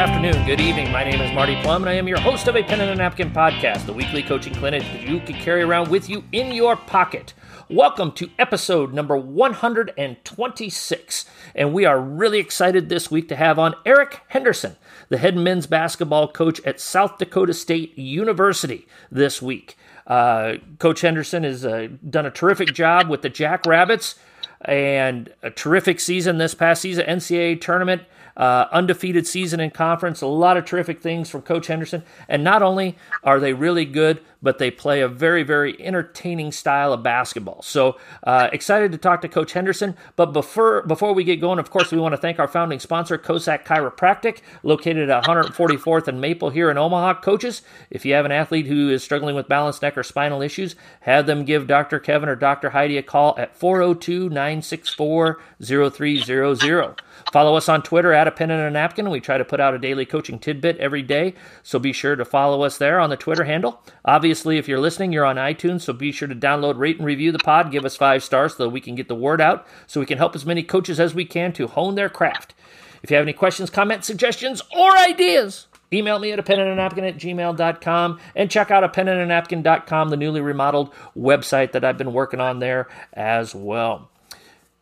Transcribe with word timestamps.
afternoon, 0.00 0.44
good 0.46 0.60
evening. 0.62 0.90
My 0.90 1.04
name 1.04 1.20
is 1.20 1.30
Marty 1.34 1.60
Plum, 1.60 1.82
and 1.82 1.90
I 1.90 1.92
am 1.92 2.08
your 2.08 2.18
host 2.18 2.48
of 2.48 2.56
a 2.56 2.62
Pen 2.62 2.80
and 2.80 2.88
a 2.88 2.94
Napkin 2.94 3.30
podcast, 3.30 3.84
the 3.84 3.92
weekly 3.92 4.22
coaching 4.22 4.54
clinic 4.54 4.82
that 4.82 5.02
you 5.02 5.20
can 5.20 5.34
carry 5.34 5.60
around 5.60 5.90
with 5.90 6.08
you 6.08 6.24
in 6.32 6.52
your 6.52 6.74
pocket. 6.74 7.34
Welcome 7.68 8.12
to 8.12 8.30
episode 8.38 8.94
number 8.94 9.14
126, 9.14 11.26
and 11.54 11.74
we 11.74 11.84
are 11.84 12.00
really 12.00 12.38
excited 12.38 12.88
this 12.88 13.10
week 13.10 13.28
to 13.28 13.36
have 13.36 13.58
on 13.58 13.74
Eric 13.84 14.22
Henderson, 14.28 14.76
the 15.10 15.18
head 15.18 15.36
men's 15.36 15.66
basketball 15.66 16.28
coach 16.28 16.62
at 16.64 16.80
South 16.80 17.18
Dakota 17.18 17.52
State 17.52 17.98
University 17.98 18.88
this 19.12 19.42
week. 19.42 19.76
Uh, 20.06 20.54
coach 20.78 21.02
Henderson 21.02 21.44
has 21.44 21.66
uh, 21.66 21.88
done 22.08 22.24
a 22.24 22.30
terrific 22.30 22.72
job 22.72 23.10
with 23.10 23.20
the 23.20 23.28
Jackrabbits 23.28 24.14
and 24.62 25.30
a 25.42 25.50
terrific 25.50 26.00
season 26.00 26.38
this 26.38 26.54
past 26.54 26.80
season, 26.80 27.04
NCAA 27.06 27.60
tournament. 27.60 28.04
Uh, 28.40 28.66
undefeated 28.72 29.26
season 29.26 29.60
in 29.60 29.70
conference, 29.70 30.22
a 30.22 30.26
lot 30.26 30.56
of 30.56 30.64
terrific 30.64 31.02
things 31.02 31.28
from 31.28 31.42
Coach 31.42 31.66
Henderson. 31.66 32.02
And 32.26 32.42
not 32.42 32.62
only 32.62 32.96
are 33.22 33.38
they 33.38 33.52
really 33.52 33.84
good, 33.84 34.22
but 34.42 34.56
they 34.56 34.70
play 34.70 35.02
a 35.02 35.08
very, 35.08 35.42
very 35.42 35.78
entertaining 35.84 36.50
style 36.50 36.94
of 36.94 37.02
basketball. 37.02 37.60
So 37.60 37.98
uh, 38.24 38.48
excited 38.50 38.92
to 38.92 38.98
talk 38.98 39.20
to 39.22 39.28
Coach 39.28 39.52
Henderson. 39.52 39.94
But 40.16 40.32
before 40.32 40.82
before 40.84 41.12
we 41.12 41.22
get 41.24 41.36
going, 41.40 41.58
of 41.58 41.70
course, 41.70 41.92
we 41.92 41.98
want 41.98 42.14
to 42.14 42.16
thank 42.16 42.38
our 42.38 42.48
founding 42.48 42.80
sponsor, 42.80 43.18
Kosak 43.18 43.66
Chiropractic, 43.66 44.38
located 44.62 45.10
at 45.10 45.24
144th 45.24 46.08
and 46.08 46.18
Maple 46.20 46.50
here 46.50 46.70
in 46.70 46.78
Omaha. 46.78 47.20
Coaches, 47.20 47.60
if 47.90 48.06
you 48.06 48.14
have 48.14 48.24
an 48.24 48.32
athlete 48.32 48.66
who 48.66 48.88
is 48.88 49.02
struggling 49.02 49.34
with 49.34 49.48
balance, 49.48 49.82
neck, 49.82 49.98
or 49.98 50.02
spinal 50.02 50.40
issues, 50.40 50.76
have 51.00 51.26
them 51.26 51.44
give 51.44 51.66
Dr. 51.66 51.98
Kevin 51.98 52.28
or 52.28 52.36
Dr. 52.36 52.70
Heidi 52.70 52.96
a 52.96 53.02
call 53.02 53.34
at 53.38 53.54
402 53.54 54.30
964 54.30 55.40
0300. 55.62 57.02
Follow 57.32 57.54
us 57.54 57.68
on 57.68 57.82
Twitter 57.82 58.12
at 58.12 58.26
a 58.26 58.32
pen 58.32 58.50
and 58.50 58.60
a 58.60 58.70
napkin. 58.70 59.08
We 59.08 59.20
try 59.20 59.38
to 59.38 59.44
put 59.44 59.60
out 59.60 59.74
a 59.74 59.78
daily 59.78 60.04
coaching 60.04 60.38
tidbit 60.38 60.78
every 60.78 61.02
day, 61.02 61.34
so 61.62 61.78
be 61.78 61.92
sure 61.92 62.16
to 62.16 62.24
follow 62.24 62.62
us 62.62 62.76
there 62.76 62.98
on 62.98 63.10
the 63.10 63.16
Twitter 63.16 63.44
handle. 63.44 63.82
Obviously, 64.04 64.58
if 64.58 64.66
you're 64.66 64.80
listening, 64.80 65.12
you're 65.12 65.24
on 65.24 65.36
iTunes, 65.36 65.82
so 65.82 65.92
be 65.92 66.10
sure 66.10 66.26
to 66.26 66.34
download, 66.34 66.78
rate, 66.78 66.96
and 66.96 67.06
review 67.06 67.30
the 67.30 67.38
pod. 67.38 67.70
Give 67.70 67.84
us 67.84 67.96
five 67.96 68.24
stars 68.24 68.56
so 68.56 68.64
that 68.64 68.70
we 68.70 68.80
can 68.80 68.96
get 68.96 69.06
the 69.06 69.14
word 69.14 69.40
out, 69.40 69.66
so 69.86 70.00
we 70.00 70.06
can 70.06 70.18
help 70.18 70.34
as 70.34 70.44
many 70.44 70.62
coaches 70.64 70.98
as 70.98 71.14
we 71.14 71.24
can 71.24 71.52
to 71.52 71.68
hone 71.68 71.94
their 71.94 72.08
craft. 72.08 72.54
If 73.02 73.10
you 73.10 73.16
have 73.16 73.24
any 73.24 73.32
questions, 73.32 73.70
comments, 73.70 74.06
suggestions, 74.06 74.60
or 74.76 74.98
ideas, 74.98 75.68
email 75.92 76.18
me 76.18 76.32
at 76.32 76.38
a 76.38 76.42
pen 76.42 76.58
and 76.58 76.70
a 76.70 76.74
napkin 76.74 77.04
at 77.04 77.16
gmail.com 77.16 78.20
and 78.34 78.50
check 78.50 78.70
out 78.70 78.84
a 78.84 78.88
pen 78.88 79.08
and 79.08 79.20
a 79.20 79.26
napkin.com, 79.26 80.08
the 80.08 80.16
newly 80.16 80.40
remodeled 80.40 80.92
website 81.16 81.72
that 81.72 81.84
I've 81.84 81.98
been 81.98 82.12
working 82.12 82.40
on 82.40 82.58
there 82.58 82.88
as 83.12 83.54
well. 83.54 84.10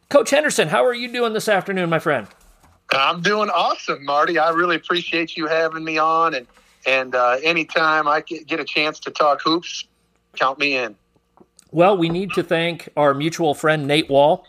Coach 0.08 0.30
Henderson, 0.30 0.68
how 0.68 0.86
are 0.86 0.94
you 0.94 1.12
doing 1.12 1.34
this 1.34 1.50
afternoon, 1.50 1.90
my 1.90 1.98
friend? 1.98 2.26
I'm 2.92 3.20
doing 3.20 3.50
awesome, 3.50 4.04
Marty. 4.04 4.38
I 4.38 4.50
really 4.50 4.76
appreciate 4.76 5.36
you 5.36 5.46
having 5.46 5.84
me 5.84 5.98
on, 5.98 6.34
and 6.34 6.46
and 6.86 7.14
uh, 7.14 7.36
anytime 7.42 8.08
I 8.08 8.20
get 8.22 8.60
a 8.60 8.64
chance 8.64 8.98
to 9.00 9.10
talk 9.10 9.42
hoops, 9.42 9.84
count 10.36 10.58
me 10.58 10.76
in. 10.76 10.96
Well, 11.70 11.98
we 11.98 12.08
need 12.08 12.32
to 12.32 12.42
thank 12.42 12.88
our 12.96 13.12
mutual 13.12 13.54
friend 13.54 13.86
Nate 13.86 14.08
Wall. 14.08 14.46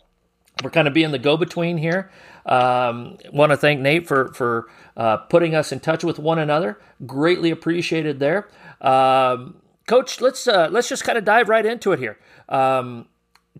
We're 0.63 0.69
kind 0.69 0.87
of 0.87 0.93
being 0.93 1.11
the 1.11 1.19
go-between 1.19 1.77
here. 1.77 2.11
Um, 2.45 3.17
Want 3.31 3.51
to 3.51 3.57
thank 3.57 3.81
Nate 3.81 4.07
for 4.07 4.33
for 4.33 4.67
uh, 4.95 5.17
putting 5.17 5.53
us 5.55 5.71
in 5.71 5.79
touch 5.79 6.03
with 6.03 6.17
one 6.17 6.39
another. 6.39 6.79
Greatly 7.05 7.51
appreciated 7.51 8.19
there, 8.19 8.47
um, 8.81 9.61
Coach. 9.88 10.22
Let's 10.22 10.47
uh, 10.47 10.69
let's 10.72 10.88
just 10.88 11.03
kind 11.03 11.17
of 11.17 11.25
dive 11.25 11.49
right 11.49 11.66
into 11.66 11.91
it 11.91 11.99
here. 11.99 12.17
Um, 12.47 13.07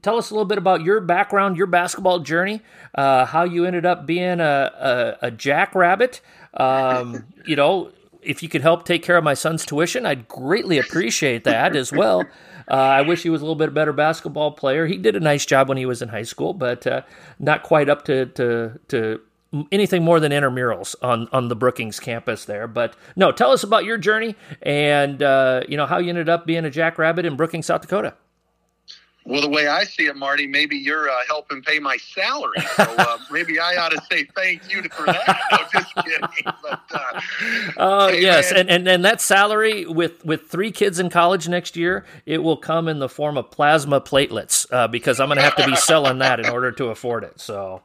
tell 0.02 0.18
us 0.18 0.30
a 0.30 0.34
little 0.34 0.46
bit 0.46 0.58
about 0.58 0.82
your 0.82 1.00
background, 1.02 1.58
your 1.58 1.68
basketball 1.68 2.20
journey, 2.20 2.62
uh, 2.96 3.26
how 3.26 3.44
you 3.44 3.66
ended 3.66 3.86
up 3.86 4.06
being 4.06 4.40
a, 4.40 5.18
a, 5.22 5.28
a 5.28 5.32
jackrabbit. 5.32 6.22
Um, 6.54 7.26
you 7.46 7.56
know, 7.56 7.92
if 8.22 8.44
you 8.44 8.50
could 8.50 8.62
help 8.62 8.86
take 8.86 9.04
care 9.04 9.18
of 9.18 9.24
my 9.24 9.34
son's 9.34 9.66
tuition, 9.66 10.06
I'd 10.06 10.28
greatly 10.28 10.78
appreciate 10.78 11.44
that 11.46 11.76
as 11.76 11.92
well. 11.92 12.26
Uh, 12.70 12.76
I 12.76 13.02
wish 13.02 13.24
he 13.24 13.30
was 13.30 13.42
a 13.42 13.46
little 13.46 13.56
bit 13.56 13.74
better 13.74 13.94
basketball 13.94 14.52
player. 14.52 14.86
He 14.86 14.98
did 14.98 15.16
a 15.16 15.20
nice 15.20 15.46
job 15.46 15.70
when 15.70 15.78
he 15.78 15.86
was 15.86 16.02
in 16.02 16.10
high 16.10 16.24
school, 16.24 16.54
but 16.54 16.86
uh, 16.86 17.02
not 17.40 17.64
quite 17.64 17.90
up 17.90 18.06
to, 18.06 18.28
to, 18.28 18.80
to 18.90 19.22
anything 19.72 20.04
more 20.04 20.20
than 20.20 20.32
intramurals 20.32 20.96
on 21.02 21.28
on 21.32 21.48
the 21.48 21.56
Brookings 21.56 22.00
campus 22.00 22.46
there. 22.46 22.68
But 22.68 22.96
no, 23.16 23.32
tell 23.32 23.52
us 23.52 23.64
about 23.64 23.86
your 23.86 23.98
journey 23.98 24.36
and 24.62 25.24
uh, 25.24 25.62
you 25.68 25.78
know 25.78 25.86
how 25.86 25.98
you 25.98 26.10
ended 26.10 26.30
up 26.30 26.46
being 26.46 26.66
a 26.66 26.70
jackrabbit 26.70 27.26
in 27.26 27.36
Brookings, 27.36 27.66
South 27.66 27.82
Dakota. 27.82 28.14
Well, 29.30 29.42
the 29.42 29.50
way 29.50 29.68
I 29.68 29.84
see 29.84 30.08
it, 30.08 30.16
Marty, 30.16 30.48
maybe 30.48 30.76
you're 30.76 31.08
uh, 31.08 31.20
helping 31.28 31.62
pay 31.62 31.80
my 31.80 31.98
salary. 31.98 32.58
So 32.80 32.96
uh, 32.98 33.18
maybe 33.30 33.60
I 33.60 33.76
ought 33.76 33.92
to 33.92 34.02
say 34.10 34.24
thank 34.36 34.72
you 34.72 34.82
for 34.84 35.06
that. 35.06 35.40
No, 35.52 35.58
just 35.74 35.94
kidding. 36.06 36.22
But, 36.46 36.82
uh, 36.94 37.22
uh 37.78 38.08
hey, 38.08 38.22
yes, 38.22 38.54
and, 38.54 38.70
and 38.70 38.88
and 38.88 39.04
that 39.04 39.20
salary 39.20 39.86
with 39.86 40.24
with 40.24 40.48
three 40.48 40.72
kids 40.72 40.98
in 40.98 41.10
college 41.10 41.50
next 41.50 41.76
year, 41.76 42.06
it 42.26 42.38
will 42.38 42.56
come 42.56 42.88
in 42.88 43.00
the 43.00 43.10
form 43.10 43.38
of 43.38 43.52
plasma 43.52 44.00
platelets 44.00 44.66
uh, 44.72 44.88
because 44.88 45.20
I'm 45.20 45.28
going 45.28 45.38
to 45.38 45.44
have 45.44 45.58
to 45.58 45.66
be 45.66 45.76
selling 45.76 46.20
that 46.20 46.40
in 46.40 46.48
order 46.48 46.72
to 46.72 46.86
afford 46.86 47.26
it. 47.26 47.42
So 47.42 47.82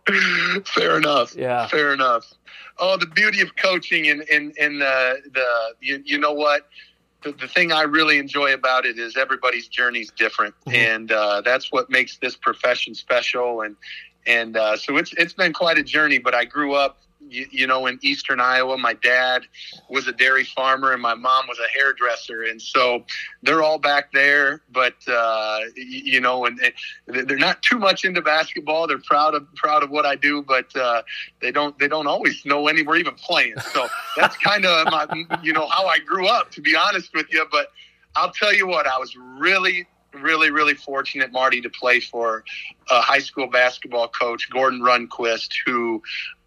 fair 0.65 0.97
enough. 0.97 1.35
Yeah, 1.35 1.67
fair 1.67 1.93
enough. 1.93 2.33
Oh, 2.79 2.97
the 2.97 3.07
beauty 3.07 3.41
of 3.41 3.57
coaching 3.57 4.09
and 4.09 4.23
and 4.31 4.57
and 4.61 4.81
the 4.81 5.23
the 5.33 5.47
you, 5.81 6.03
you 6.05 6.19
know 6.19 6.33
what 6.33 6.69
the, 7.25 7.33
the 7.33 7.49
thing 7.49 7.73
I 7.73 7.83
really 7.83 8.19
enjoy 8.19 8.55
about 8.55 8.87
it 8.87 8.99
is 8.99 9.17
everybody's 9.17 9.67
journey 9.69 10.01
is 10.01 10.13
different, 10.17 10.55
mm-hmm. 10.67 10.77
and 10.77 11.13
uh, 11.13 11.41
that's 11.41 11.73
what 11.73 11.91
makes 11.91 12.19
this 12.19 12.37
profession 12.37 12.95
special. 12.95 13.63
And 13.63 13.77
and 14.27 14.57
uh, 14.57 14.77
so 14.77 14.97
it's 14.97 15.13
it's 15.15 15.33
been 15.33 15.53
quite 15.53 15.79
a 15.79 15.83
journey. 15.83 16.19
But 16.19 16.35
I 16.35 16.45
grew 16.45 16.75
up 16.75 16.99
you, 17.29 17.47
you, 17.51 17.67
know, 17.67 17.87
in 17.87 17.99
eastern 18.03 18.41
Iowa. 18.41 18.77
My 18.79 18.95
dad 18.95 19.43
was 19.89 20.07
a 20.07 20.13
dairy 20.13 20.45
farmer 20.45 20.93
and 20.93 21.03
my 21.03 21.15
mom 21.15 21.47
was 21.49 21.59
a 21.59 21.69
hairdresser. 21.77 22.43
And 22.43 22.61
so 22.61 23.05
they're 23.43 23.63
all 23.63 23.79
back 23.79 24.13
there, 24.13 24.63
but, 24.71 24.95
uh, 25.09 25.61
you 25.77 26.21
know, 26.21 26.47
and, 26.47 26.61
they're 27.07 27.37
not 27.37 27.63
too 27.63 27.79
much 27.79 28.05
into 28.05 28.23
basketball. 28.23 28.87
They're 28.87 28.99
proud 28.99 29.35
of, 29.35 29.53
proud 29.55 29.83
of 29.83 29.91
what 29.91 30.07
I 30.07 30.17
do, 30.17 30.43
but, 30.43 30.75
uh, 30.77 31.03
they 31.41 31.53
don't, 31.53 31.79
they 31.79 31.89
don't 31.89 32.07
always 32.07 32.45
know 32.45 32.63
when 32.63 32.85
we're 32.85 32.97
even 32.97 33.15
playing. 33.15 33.59
So 33.73 33.89
that's 34.17 34.37
kind 34.37 34.65
of 34.67 34.87
my, 34.91 35.07
you 35.43 35.53
know, 35.53 35.67
how 35.69 35.87
I 35.87 35.99
grew 35.99 36.27
up, 36.27 36.51
to 36.53 36.61
be 36.61 36.77
honest 36.77 37.13
with 37.15 37.33
you. 37.33 37.47
But 37.51 37.69
I'll 38.17 38.33
tell 38.33 38.55
you 38.55 38.67
what, 38.67 38.87
I 38.87 38.99
was 38.99 39.17
really, 39.17 39.87
really, 40.15 40.51
really 40.51 40.75
fortunate, 40.75 41.33
Marty, 41.33 41.61
to 41.61 41.71
play 41.71 42.01
for 42.01 42.45
a 42.91 43.01
high 43.01 43.19
school 43.19 43.47
basketball 43.47 44.09
coach, 44.09 44.49
Gordon 44.51 44.81
Runquist, 44.81 45.51
who 45.67 46.03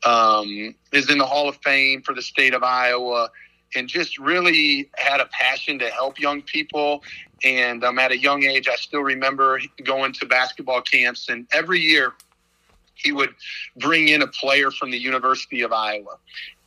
um, 0.05 0.75
is 0.91 1.09
in 1.09 1.17
the 1.17 1.25
Hall 1.25 1.49
of 1.49 1.57
Fame 1.57 2.01
for 2.01 2.13
the 2.13 2.21
state 2.21 2.53
of 2.53 2.63
Iowa 2.63 3.29
and 3.75 3.87
just 3.87 4.17
really 4.17 4.89
had 4.95 5.19
a 5.19 5.25
passion 5.25 5.77
to 5.79 5.89
help 5.89 6.19
young 6.19 6.41
people. 6.41 7.03
And 7.43 7.83
um, 7.83 7.99
at 7.99 8.11
a 8.11 8.17
young 8.17 8.43
age, 8.43 8.67
I 8.67 8.75
still 8.75 9.01
remember 9.01 9.59
going 9.83 10.13
to 10.13 10.25
basketball 10.25 10.81
camps, 10.81 11.29
and 11.29 11.47
every 11.53 11.79
year 11.79 12.13
he 12.95 13.11
would 13.11 13.35
bring 13.77 14.07
in 14.07 14.23
a 14.23 14.27
player 14.27 14.71
from 14.71 14.89
the 14.89 14.97
University 14.97 15.61
of 15.61 15.71
Iowa. 15.71 16.17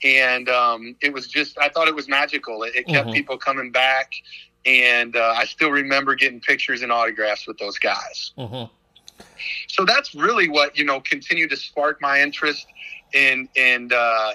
And 0.05 0.49
um, 0.49 0.97
it 1.01 1.13
was 1.13 1.27
just, 1.27 1.59
I 1.59 1.69
thought 1.69 1.89
it 1.89 1.95
was 1.95 2.09
magical. 2.09 2.63
It, 2.63 2.77
it 2.77 2.87
kept 2.87 3.09
mm-hmm. 3.09 3.15
people 3.15 3.37
coming 3.37 3.73
back 3.73 4.13
and 4.67 5.17
uh, 5.17 5.35
I 5.37 5.45
still 5.45 5.71
remember 5.71 6.15
getting 6.15 6.41
pictures 6.41 6.83
and 6.83 6.93
autographs 6.93 7.47
with 7.47 7.59
those 7.59 7.79
guys. 7.79 8.33
Mm-hmm. 8.37 8.73
So 9.69 9.85
that's 9.85 10.15
really 10.15 10.49
what 10.49 10.77
you 10.77 10.85
know 10.85 11.01
continued 11.01 11.51
to 11.51 11.57
spark 11.57 12.01
my 12.01 12.21
interest 12.21 12.67
in 13.13 13.49
and 13.57 13.93
uh, 13.93 14.33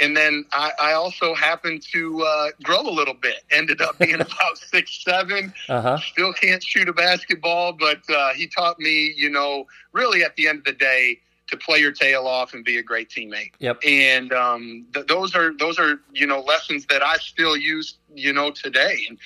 and 0.00 0.16
then 0.16 0.44
I, 0.52 0.72
I, 0.80 0.92
also 0.92 1.34
happened 1.34 1.82
to 1.92 2.22
uh, 2.22 2.48
grow 2.62 2.80
a 2.80 2.90
little 2.90 3.14
bit. 3.14 3.42
Ended 3.50 3.80
up 3.80 3.98
being 3.98 4.14
about 4.20 4.58
six 4.58 5.02
seven. 5.02 5.52
Uh-huh. 5.68 5.98
Still 5.98 6.32
can't 6.32 6.62
shoot 6.62 6.88
a 6.88 6.92
basketball, 6.92 7.72
but 7.72 7.98
uh, 8.08 8.32
he 8.32 8.46
taught 8.46 8.78
me, 8.78 9.12
you 9.16 9.30
know, 9.30 9.66
really 9.92 10.22
at 10.22 10.36
the 10.36 10.48
end 10.48 10.58
of 10.58 10.64
the 10.64 10.72
day, 10.72 11.18
to 11.48 11.56
play 11.56 11.78
your 11.78 11.92
tail 11.92 12.26
off 12.26 12.54
and 12.54 12.64
be 12.64 12.78
a 12.78 12.82
great 12.82 13.08
teammate. 13.08 13.52
Yep. 13.58 13.80
And 13.84 14.32
um, 14.32 14.86
th- 14.92 15.06
those 15.06 15.34
are 15.34 15.56
those 15.56 15.78
are 15.78 16.00
you 16.12 16.26
know 16.26 16.40
lessons 16.40 16.86
that 16.86 17.02
I 17.02 17.16
still 17.16 17.56
use, 17.56 17.98
you 18.14 18.32
know, 18.32 18.50
today. 18.50 19.06
And 19.08 19.18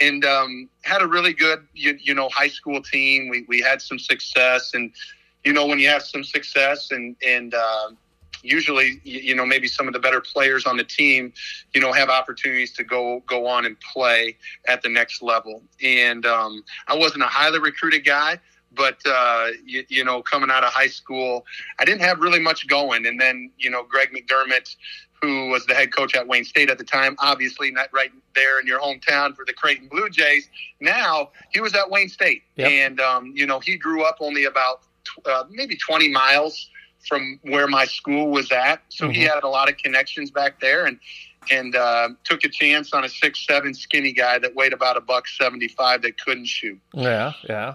and 0.00 0.24
um, 0.24 0.68
had 0.82 1.02
a 1.02 1.06
really 1.06 1.32
good 1.32 1.66
you, 1.74 1.98
you, 2.00 2.14
know 2.14 2.28
high 2.28 2.48
school 2.48 2.82
team. 2.82 3.28
We 3.28 3.44
we 3.48 3.60
had 3.60 3.80
some 3.80 3.98
success, 3.98 4.72
and 4.74 4.92
you 5.44 5.52
know 5.52 5.66
when 5.66 5.78
you 5.78 5.88
have 5.88 6.02
some 6.02 6.24
success 6.24 6.90
and 6.90 7.16
and 7.26 7.54
uh, 7.54 7.90
usually 8.42 9.00
you 9.04 9.34
know 9.34 9.46
maybe 9.46 9.68
some 9.68 9.86
of 9.86 9.92
the 9.92 9.98
better 9.98 10.20
players 10.20 10.66
on 10.66 10.76
the 10.76 10.84
team 10.84 11.32
you 11.74 11.80
know 11.80 11.92
have 11.92 12.08
opportunities 12.08 12.72
to 12.72 12.84
go 12.84 13.22
go 13.26 13.46
on 13.46 13.64
and 13.64 13.78
play 13.80 14.36
at 14.68 14.82
the 14.82 14.88
next 14.88 15.22
level. 15.22 15.62
And 15.82 16.26
um, 16.26 16.64
I 16.88 16.96
wasn't 16.96 17.22
a 17.22 17.28
highly 17.28 17.58
recruited 17.58 18.04
guy. 18.04 18.38
But 18.76 18.98
uh, 19.06 19.48
you, 19.64 19.84
you 19.88 20.04
know, 20.04 20.22
coming 20.22 20.50
out 20.50 20.64
of 20.64 20.72
high 20.72 20.88
school, 20.88 21.46
I 21.78 21.84
didn't 21.84 22.02
have 22.02 22.20
really 22.20 22.40
much 22.40 22.66
going. 22.68 23.06
And 23.06 23.20
then, 23.20 23.50
you 23.58 23.70
know, 23.70 23.82
Greg 23.82 24.10
McDermott, 24.12 24.76
who 25.20 25.48
was 25.48 25.66
the 25.66 25.74
head 25.74 25.94
coach 25.94 26.14
at 26.14 26.26
Wayne 26.26 26.44
State 26.44 26.70
at 26.70 26.78
the 26.78 26.84
time, 26.84 27.16
obviously 27.18 27.70
not 27.70 27.88
right 27.92 28.12
there 28.34 28.60
in 28.60 28.66
your 28.66 28.80
hometown 28.80 29.34
for 29.34 29.44
the 29.44 29.52
Creighton 29.52 29.88
Blue 29.88 30.08
Jays. 30.10 30.48
Now 30.80 31.30
he 31.52 31.60
was 31.60 31.74
at 31.74 31.90
Wayne 31.90 32.08
State, 32.08 32.42
yep. 32.56 32.70
and 32.70 33.00
um, 33.00 33.32
you 33.34 33.46
know 33.46 33.60
he 33.60 33.76
grew 33.76 34.04
up 34.04 34.18
only 34.20 34.44
about 34.44 34.82
uh, 35.24 35.44
maybe 35.50 35.76
20 35.76 36.10
miles 36.10 36.68
from 37.06 37.38
where 37.42 37.66
my 37.66 37.84
school 37.84 38.28
was 38.28 38.50
at. 38.50 38.82
So 38.88 39.04
mm-hmm. 39.04 39.14
he 39.14 39.22
had 39.22 39.42
a 39.42 39.48
lot 39.48 39.68
of 39.68 39.76
connections 39.78 40.30
back 40.30 40.60
there, 40.60 40.86
and 40.86 40.98
and 41.50 41.76
uh, 41.76 42.10
took 42.24 42.44
a 42.44 42.48
chance 42.48 42.92
on 42.92 43.04
a 43.04 43.08
six 43.08 43.46
seven 43.46 43.74
skinny 43.74 44.12
guy 44.12 44.38
that 44.38 44.54
weighed 44.54 44.72
about 44.72 44.96
a 44.96 45.00
buck 45.00 45.26
seventy 45.28 45.68
five 45.68 46.02
that 46.02 46.20
couldn't 46.20 46.46
shoot. 46.46 46.78
Yeah, 46.92 47.32
yeah. 47.48 47.74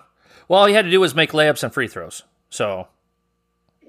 Well, 0.51 0.59
all 0.59 0.65
he 0.65 0.74
had 0.74 0.83
to 0.83 0.92
do 0.92 1.00
was 1.00 1.15
make 1.15 1.31
layups 1.31 1.63
and 1.63 1.74
free 1.74 1.88
throws. 1.88 2.24
So 2.50 2.89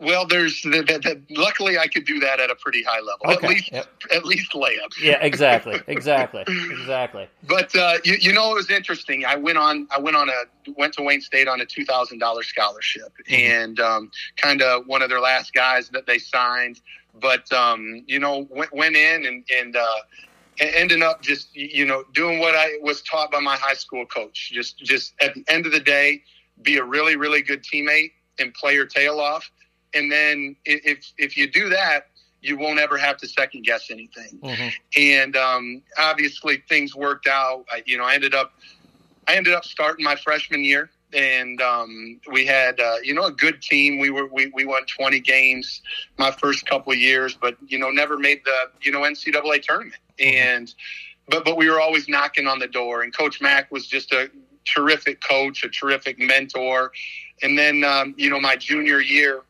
well, 0.00 0.28
there's 0.28 0.62
the, 0.62 0.70
the, 0.70 1.20
the, 1.26 1.34
luckily 1.36 1.76
I 1.76 1.88
could 1.88 2.04
do 2.04 2.20
that 2.20 2.38
at 2.38 2.50
a 2.50 2.54
pretty 2.54 2.84
high 2.84 3.00
level. 3.00 3.36
Okay. 3.36 3.46
At 3.46 3.50
least 3.50 3.72
yep. 3.72 3.86
at 4.14 4.24
least 4.24 4.52
layups. 4.52 5.00
Yeah, 5.02 5.18
exactly, 5.20 5.80
exactly, 5.88 6.44
exactly. 6.46 7.26
But 7.48 7.74
uh, 7.74 7.94
you, 8.04 8.14
you 8.20 8.32
know, 8.32 8.52
it 8.52 8.54
was 8.54 8.70
interesting. 8.70 9.24
I 9.24 9.34
went 9.34 9.58
on 9.58 9.88
I 9.90 9.98
went 9.98 10.14
on 10.14 10.28
a 10.28 10.70
went 10.76 10.94
to 10.94 11.02
Wayne 11.02 11.20
State 11.20 11.48
on 11.48 11.60
a 11.60 11.66
two 11.66 11.84
thousand 11.84 12.20
dollars 12.20 12.46
scholarship, 12.46 13.12
mm-hmm. 13.28 13.34
and 13.34 13.80
um, 13.80 14.12
kind 14.36 14.62
of 14.62 14.86
one 14.86 15.02
of 15.02 15.08
their 15.08 15.20
last 15.20 15.52
guys 15.54 15.88
that 15.88 16.06
they 16.06 16.18
signed. 16.18 16.80
But 17.20 17.52
um, 17.52 18.04
you 18.06 18.20
know, 18.20 18.46
went, 18.50 18.72
went 18.72 18.94
in 18.94 19.26
and 19.26 19.44
and. 19.52 19.74
Uh, 19.74 19.98
ended 20.60 21.02
up 21.02 21.22
just 21.22 21.56
you 21.56 21.86
know 21.86 22.04
doing 22.12 22.38
what 22.38 22.54
I 22.54 22.78
was 22.82 23.00
taught 23.02 23.32
by 23.32 23.40
my 23.40 23.56
high 23.56 23.74
school 23.74 24.04
coach. 24.04 24.52
Just 24.52 24.78
just 24.78 25.14
at 25.20 25.34
the 25.34 25.42
end 25.48 25.64
of 25.64 25.72
the 25.72 25.80
day, 25.80 26.22
be 26.60 26.76
a 26.76 26.84
really 26.84 27.16
really 27.16 27.42
good 27.42 27.62
teammate 27.62 28.12
and 28.38 28.52
play 28.54 28.74
your 28.74 28.86
tail 28.86 29.20
off. 29.20 29.50
And 29.94 30.10
then 30.10 30.56
if 30.64 31.12
if 31.18 31.36
you 31.36 31.50
do 31.50 31.68
that 31.70 32.08
you 32.42 32.58
won't 32.58 32.80
ever 32.80 32.98
have 32.98 33.16
to 33.18 33.28
second 33.28 33.64
guess 33.64 33.90
anything. 33.90 34.38
Mm-hmm. 34.42 34.68
and 34.96 35.36
um, 35.36 35.82
obviously 35.98 36.62
things 36.68 36.94
worked 36.94 37.26
out. 37.28 37.64
I, 37.70 37.82
you 37.86 37.96
know 37.96 38.04
i 38.04 38.14
ended 38.14 38.34
up 38.34 38.52
i 39.28 39.34
ended 39.34 39.54
up 39.54 39.64
starting 39.64 40.04
my 40.04 40.16
freshman 40.16 40.64
year 40.64 40.90
and 41.12 41.60
um, 41.60 42.20
we 42.32 42.46
had 42.46 42.80
uh, 42.80 42.96
you 43.02 43.14
know 43.14 43.24
a 43.24 43.32
good 43.32 43.62
team. 43.62 43.98
We 43.98 44.10
were 44.10 44.26
we, 44.26 44.50
we 44.54 44.64
won 44.64 44.84
20 44.86 45.20
games 45.20 45.82
my 46.18 46.30
first 46.30 46.66
couple 46.66 46.92
of 46.92 46.98
years 46.98 47.36
but 47.40 47.56
you 47.66 47.78
know 47.78 47.90
never 47.90 48.18
made 48.18 48.42
the 48.44 48.70
you 48.80 48.92
know 48.92 49.00
ncaa 49.00 49.62
tournament. 49.62 50.00
Mm-hmm. 50.18 50.36
and 50.36 50.74
but 51.28 51.44
but 51.44 51.56
we 51.56 51.70
were 51.70 51.80
always 51.80 52.08
knocking 52.08 52.46
on 52.46 52.58
the 52.58 52.66
door 52.66 53.02
and 53.02 53.16
coach 53.16 53.40
mack 53.40 53.70
was 53.70 53.86
just 53.86 54.12
a 54.12 54.30
terrific 54.64 55.20
coach 55.20 55.64
a 55.64 55.68
terrific 55.68 56.18
mentor 56.18 56.92
and 57.42 57.58
then 57.58 57.84
um, 57.84 58.14
you 58.16 58.30
know 58.30 58.40
my 58.40 58.56
junior 58.56 59.00
year 59.00 59.42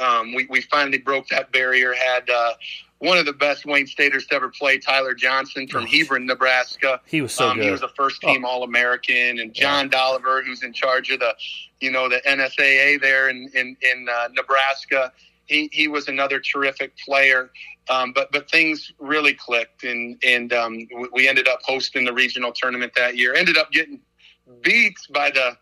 um, 0.00 0.34
we, 0.34 0.46
we 0.48 0.60
finally 0.60 0.98
broke 0.98 1.28
that 1.28 1.52
barrier. 1.52 1.94
Had 1.94 2.28
uh, 2.28 2.54
one 2.98 3.18
of 3.18 3.26
the 3.26 3.32
best 3.32 3.66
Wayne 3.66 3.86
Staters 3.86 4.26
to 4.26 4.34
ever 4.34 4.48
play, 4.48 4.78
Tyler 4.78 5.14
Johnson 5.14 5.68
from 5.68 5.86
Hebron, 5.86 6.26
Nebraska. 6.26 7.00
He 7.06 7.20
was 7.20 7.32
so 7.32 7.48
um, 7.48 7.56
good. 7.56 7.64
He 7.64 7.70
was 7.70 7.82
a 7.82 7.88
first 7.88 8.20
team 8.20 8.44
oh. 8.44 8.48
All 8.48 8.62
American, 8.62 9.38
and 9.38 9.54
John 9.54 9.86
yeah. 9.86 9.90
Dolliver, 9.90 10.42
who's 10.42 10.62
in 10.62 10.72
charge 10.72 11.10
of 11.10 11.20
the, 11.20 11.34
you 11.80 11.90
know, 11.90 12.08
the 12.08 12.20
NSAA 12.26 13.00
there 13.00 13.28
in 13.28 13.50
in, 13.54 13.76
in 13.82 14.08
uh, 14.08 14.28
Nebraska. 14.32 15.12
He 15.46 15.68
he 15.72 15.88
was 15.88 16.08
another 16.08 16.40
terrific 16.40 16.96
player. 16.98 17.50
Um, 17.90 18.12
but 18.12 18.32
but 18.32 18.50
things 18.50 18.92
really 18.98 19.34
clicked, 19.34 19.84
and 19.84 20.16
and 20.24 20.52
um, 20.52 20.86
we 21.12 21.28
ended 21.28 21.48
up 21.48 21.60
hosting 21.64 22.04
the 22.04 22.12
regional 22.12 22.52
tournament 22.52 22.92
that 22.96 23.16
year. 23.16 23.34
Ended 23.34 23.58
up 23.58 23.70
getting 23.72 24.00
beat 24.62 24.96
by 25.10 25.30
the 25.30 25.56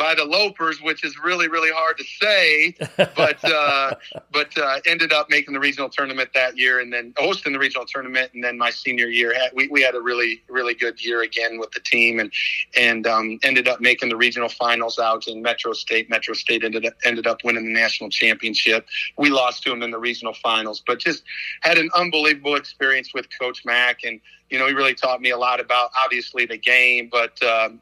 by 0.00 0.14
the 0.14 0.24
Lopers, 0.24 0.82
which 0.82 1.04
is 1.04 1.16
really 1.22 1.46
really 1.46 1.70
hard 1.70 1.98
to 1.98 2.04
say, 2.04 2.74
but 3.14 3.44
uh, 3.44 3.94
but 4.32 4.56
uh, 4.58 4.80
ended 4.86 5.12
up 5.12 5.28
making 5.28 5.52
the 5.52 5.60
regional 5.60 5.90
tournament 5.90 6.30
that 6.34 6.56
year, 6.56 6.80
and 6.80 6.90
then 6.90 7.12
hosting 7.18 7.52
the 7.52 7.58
regional 7.58 7.84
tournament, 7.86 8.30
and 8.32 8.42
then 8.42 8.56
my 8.56 8.70
senior 8.70 9.06
year 9.06 9.34
we 9.54 9.68
we 9.68 9.82
had 9.82 9.94
a 9.94 10.00
really 10.00 10.42
really 10.48 10.74
good 10.74 11.04
year 11.04 11.22
again 11.22 11.58
with 11.58 11.70
the 11.72 11.80
team, 11.80 12.18
and 12.18 12.32
and 12.76 13.06
um, 13.06 13.38
ended 13.42 13.68
up 13.68 13.80
making 13.82 14.08
the 14.08 14.16
regional 14.16 14.48
finals 14.48 14.98
out 14.98 15.28
in 15.28 15.42
Metro 15.42 15.74
State. 15.74 16.08
Metro 16.08 16.32
State 16.32 16.64
ended 16.64 16.86
up, 16.86 16.94
ended 17.04 17.26
up 17.26 17.44
winning 17.44 17.66
the 17.66 17.72
national 17.72 18.08
championship. 18.08 18.86
We 19.18 19.28
lost 19.28 19.62
to 19.64 19.70
them 19.70 19.82
in 19.82 19.90
the 19.90 19.98
regional 19.98 20.32
finals, 20.32 20.82
but 20.84 20.98
just 20.98 21.22
had 21.60 21.76
an 21.76 21.90
unbelievable 21.94 22.56
experience 22.56 23.12
with 23.12 23.26
Coach 23.38 23.66
Mack 23.66 23.98
and 24.02 24.18
you 24.50 24.58
know, 24.58 24.66
he 24.66 24.74
really 24.74 24.94
taught 24.94 25.20
me 25.20 25.30
a 25.30 25.38
lot 25.38 25.60
about 25.60 25.90
obviously 26.04 26.44
the 26.44 26.56
game, 26.56 27.08
but 27.10 27.40
um, 27.42 27.80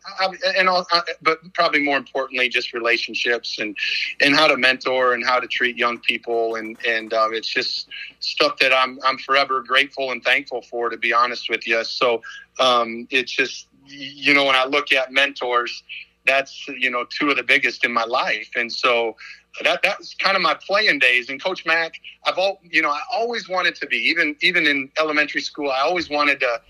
and 0.56 0.68
all, 0.68 0.86
uh, 0.92 1.00
but 1.22 1.38
probably 1.54 1.82
more 1.82 1.96
importantly, 1.96 2.48
just 2.48 2.74
relationships 2.74 3.58
and 3.58 3.76
and 4.20 4.36
how 4.36 4.46
to 4.46 4.56
mentor 4.56 5.14
and 5.14 5.24
how 5.24 5.40
to 5.40 5.46
treat 5.46 5.76
young 5.76 5.98
people, 5.98 6.56
and 6.56 6.76
and 6.86 7.14
um, 7.14 7.32
it's 7.32 7.48
just 7.48 7.88
stuff 8.20 8.58
that 8.58 8.72
I'm 8.72 8.98
I'm 9.04 9.18
forever 9.18 9.62
grateful 9.62 10.12
and 10.12 10.22
thankful 10.22 10.62
for, 10.62 10.90
to 10.90 10.98
be 10.98 11.12
honest 11.12 11.48
with 11.48 11.66
you. 11.66 11.82
So 11.84 12.22
um, 12.60 13.08
it's 13.10 13.32
just 13.32 13.66
you 13.86 14.34
know 14.34 14.44
when 14.44 14.56
I 14.56 14.66
look 14.66 14.92
at 14.92 15.10
mentors, 15.10 15.82
that's 16.26 16.68
you 16.68 16.90
know 16.90 17.06
two 17.08 17.30
of 17.30 17.36
the 17.36 17.42
biggest 17.42 17.84
in 17.84 17.92
my 17.92 18.04
life, 18.04 18.50
and 18.56 18.70
so 18.70 19.16
that 19.64 19.82
that 19.82 19.98
was 19.98 20.14
kind 20.14 20.36
of 20.36 20.42
my 20.42 20.54
playing 20.54 20.98
days. 20.98 21.28
And 21.28 21.42
Coach 21.42 21.64
Mack, 21.66 21.94
I've 22.24 22.38
all 22.38 22.60
you 22.62 22.82
know, 22.82 22.90
I 22.90 23.00
always 23.12 23.48
wanted 23.48 23.74
to 23.76 23.86
be 23.86 23.96
even 23.96 24.36
even 24.40 24.66
in 24.66 24.90
elementary 24.98 25.40
school. 25.40 25.70
I 25.70 25.80
always 25.80 26.10
wanted 26.10 26.40
to 26.40 26.60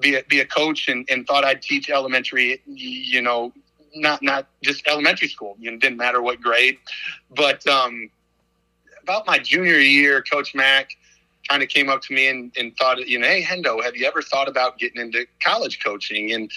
be 0.00 0.16
a, 0.16 0.22
be 0.24 0.40
a 0.40 0.46
coach 0.46 0.88
and, 0.88 1.08
and 1.10 1.26
thought 1.26 1.44
I'd 1.44 1.62
teach 1.62 1.90
elementary. 1.90 2.62
You 2.66 3.22
know, 3.22 3.52
not 3.94 4.22
not 4.22 4.46
just 4.62 4.86
elementary 4.86 5.28
school. 5.28 5.56
You 5.58 5.70
know, 5.70 5.78
didn't 5.78 5.98
matter 5.98 6.22
what 6.22 6.40
grade. 6.40 6.78
But 7.34 7.66
um, 7.66 8.10
about 9.02 9.26
my 9.26 9.38
junior 9.38 9.78
year, 9.78 10.22
Coach 10.22 10.54
Mack 10.54 10.90
kind 11.48 11.62
of 11.62 11.68
came 11.68 11.88
up 11.88 12.02
to 12.02 12.14
me 12.14 12.28
and, 12.28 12.52
and 12.56 12.76
thought, 12.76 12.98
you 13.06 13.18
know, 13.18 13.26
hey 13.26 13.42
Hendo, 13.42 13.82
have 13.82 13.96
you 13.96 14.06
ever 14.06 14.20
thought 14.20 14.48
about 14.48 14.78
getting 14.78 15.00
into 15.00 15.26
college 15.42 15.78
coaching? 15.82 16.32
And 16.32 16.50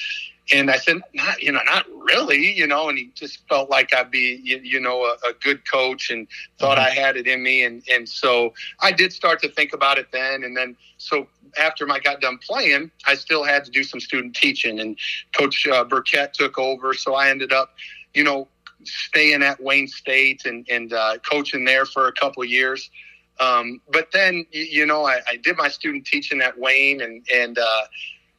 and 0.52 0.72
I 0.72 0.78
said, 0.78 1.02
not, 1.14 1.42
you 1.42 1.52
know, 1.52 1.60
not 1.66 1.86
really, 1.90 2.54
you 2.54 2.66
know, 2.66 2.90
and 2.90 2.98
he 2.98 3.12
just 3.14 3.48
felt 3.48 3.70
like 3.70 3.94
I'd 3.94 4.10
be, 4.10 4.40
you, 4.44 4.60
you 4.64 4.80
know, 4.80 5.04
a, 5.04 5.30
a, 5.30 5.34
good 5.42 5.70
coach 5.70 6.10
and 6.10 6.28
thought 6.58 6.78
mm-hmm. 6.78 6.88
I 6.88 7.02
had 7.02 7.18
it 7.18 7.28
in 7.28 7.44
me. 7.44 7.64
And, 7.64 7.84
and 7.92 8.10
so 8.10 8.54
I 8.80 8.92
did 8.92 9.14
start 9.14 9.42
to 9.44 9.50
think 9.50 9.74
about 9.74 10.00
it 10.00 10.08
then. 10.12 10.44
And 10.44 10.58
then, 10.58 10.76
so 10.98 11.28
after 11.60 11.90
I 11.92 12.00
got 12.00 12.22
done 12.22 12.40
playing, 12.40 12.90
I 13.06 13.16
still 13.16 13.44
had 13.44 13.64
to 13.66 13.72
do 13.72 13.84
some 13.84 14.00
student 14.00 14.36
teaching 14.36 14.80
and 14.80 14.98
coach 15.38 15.68
uh, 15.68 15.84
Burkett 15.84 16.34
took 16.34 16.58
over. 16.58 16.94
So 16.94 17.14
I 17.14 17.30
ended 17.30 17.54
up, 17.54 17.76
you 18.14 18.24
know, 18.24 18.48
staying 18.84 19.44
at 19.44 19.62
Wayne 19.62 19.88
State 19.88 20.46
and, 20.46 20.68
and 20.70 20.94
uh, 20.94 21.18
coaching 21.30 21.66
there 21.66 21.86
for 21.86 22.08
a 22.08 22.14
couple 22.14 22.44
years. 22.44 22.90
Um, 23.40 23.82
but 23.92 24.12
then, 24.12 24.46
you, 24.52 24.64
you 24.64 24.86
know, 24.86 25.06
I, 25.06 25.22
I, 25.28 25.38
did 25.38 25.56
my 25.58 25.70
student 25.70 26.06
teaching 26.06 26.42
at 26.42 26.60
Wayne 26.60 27.02
and, 27.02 27.26
and, 27.34 27.58
uh, 27.58 27.82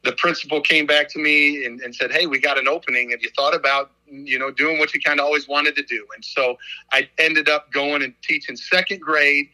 the 0.03 0.13
principal 0.13 0.61
came 0.61 0.87
back 0.87 1.09
to 1.11 1.19
me 1.19 1.65
and, 1.65 1.81
and, 1.81 1.95
said, 1.95 2.11
"Hey, 2.11 2.27
we 2.27 2.39
got 2.39 2.59
an 2.59 2.69
opening. 2.69 3.11
Have 3.11 3.23
you 3.23 3.31
thought 3.37 3.55
about 3.55 3.91
you 4.07 4.39
know 4.39 4.51
doing 4.51 4.79
what 4.79 4.95
you 4.95 5.01
kind 5.01 5.21
of 5.21 5.27
always 5.27 5.47
wanted 5.47 5.77
to 5.77 5.83
do?" 5.83 6.07
And 6.15 6.25
so 6.25 6.57
I 6.93 7.09
ended 7.19 7.49
up 7.49 7.71
going 7.73 8.03
and 8.03 8.15
teaching 8.23 8.57
second 8.57 9.01
grade 9.01 9.49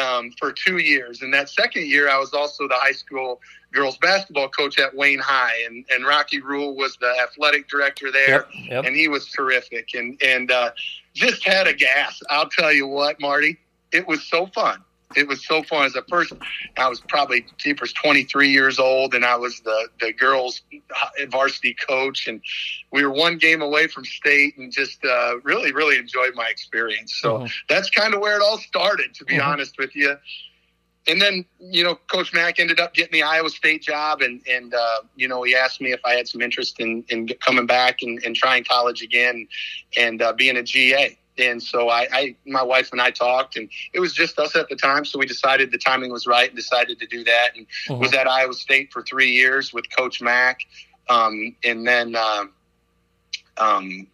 um, 0.00 0.32
for 0.38 0.52
two 0.52 0.78
years. 0.78 1.22
And 1.22 1.32
that 1.32 1.48
second 1.48 1.86
year, 1.86 2.10
I 2.10 2.18
was 2.18 2.34
also 2.34 2.68
the 2.68 2.74
high 2.74 2.92
school 2.92 3.40
girls 3.72 3.96
basketball 3.98 4.48
coach 4.48 4.78
at 4.78 4.94
Wayne 4.94 5.18
High, 5.18 5.62
and, 5.66 5.84
and 5.90 6.06
Rocky 6.06 6.40
Rule 6.40 6.76
was 6.76 6.96
the 7.00 7.12
athletic 7.22 7.68
director 7.68 8.12
there, 8.12 8.28
yep, 8.28 8.48
yep. 8.68 8.84
and 8.84 8.94
he 8.94 9.08
was 9.08 9.26
terrific 9.30 9.94
and 9.94 10.20
and 10.22 10.50
uh, 10.50 10.70
just 11.14 11.44
had 11.44 11.66
a 11.66 11.72
gas. 11.72 12.20
I'll 12.28 12.48
tell 12.50 12.72
you 12.72 12.86
what, 12.86 13.18
Marty, 13.20 13.58
it 13.92 14.06
was 14.06 14.22
so 14.24 14.46
fun 14.46 14.82
it 15.14 15.28
was 15.28 15.46
so 15.46 15.62
fun. 15.62 15.84
As 15.86 15.94
a 15.94 16.02
first, 16.02 16.32
I 16.76 16.88
was 16.88 17.00
probably 17.00 17.46
Jeepers 17.58 17.92
23 17.92 18.50
years 18.50 18.78
old, 18.78 19.14
and 19.14 19.24
I 19.24 19.36
was 19.36 19.60
the 19.60 19.88
the 20.00 20.12
girls 20.12 20.62
varsity 21.28 21.74
coach, 21.74 22.26
and 22.26 22.40
we 22.90 23.04
were 23.04 23.12
one 23.12 23.38
game 23.38 23.62
away 23.62 23.86
from 23.86 24.04
state, 24.04 24.56
and 24.58 24.72
just 24.72 25.04
uh, 25.04 25.38
really 25.42 25.72
really 25.72 25.98
enjoyed 25.98 26.34
my 26.34 26.48
experience. 26.48 27.14
So 27.14 27.38
mm-hmm. 27.38 27.46
that's 27.68 27.90
kind 27.90 28.14
of 28.14 28.20
where 28.20 28.36
it 28.36 28.42
all 28.42 28.58
started, 28.58 29.14
to 29.14 29.24
be 29.24 29.34
mm-hmm. 29.34 29.48
honest 29.48 29.78
with 29.78 29.94
you. 29.94 30.16
And 31.08 31.22
then 31.22 31.44
you 31.60 31.84
know, 31.84 31.94
Coach 32.10 32.34
Mack 32.34 32.58
ended 32.58 32.80
up 32.80 32.92
getting 32.92 33.12
the 33.12 33.22
Iowa 33.22 33.50
State 33.50 33.82
job, 33.82 34.22
and 34.22 34.42
and 34.48 34.74
uh, 34.74 35.02
you 35.14 35.28
know 35.28 35.42
he 35.44 35.54
asked 35.54 35.80
me 35.80 35.92
if 35.92 36.00
I 36.04 36.14
had 36.14 36.26
some 36.26 36.42
interest 36.42 36.80
in 36.80 37.04
in 37.08 37.28
coming 37.40 37.66
back 37.66 38.02
and, 38.02 38.20
and 38.24 38.34
trying 38.34 38.64
college 38.64 39.02
again, 39.02 39.46
and 39.96 40.20
uh, 40.20 40.32
being 40.32 40.56
a 40.56 40.64
GA 40.64 41.16
and 41.38 41.62
so 41.62 41.88
I, 41.88 42.08
I, 42.12 42.36
my 42.46 42.62
wife 42.62 42.92
and 42.92 43.00
I 43.00 43.10
talked, 43.10 43.56
and 43.56 43.68
it 43.92 44.00
was 44.00 44.12
just 44.12 44.38
us 44.38 44.56
at 44.56 44.68
the 44.68 44.76
time. 44.76 45.04
So 45.04 45.18
we 45.18 45.26
decided 45.26 45.70
the 45.70 45.78
timing 45.78 46.10
was 46.10 46.26
right 46.26 46.48
and 46.48 46.56
decided 46.56 46.98
to 47.00 47.06
do 47.06 47.24
that. 47.24 47.50
And 47.56 47.66
mm-hmm. 47.88 48.00
was 48.00 48.14
at 48.14 48.26
Iowa 48.26 48.54
State 48.54 48.92
for 48.92 49.02
three 49.02 49.30
years 49.32 49.72
with 49.72 49.84
Coach 49.94 50.20
Mack, 50.20 50.60
um, 51.08 51.54
and 51.62 51.86
then, 51.86 52.16
uh, 52.16 52.44
um, 53.58 54.06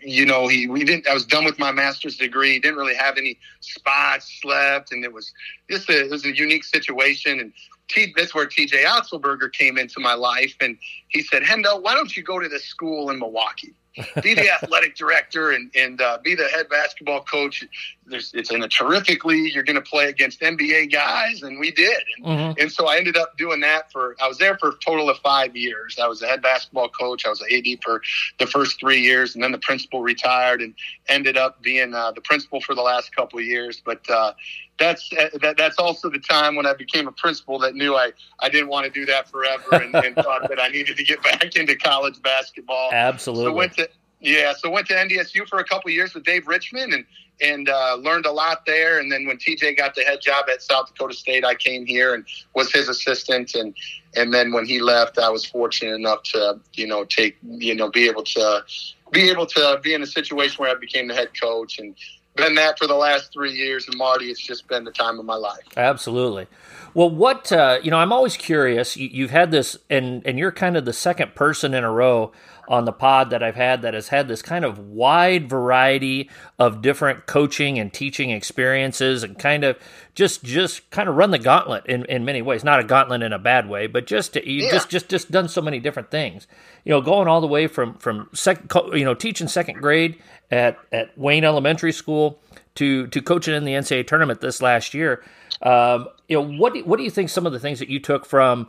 you 0.00 0.24
know, 0.24 0.48
he 0.48 0.66
we 0.66 0.84
didn't. 0.84 1.06
I 1.08 1.14
was 1.14 1.26
done 1.26 1.44
with 1.44 1.58
my 1.58 1.72
master's 1.72 2.16
degree. 2.16 2.58
Didn't 2.58 2.78
really 2.78 2.94
have 2.94 3.18
any 3.18 3.38
spots 3.60 4.40
left, 4.44 4.92
and 4.92 5.04
it 5.04 5.12
was 5.12 5.32
just 5.70 5.90
a, 5.90 6.06
it 6.06 6.10
was 6.10 6.24
a 6.24 6.34
unique 6.34 6.64
situation. 6.64 7.38
And 7.38 7.52
T, 7.88 8.14
that's 8.16 8.34
where 8.34 8.46
TJ 8.46 8.84
Otzelberger 8.84 9.52
came 9.52 9.76
into 9.76 10.00
my 10.00 10.14
life, 10.14 10.54
and 10.60 10.78
he 11.08 11.22
said, 11.22 11.42
"Hendo, 11.42 11.82
why 11.82 11.94
don't 11.94 12.16
you 12.16 12.22
go 12.22 12.38
to 12.38 12.48
this 12.48 12.64
school 12.64 13.10
in 13.10 13.18
Milwaukee?" 13.18 13.74
Be 14.22 14.34
the 14.34 14.50
athletic 14.50 14.96
director 14.96 15.52
and 15.52 15.70
and 15.74 16.00
uh, 16.00 16.18
be 16.22 16.34
the 16.34 16.48
head 16.48 16.68
basketball 16.68 17.22
coach. 17.22 17.64
There's, 18.06 18.32
it's 18.34 18.50
in 18.50 18.62
a 18.62 18.68
terrific 18.68 19.24
league. 19.24 19.54
You're 19.54 19.64
going 19.64 19.76
to 19.76 19.82
play 19.82 20.06
against 20.06 20.40
NBA 20.40 20.92
guys, 20.92 21.42
and 21.42 21.58
we 21.58 21.70
did. 21.70 22.02
And, 22.16 22.26
mm-hmm. 22.26 22.60
and, 22.60 22.70
so 22.70 22.86
I 22.86 22.96
ended 22.96 23.16
up 23.16 23.36
doing 23.38 23.60
that 23.60 23.90
for. 23.90 24.14
I 24.20 24.28
was 24.28 24.38
there 24.38 24.58
for 24.58 24.70
a 24.70 24.74
total 24.84 25.08
of 25.08 25.18
five 25.18 25.56
years. 25.56 25.98
I 26.02 26.06
was 26.06 26.20
the 26.20 26.26
head 26.26 26.42
basketball 26.42 26.88
coach. 26.88 27.24
I 27.24 27.30
was 27.30 27.40
an 27.40 27.48
AD 27.52 27.78
for 27.82 28.02
the 28.38 28.46
first 28.46 28.78
three 28.78 29.00
years, 29.00 29.34
and 29.34 29.42
then 29.42 29.52
the 29.52 29.58
principal 29.58 30.02
retired, 30.02 30.60
and 30.60 30.74
ended 31.08 31.36
up 31.36 31.62
being 31.62 31.94
uh, 31.94 32.12
the 32.12 32.20
principal 32.20 32.60
for 32.60 32.74
the 32.74 32.82
last 32.82 33.14
couple 33.14 33.38
of 33.38 33.44
years. 33.44 33.80
But 33.84 34.08
uh, 34.10 34.34
that's 34.78 35.10
uh, 35.18 35.30
that, 35.40 35.56
that's 35.56 35.78
also 35.78 36.10
the 36.10 36.18
time 36.18 36.56
when 36.56 36.66
I 36.66 36.74
became 36.74 37.08
a 37.08 37.12
principal 37.12 37.58
that 37.60 37.74
knew 37.74 37.94
I, 37.94 38.12
I 38.40 38.48
didn't 38.48 38.68
want 38.68 38.84
to 38.84 38.90
do 38.90 39.06
that 39.06 39.30
forever, 39.30 39.76
and, 39.76 39.94
and 39.94 40.14
thought 40.16 40.48
that 40.48 40.60
I 40.60 40.68
needed 40.68 40.96
to 40.96 41.04
get 41.04 41.22
back 41.22 41.56
into 41.56 41.76
college 41.76 42.20
basketball. 42.22 42.90
Absolutely. 42.92 43.44
So 43.46 43.52
went 43.54 43.76
to 43.76 43.88
yeah, 44.24 44.54
so 44.56 44.70
went 44.70 44.86
to 44.88 44.94
NDSU 44.94 45.46
for 45.46 45.58
a 45.58 45.64
couple 45.64 45.90
of 45.90 45.94
years 45.94 46.14
with 46.14 46.24
Dave 46.24 46.46
Richman 46.46 46.92
and 46.94 47.04
and 47.40 47.68
uh, 47.68 47.96
learned 48.00 48.26
a 48.26 48.32
lot 48.32 48.66
there. 48.66 48.98
And 48.98 49.10
then 49.10 49.26
when 49.26 49.38
TJ 49.38 49.76
got 49.76 49.94
the 49.94 50.02
head 50.02 50.20
job 50.20 50.46
at 50.52 50.62
South 50.62 50.88
Dakota 50.88 51.14
State, 51.14 51.44
I 51.44 51.54
came 51.54 51.86
here 51.86 52.14
and 52.14 52.24
was 52.54 52.72
his 52.72 52.88
assistant. 52.88 53.54
And 53.54 53.74
and 54.16 54.32
then 54.32 54.52
when 54.52 54.64
he 54.64 54.80
left, 54.80 55.18
I 55.18 55.28
was 55.28 55.44
fortunate 55.44 55.94
enough 55.94 56.22
to 56.24 56.58
you 56.74 56.86
know 56.86 57.04
take 57.04 57.36
you 57.42 57.74
know 57.74 57.90
be 57.90 58.06
able 58.08 58.24
to 58.24 58.64
be 59.10 59.30
able 59.30 59.46
to 59.46 59.80
be 59.82 59.94
in 59.94 60.02
a 60.02 60.06
situation 60.06 60.56
where 60.58 60.70
I 60.70 60.78
became 60.78 61.08
the 61.08 61.14
head 61.14 61.30
coach 61.40 61.78
and 61.78 61.94
been 62.36 62.54
that 62.56 62.78
for 62.78 62.86
the 62.86 62.94
last 62.94 63.32
three 63.32 63.52
years. 63.52 63.86
And 63.86 63.96
Marty, 63.96 64.30
it's 64.30 64.40
just 64.40 64.66
been 64.68 64.84
the 64.84 64.90
time 64.90 65.18
of 65.18 65.24
my 65.24 65.36
life. 65.36 65.62
Absolutely. 65.76 66.46
Well, 66.92 67.10
what 67.10 67.50
uh, 67.50 67.78
you 67.82 67.90
know, 67.90 67.98
I'm 67.98 68.12
always 68.12 68.36
curious. 68.36 68.96
You, 68.96 69.24
have 69.24 69.30
had 69.30 69.50
this, 69.50 69.76
and 69.90 70.24
and 70.24 70.38
you're 70.38 70.52
kind 70.52 70.76
of 70.76 70.84
the 70.84 70.92
second 70.92 71.34
person 71.34 71.74
in 71.74 71.82
a 71.82 71.90
row 71.90 72.32
on 72.68 72.84
the 72.84 72.92
pod 72.92 73.30
that 73.30 73.42
I've 73.42 73.54
had 73.54 73.82
that 73.82 73.94
has 73.94 74.08
had 74.08 74.28
this 74.28 74.42
kind 74.42 74.64
of 74.64 74.78
wide 74.78 75.48
variety 75.48 76.30
of 76.58 76.82
different 76.82 77.26
coaching 77.26 77.78
and 77.78 77.92
teaching 77.92 78.30
experiences 78.30 79.22
and 79.22 79.38
kind 79.38 79.64
of 79.64 79.78
just 80.14 80.44
just 80.44 80.88
kind 80.90 81.08
of 81.08 81.16
run 81.16 81.30
the 81.30 81.38
gauntlet 81.38 81.86
in, 81.86 82.04
in 82.06 82.24
many 82.24 82.42
ways. 82.42 82.64
Not 82.64 82.80
a 82.80 82.84
gauntlet 82.84 83.22
in 83.22 83.32
a 83.32 83.38
bad 83.38 83.68
way, 83.68 83.86
but 83.86 84.06
just 84.06 84.34
to, 84.34 84.48
you 84.48 84.64
yeah. 84.64 84.70
just 84.70 84.88
just 84.88 85.08
just 85.08 85.30
done 85.30 85.48
so 85.48 85.60
many 85.60 85.80
different 85.80 86.10
things. 86.10 86.46
You 86.84 86.90
know, 86.90 87.00
going 87.00 87.28
all 87.28 87.40
the 87.40 87.46
way 87.46 87.66
from 87.66 87.94
from 87.94 88.28
second 88.32 88.70
you 88.94 89.04
know 89.04 89.14
teaching 89.14 89.48
second 89.48 89.80
grade 89.80 90.20
at 90.50 90.78
at 90.92 91.16
Wayne 91.18 91.44
Elementary 91.44 91.92
School 91.92 92.40
to 92.76 93.06
to 93.08 93.22
coaching 93.22 93.54
in 93.54 93.64
the 93.64 93.72
NCAA 93.72 94.06
tournament 94.06 94.40
this 94.40 94.62
last 94.62 94.94
year. 94.94 95.22
Um, 95.62 96.08
you 96.28 96.36
know, 96.36 96.46
what 96.58 96.74
do, 96.74 96.84
what 96.84 96.96
do 96.98 97.04
you 97.04 97.10
think 97.10 97.30
some 97.30 97.46
of 97.46 97.52
the 97.52 97.60
things 97.60 97.78
that 97.78 97.88
you 97.88 98.00
took 98.00 98.26
from 98.26 98.68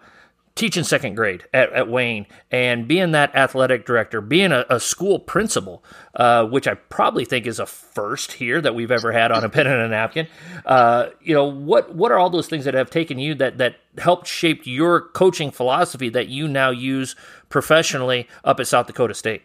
teaching 0.56 0.86
second 0.86 1.16
grade 1.16 1.44
at, 1.54 1.72
at 1.74 1.90
Wayne 1.90 2.26
and 2.50 2.88
being 2.88 3.12
that 3.12 3.36
athletic 3.36 3.86
director, 3.86 4.22
being 4.22 4.54
a, 4.54 4.66
a 4.70 4.80
school 4.80 5.20
principal, 5.20 5.84
uh, 6.16 6.46
which 6.46 6.66
I 6.68 6.76
probably 6.76 7.26
think 7.26 7.46
is 7.46 7.60
a 7.60 7.66
first 7.66 8.34
here 8.34 8.62
that 8.62 8.74
we've 8.74 8.92
ever 8.92 9.12
had 9.12 9.32
on 9.32 9.44
a 9.44 9.50
pen 9.56 9.68
and 9.68 9.82
a 9.82 9.90
napkin. 9.90 10.28
Uh, 10.66 11.08
you 11.22 11.34
know, 11.34 11.46
what 11.46 11.94
what 11.94 12.12
are 12.12 12.18
all 12.18 12.30
those 12.30 12.48
things 12.48 12.66
that 12.66 12.74
have 12.74 12.90
taken 12.90 13.20
you 13.20 13.36
that 13.36 13.58
that 13.58 13.76
helped 13.98 14.28
shape 14.28 14.62
your 14.66 15.02
coaching 15.02 15.52
philosophy 15.52 16.10
that 16.10 16.30
you 16.30 16.48
now 16.48 16.70
use 16.70 17.16
professionally 17.50 18.28
up 18.44 18.60
at 18.60 18.68
South 18.68 18.88
Dakota 18.88 19.14
State? 19.14 19.44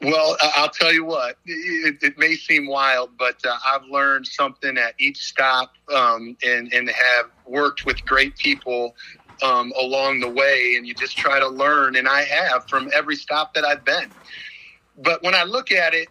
Well, 0.00 0.36
I'll 0.40 0.70
tell 0.70 0.92
you 0.92 1.04
what, 1.04 1.38
it, 1.44 1.96
it 2.02 2.18
may 2.18 2.36
seem 2.36 2.68
wild, 2.68 3.10
but 3.18 3.44
uh, 3.44 3.56
I've 3.66 3.82
learned 3.90 4.28
something 4.28 4.78
at 4.78 4.94
each 4.98 5.16
stop 5.16 5.72
um, 5.92 6.36
and, 6.44 6.72
and 6.72 6.88
have 6.88 7.26
worked 7.46 7.84
with 7.84 8.04
great 8.06 8.36
people 8.36 8.94
um, 9.42 9.72
along 9.78 10.20
the 10.20 10.28
way, 10.28 10.74
and 10.76 10.86
you 10.86 10.94
just 10.94 11.16
try 11.16 11.38
to 11.38 11.48
learn. 11.48 11.96
And 11.96 12.08
I 12.08 12.22
have 12.22 12.68
from 12.68 12.90
every 12.94 13.16
stop 13.16 13.54
that 13.54 13.64
I've 13.64 13.84
been. 13.84 14.10
But 14.96 15.22
when 15.22 15.34
I 15.34 15.44
look 15.44 15.70
at 15.70 15.94
it, 15.94 16.08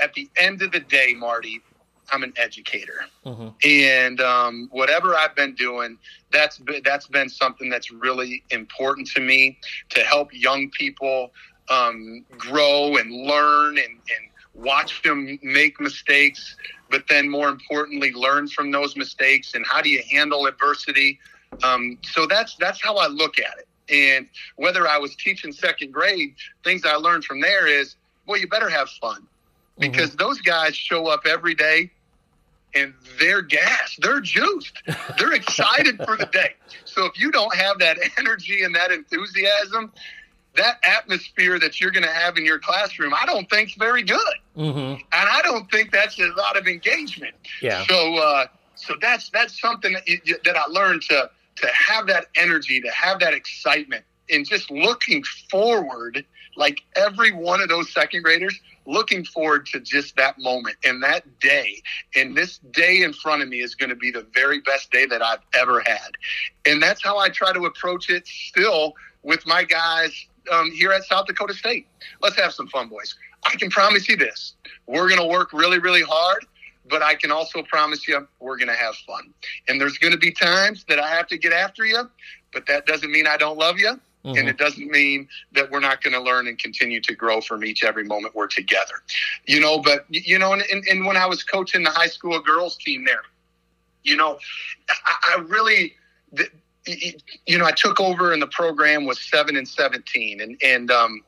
at 0.00 0.14
the 0.14 0.28
end 0.36 0.62
of 0.62 0.72
the 0.72 0.80
day, 0.80 1.14
Marty, 1.16 1.62
I'm 2.10 2.22
an 2.22 2.32
educator, 2.36 3.04
mm-hmm. 3.24 3.48
and 3.64 4.20
um, 4.20 4.68
whatever 4.72 5.14
I've 5.14 5.34
been 5.36 5.54
doing, 5.54 5.98
that's 6.30 6.58
been, 6.58 6.82
that's 6.84 7.06
been 7.06 7.28
something 7.28 7.70
that's 7.70 7.90
really 7.90 8.42
important 8.50 9.06
to 9.08 9.20
me 9.20 9.58
to 9.90 10.00
help 10.00 10.28
young 10.32 10.70
people 10.70 11.32
um, 11.70 12.24
grow 12.36 12.96
and 12.96 13.10
learn 13.10 13.78
and, 13.78 13.86
and 13.86 14.30
watch 14.54 15.02
them 15.02 15.38
make 15.42 15.80
mistakes, 15.80 16.56
but 16.90 17.04
then 17.08 17.28
more 17.28 17.48
importantly, 17.48 18.12
learn 18.12 18.48
from 18.48 18.70
those 18.70 18.96
mistakes 18.96 19.54
and 19.54 19.64
how 19.66 19.80
do 19.80 19.88
you 19.88 20.02
handle 20.10 20.46
adversity 20.46 21.18
um, 21.62 21.98
so 22.02 22.26
that's 22.26 22.56
that's 22.56 22.82
how 22.82 22.96
I 22.96 23.08
look 23.08 23.38
at 23.38 23.58
it. 23.58 23.68
And 23.88 24.26
whether 24.56 24.88
I 24.88 24.98
was 24.98 25.14
teaching 25.16 25.52
second 25.52 25.92
grade, 25.92 26.34
things 26.64 26.84
I 26.84 26.94
learned 26.94 27.24
from 27.24 27.40
there 27.40 27.66
is, 27.66 27.96
well, 28.26 28.38
you 28.38 28.48
better 28.48 28.70
have 28.70 28.88
fun 28.88 29.26
because 29.78 30.10
mm-hmm. 30.10 30.18
those 30.18 30.40
guys 30.40 30.76
show 30.76 31.08
up 31.08 31.26
every 31.26 31.54
day 31.54 31.90
and 32.74 32.94
they're 33.18 33.42
gassed, 33.42 34.00
they're 34.00 34.20
juiced, 34.20 34.82
they're 35.18 35.34
excited 35.34 35.98
for 36.04 36.16
the 36.16 36.28
day. 36.32 36.54
So 36.84 37.04
if 37.04 37.18
you 37.18 37.30
don't 37.30 37.54
have 37.54 37.78
that 37.80 37.98
energy 38.18 38.62
and 38.62 38.74
that 38.74 38.90
enthusiasm, 38.90 39.92
that 40.56 40.78
atmosphere 40.84 41.58
that 41.58 41.80
you're 41.80 41.90
going 41.90 42.04
to 42.04 42.12
have 42.12 42.36
in 42.36 42.46
your 42.46 42.58
classroom, 42.58 43.12
I 43.14 43.26
don't 43.26 43.48
think's 43.50 43.74
very 43.74 44.02
good, 44.02 44.34
mm-hmm. 44.56 44.78
and 44.78 45.02
I 45.12 45.40
don't 45.42 45.70
think 45.70 45.92
that's 45.92 46.18
a 46.18 46.28
lot 46.36 46.56
of 46.56 46.66
engagement. 46.66 47.34
Yeah. 47.60 47.84
So, 47.86 48.14
uh, 48.16 48.46
so 48.74 48.94
that's 49.00 49.28
that's 49.30 49.60
something 49.60 49.92
that, 49.92 50.04
that 50.44 50.56
I 50.56 50.66
learned 50.66 51.02
to 51.02 51.30
to 51.56 51.66
have 51.68 52.06
that 52.06 52.26
energy, 52.36 52.80
to 52.80 52.90
have 52.90 53.20
that 53.20 53.34
excitement, 53.34 54.04
and 54.30 54.46
just 54.48 54.70
looking 54.70 55.22
forward, 55.50 56.24
like 56.56 56.80
every 56.96 57.32
one 57.32 57.60
of 57.60 57.68
those 57.68 57.92
second 57.92 58.22
graders, 58.22 58.58
looking 58.86 59.24
forward 59.24 59.66
to 59.66 59.80
just 59.80 60.16
that 60.16 60.38
moment 60.38 60.76
and 60.84 61.02
that 61.02 61.38
day. 61.38 61.80
And 62.16 62.36
this 62.36 62.58
day 62.72 63.02
in 63.02 63.12
front 63.12 63.42
of 63.42 63.48
me 63.48 63.60
is 63.60 63.74
going 63.74 63.90
to 63.90 63.96
be 63.96 64.10
the 64.10 64.26
very 64.34 64.60
best 64.60 64.90
day 64.90 65.06
that 65.06 65.22
I've 65.22 65.42
ever 65.54 65.80
had. 65.80 66.12
And 66.66 66.82
that's 66.82 67.02
how 67.02 67.18
I 67.18 67.28
try 67.28 67.52
to 67.52 67.66
approach 67.66 68.10
it 68.10 68.26
still 68.26 68.94
with 69.22 69.46
my 69.46 69.64
guys 69.64 70.12
um, 70.50 70.70
here 70.72 70.92
at 70.92 71.04
South 71.04 71.26
Dakota 71.26 71.54
State. 71.54 71.86
Let's 72.20 72.36
have 72.36 72.52
some 72.52 72.68
fun, 72.68 72.88
boys. 72.88 73.14
I 73.44 73.56
can 73.56 73.70
promise 73.70 74.08
you 74.08 74.16
this 74.16 74.54
we're 74.86 75.08
going 75.08 75.20
to 75.20 75.26
work 75.26 75.52
really, 75.52 75.78
really 75.78 76.02
hard 76.02 76.44
but 76.92 77.02
I 77.02 77.14
can 77.14 77.30
also 77.32 77.62
promise 77.62 78.06
you 78.06 78.28
we're 78.38 78.58
going 78.58 78.68
to 78.68 78.74
have 78.74 78.94
fun. 79.06 79.32
And 79.66 79.80
there's 79.80 79.96
going 79.96 80.12
to 80.12 80.18
be 80.18 80.30
times 80.30 80.84
that 80.90 80.98
I 80.98 81.08
have 81.08 81.26
to 81.28 81.38
get 81.38 81.54
after 81.54 81.86
you, 81.86 82.02
but 82.52 82.66
that 82.66 82.84
doesn't 82.84 83.10
mean 83.10 83.26
I 83.26 83.38
don't 83.38 83.56
love 83.58 83.78
you. 83.78 83.98
Mm-hmm. 84.24 84.36
And 84.36 84.48
it 84.48 84.58
doesn't 84.58 84.88
mean 84.90 85.26
that 85.52 85.70
we're 85.70 85.80
not 85.80 86.02
going 86.02 86.12
to 86.12 86.20
learn 86.20 86.46
and 86.48 86.58
continue 86.58 87.00
to 87.00 87.14
grow 87.14 87.40
from 87.40 87.64
each 87.64 87.82
every 87.82 88.04
moment 88.04 88.34
we're 88.34 88.46
together. 88.46 88.96
You 89.46 89.58
know, 89.58 89.80
but, 89.80 90.04
you 90.10 90.38
know, 90.38 90.52
and, 90.52 90.62
and, 90.70 90.84
and 90.86 91.06
when 91.06 91.16
I 91.16 91.24
was 91.24 91.42
coaching 91.42 91.82
the 91.82 91.90
high 91.90 92.06
school 92.08 92.38
girls 92.40 92.76
team 92.76 93.06
there, 93.06 93.22
you 94.04 94.14
know, 94.14 94.38
I, 94.90 95.36
I 95.36 95.40
really, 95.40 95.94
you 97.46 97.58
know, 97.58 97.64
I 97.64 97.72
took 97.72 98.00
over 98.00 98.34
and 98.34 98.42
the 98.42 98.48
program 98.48 99.06
was 99.06 99.18
seven 99.18 99.56
and 99.56 99.66
17. 99.66 100.42
And, 100.42 100.60
and, 100.62 100.90
um, 100.90 101.22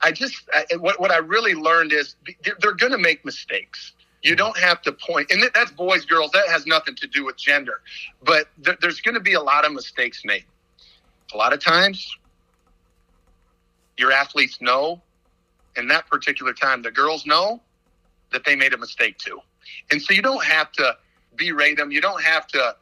I 0.00 0.12
just, 0.12 0.48
I, 0.54 0.76
what, 0.76 1.00
what 1.00 1.10
I 1.10 1.18
really 1.18 1.54
learned 1.54 1.92
is 1.92 2.14
they're, 2.44 2.56
they're 2.60 2.74
going 2.74 2.92
to 2.92 2.98
make 2.98 3.24
mistakes 3.24 3.94
you 4.22 4.34
don't 4.34 4.56
have 4.58 4.82
to 4.82 4.92
point, 4.92 5.30
and 5.30 5.42
that's 5.54 5.70
boys, 5.70 6.04
girls. 6.04 6.30
That 6.32 6.48
has 6.48 6.66
nothing 6.66 6.94
to 6.96 7.06
do 7.06 7.24
with 7.24 7.36
gender. 7.36 7.80
But 8.22 8.48
th- 8.64 8.78
there's 8.80 9.00
going 9.00 9.14
to 9.14 9.20
be 9.20 9.34
a 9.34 9.40
lot 9.40 9.64
of 9.64 9.72
mistakes 9.72 10.22
made. 10.24 10.44
A 11.32 11.36
lot 11.36 11.52
of 11.52 11.62
times, 11.62 12.16
your 13.96 14.12
athletes 14.12 14.58
know, 14.60 15.00
in 15.76 15.88
that 15.88 16.06
particular 16.08 16.52
time, 16.52 16.82
the 16.82 16.90
girls 16.90 17.26
know 17.26 17.60
that 18.32 18.44
they 18.44 18.56
made 18.56 18.72
a 18.72 18.78
mistake 18.78 19.18
too. 19.18 19.40
And 19.90 20.00
so 20.02 20.12
you 20.12 20.22
don't 20.22 20.44
have 20.44 20.72
to 20.72 20.96
berate 21.36 21.76
them. 21.76 21.90
You 21.90 22.00
don't 22.00 22.22
have 22.22 22.46
to 22.48 22.76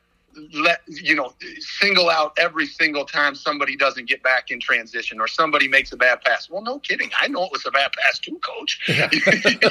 let 0.52 0.82
you 0.86 1.14
know 1.14 1.32
single 1.60 2.10
out 2.10 2.36
every 2.38 2.66
single 2.66 3.04
time 3.04 3.34
somebody 3.34 3.76
doesn't 3.76 4.06
get 4.06 4.22
back 4.22 4.50
in 4.50 4.60
transition 4.60 5.20
or 5.20 5.26
somebody 5.26 5.66
makes 5.68 5.92
a 5.92 5.96
bad 5.96 6.20
pass. 6.22 6.50
Well, 6.50 6.62
no 6.62 6.78
kidding. 6.78 7.10
I 7.18 7.28
know 7.28 7.44
it 7.44 7.52
was 7.52 7.64
a 7.66 7.70
bad 7.70 7.92
pass 7.92 8.18
too, 8.18 8.38
coach. 8.44 8.80
Yeah. 8.88 9.08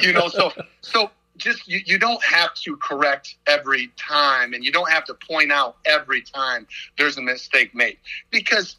you 0.02 0.12
know, 0.12 0.28
so 0.28 0.52
so 0.80 1.10
just 1.36 1.66
you, 1.68 1.80
you 1.84 1.98
don't 1.98 2.22
have 2.24 2.54
to 2.54 2.76
correct 2.76 3.36
every 3.46 3.90
time 3.96 4.52
and 4.54 4.64
you 4.64 4.72
don't 4.72 4.90
have 4.90 5.04
to 5.04 5.14
point 5.14 5.52
out 5.52 5.76
every 5.84 6.22
time 6.22 6.66
there's 6.98 7.16
a 7.18 7.22
mistake 7.22 7.74
made. 7.74 7.98
Because 8.30 8.76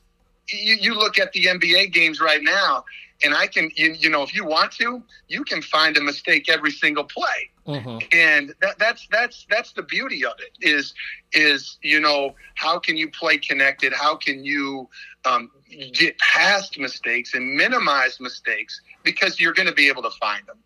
you, 0.50 0.78
you 0.80 0.94
look 0.96 1.20
at 1.20 1.32
the 1.34 1.46
NBA 1.46 1.94
games 1.94 2.20
right 2.20 2.42
now 2.42 2.86
and 3.24 3.34
I 3.34 3.48
can 3.48 3.70
you, 3.76 3.94
you 3.94 4.10
know 4.10 4.24
if 4.24 4.36
you 4.36 4.46
want 4.46 4.72
to 4.74 5.02
you 5.28 5.44
can 5.44 5.62
find 5.62 5.98
a 5.98 6.02
mistake 6.02 6.50
every 6.50 6.72
single 6.72 7.04
play 7.04 7.50
mm-hmm. 7.68 8.00
and 8.12 8.54
that, 8.62 8.78
that's 8.80 9.08
that's 9.12 9.46
that's 9.50 9.74
the 9.74 9.84
beauty 9.84 10.26
of 10.26 10.34
it 10.40 10.68
is 10.68 10.94
is 11.34 11.78
you 11.82 12.00
know 12.00 12.36
how 12.56 12.80
can 12.80 12.98
you 12.98 13.10
play 13.10 13.38
connected 13.38 13.94
how 13.94 14.16
can 14.16 14.44
you 14.44 14.88
um, 15.26 15.52
get 15.94 16.18
past 16.20 16.80
mistakes 16.80 17.34
and 17.34 17.56
minimize 17.56 18.20
mistakes 18.20 18.82
because 19.04 19.40
you're 19.40 19.54
going 19.54 19.68
to 19.68 19.74
be 19.74 19.88
able 19.88 20.04
to 20.04 20.12
find 20.12 20.46
them. 20.48 20.58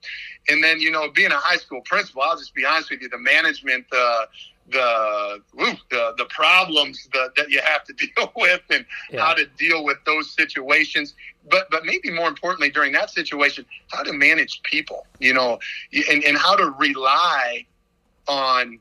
And 0.50 0.64
then, 0.64 0.80
you 0.80 0.92
know, 0.92 1.10
being 1.10 1.32
a 1.32 1.38
high 1.38 1.58
school 1.58 1.82
principal, 1.82 2.22
I'll 2.22 2.38
just 2.38 2.54
be 2.54 2.66
honest 2.66 2.90
with 2.92 3.02
you, 3.02 3.10
the 3.10 3.18
management, 3.18 3.86
uh, 3.92 4.26
the 4.70 5.42
the 5.90 6.14
the 6.18 6.26
problems 6.26 7.08
that, 7.14 7.32
that 7.36 7.50
you 7.50 7.60
have 7.62 7.84
to 7.84 7.94
deal 8.16 8.32
with 8.36 8.62
and 8.70 8.86
yeah. 9.10 9.26
how 9.26 9.34
to 9.34 9.46
deal 9.58 9.84
with 9.84 9.98
those 10.06 10.32
situations 10.32 11.16
but 11.50 11.70
but 11.72 11.84
maybe 11.86 12.10
more 12.12 12.28
importantly 12.28 12.70
during 12.70 12.94
that 12.94 13.10
situation 13.10 13.66
how 13.90 14.04
to 14.04 14.14
manage 14.14 14.62
people 14.64 15.06
you 15.20 15.34
know 15.34 15.60
and, 16.10 16.24
and 16.24 16.38
how 16.38 16.56
to 16.56 16.70
rely 16.78 17.66
on 18.28 18.80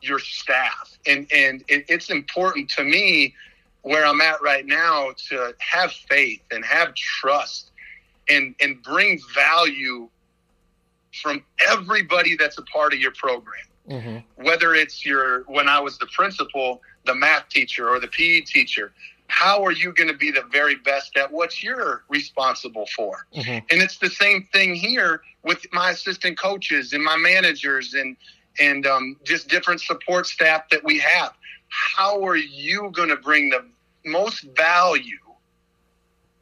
your 0.00 0.18
staff. 0.18 0.96
And, 1.06 1.26
and 1.32 1.64
it, 1.68 1.84
it's 1.88 2.10
important 2.10 2.68
to 2.70 2.84
me 2.84 3.34
where 3.82 4.04
I'm 4.04 4.20
at 4.20 4.42
right 4.42 4.66
now 4.66 5.12
to 5.28 5.54
have 5.58 5.92
faith 5.92 6.42
and 6.50 6.64
have 6.64 6.94
trust 6.94 7.72
and, 8.28 8.54
and 8.60 8.82
bring 8.82 9.20
value 9.34 10.08
from 11.22 11.42
everybody 11.68 12.36
that's 12.36 12.58
a 12.58 12.62
part 12.62 12.92
of 12.92 13.00
your 13.00 13.12
program. 13.12 13.64
Mm-hmm. 13.88 14.44
Whether 14.44 14.74
it's 14.74 15.04
your, 15.04 15.42
when 15.44 15.68
I 15.68 15.80
was 15.80 15.98
the 15.98 16.06
principal, 16.06 16.82
the 17.06 17.14
math 17.14 17.48
teacher 17.48 17.88
or 17.88 17.98
the 17.98 18.08
PE 18.08 18.42
teacher, 18.42 18.92
how 19.28 19.62
are 19.62 19.72
you 19.72 19.92
going 19.92 20.08
to 20.08 20.16
be 20.16 20.30
the 20.30 20.44
very 20.50 20.74
best 20.74 21.16
at 21.16 21.30
what 21.30 21.62
you're 21.62 22.02
responsible 22.08 22.86
for? 22.96 23.26
Mm-hmm. 23.34 23.66
And 23.70 23.82
it's 23.82 23.98
the 23.98 24.10
same 24.10 24.48
thing 24.52 24.74
here 24.74 25.22
with 25.42 25.66
my 25.72 25.90
assistant 25.90 26.38
coaches 26.38 26.92
and 26.92 27.04
my 27.04 27.16
managers 27.16 27.94
and 27.94 28.16
and 28.60 28.86
um, 28.88 29.16
just 29.22 29.48
different 29.48 29.80
support 29.80 30.26
staff 30.26 30.68
that 30.70 30.82
we 30.82 30.98
have. 30.98 31.32
How 31.68 32.24
are 32.26 32.36
you 32.36 32.90
going 32.92 33.10
to 33.10 33.16
bring 33.16 33.50
the 33.50 33.64
most 34.04 34.42
value 34.56 35.18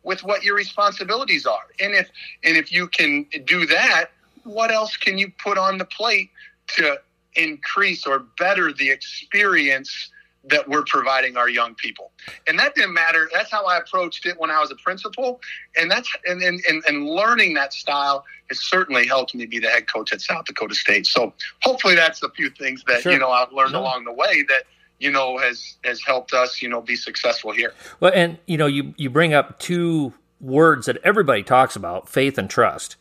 with 0.02 0.24
what 0.24 0.42
your 0.42 0.54
responsibilities 0.54 1.44
are? 1.44 1.66
And 1.80 1.92
if 1.94 2.08
and 2.44 2.56
if 2.56 2.72
you 2.72 2.86
can 2.88 3.26
do 3.44 3.66
that, 3.66 4.06
what 4.44 4.70
else 4.70 4.96
can 4.96 5.18
you 5.18 5.30
put 5.38 5.58
on 5.58 5.76
the 5.76 5.84
plate 5.84 6.30
to 6.76 7.00
increase 7.36 8.06
or 8.06 8.20
better 8.38 8.72
the 8.72 8.90
experience 8.90 10.10
that 10.48 10.68
we're 10.68 10.84
providing 10.84 11.36
our 11.36 11.48
young 11.48 11.74
people. 11.74 12.12
And 12.46 12.58
that 12.58 12.74
didn't 12.74 12.94
matter. 12.94 13.28
That's 13.32 13.50
how 13.50 13.64
I 13.64 13.78
approached 13.78 14.26
it 14.26 14.38
when 14.38 14.50
I 14.50 14.60
was 14.60 14.70
a 14.70 14.76
principal. 14.76 15.40
And 15.76 15.90
that's 15.90 16.08
and 16.24 16.40
and, 16.42 16.60
and, 16.86 17.06
learning 17.06 17.54
that 17.54 17.72
style 17.72 18.24
has 18.48 18.62
certainly 18.62 19.06
helped 19.06 19.34
me 19.34 19.46
be 19.46 19.58
the 19.58 19.68
head 19.68 19.92
coach 19.92 20.12
at 20.12 20.20
South 20.20 20.44
Dakota 20.44 20.74
State. 20.74 21.06
So 21.06 21.32
hopefully 21.62 21.96
that's 21.96 22.22
a 22.22 22.30
few 22.30 22.50
things 22.50 22.84
that, 22.86 23.02
sure. 23.02 23.12
you 23.12 23.18
know, 23.18 23.30
I've 23.30 23.52
learned 23.52 23.74
along 23.74 24.04
the 24.04 24.12
way 24.12 24.44
that 24.48 24.64
you 24.98 25.10
know 25.10 25.36
has 25.38 25.76
has 25.84 26.00
helped 26.02 26.32
us 26.32 26.62
you 26.62 26.68
know 26.70 26.80
be 26.80 26.96
successful 26.96 27.52
here 27.52 27.74
well 28.00 28.12
and 28.14 28.38
you 28.46 28.56
know 28.56 28.64
you 28.64 28.94
you 28.96 29.10
bring 29.10 29.34
up 29.34 29.58
two 29.58 30.14
words 30.40 30.86
that 30.86 30.96
everybody 31.04 31.42
talks 31.42 31.76
about 31.76 32.08
faith 32.08 32.38
and 32.38 32.48
trust 32.48 32.96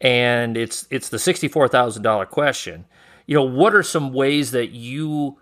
and 0.00 0.56
it's 0.56 0.86
it's 0.90 1.08
the 1.10 1.18
$64,000 1.18 2.28
question 2.28 2.86
you 3.30 3.36
know 3.36 3.44
what 3.44 3.76
are 3.76 3.82
some 3.84 4.12
ways 4.12 4.50
that 4.50 4.70
you 4.70 5.38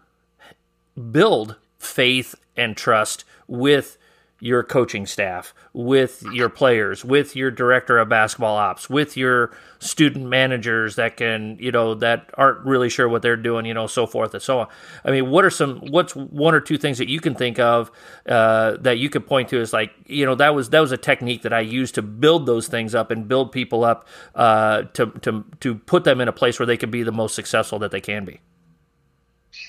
build 1.11 1.57
faith 1.78 2.35
and 2.54 2.76
trust 2.76 3.25
with 3.47 3.97
your 4.40 4.62
coaching 4.62 5.04
staff, 5.04 5.52
with 5.73 6.23
your 6.33 6.49
players, 6.49 7.04
with 7.04 7.35
your 7.35 7.50
director 7.50 7.99
of 7.99 8.09
basketball 8.09 8.57
ops, 8.57 8.88
with 8.88 9.16
your 9.16 9.50
student 9.80 10.26
managers 10.26 10.97
that 10.97 11.16
can, 11.16 11.57
you 11.59 11.73
know, 11.73 11.95
that 11.95 12.30
aren't 12.35 12.64
really 12.64 12.88
sure 12.88 13.09
what 13.09 13.23
they're 13.23 13.37
doing, 13.37 13.66
you 13.66 13.75
know, 13.75 13.87
so 13.87 14.07
forth 14.07 14.33
and 14.35 14.42
so 14.42 14.61
on. 14.61 14.68
I 15.04 15.11
mean, 15.11 15.30
what 15.30 15.45
are 15.45 15.50
some, 15.50 15.80
what's 15.90 16.14
one 16.14 16.54
or 16.54 16.61
two 16.61 16.78
things 16.78 16.99
that 16.99 17.09
you 17.09 17.21
can 17.21 17.35
think 17.35 17.59
of 17.59 17.90
uh, 18.28 18.76
that 18.80 18.99
you 18.99 19.11
could 19.11 19.26
point 19.26 19.49
to 19.49 19.61
as 19.61 19.73
like, 19.73 19.92
you 20.07 20.25
know, 20.25 20.37
that 20.37 20.54
was 20.54 20.71
that 20.71 20.80
was 20.80 20.92
a 20.92 20.97
technique 20.97 21.42
that 21.42 21.52
I 21.52 21.61
used 21.61 21.95
to 21.97 22.02
build 22.02 22.47
those 22.47 22.68
things 22.68 22.95
up 22.95 23.11
and 23.11 23.26
build 23.26 23.50
people 23.52 23.85
up 23.85 24.07
uh, 24.35 24.83
to 24.95 25.07
to 25.23 25.45
to 25.61 25.75
put 25.75 26.04
them 26.04 26.21
in 26.21 26.28
a 26.28 26.33
place 26.33 26.59
where 26.59 26.66
they 26.66 26.76
can 26.76 26.90
be 26.90 27.02
the 27.02 27.12
most 27.12 27.35
successful 27.35 27.78
that 27.80 27.90
they 27.90 28.00
can 28.00 28.25
be. 28.25 28.40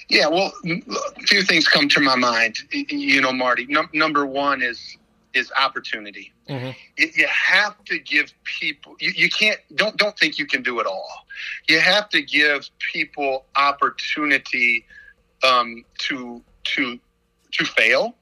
Yeah, 0.10 0.27
well, 0.27 0.51
a 0.65 1.22
few 1.22 1.43
things 1.43 1.67
come 1.67 1.88
to 1.89 2.00
my 2.00 2.15
mind. 2.15 2.60
You 2.72 3.22
know, 3.22 3.31
Marty. 3.31 3.67
number 3.93 4.25
one 4.25 4.62
is 4.62 4.98
is 5.34 5.51
opportunity. 5.60 6.34
Mm-hmm. 6.48 6.72
You, 6.98 7.10
you, 7.15 7.27
have 7.27 7.84
to 7.86 8.00
give 8.00 8.34
people. 8.43 8.96
You, 9.00 9.12
you 9.15 9.29
can't. 9.29 9.60
Don't 9.75 9.96
don't 9.98 10.17
think 10.17 10.39
you 10.39 10.48
can 10.48 10.63
do 10.63 10.79
it 10.79 10.88
all. 10.88 11.10
You 11.67 11.79
have 11.79 12.10
to 12.10 12.22
give 12.22 12.67
people 12.79 13.46
opportunity 13.55 14.86
um, 15.43 15.86
to 16.00 16.41
to 16.63 17.00
to 17.51 17.65
fail, 17.65 18.15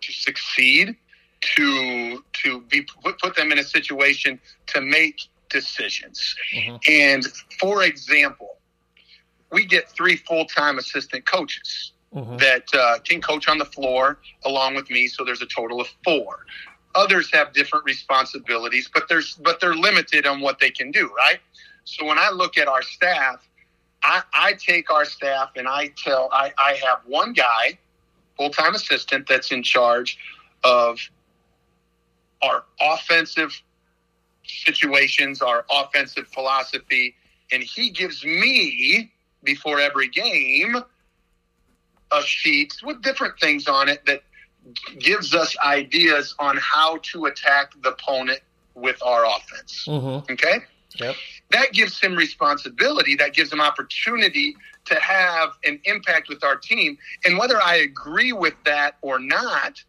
to 0.00 0.12
succeed, 0.12 0.96
to 1.40 2.24
to 2.42 2.60
be 2.62 2.82
put, 2.82 3.20
put 3.20 3.36
them 3.36 3.52
in 3.52 3.58
a 3.58 3.64
situation 3.64 4.40
to 4.68 4.80
make 4.80 5.20
decisions. 5.48 6.34
Mm-hmm. 6.54 6.76
And 6.88 7.24
for 7.60 7.82
example, 7.82 8.56
we 9.50 9.66
get 9.66 9.88
three 9.90 10.16
full 10.16 10.44
time 10.44 10.78
assistant 10.78 11.26
coaches 11.26 11.92
mm-hmm. 12.14 12.36
that 12.38 12.64
uh, 12.74 12.98
can 13.00 13.20
coach 13.20 13.48
on 13.48 13.58
the 13.58 13.64
floor 13.64 14.18
along 14.44 14.74
with 14.74 14.90
me. 14.90 15.08
So 15.08 15.24
there's 15.24 15.42
a 15.42 15.46
total 15.46 15.80
of 15.80 15.88
four. 16.04 16.46
Others 16.94 17.30
have 17.32 17.52
different 17.52 17.84
responsibilities, 17.84 18.90
but 18.92 19.08
there's 19.08 19.36
but 19.36 19.60
they're 19.60 19.74
limited 19.74 20.26
on 20.26 20.40
what 20.40 20.58
they 20.58 20.70
can 20.70 20.90
do, 20.90 21.10
right? 21.16 21.38
So 21.84 22.04
when 22.04 22.18
I 22.18 22.30
look 22.30 22.58
at 22.58 22.68
our 22.68 22.82
staff, 22.82 23.46
I, 24.02 24.22
I 24.34 24.52
take 24.54 24.90
our 24.90 25.04
staff 25.04 25.50
and 25.56 25.68
I 25.68 25.92
tell 25.96 26.28
I, 26.32 26.52
I 26.58 26.78
have 26.84 27.00
one 27.06 27.32
guy, 27.32 27.78
full 28.36 28.50
time 28.50 28.74
assistant, 28.74 29.28
that's 29.28 29.52
in 29.52 29.62
charge 29.62 30.18
of 30.64 30.98
our 32.42 32.64
offensive 32.80 33.52
situations, 34.44 35.42
our 35.42 35.64
offensive 35.70 36.26
philosophy, 36.28 37.14
and 37.52 37.62
he 37.62 37.90
gives 37.90 38.24
me 38.24 39.12
before 39.42 39.80
every 39.80 40.08
game 40.08 40.76
a 42.12 42.22
sheet 42.22 42.74
with 42.82 43.02
different 43.02 43.38
things 43.38 43.68
on 43.68 43.88
it 43.88 44.04
that 44.06 44.22
gives 44.98 45.34
us 45.34 45.56
ideas 45.64 46.34
on 46.38 46.58
how 46.58 46.98
to 47.02 47.26
attack 47.26 47.72
the 47.82 47.90
opponent 47.90 48.40
with 48.74 49.02
our 49.02 49.24
offense. 49.24 49.84
Mm-hmm. 49.86 50.32
Okay? 50.32 50.58
Yep. 50.96 51.14
That 51.50 51.72
gives 51.72 52.00
him 52.00 52.14
responsibility. 52.16 53.14
That 53.14 53.32
gives 53.32 53.52
him 53.52 53.60
opportunity 53.60 54.56
to 54.86 54.96
have 54.96 55.50
an 55.64 55.80
impact 55.84 56.28
with 56.28 56.42
our 56.44 56.56
team. 56.56 56.98
And 57.24 57.38
whether 57.38 57.60
I 57.62 57.76
agree 57.76 58.32
with 58.32 58.54
that 58.64 58.96
or 59.02 59.18
not, 59.18 59.82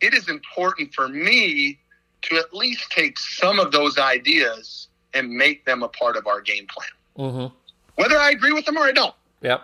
it 0.00 0.14
is 0.14 0.28
important 0.28 0.94
for 0.94 1.08
me 1.08 1.78
to 2.22 2.36
at 2.36 2.52
least 2.52 2.90
take 2.90 3.18
some 3.18 3.58
of 3.58 3.72
those 3.72 3.98
ideas 3.98 4.88
and 5.14 5.30
make 5.30 5.64
them 5.64 5.82
a 5.82 5.88
part 5.88 6.16
of 6.16 6.26
our 6.26 6.40
game 6.40 6.66
plan. 6.66 7.28
Mm-hmm 7.30 7.56
whether 7.96 8.16
I 8.16 8.30
agree 8.30 8.52
with 8.52 8.66
him 8.66 8.76
or 8.76 8.82
I 8.82 8.92
don't. 8.92 9.14
Yep. 9.42 9.62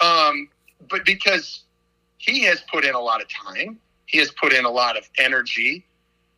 Um, 0.00 0.48
but 0.88 1.04
because 1.04 1.62
he 2.18 2.40
has 2.44 2.62
put 2.70 2.84
in 2.84 2.94
a 2.94 3.00
lot 3.00 3.20
of 3.20 3.28
time, 3.28 3.78
he 4.06 4.18
has 4.18 4.30
put 4.30 4.52
in 4.52 4.64
a 4.64 4.70
lot 4.70 4.96
of 4.96 5.08
energy, 5.18 5.84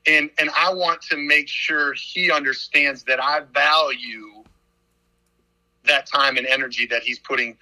and 0.06 0.30
and 0.38 0.50
I 0.56 0.72
want 0.72 1.02
to 1.02 1.16
make 1.16 1.48
sure 1.48 1.92
he 1.94 2.30
understands 2.30 3.02
that 3.04 3.22
I 3.22 3.40
value 3.52 4.44
that 5.84 6.06
time 6.06 6.36
and 6.36 6.46
energy 6.46 6.86
that 6.86 7.02
he's 7.02 7.18
putting 7.18 7.56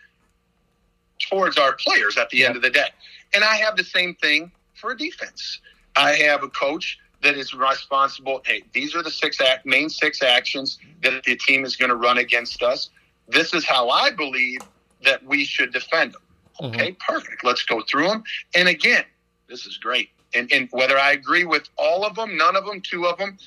towards 1.19 1.59
our 1.59 1.75
players 1.75 2.17
at 2.17 2.31
the 2.31 2.39
yep. 2.39 2.49
end 2.49 2.57
of 2.57 2.63
the 2.63 2.71
day. 2.71 2.89
And 3.35 3.45
I 3.45 3.57
have 3.57 3.77
the 3.77 3.85
same 3.85 4.15
thing 4.15 4.51
for 4.75 4.93
a 4.93 4.97
defense. 4.97 5.61
I 5.97 6.13
have 6.13 6.43
a 6.43 6.49
coach 6.49 6.99
that 7.23 7.37
is 7.37 7.53
responsible. 7.53 8.41
Hey, 8.45 8.63
these 8.73 8.95
are 8.95 9.03
the 9.03 9.11
six 9.11 9.41
act, 9.41 9.67
main 9.67 9.89
six 9.89 10.23
actions 10.23 10.79
that 11.03 11.25
the 11.25 11.37
team 11.37 11.65
is 11.65 11.77
going 11.77 11.91
to 11.91 11.97
run 11.97 12.19
against 12.19 12.63
us 12.63 12.91
this 13.29 13.55
is 13.55 13.65
how 13.65 13.91
I 13.91 14.11
believe 14.11 14.61
that 15.05 15.25
we 15.25 15.45
should 15.45 15.73
defend 15.73 16.15
them. 16.15 16.23
Mm-hmm. 16.61 16.75
Okay, 16.75 16.91
mm-hmm. 16.93 17.13
perfect. 17.13 17.45
Let's 17.45 17.63
go 17.63 17.83
through 17.89 18.09
them. 18.09 18.25
And 18.55 18.69
again, 18.69 19.05
this 19.49 19.67
is 19.67 19.77
great. 19.79 20.11
And, 20.35 20.51
and 20.53 20.69
whether 20.73 20.99
I 20.99 21.13
agree 21.13 21.45
with 21.45 21.69
all 21.77 22.05
of 22.05 22.15
them, 22.15 22.37
none 22.37 22.57
of 22.57 22.67
them, 22.67 22.81
two 22.81 23.07
of 23.07 23.19
them, 23.19 23.39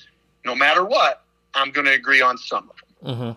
no 0.46 0.56
matter 0.56 0.84
what, 0.84 1.24
I'm 1.54 1.72
going 1.72 1.86
to 1.86 1.94
agree 1.94 2.22
on 2.22 2.38
some 2.38 2.70
of 2.70 2.76
them. 2.76 3.16
Mm-hmm. 3.16 3.32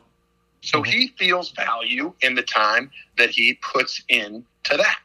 So 0.63 0.81
mm-hmm. 0.81 0.91
he 0.91 1.09
feels 1.19 1.51
value 1.51 2.15
in 2.23 2.35
the 2.35 2.43
time 2.43 2.91
that 3.19 3.31
he 3.31 3.55
puts 3.55 4.03
into 4.09 4.45
that. 4.71 4.99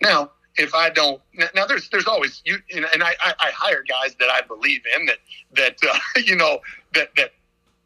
Now, 0.00 0.30
if 0.56 0.74
I 0.74 0.88
don't, 0.88 1.20
now 1.54 1.66
there's 1.66 1.88
there's 1.88 2.06
always 2.06 2.40
you 2.44 2.58
and 2.72 3.02
I, 3.02 3.16
I, 3.20 3.34
I 3.40 3.50
hire 3.52 3.82
guys 3.82 4.14
that 4.20 4.30
I 4.30 4.40
believe 4.42 4.82
in 4.96 5.06
that 5.06 5.18
that 5.56 5.76
uh, 5.82 5.98
you 6.20 6.36
know 6.36 6.60
that 6.94 7.08
that 7.16 7.32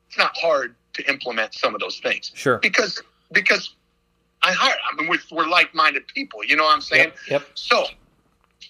it's 0.06 0.18
not 0.18 0.36
hard 0.36 0.74
to 0.98 1.10
implement 1.10 1.54
some 1.54 1.74
of 1.74 1.80
those 1.80 1.98
things. 2.00 2.30
Sure. 2.34 2.58
Because 2.58 3.02
because 3.32 3.74
I 4.42 4.52
hire. 4.52 4.76
I 4.90 4.96
mean, 4.96 5.08
we're, 5.08 5.18
we're 5.36 5.48
like 5.48 5.74
minded 5.74 6.06
people. 6.08 6.44
You 6.44 6.56
know 6.56 6.64
what 6.64 6.74
I'm 6.74 6.80
saying? 6.80 7.12
Yep, 7.30 7.42
yep. 7.42 7.46
So 7.54 7.84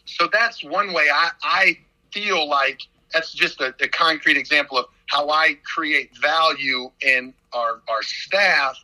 so 0.05 0.29
that's 0.33 0.63
one 0.63 0.93
way 0.93 1.07
I 1.13 1.31
I 1.43 1.79
feel 2.13 2.49
like 2.49 2.81
that's 3.13 3.33
just 3.33 3.61
a, 3.61 3.75
a 3.81 3.89
concrete 3.89 4.37
example 4.37 4.79
of 4.79 4.87
how 5.07 5.31
I 5.31 5.59
create 5.65 6.17
value 6.19 6.91
in 7.03 7.35
our 7.53 7.81
our 7.89 8.03
staff 8.03 8.77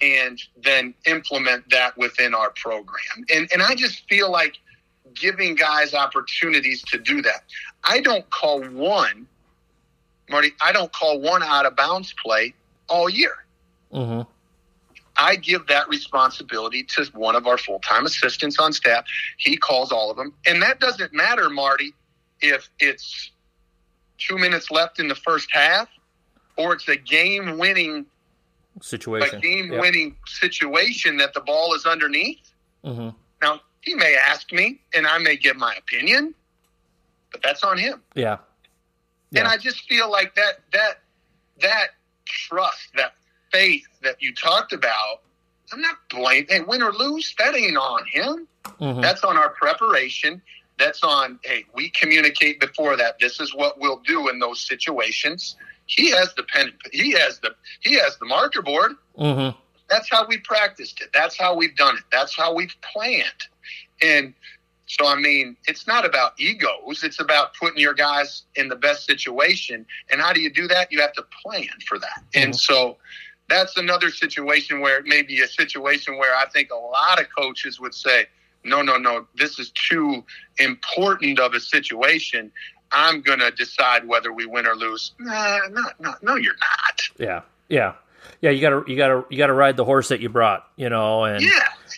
and 0.00 0.38
then 0.62 0.92
implement 1.06 1.68
that 1.70 1.96
within 1.96 2.34
our 2.34 2.50
program. 2.50 3.24
And 3.34 3.48
and 3.52 3.62
I 3.62 3.74
just 3.74 4.08
feel 4.08 4.30
like 4.30 4.58
giving 5.14 5.54
guys 5.54 5.94
opportunities 5.94 6.82
to 6.82 6.98
do 6.98 7.22
that. 7.22 7.44
I 7.84 8.00
don't 8.00 8.28
call 8.30 8.62
one 8.62 9.26
Marty, 10.30 10.52
I 10.60 10.72
don't 10.72 10.92
call 10.92 11.20
one 11.20 11.42
out 11.42 11.66
of 11.66 11.76
bounds 11.76 12.14
play 12.22 12.54
all 12.88 13.08
year. 13.08 13.44
Mm-hmm. 13.92 14.22
I 15.16 15.36
give 15.36 15.66
that 15.68 15.88
responsibility 15.88 16.82
to 16.84 17.04
one 17.14 17.36
of 17.36 17.46
our 17.46 17.56
full 17.56 17.78
time 17.78 18.04
assistants 18.04 18.58
on 18.58 18.72
staff. 18.72 19.04
He 19.36 19.56
calls 19.56 19.92
all 19.92 20.10
of 20.10 20.16
them. 20.16 20.34
And 20.46 20.60
that 20.62 20.80
doesn't 20.80 21.12
matter, 21.12 21.48
Marty, 21.50 21.94
if 22.40 22.68
it's 22.80 23.30
two 24.18 24.38
minutes 24.38 24.70
left 24.70 24.98
in 24.98 25.08
the 25.08 25.14
first 25.14 25.48
half 25.52 25.88
or 26.56 26.74
it's 26.74 26.88
a 26.88 26.96
game 26.96 27.58
winning 27.58 28.06
situation, 28.82 29.38
a 29.38 29.40
game 29.40 29.70
winning 29.70 30.08
yep. 30.08 30.16
situation 30.26 31.16
that 31.18 31.34
the 31.34 31.40
ball 31.40 31.74
is 31.74 31.86
underneath. 31.86 32.50
Mm-hmm. 32.84 33.10
Now 33.42 33.60
he 33.80 33.94
may 33.94 34.16
ask 34.16 34.52
me, 34.52 34.80
and 34.94 35.06
I 35.06 35.18
may 35.18 35.36
give 35.36 35.56
my 35.56 35.74
opinion, 35.74 36.34
but 37.30 37.42
that's 37.42 37.62
on 37.62 37.78
him. 37.78 38.02
Yeah. 38.14 38.38
yeah. 39.30 39.40
And 39.40 39.48
I 39.48 39.58
just 39.58 39.82
feel 39.88 40.10
like 40.10 40.34
that 40.36 40.60
that 40.72 41.00
that 41.60 41.88
trust, 42.24 42.88
that 42.96 43.14
faith 43.52 43.86
that 44.02 44.20
you 44.20 44.34
talked 44.34 44.72
about. 44.72 45.22
I'm 45.72 45.80
not 45.80 45.96
blaming. 46.10 46.46
Hey, 46.48 46.60
win 46.60 46.82
or 46.82 46.92
lose, 46.92 47.34
that 47.38 47.56
ain't 47.56 47.76
on 47.76 48.06
him. 48.06 48.48
Mm-hmm. 48.80 49.00
That's 49.00 49.24
on 49.24 49.36
our 49.36 49.50
preparation. 49.50 50.42
That's 50.78 51.02
on. 51.02 51.38
Hey, 51.42 51.64
we 51.74 51.90
communicate 51.90 52.60
before 52.60 52.96
that. 52.96 53.18
This 53.18 53.40
is 53.40 53.54
what 53.54 53.80
we'll 53.80 54.02
do 54.06 54.28
in 54.28 54.38
those 54.38 54.60
situations. 54.60 55.56
He 55.86 56.10
has 56.10 56.34
the 56.34 56.42
pen. 56.44 56.72
He 56.92 57.12
has 57.12 57.38
the. 57.40 57.54
He 57.80 57.94
has 57.94 58.16
the 58.18 58.26
marker 58.26 58.62
board. 58.62 58.92
Mm-hmm. 59.18 59.56
That's 59.88 60.10
how 60.10 60.26
we 60.26 60.38
practiced 60.38 61.00
it. 61.00 61.10
That's 61.12 61.38
how 61.38 61.54
we've 61.54 61.76
done 61.76 61.96
it. 61.96 62.04
That's 62.10 62.34
how 62.36 62.54
we've 62.54 62.74
planned. 62.92 63.30
And 64.02 64.34
so, 64.86 65.06
I 65.06 65.16
mean, 65.16 65.56
it's 65.66 65.86
not 65.86 66.04
about 66.04 66.38
egos. 66.38 67.02
It's 67.02 67.20
about 67.20 67.54
putting 67.54 67.78
your 67.78 67.94
guys 67.94 68.42
in 68.54 68.68
the 68.68 68.76
best 68.76 69.06
situation. 69.06 69.86
And 70.10 70.20
how 70.20 70.32
do 70.32 70.40
you 70.40 70.52
do 70.52 70.68
that? 70.68 70.92
You 70.92 71.00
have 71.00 71.12
to 71.14 71.24
plan 71.42 71.68
for 71.86 71.98
that. 71.98 72.22
Mm-hmm. 72.32 72.42
And 72.42 72.56
so, 72.56 72.96
that's 73.48 73.76
another 73.76 74.10
situation 74.10 74.80
where 74.80 74.98
it 74.98 75.04
may 75.04 75.20
be 75.22 75.40
a 75.42 75.48
situation 75.48 76.16
where 76.16 76.34
I 76.34 76.46
think 76.46 76.70
a 76.70 76.76
lot 76.76 77.20
of 77.20 77.26
coaches 77.36 77.78
would 77.78 77.94
say, 77.94 78.26
no, 78.64 78.80
no, 78.80 78.96
no, 78.96 79.26
this 79.36 79.58
is 79.58 79.70
too 79.70 80.24
important 80.58 81.38
of 81.38 81.52
a 81.52 81.60
situation. 81.60 82.50
I'm 82.90 83.20
going 83.20 83.40
to 83.40 83.50
decide 83.50 84.08
whether 84.08 84.32
we 84.32 84.46
win 84.46 84.66
or 84.66 84.74
lose. 84.74 85.12
Nah, 85.18 85.58
not, 85.70 86.00
not, 86.00 86.22
no, 86.22 86.36
you're 86.36 86.54
not. 86.54 87.02
Yeah. 87.18 87.42
Yeah 87.68 87.94
yeah, 88.40 88.50
you 88.50 88.60
gotta 88.60 88.84
you 88.86 88.96
gotta 88.96 89.24
you 89.30 89.38
gotta 89.38 89.52
ride 89.52 89.76
the 89.76 89.84
horse 89.84 90.08
that 90.08 90.20
you 90.20 90.28
brought, 90.28 90.68
you 90.76 90.90
know, 90.90 91.24
and 91.24 91.42
yeah. 91.42 91.50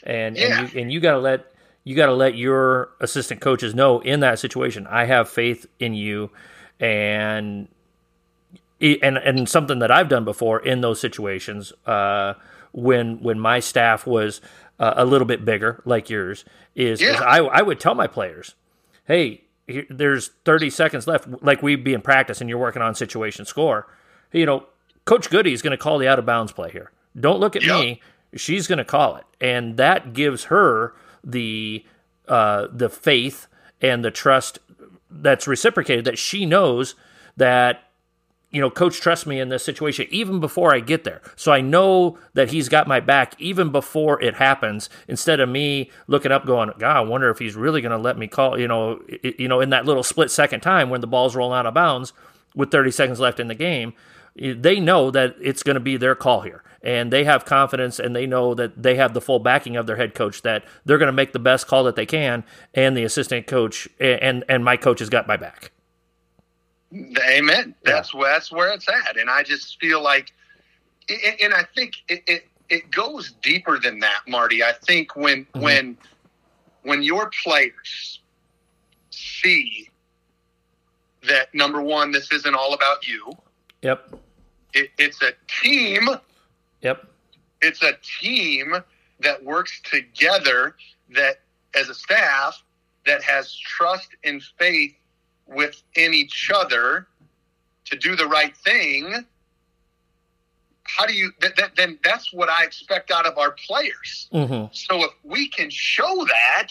and 0.04 0.36
yeah. 0.36 0.60
and 0.60 0.72
you 0.72 0.80
and 0.80 0.92
you 0.92 1.00
gotta 1.00 1.18
let 1.18 1.52
you 1.86 1.94
gotta 1.94 2.14
let 2.14 2.36
your 2.36 2.90
assistant 2.98 3.40
coaches 3.40 3.72
know 3.72 4.00
in 4.00 4.18
that 4.18 4.40
situation. 4.40 4.88
I 4.88 5.04
have 5.04 5.28
faith 5.28 5.66
in 5.78 5.94
you, 5.94 6.32
and 6.80 7.68
and 8.80 9.16
and 9.16 9.48
something 9.48 9.78
that 9.78 9.92
I've 9.92 10.08
done 10.08 10.24
before 10.24 10.58
in 10.58 10.80
those 10.80 11.00
situations 11.00 11.72
uh, 11.86 12.34
when 12.72 13.22
when 13.22 13.38
my 13.38 13.60
staff 13.60 14.04
was 14.04 14.40
uh, 14.80 14.94
a 14.96 15.04
little 15.04 15.28
bit 15.28 15.44
bigger 15.44 15.80
like 15.84 16.10
yours 16.10 16.44
is, 16.74 17.00
yeah. 17.00 17.14
is 17.14 17.20
I 17.20 17.38
I 17.38 17.62
would 17.62 17.78
tell 17.78 17.94
my 17.94 18.08
players, 18.08 18.56
hey, 19.04 19.42
here, 19.68 19.86
there's 19.88 20.32
30 20.44 20.70
seconds 20.70 21.06
left, 21.06 21.28
like 21.40 21.62
we'd 21.62 21.84
be 21.84 21.94
in 21.94 22.02
practice 22.02 22.40
and 22.40 22.50
you're 22.50 22.58
working 22.58 22.82
on 22.82 22.96
situation 22.96 23.44
score. 23.44 23.86
You 24.32 24.44
know, 24.44 24.66
Coach 25.04 25.30
Goody 25.30 25.52
is 25.52 25.62
going 25.62 25.70
to 25.70 25.76
call 25.76 25.98
the 25.98 26.08
out 26.08 26.18
of 26.18 26.26
bounds 26.26 26.50
play 26.50 26.72
here. 26.72 26.90
Don't 27.18 27.38
look 27.38 27.54
at 27.54 27.62
me. 27.62 28.00
She's 28.34 28.66
going 28.66 28.78
to 28.78 28.84
call 28.84 29.14
it, 29.14 29.24
and 29.40 29.76
that 29.76 30.14
gives 30.14 30.44
her 30.44 30.92
the 31.24 31.84
uh, 32.28 32.66
the 32.72 32.88
faith 32.88 33.46
and 33.80 34.04
the 34.04 34.10
trust 34.10 34.58
that's 35.10 35.46
reciprocated 35.46 36.04
that 36.04 36.18
she 36.18 36.44
knows 36.44 36.94
that 37.36 37.84
you 38.50 38.60
know 38.60 38.70
coach 38.70 39.00
trusts 39.00 39.26
me 39.26 39.38
in 39.38 39.48
this 39.48 39.64
situation 39.64 40.06
even 40.10 40.40
before 40.40 40.74
i 40.74 40.80
get 40.80 41.04
there. 41.04 41.20
So 41.36 41.52
i 41.52 41.60
know 41.60 42.18
that 42.34 42.50
he's 42.50 42.68
got 42.68 42.88
my 42.88 43.00
back 43.00 43.34
even 43.38 43.70
before 43.70 44.20
it 44.22 44.34
happens 44.34 44.88
instead 45.08 45.40
of 45.40 45.48
me 45.48 45.90
looking 46.06 46.32
up 46.32 46.46
going 46.46 46.72
god 46.78 46.96
i 46.96 47.00
wonder 47.00 47.28
if 47.30 47.38
he's 47.38 47.54
really 47.54 47.80
going 47.80 47.92
to 47.92 47.98
let 47.98 48.18
me 48.18 48.26
call 48.28 48.58
you 48.58 48.68
know 48.68 49.00
you 49.22 49.48
know 49.48 49.60
in 49.60 49.70
that 49.70 49.84
little 49.84 50.02
split 50.02 50.30
second 50.30 50.60
time 50.60 50.90
when 50.90 51.00
the 51.00 51.06
ball's 51.06 51.36
rolling 51.36 51.58
out 51.58 51.66
of 51.66 51.74
bounds 51.74 52.12
with 52.54 52.70
30 52.70 52.90
seconds 52.90 53.20
left 53.20 53.38
in 53.38 53.48
the 53.48 53.54
game 53.54 53.92
they 54.38 54.80
know 54.80 55.10
that 55.10 55.36
it's 55.40 55.62
going 55.62 55.74
to 55.74 55.80
be 55.80 55.96
their 55.96 56.14
call 56.14 56.42
here 56.42 56.62
and 56.82 57.12
they 57.12 57.24
have 57.24 57.44
confidence 57.44 57.98
and 57.98 58.14
they 58.14 58.26
know 58.26 58.54
that 58.54 58.82
they 58.82 58.96
have 58.96 59.14
the 59.14 59.20
full 59.20 59.38
backing 59.38 59.76
of 59.76 59.86
their 59.86 59.96
head 59.96 60.14
coach 60.14 60.42
that 60.42 60.64
they're 60.84 60.98
going 60.98 61.08
to 61.08 61.12
make 61.12 61.32
the 61.32 61.38
best 61.38 61.66
call 61.66 61.84
that 61.84 61.96
they 61.96 62.06
can 62.06 62.44
and 62.74 62.96
the 62.96 63.04
assistant 63.04 63.46
coach 63.46 63.88
and 63.98 64.44
and 64.48 64.64
my 64.64 64.76
coach 64.76 64.98
has 64.98 65.08
got 65.08 65.26
my 65.26 65.36
back 65.36 65.72
amen 67.28 67.74
that's 67.84 68.14
yeah. 68.14 68.20
that's 68.24 68.52
where 68.52 68.72
it's 68.72 68.88
at 68.88 69.16
and 69.16 69.30
i 69.30 69.42
just 69.42 69.80
feel 69.80 70.02
like 70.02 70.32
and 71.08 71.54
i 71.54 71.62
think 71.74 71.94
it, 72.08 72.22
it 72.26 72.48
it 72.68 72.90
goes 72.90 73.32
deeper 73.42 73.78
than 73.78 73.98
that 73.98 74.20
marty 74.28 74.62
i 74.62 74.72
think 74.86 75.16
when 75.16 75.44
mm-hmm. 75.46 75.60
when 75.60 75.98
when 76.82 77.02
your 77.02 77.30
players 77.42 78.20
see 79.10 79.88
that 81.26 81.52
number 81.54 81.80
one 81.80 82.12
this 82.12 82.30
isn't 82.32 82.54
all 82.54 82.74
about 82.74 83.06
you 83.06 83.32
Yep. 83.86 84.18
It, 84.76 84.90
it's 84.98 85.22
a 85.22 85.32
team. 85.62 86.08
Yep. 86.82 87.06
It's 87.62 87.82
a 87.82 87.92
team 88.20 88.76
that 89.20 89.42
works 89.42 89.80
together 89.80 90.76
that 91.14 91.40
as 91.74 91.88
a 91.88 91.94
staff 91.94 92.62
that 93.06 93.22
has 93.22 93.56
trust 93.56 94.08
and 94.22 94.42
faith 94.58 94.94
within 95.46 96.12
each 96.12 96.50
other 96.54 97.06
to 97.86 97.96
do 97.96 98.16
the 98.16 98.26
right 98.26 98.56
thing 98.56 99.24
how 100.82 101.06
do 101.06 101.14
you 101.14 101.30
then 101.76 101.98
that's 102.02 102.32
what 102.32 102.48
i 102.48 102.64
expect 102.64 103.12
out 103.12 103.26
of 103.26 103.38
our 103.38 103.52
players 103.52 104.28
mm-hmm. 104.32 104.66
so 104.72 105.04
if 105.04 105.10
we 105.22 105.48
can 105.48 105.70
show 105.70 106.26
that 106.26 106.68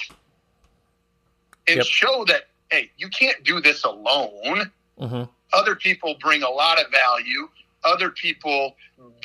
and 1.68 1.78
yep. 1.78 1.86
show 1.86 2.26
that 2.28 2.48
hey 2.70 2.92
you 2.98 3.08
can't 3.08 3.42
do 3.46 3.62
this 3.62 3.86
alone 3.86 4.70
mm-hmm. 5.00 5.24
Other 5.56 5.76
people 5.76 6.16
bring 6.20 6.44
a 6.44 6.50
lot 6.50 6.80
of 6.80 6.92
value. 6.92 7.48
Other 7.86 8.10
people 8.10 8.76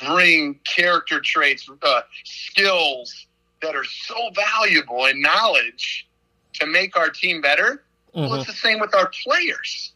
bring 0.06 0.60
character 0.64 1.20
traits, 1.20 1.68
uh, 1.82 2.02
skills 2.24 3.26
that 3.62 3.74
are 3.74 3.84
so 3.84 4.30
valuable 4.34 5.06
and 5.06 5.20
knowledge 5.20 6.06
to 6.54 6.66
make 6.66 6.96
our 6.96 7.10
team 7.10 7.40
better. 7.40 7.82
Mm-hmm. 8.14 8.20
Well, 8.20 8.34
it's 8.34 8.46
the 8.46 8.52
same 8.52 8.80
with 8.80 8.94
our 8.94 9.10
players. 9.24 9.92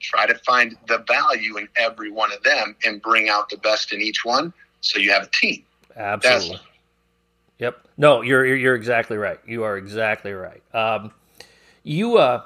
Try 0.00 0.26
to 0.26 0.34
find 0.34 0.76
the 0.88 0.98
value 0.98 1.56
in 1.56 1.68
every 1.76 2.10
one 2.10 2.32
of 2.32 2.42
them 2.42 2.76
and 2.84 3.00
bring 3.00 3.28
out 3.28 3.48
the 3.48 3.56
best 3.56 3.92
in 3.92 4.00
each 4.00 4.24
one 4.24 4.52
so 4.80 4.98
you 4.98 5.10
have 5.10 5.24
a 5.24 5.30
team. 5.32 5.62
Absolutely. 5.96 6.56
That's, 6.56 6.66
yep. 7.58 7.80
No, 7.96 8.20
you're 8.20 8.44
you're 8.44 8.74
exactly 8.74 9.16
right. 9.16 9.40
You 9.46 9.64
are 9.64 9.78
exactly 9.78 10.32
right. 10.32 10.62
Um, 10.74 11.12
you 11.82 12.18
uh, 12.18 12.42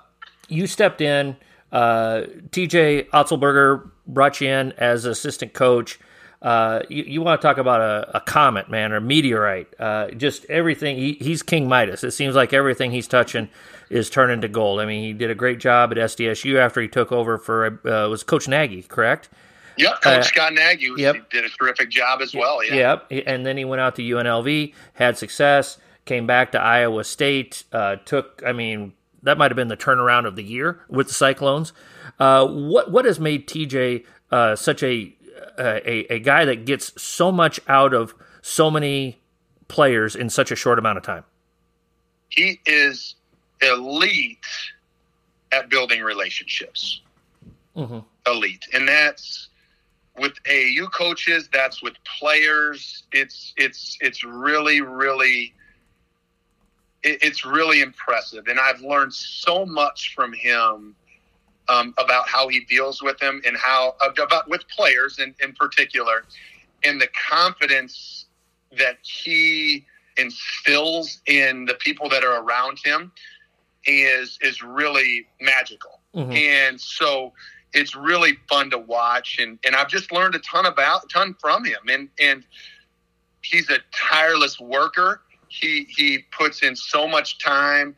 you 0.48 0.66
stepped 0.66 1.00
in 1.00 1.36
uh, 1.72 2.22
TJ 2.50 3.08
Otzelberger 3.10 3.90
brought 4.06 4.40
you 4.40 4.48
in 4.48 4.72
as 4.72 5.04
assistant 5.04 5.52
coach. 5.52 5.98
Uh, 6.42 6.80
you, 6.88 7.04
you, 7.04 7.22
want 7.22 7.38
to 7.40 7.46
talk 7.46 7.58
about 7.58 7.82
a, 7.82 8.16
a, 8.16 8.20
comet, 8.20 8.70
man, 8.70 8.92
or 8.92 8.96
a 8.96 9.00
meteorite? 9.00 9.68
Uh, 9.78 10.10
just 10.12 10.46
everything. 10.46 10.96
He, 10.96 11.12
he's 11.20 11.42
King 11.42 11.68
Midas. 11.68 12.02
It 12.02 12.12
seems 12.12 12.34
like 12.34 12.54
everything 12.54 12.92
he's 12.92 13.06
touching 13.06 13.50
is 13.90 14.08
turning 14.08 14.40
to 14.40 14.48
gold. 14.48 14.80
I 14.80 14.86
mean, 14.86 15.04
he 15.04 15.12
did 15.12 15.30
a 15.30 15.34
great 15.34 15.60
job 15.60 15.92
at 15.92 15.98
SDSU 15.98 16.56
after 16.58 16.80
he 16.80 16.88
took 16.88 17.12
over 17.12 17.36
for 17.36 17.66
uh, 17.86 18.08
was 18.08 18.22
Coach 18.22 18.48
Nagy, 18.48 18.82
correct? 18.82 19.28
Yep, 19.76 20.00
Coach 20.00 20.18
uh, 20.18 20.22
Scott 20.22 20.54
Nagy 20.54 20.90
was, 20.90 21.00
yep. 21.00 21.30
did 21.30 21.44
a 21.44 21.48
terrific 21.48 21.90
job 21.90 22.20
as 22.22 22.34
well. 22.34 22.64
Yeah. 22.64 22.98
Yep, 23.10 23.24
and 23.26 23.44
then 23.44 23.56
he 23.56 23.64
went 23.64 23.80
out 23.80 23.96
to 23.96 24.02
UNLV, 24.02 24.74
had 24.94 25.18
success, 25.18 25.78
came 26.04 26.26
back 26.26 26.52
to 26.52 26.60
Iowa 26.60 27.04
State, 27.04 27.64
uh, 27.72 27.96
took, 28.04 28.42
I 28.46 28.52
mean, 28.52 28.92
that 29.22 29.38
might 29.38 29.50
have 29.50 29.56
been 29.56 29.68
the 29.68 29.76
turnaround 29.76 30.26
of 30.26 30.36
the 30.36 30.42
year 30.42 30.80
with 30.88 31.08
the 31.08 31.14
Cyclones. 31.14 31.72
Uh, 32.18 32.46
what 32.46 32.90
what 32.90 33.04
has 33.04 33.20
made 33.20 33.46
TJ 33.46 34.04
uh, 34.30 34.56
such 34.56 34.82
a, 34.82 35.14
a 35.58 36.14
a 36.14 36.18
guy 36.20 36.44
that 36.44 36.64
gets 36.64 37.00
so 37.00 37.30
much 37.30 37.60
out 37.68 37.94
of 37.94 38.14
so 38.42 38.70
many 38.70 39.20
players 39.68 40.16
in 40.16 40.30
such 40.30 40.50
a 40.50 40.56
short 40.56 40.78
amount 40.78 40.98
of 40.98 41.04
time? 41.04 41.24
He 42.28 42.60
is 42.66 43.16
elite 43.60 44.46
at 45.52 45.68
building 45.68 46.02
relationships. 46.02 47.00
Mm-hmm. 47.76 47.98
Elite, 48.26 48.66
and 48.74 48.86
that's 48.86 49.48
with 50.18 50.32
AAU 50.44 50.92
coaches. 50.92 51.48
That's 51.52 51.82
with 51.82 51.94
players. 52.18 53.04
It's 53.12 53.54
it's 53.56 53.96
it's 54.00 54.24
really 54.24 54.80
really 54.80 55.54
it, 57.02 57.18
it's 57.22 57.44
really 57.44 57.80
impressive. 57.80 58.46
And 58.48 58.58
I've 58.58 58.80
learned 58.80 59.14
so 59.14 59.64
much 59.66 60.14
from 60.14 60.32
him 60.32 60.94
um, 61.68 61.94
about 61.98 62.28
how 62.28 62.48
he 62.48 62.60
deals 62.60 63.02
with 63.02 63.18
them 63.18 63.40
and 63.46 63.56
how 63.56 63.94
about 64.00 64.48
with 64.48 64.66
players 64.68 65.18
in, 65.18 65.34
in 65.42 65.52
particular, 65.52 66.24
and 66.84 67.00
the 67.00 67.08
confidence 67.28 68.26
that 68.76 68.98
he 69.02 69.86
instills 70.16 71.20
in 71.26 71.64
the 71.64 71.74
people 71.74 72.08
that 72.08 72.24
are 72.24 72.42
around 72.42 72.78
him 72.84 73.12
is 73.86 74.38
is 74.42 74.62
really 74.62 75.26
magical. 75.40 76.00
Mm-hmm. 76.14 76.32
And 76.32 76.80
so 76.80 77.32
it's 77.72 77.94
really 77.94 78.36
fun 78.48 78.68
to 78.70 78.78
watch 78.78 79.38
and, 79.38 79.58
and 79.64 79.76
I've 79.76 79.88
just 79.88 80.10
learned 80.10 80.34
a 80.34 80.40
ton 80.40 80.66
about 80.66 81.08
ton 81.08 81.36
from 81.40 81.64
him 81.64 81.78
and 81.88 82.08
and 82.18 82.44
he's 83.42 83.70
a 83.70 83.78
tireless 83.92 84.58
worker 84.58 85.22
he 85.50 85.86
he 85.90 86.24
puts 86.30 86.62
in 86.62 86.74
so 86.74 87.06
much 87.06 87.38
time 87.38 87.94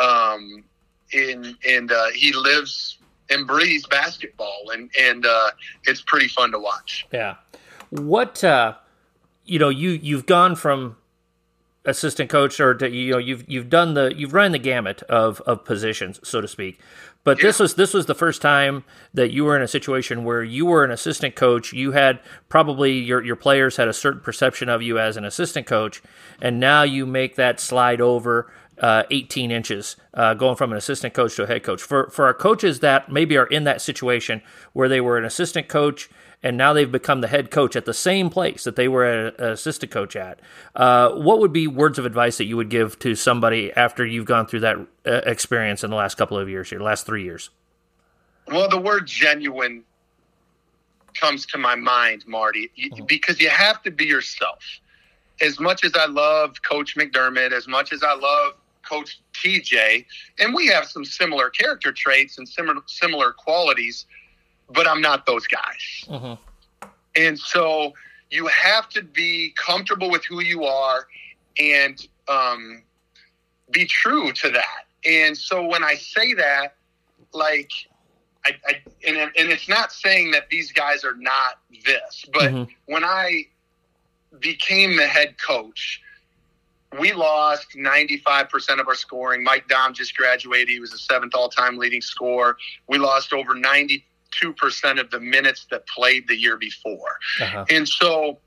um, 0.00 0.64
in 1.12 1.56
and 1.66 1.90
uh, 1.90 2.08
he 2.14 2.32
lives 2.32 2.98
and 3.30 3.46
breathes 3.46 3.86
basketball 3.86 4.70
and 4.72 4.90
and 5.00 5.24
uh, 5.24 5.50
it's 5.84 6.02
pretty 6.02 6.28
fun 6.28 6.50
to 6.52 6.58
watch. 6.58 7.06
Yeah. 7.12 7.36
What 7.90 8.44
uh, 8.44 8.74
you 9.44 9.58
know 9.58 9.68
you 9.68 9.90
you've 9.90 10.26
gone 10.26 10.56
from 10.56 10.96
assistant 11.84 12.28
coach 12.28 12.60
or 12.60 12.74
to, 12.74 12.90
you 12.90 13.12
know 13.12 13.18
you've 13.18 13.48
you've 13.48 13.70
done 13.70 13.94
the 13.94 14.12
you've 14.14 14.34
run 14.34 14.52
the 14.52 14.58
gamut 14.58 15.02
of 15.04 15.40
of 15.42 15.64
positions 15.64 16.20
so 16.22 16.40
to 16.40 16.48
speak 16.48 16.80
but 17.24 17.38
yeah. 17.38 17.46
this 17.48 17.58
was 17.58 17.74
this 17.74 17.94
was 17.94 18.06
the 18.06 18.14
first 18.14 18.40
time 18.40 18.84
that 19.12 19.30
you 19.30 19.44
were 19.44 19.56
in 19.56 19.62
a 19.62 19.68
situation 19.68 20.24
where 20.24 20.42
you 20.42 20.66
were 20.66 20.84
an 20.84 20.90
assistant 20.90 21.34
coach 21.34 21.72
you 21.72 21.92
had 21.92 22.20
probably 22.48 22.92
your 22.92 23.22
your 23.22 23.36
players 23.36 23.76
had 23.76 23.88
a 23.88 23.92
certain 23.92 24.20
perception 24.20 24.68
of 24.68 24.82
you 24.82 24.98
as 24.98 25.16
an 25.16 25.24
assistant 25.24 25.66
coach 25.66 26.02
and 26.40 26.58
now 26.58 26.82
you 26.82 27.04
make 27.06 27.36
that 27.36 27.60
slide 27.60 28.00
over 28.00 28.50
uh, 28.80 29.04
18 29.10 29.50
inches, 29.50 29.96
uh, 30.14 30.34
going 30.34 30.56
from 30.56 30.72
an 30.72 30.78
assistant 30.78 31.14
coach 31.14 31.36
to 31.36 31.44
a 31.44 31.46
head 31.46 31.62
coach. 31.62 31.82
For 31.82 32.10
for 32.10 32.26
our 32.26 32.34
coaches 32.34 32.80
that 32.80 33.10
maybe 33.10 33.36
are 33.36 33.46
in 33.46 33.64
that 33.64 33.80
situation 33.80 34.42
where 34.72 34.88
they 34.88 35.00
were 35.00 35.18
an 35.18 35.24
assistant 35.24 35.68
coach 35.68 36.08
and 36.42 36.56
now 36.56 36.72
they've 36.72 36.90
become 36.90 37.20
the 37.20 37.28
head 37.28 37.50
coach 37.50 37.74
at 37.74 37.84
the 37.84 37.94
same 37.94 38.30
place 38.30 38.64
that 38.64 38.76
they 38.76 38.86
were 38.86 39.04
an 39.04 39.34
assistant 39.40 39.90
coach 39.90 40.14
at. 40.14 40.38
Uh, 40.74 41.10
what 41.10 41.40
would 41.40 41.52
be 41.52 41.66
words 41.66 41.98
of 41.98 42.06
advice 42.06 42.38
that 42.38 42.44
you 42.44 42.56
would 42.56 42.68
give 42.68 42.98
to 43.00 43.14
somebody 43.14 43.72
after 43.72 44.06
you've 44.06 44.24
gone 44.24 44.46
through 44.46 44.60
that 44.60 44.76
uh, 45.04 45.10
experience 45.26 45.82
in 45.82 45.90
the 45.90 45.96
last 45.96 46.14
couple 46.16 46.38
of 46.38 46.48
years, 46.48 46.70
your 46.70 46.80
last 46.80 47.06
three 47.06 47.24
years? 47.24 47.50
Well, 48.46 48.68
the 48.68 48.78
word 48.78 49.06
genuine 49.06 49.82
comes 51.14 51.44
to 51.46 51.58
my 51.58 51.74
mind, 51.74 52.24
Marty, 52.26 52.70
mm-hmm. 52.78 53.04
because 53.06 53.40
you 53.40 53.48
have 53.48 53.82
to 53.82 53.90
be 53.90 54.04
yourself. 54.04 54.60
As 55.40 55.58
much 55.58 55.84
as 55.84 55.92
I 55.94 56.06
love 56.06 56.62
Coach 56.62 56.96
McDermott, 56.96 57.52
as 57.52 57.66
much 57.66 57.92
as 57.92 58.02
I 58.02 58.14
love 58.14 58.54
Coach 58.88 59.20
TJ, 59.34 60.04
and 60.38 60.54
we 60.54 60.66
have 60.68 60.86
some 60.86 61.04
similar 61.04 61.50
character 61.50 61.92
traits 61.92 62.38
and 62.38 62.48
similar 62.48 62.80
similar 62.86 63.32
qualities 63.32 64.06
but 64.70 64.86
I'm 64.86 65.00
not 65.00 65.26
those 65.26 65.46
guys. 65.46 66.04
Mm-hmm. 66.06 66.88
And 67.16 67.38
so 67.38 67.94
you 68.30 68.46
have 68.46 68.88
to 68.90 69.02
be 69.02 69.54
comfortable 69.56 70.10
with 70.10 70.24
who 70.24 70.42
you 70.42 70.64
are 70.64 71.06
and 71.58 72.06
um, 72.28 72.82
be 73.70 73.86
true 73.86 74.32
to 74.32 74.50
that. 74.50 74.84
And 75.04 75.36
so 75.36 75.64
when 75.66 75.82
I 75.82 75.94
say 75.94 76.34
that, 76.34 76.74
like, 77.32 77.70
I, 78.44 78.52
I 78.66 78.74
and, 79.06 79.18
and 79.18 79.32
it's 79.36 79.68
not 79.68 79.92
saying 79.92 80.32
that 80.32 80.48
these 80.50 80.72
guys 80.72 81.04
are 81.04 81.16
not 81.16 81.60
this, 81.84 82.26
but 82.32 82.52
mm-hmm. 82.52 82.92
when 82.92 83.04
I 83.04 83.46
became 84.38 84.96
the 84.96 85.06
head 85.06 85.36
coach, 85.38 86.02
we 86.98 87.12
lost 87.12 87.72
95% 87.76 88.80
of 88.80 88.88
our 88.88 88.94
scoring. 88.94 89.42
Mike 89.42 89.68
Daum 89.68 89.92
just 89.92 90.16
graduated. 90.16 90.68
He 90.68 90.80
was 90.80 90.90
the 90.90 90.98
seventh 90.98 91.34
all 91.34 91.48
time 91.48 91.76
leading 91.76 92.00
scorer. 92.00 92.56
We 92.88 92.98
lost 92.98 93.32
over 93.32 93.54
92% 93.54 94.02
of 95.00 95.10
the 95.10 95.20
minutes 95.20 95.66
that 95.70 95.86
played 95.86 96.28
the 96.28 96.36
year 96.36 96.56
before. 96.56 97.18
Uh-huh. 97.40 97.64
And 97.70 97.86
so, 97.86 98.38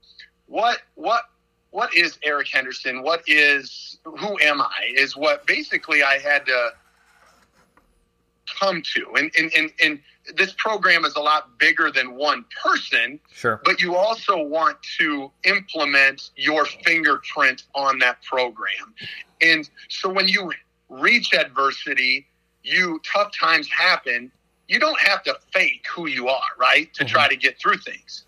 what 0.47 0.79
what 0.95 1.23
what 1.69 1.95
is 1.95 2.17
Eric 2.23 2.47
Henderson? 2.49 3.03
What 3.03 3.21
is 3.27 3.99
who 4.03 4.39
am 4.39 4.61
I? 4.61 4.91
Is 4.95 5.15
what 5.15 5.45
basically 5.45 6.03
I 6.03 6.17
had 6.17 6.45
to 6.47 6.71
come 8.59 8.81
to. 8.93 9.15
And 9.15 9.31
and 9.37 9.51
and, 9.55 9.71
and 9.83 9.99
this 10.35 10.53
program 10.57 11.03
is 11.05 11.15
a 11.15 11.19
lot 11.19 11.57
bigger 11.57 11.91
than 11.91 12.15
one 12.15 12.45
person. 12.63 13.19
Sure. 13.33 13.61
But 13.65 13.81
you 13.81 13.95
also 13.95 14.41
want 14.41 14.77
to 14.99 15.31
implement 15.43 16.29
your 16.35 16.65
fingerprint 16.65 17.63
on 17.73 17.99
that 17.99 18.21
program. 18.23 18.93
And 19.41 19.69
so 19.89 20.09
when 20.09 20.27
you 20.27 20.51
reach 20.89 21.33
adversity, 21.33 22.27
you 22.63 23.01
tough 23.11 23.31
times 23.37 23.67
happen 23.69 24.31
you 24.71 24.79
don't 24.79 24.99
have 25.01 25.21
to 25.23 25.37
fake 25.53 25.85
who 25.93 26.07
you 26.07 26.29
are, 26.29 26.41
right? 26.57 26.91
To 26.93 27.03
mm-hmm. 27.03 27.11
try 27.11 27.27
to 27.27 27.35
get 27.35 27.59
through 27.59 27.77
things. 27.79 28.23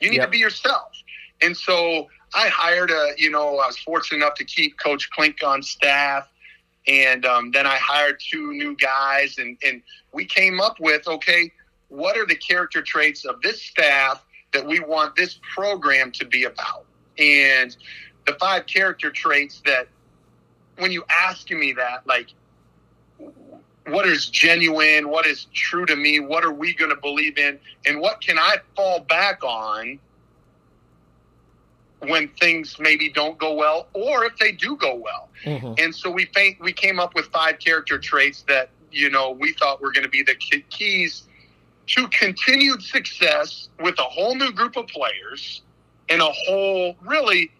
You 0.00 0.08
need 0.08 0.16
yep. 0.16 0.28
to 0.28 0.30
be 0.30 0.38
yourself. 0.38 0.90
And 1.42 1.54
so 1.54 2.08
I 2.34 2.48
hired 2.48 2.90
a, 2.90 3.10
you 3.18 3.30
know, 3.30 3.58
I 3.58 3.66
was 3.66 3.76
fortunate 3.76 4.24
enough 4.24 4.36
to 4.36 4.44
keep 4.44 4.78
Coach 4.78 5.10
Klink 5.10 5.42
on 5.44 5.62
staff. 5.62 6.28
And 6.86 7.26
um, 7.26 7.50
then 7.50 7.66
I 7.66 7.76
hired 7.76 8.20
two 8.20 8.52
new 8.52 8.76
guys, 8.76 9.38
and, 9.38 9.56
and 9.64 9.82
we 10.12 10.24
came 10.24 10.60
up 10.60 10.78
with 10.78 11.06
okay, 11.08 11.50
what 11.88 12.16
are 12.16 12.26
the 12.26 12.36
character 12.36 12.82
traits 12.82 13.24
of 13.24 13.40
this 13.42 13.62
staff 13.62 14.24
that 14.52 14.66
we 14.66 14.80
want 14.80 15.16
this 15.16 15.38
program 15.54 16.10
to 16.12 16.24
be 16.24 16.44
about? 16.44 16.84
And 17.18 17.76
the 18.26 18.34
five 18.34 18.66
character 18.66 19.10
traits 19.10 19.62
that, 19.64 19.88
when 20.78 20.92
you 20.92 21.04
ask 21.08 21.50
me 21.50 21.72
that, 21.72 22.06
like, 22.06 22.28
what 23.86 24.06
is 24.06 24.26
genuine, 24.26 25.08
what 25.08 25.26
is 25.26 25.46
true 25.54 25.86
to 25.86 25.96
me, 25.96 26.20
what 26.20 26.44
are 26.44 26.52
we 26.52 26.74
going 26.74 26.90
to 26.90 27.00
believe 27.00 27.38
in, 27.38 27.58
and 27.86 28.00
what 28.00 28.20
can 28.20 28.38
I 28.38 28.56
fall 28.74 29.00
back 29.00 29.42
on 29.44 29.98
when 32.08 32.28
things 32.40 32.76
maybe 32.78 33.08
don't 33.08 33.38
go 33.38 33.54
well, 33.54 33.88
or 33.92 34.24
if 34.24 34.36
they 34.36 34.52
do 34.52 34.76
go 34.76 34.94
well. 34.94 35.28
Mm-hmm. 35.44 35.74
And 35.78 35.94
so 35.94 36.10
we 36.10 36.28
we 36.60 36.72
came 36.72 36.98
up 36.98 37.14
with 37.14 37.26
five 37.26 37.58
character 37.58 37.98
traits 37.98 38.42
that 38.48 38.70
you 38.90 39.10
know 39.10 39.30
we 39.30 39.52
thought 39.52 39.80
were 39.80 39.92
going 39.92 40.04
to 40.04 40.10
be 40.10 40.22
the 40.22 40.34
keys 40.34 41.24
to 41.88 42.08
continued 42.08 42.82
success 42.82 43.68
with 43.80 43.98
a 43.98 44.02
whole 44.02 44.34
new 44.34 44.52
group 44.52 44.76
of 44.76 44.86
players 44.88 45.62
and 46.08 46.20
a 46.20 46.30
whole 46.30 46.96
really 47.02 47.52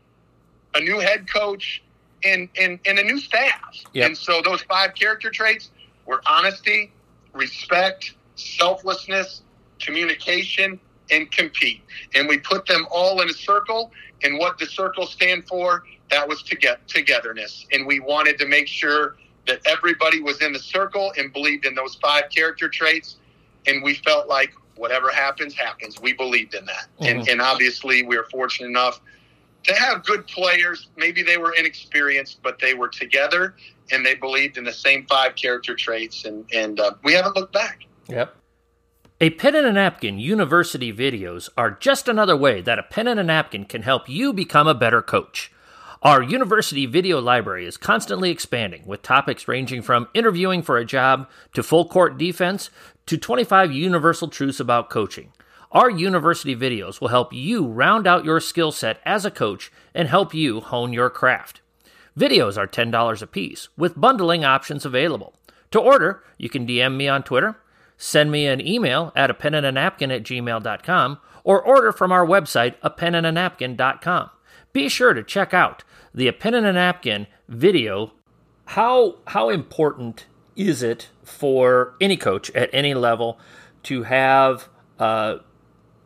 a 0.75 0.81
new 0.81 0.99
head 0.99 1.31
coach 1.33 1.83
and 2.25 2.49
and, 2.59 2.79
and 2.87 2.99
a 2.99 3.05
new 3.05 3.19
staff. 3.19 3.77
Yep. 3.93 4.07
And 4.07 4.19
so 4.19 4.43
those 4.43 4.63
five 4.63 4.95
character 4.95 5.31
traits 5.31 5.71
were 6.07 6.21
honesty, 6.27 6.93
respect, 7.33 8.15
selflessness, 8.37 9.43
communication, 9.81 10.81
and 11.11 11.31
compete. 11.31 11.83
And 12.15 12.29
we 12.29 12.39
put 12.39 12.67
them 12.67 12.87
all 12.91 13.21
in 13.21 13.29
a 13.29 13.33
circle. 13.33 13.93
And 14.23 14.39
what 14.39 14.59
the 14.59 14.67
circle 14.67 15.07
stand 15.07 15.47
for, 15.47 15.85
that 16.11 16.27
was 16.27 16.43
to 16.45 16.57
get 16.57 16.87
togetherness. 16.89 17.67
And 17.73 17.87
we 17.87 18.01
wanted 18.01 18.39
to 18.39 18.47
make 18.47 18.69
sure 18.69 19.17
that 19.47 19.61
everybody 19.67 20.21
was 20.21 20.43
in 20.43 20.53
the 20.53 20.59
circle 20.59 21.13
and 21.19 21.33
believed 21.33 21.67
in 21.67 21.75
those 21.75 21.97
five 21.97 22.25
character 22.31 22.69
traits. 22.69 23.17
And 23.67 23.83
we 23.83 23.95
felt 23.95 24.29
like 24.29 24.53
whatever 24.77 25.11
happens, 25.11 25.55
happens. 25.55 26.01
We 26.01 26.13
believed 26.13 26.55
in 26.55 26.65
that. 26.67 26.87
Mm-hmm. 27.01 27.05
And, 27.05 27.29
and 27.29 27.41
obviously, 27.41 28.03
we 28.03 28.17
were 28.17 28.27
fortunate 28.31 28.69
enough 28.69 29.01
to 29.65 29.75
have 29.75 30.05
good 30.05 30.27
players. 30.27 30.89
Maybe 30.97 31.23
they 31.23 31.37
were 31.37 31.53
inexperienced, 31.53 32.41
but 32.43 32.59
they 32.59 32.75
were 32.75 32.89
together 32.89 33.55
and 33.91 34.05
they 34.05 34.15
believed 34.15 34.59
in 34.59 34.65
the 34.65 34.73
same 34.73 35.07
five 35.07 35.35
character 35.37 35.75
traits, 35.75 36.25
and 36.25 36.45
and 36.53 36.81
uh, 36.81 36.93
we 37.03 37.13
haven't 37.13 37.37
looked 37.37 37.53
back. 37.53 37.85
Yep. 38.09 38.35
A 39.19 39.31
pen 39.31 39.55
and 39.55 39.67
a 39.67 39.73
napkin 39.73 40.19
university 40.19 40.93
videos 40.93 41.49
are 41.57 41.71
just 41.71 42.07
another 42.07 42.37
way 42.37 42.61
that 42.61 42.79
a 42.79 42.83
pen 42.83 43.09
and 43.09 43.19
a 43.19 43.25
napkin 43.25 43.65
can 43.65 43.81
help 43.81 44.11
you 44.11 44.31
become 44.31 44.69
a 44.69 44.75
better 44.75 45.01
coach. 45.01 45.51
Our 46.03 46.23
university 46.23 46.85
video 46.85 47.19
library 47.19 47.65
is 47.65 47.79
constantly 47.79 48.31
expanding 48.31 48.85
with 48.85 49.01
topics 49.01 49.49
ranging 49.49 49.81
from 49.81 50.09
interviewing 50.13 50.61
for 50.61 50.77
a 50.77 50.85
job 50.85 51.31
to 51.55 51.63
full 51.63 51.89
court 51.89 52.19
defense 52.19 52.69
to 53.07 53.17
25 53.17 53.73
universal 53.73 54.29
truths 54.29 54.61
about 54.61 54.91
coaching. 54.91 55.33
Our 55.73 55.89
university 55.89 56.55
videos 56.55 57.01
will 57.01 57.09
help 57.09 57.33
you 57.33 57.67
round 57.67 58.07
out 58.07 58.27
your 58.27 58.39
skill 58.39 58.71
set 58.71 59.01
as 59.07 59.25
a 59.25 59.31
coach 59.31 59.73
and 59.95 60.09
help 60.09 60.35
you 60.35 60.61
hone 60.61 60.93
your 60.93 61.09
craft. 61.09 61.63
Videos 62.19 62.59
are 62.59 62.69
$10 62.69 63.23
a 63.23 63.27
piece, 63.27 63.71
with 63.79 63.99
bundling 63.99 64.45
options 64.45 64.85
available. 64.85 65.33
To 65.71 65.81
order, 65.81 66.23
you 66.37 66.51
can 66.51 66.67
DM 66.67 66.99
me 66.99 67.09
on 67.09 67.23
Twitter, 67.23 67.57
send 67.97 68.31
me 68.31 68.47
an 68.47 68.67
email 68.67 69.13
at 69.17 69.31
a 69.31 69.35
pen 69.35 69.55
and 69.55 69.67
a 69.67 69.73
napkin 69.73 70.11
at 70.11 70.23
gmail.com, 70.23 71.19
or 71.45 71.63
order 71.63 71.93
from 71.93 72.13
our 72.13 72.27
website, 72.27 72.75
a 72.83 72.91
pen 72.91 73.15
and 73.15 73.27
a 73.27 73.33
napkin.com. 73.33 74.31
Be 74.73 74.89
sure 74.91 75.15
to 75.15 75.23
check 75.23 75.55
out 75.55 75.85
the 76.15 76.29
A 76.29 76.33
Pen 76.35 76.53
and 76.53 76.67
a 76.67 76.73
Napkin 76.73 77.27
video. 77.49 78.13
How, 78.67 79.17
how 79.29 79.49
important 79.49 80.27
is 80.55 80.83
it 80.83 81.09
for 81.23 81.95
any 81.99 82.19
coach 82.19 82.51
at 82.51 82.69
any 82.73 82.93
level 82.93 83.39
to 83.85 84.03
have 84.03 84.69
uh, 84.99 85.37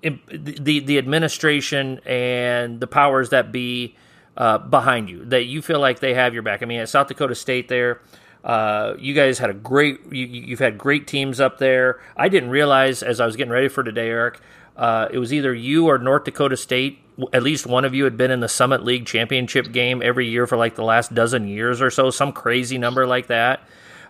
the, 0.03 0.81
the 0.81 0.98
administration 0.98 2.00
and 2.07 2.81
the 2.81 2.87
powers 2.87 3.31
that 3.31 3.50
be 3.50 3.96
uh, 4.37 4.59
behind 4.59 5.11
you, 5.11 5.24
that 5.24 5.46
you 5.46 5.62
feel 5.62 5.81
like 5.81 6.00
they 6.00 6.14
have 6.14 6.33
your 6.33 6.42
back. 6.42 6.62
I 6.62 6.66
mean, 6.66 6.81
at 6.81 6.88
South 6.88 7.09
Dakota 7.09 7.35
State, 7.35 7.68
there, 7.68 8.00
uh, 8.44 8.94
you 8.98 9.14
guys 9.14 9.38
had 9.38 9.50
a 9.50 9.55
great, 9.55 10.00
you, 10.12 10.50
have 10.50 10.59
had 10.59 10.79
great 10.79 11.07
teams 11.07 11.40
up 11.40 11.59
there. 11.59 12.00
I 12.16 12.29
didn't 12.29 12.50
realize 12.50 13.03
as 13.03 13.20
I 13.20 13.26
was 13.26 13.37
getting 13.37 13.53
ready 13.53 13.68
for 13.68 13.83
today, 13.83 14.09
Eric, 14.09 14.40
uh, 14.76 15.09
it 15.11 15.18
was 15.18 15.33
either 15.33 15.55
you 15.55 15.87
or 15.87 15.98
North 15.98 16.24
Dakota 16.24 16.57
State. 16.57 17.00
At 17.33 17.42
least 17.42 17.66
one 17.66 17.85
of 17.85 17.94
you 17.94 18.05
had 18.05 18.16
been 18.16 18.31
in 18.31 18.40
the 18.40 18.48
Summit 18.48 18.83
League 18.83 19.05
championship 19.05 19.72
game 19.72 20.00
every 20.03 20.29
year 20.29 20.46
for 20.46 20.57
like 20.57 20.74
the 20.74 20.85
last 20.85 21.14
dozen 21.14 21.48
years 21.48 21.83
or 21.83 21.90
so, 21.90 22.11
some 22.11 22.33
crazy 22.33 22.79
number 22.79 23.07
like 23.07 23.26
that. 23.26 23.61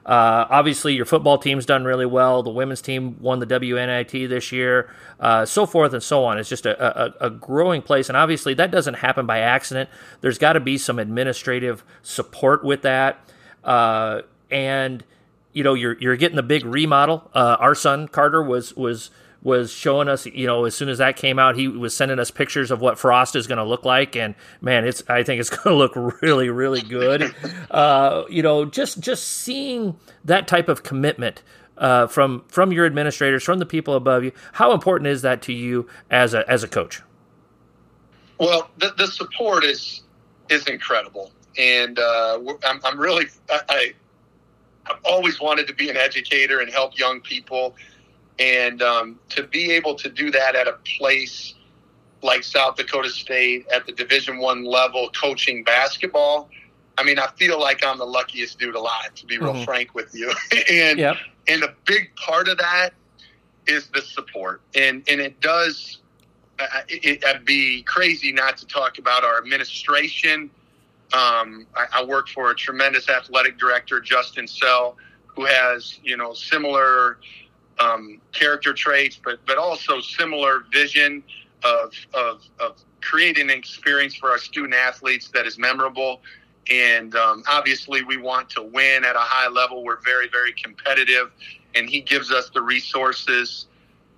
Uh, 0.06 0.46
obviously, 0.48 0.94
your 0.94 1.04
football 1.04 1.38
team's 1.38 1.66
done 1.66 1.84
really 1.84 2.06
well. 2.06 2.42
The 2.42 2.50
women's 2.50 2.80
team 2.80 3.16
won 3.20 3.38
the 3.38 3.46
WNIT 3.46 4.28
this 4.28 4.50
year, 4.50 4.90
uh, 5.18 5.44
so 5.44 5.66
forth 5.66 5.92
and 5.92 6.02
so 6.02 6.24
on. 6.24 6.38
It's 6.38 6.48
just 6.48 6.64
a, 6.64 7.24
a, 7.24 7.26
a, 7.26 7.30
growing 7.30 7.82
place, 7.82 8.08
and 8.08 8.16
obviously 8.16 8.54
that 8.54 8.70
doesn't 8.70 8.94
happen 8.94 9.26
by 9.26 9.40
accident. 9.40 9.90
There's 10.22 10.38
got 10.38 10.54
to 10.54 10.60
be 10.60 10.78
some 10.78 10.98
administrative 10.98 11.84
support 12.02 12.64
with 12.64 12.82
that, 12.82 13.18
uh, 13.64 14.22
and 14.50 15.04
you 15.52 15.62
know 15.64 15.74
you're 15.74 15.96
you're 15.98 16.16
getting 16.16 16.36
the 16.36 16.42
big 16.42 16.64
remodel. 16.64 17.30
Uh, 17.34 17.56
our 17.58 17.74
son 17.74 18.08
Carter 18.08 18.42
was 18.42 18.74
was 18.76 19.10
was 19.42 19.72
showing 19.72 20.08
us, 20.08 20.26
you 20.26 20.46
know, 20.46 20.64
as 20.64 20.74
soon 20.74 20.88
as 20.88 20.98
that 20.98 21.16
came 21.16 21.38
out, 21.38 21.56
he 21.56 21.66
was 21.66 21.96
sending 21.96 22.18
us 22.18 22.30
pictures 22.30 22.70
of 22.70 22.80
what 22.80 22.98
Frost 22.98 23.34
is 23.34 23.46
going 23.46 23.58
to 23.58 23.64
look 23.64 23.84
like, 23.84 24.14
and 24.14 24.34
man, 24.60 24.84
it's 24.84 25.02
I 25.08 25.22
think 25.22 25.40
it's 25.40 25.50
going 25.56 25.62
to 25.62 25.74
look 25.74 25.92
really, 26.22 26.50
really 26.50 26.82
good. 26.82 27.34
Uh, 27.70 28.24
you 28.28 28.42
know, 28.42 28.64
just 28.64 29.00
just 29.00 29.26
seeing 29.26 29.96
that 30.24 30.46
type 30.46 30.68
of 30.68 30.82
commitment. 30.82 31.42
Uh, 31.78 32.06
from 32.06 32.44
from 32.46 32.72
your 32.72 32.84
administrators, 32.84 33.42
from 33.42 33.58
the 33.58 33.64
people 33.64 33.94
above 33.94 34.22
you, 34.22 34.32
how 34.52 34.72
important 34.72 35.08
is 35.08 35.22
that 35.22 35.40
to 35.40 35.50
you 35.50 35.88
as 36.10 36.34
a 36.34 36.46
as 36.50 36.62
a 36.62 36.68
coach? 36.68 37.00
Well, 38.38 38.70
the, 38.76 38.92
the 38.98 39.06
support 39.06 39.64
is 39.64 40.02
is 40.50 40.66
incredible, 40.66 41.32
and 41.58 41.98
uh, 41.98 42.38
I'm, 42.64 42.80
I'm 42.84 42.98
really 42.98 43.26
I, 43.50 43.94
I've 44.86 45.00
always 45.04 45.40
wanted 45.40 45.66
to 45.68 45.74
be 45.74 45.90
an 45.90 45.96
educator 45.96 46.60
and 46.60 46.70
help 46.70 46.98
young 46.98 47.20
people 47.20 47.74
and 48.38 48.82
um, 48.82 49.18
to 49.28 49.42
be 49.44 49.70
able 49.72 49.94
to 49.96 50.08
do 50.08 50.30
that 50.30 50.56
at 50.56 50.66
a 50.66 50.78
place 50.96 51.54
like 52.22 52.42
South 52.42 52.76
Dakota 52.76 53.10
State 53.10 53.66
at 53.68 53.86
the 53.86 53.92
Division 53.92 54.38
One 54.38 54.64
level, 54.64 55.10
coaching 55.10 55.62
basketball. 55.62 56.48
I 56.98 57.04
mean, 57.04 57.18
I 57.18 57.28
feel 57.36 57.60
like 57.60 57.84
I'm 57.84 57.98
the 57.98 58.04
luckiest 58.04 58.58
dude 58.58 58.74
alive, 58.74 59.14
to 59.14 59.26
be 59.26 59.38
real 59.38 59.54
mm-hmm. 59.54 59.64
frank 59.64 59.94
with 59.94 60.14
you. 60.14 60.32
and 60.70 60.98
yep. 60.98 61.16
and 61.48 61.62
a 61.62 61.74
big 61.86 62.14
part 62.16 62.48
of 62.48 62.58
that 62.58 62.90
is 63.66 63.88
the 63.88 64.02
support, 64.02 64.62
and 64.74 65.02
and 65.08 65.20
it 65.20 65.40
does. 65.40 65.98
Uh, 66.58 66.66
it, 66.88 67.24
would 67.24 67.46
be 67.46 67.82
crazy 67.84 68.32
not 68.32 68.58
to 68.58 68.66
talk 68.66 68.98
about 68.98 69.24
our 69.24 69.38
administration. 69.38 70.50
Um, 71.12 71.66
I, 71.74 71.86
I 71.92 72.04
work 72.04 72.28
for 72.28 72.50
a 72.50 72.54
tremendous 72.54 73.08
athletic 73.08 73.58
director, 73.58 74.00
Justin 74.00 74.46
Sell, 74.46 74.96
who 75.26 75.44
has 75.44 75.98
you 76.02 76.16
know 76.16 76.32
similar 76.32 77.18
um, 77.78 78.20
character 78.32 78.72
traits, 78.72 79.18
but 79.22 79.44
but 79.46 79.58
also 79.58 80.00
similar 80.00 80.64
vision 80.72 81.22
of, 81.64 81.92
of 82.14 82.42
of 82.58 82.76
creating 83.00 83.50
an 83.50 83.56
experience 83.56 84.14
for 84.14 84.30
our 84.30 84.38
student 84.38 84.74
athletes 84.74 85.28
that 85.30 85.46
is 85.46 85.58
memorable. 85.58 86.20
And 86.70 87.16
um, 87.16 87.42
obviously, 87.48 88.04
we 88.04 88.16
want 88.16 88.50
to 88.50 88.62
win 88.62 89.04
at 89.04 89.16
a 89.16 89.20
high 89.20 89.48
level. 89.48 89.82
We're 89.82 90.00
very 90.02 90.28
very 90.28 90.52
competitive, 90.52 91.32
and 91.74 91.88
he 91.88 92.00
gives 92.00 92.30
us 92.30 92.50
the 92.50 92.62
resources 92.62 93.66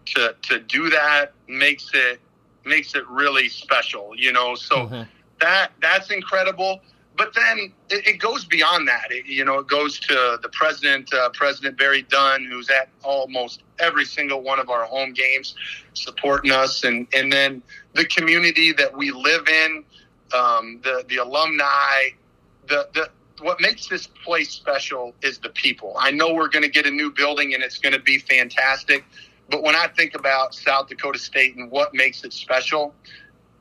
to 0.07 0.35
to 0.43 0.59
do 0.59 0.91
that. 0.91 1.33
Makes 1.49 1.91
it 1.95 2.21
makes 2.65 2.95
it 2.95 3.07
really 3.09 3.49
special, 3.49 4.13
you 4.17 4.33
know. 4.33 4.55
So 4.55 4.77
mm-hmm. 4.77 5.03
That 5.43 5.73
that's 5.81 6.11
incredible 6.11 6.81
but 7.17 7.35
then 7.35 7.73
it, 7.91 8.07
it, 8.07 8.19
goes 8.19 8.45
beyond 8.45 8.89
that. 8.89 9.11
It, 9.11 9.27
you 9.27 9.45
know, 9.45 9.59
it 9.59 9.67
goes 9.67 9.99
to 10.01 10.39
the 10.43 10.49
president, 10.49 11.13
uh, 11.13 11.29
President 11.31 11.77
Barry 11.77 12.03
Dunn, 12.03 12.47
who's 12.51 12.71
at 12.71 12.89
almost 13.03 13.63
every 13.79 14.05
single 14.05 14.43
one 14.43 14.59
of 14.59 14.71
our 14.71 14.85
home 14.85 15.13
games, 15.13 15.55
supporting 15.95 16.51
us, 16.51 16.85
and 16.85 17.07
and 17.15 17.33
then 17.33 17.63
the 17.95 18.05
community 18.07 18.73
that 18.73 18.97
we 18.97 19.11
live 19.11 19.47
in, 19.49 19.85
um, 20.35 20.81
the 20.83 21.05
the 21.09 21.17
alumni, 21.17 22.11
the 22.69 22.89
the. 22.95 23.11
What 23.41 23.61
makes 23.61 23.89
this 23.89 24.07
place 24.07 24.51
special 24.51 25.15
is 25.21 25.39
the 25.39 25.49
people. 25.49 25.97
I 25.99 26.13
know 26.13 26.33
we're 26.33 26.49
going 26.49 26.63
to 26.63 26.71
get 26.71 26.87
a 26.87 26.91
new 26.93 27.11
building 27.11 27.55
and 27.55 27.63
it's 27.65 27.79
going 27.79 27.93
to 27.93 27.99
be 27.99 28.19
fantastic, 28.19 29.05
but 29.51 29.65
when 29.65 29.75
I 29.75 29.89
think 29.89 30.15
about 30.15 30.55
South 30.55 30.87
Dakota 30.87 31.19
State 31.19 31.57
and 31.57 31.69
what 31.69 31.93
makes 31.93 32.23
it 32.23 32.33
special, 32.33 32.95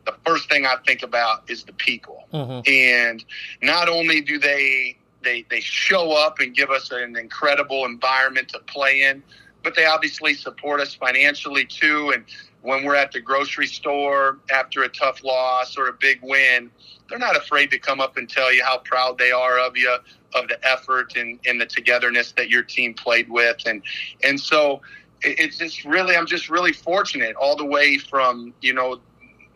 the 0.06 0.16
first 0.26 0.50
thing 0.50 0.66
I 0.66 0.76
think 0.86 1.04
about 1.04 1.50
is 1.50 1.64
the 1.64 1.74
people. 1.74 2.28
Mm-hmm. 2.34 2.62
And 2.68 3.26
not 3.62 3.90
only 3.90 4.22
do 4.22 4.38
they 4.40 4.98
they 5.24 5.46
they 5.50 5.60
show 5.60 6.12
up 6.12 6.40
and 6.40 6.56
give 6.56 6.70
us 6.70 6.92
an 6.92 7.16
incredible 7.16 7.86
environment 7.86 8.50
to 8.50 8.60
play 8.60 9.04
in, 9.04 9.24
but 9.64 9.76
they 9.76 9.86
obviously 9.86 10.34
support 10.34 10.80
us 10.80 10.96
financially 10.96 11.66
too. 11.66 12.12
And 12.14 12.26
when 12.62 12.84
we're 12.84 12.96
at 12.96 13.12
the 13.12 13.22
grocery 13.22 13.68
store 13.68 14.40
after 14.52 14.84
a 14.84 14.90
tough 14.90 15.24
loss 15.24 15.78
or 15.78 15.88
a 15.88 15.94
big 15.94 16.20
win, 16.22 16.72
they're 17.10 17.20
not 17.20 17.36
afraid 17.36 17.72
to 17.72 17.80
come 17.80 18.00
up 18.00 18.18
and 18.18 18.30
tell 18.30 18.54
you 18.54 18.64
how 18.64 18.80
proud 18.80 19.18
they 19.18 19.32
are 19.32 19.60
of 19.60 19.76
you, 19.76 19.96
of 20.34 20.48
the 20.48 20.60
effort 20.68 21.16
and, 21.16 21.40
and 21.46 21.60
the 21.60 21.66
togetherness 21.66 22.32
that 22.34 22.50
your 22.50 22.64
team 22.64 22.94
played 22.94 23.30
with. 23.30 23.58
And 23.66 23.82
and 24.24 24.40
so 24.40 24.82
it's 25.24 25.58
just 25.58 25.86
really 25.86 26.16
I'm 26.16 26.26
just 26.26 26.50
really 26.50 26.74
fortunate 26.74 27.36
all 27.36 27.56
the 27.56 27.66
way 27.66 27.98
from, 27.98 28.54
you 28.62 28.74
know, 28.74 29.00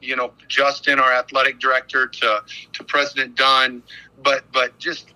you 0.05 0.15
know 0.15 0.31
Justin, 0.47 0.99
our 0.99 1.13
athletic 1.13 1.59
director, 1.59 2.07
to 2.07 2.43
to 2.73 2.83
President 2.83 3.35
Dunn, 3.35 3.83
but 4.23 4.43
but 4.51 4.77
just 4.77 5.13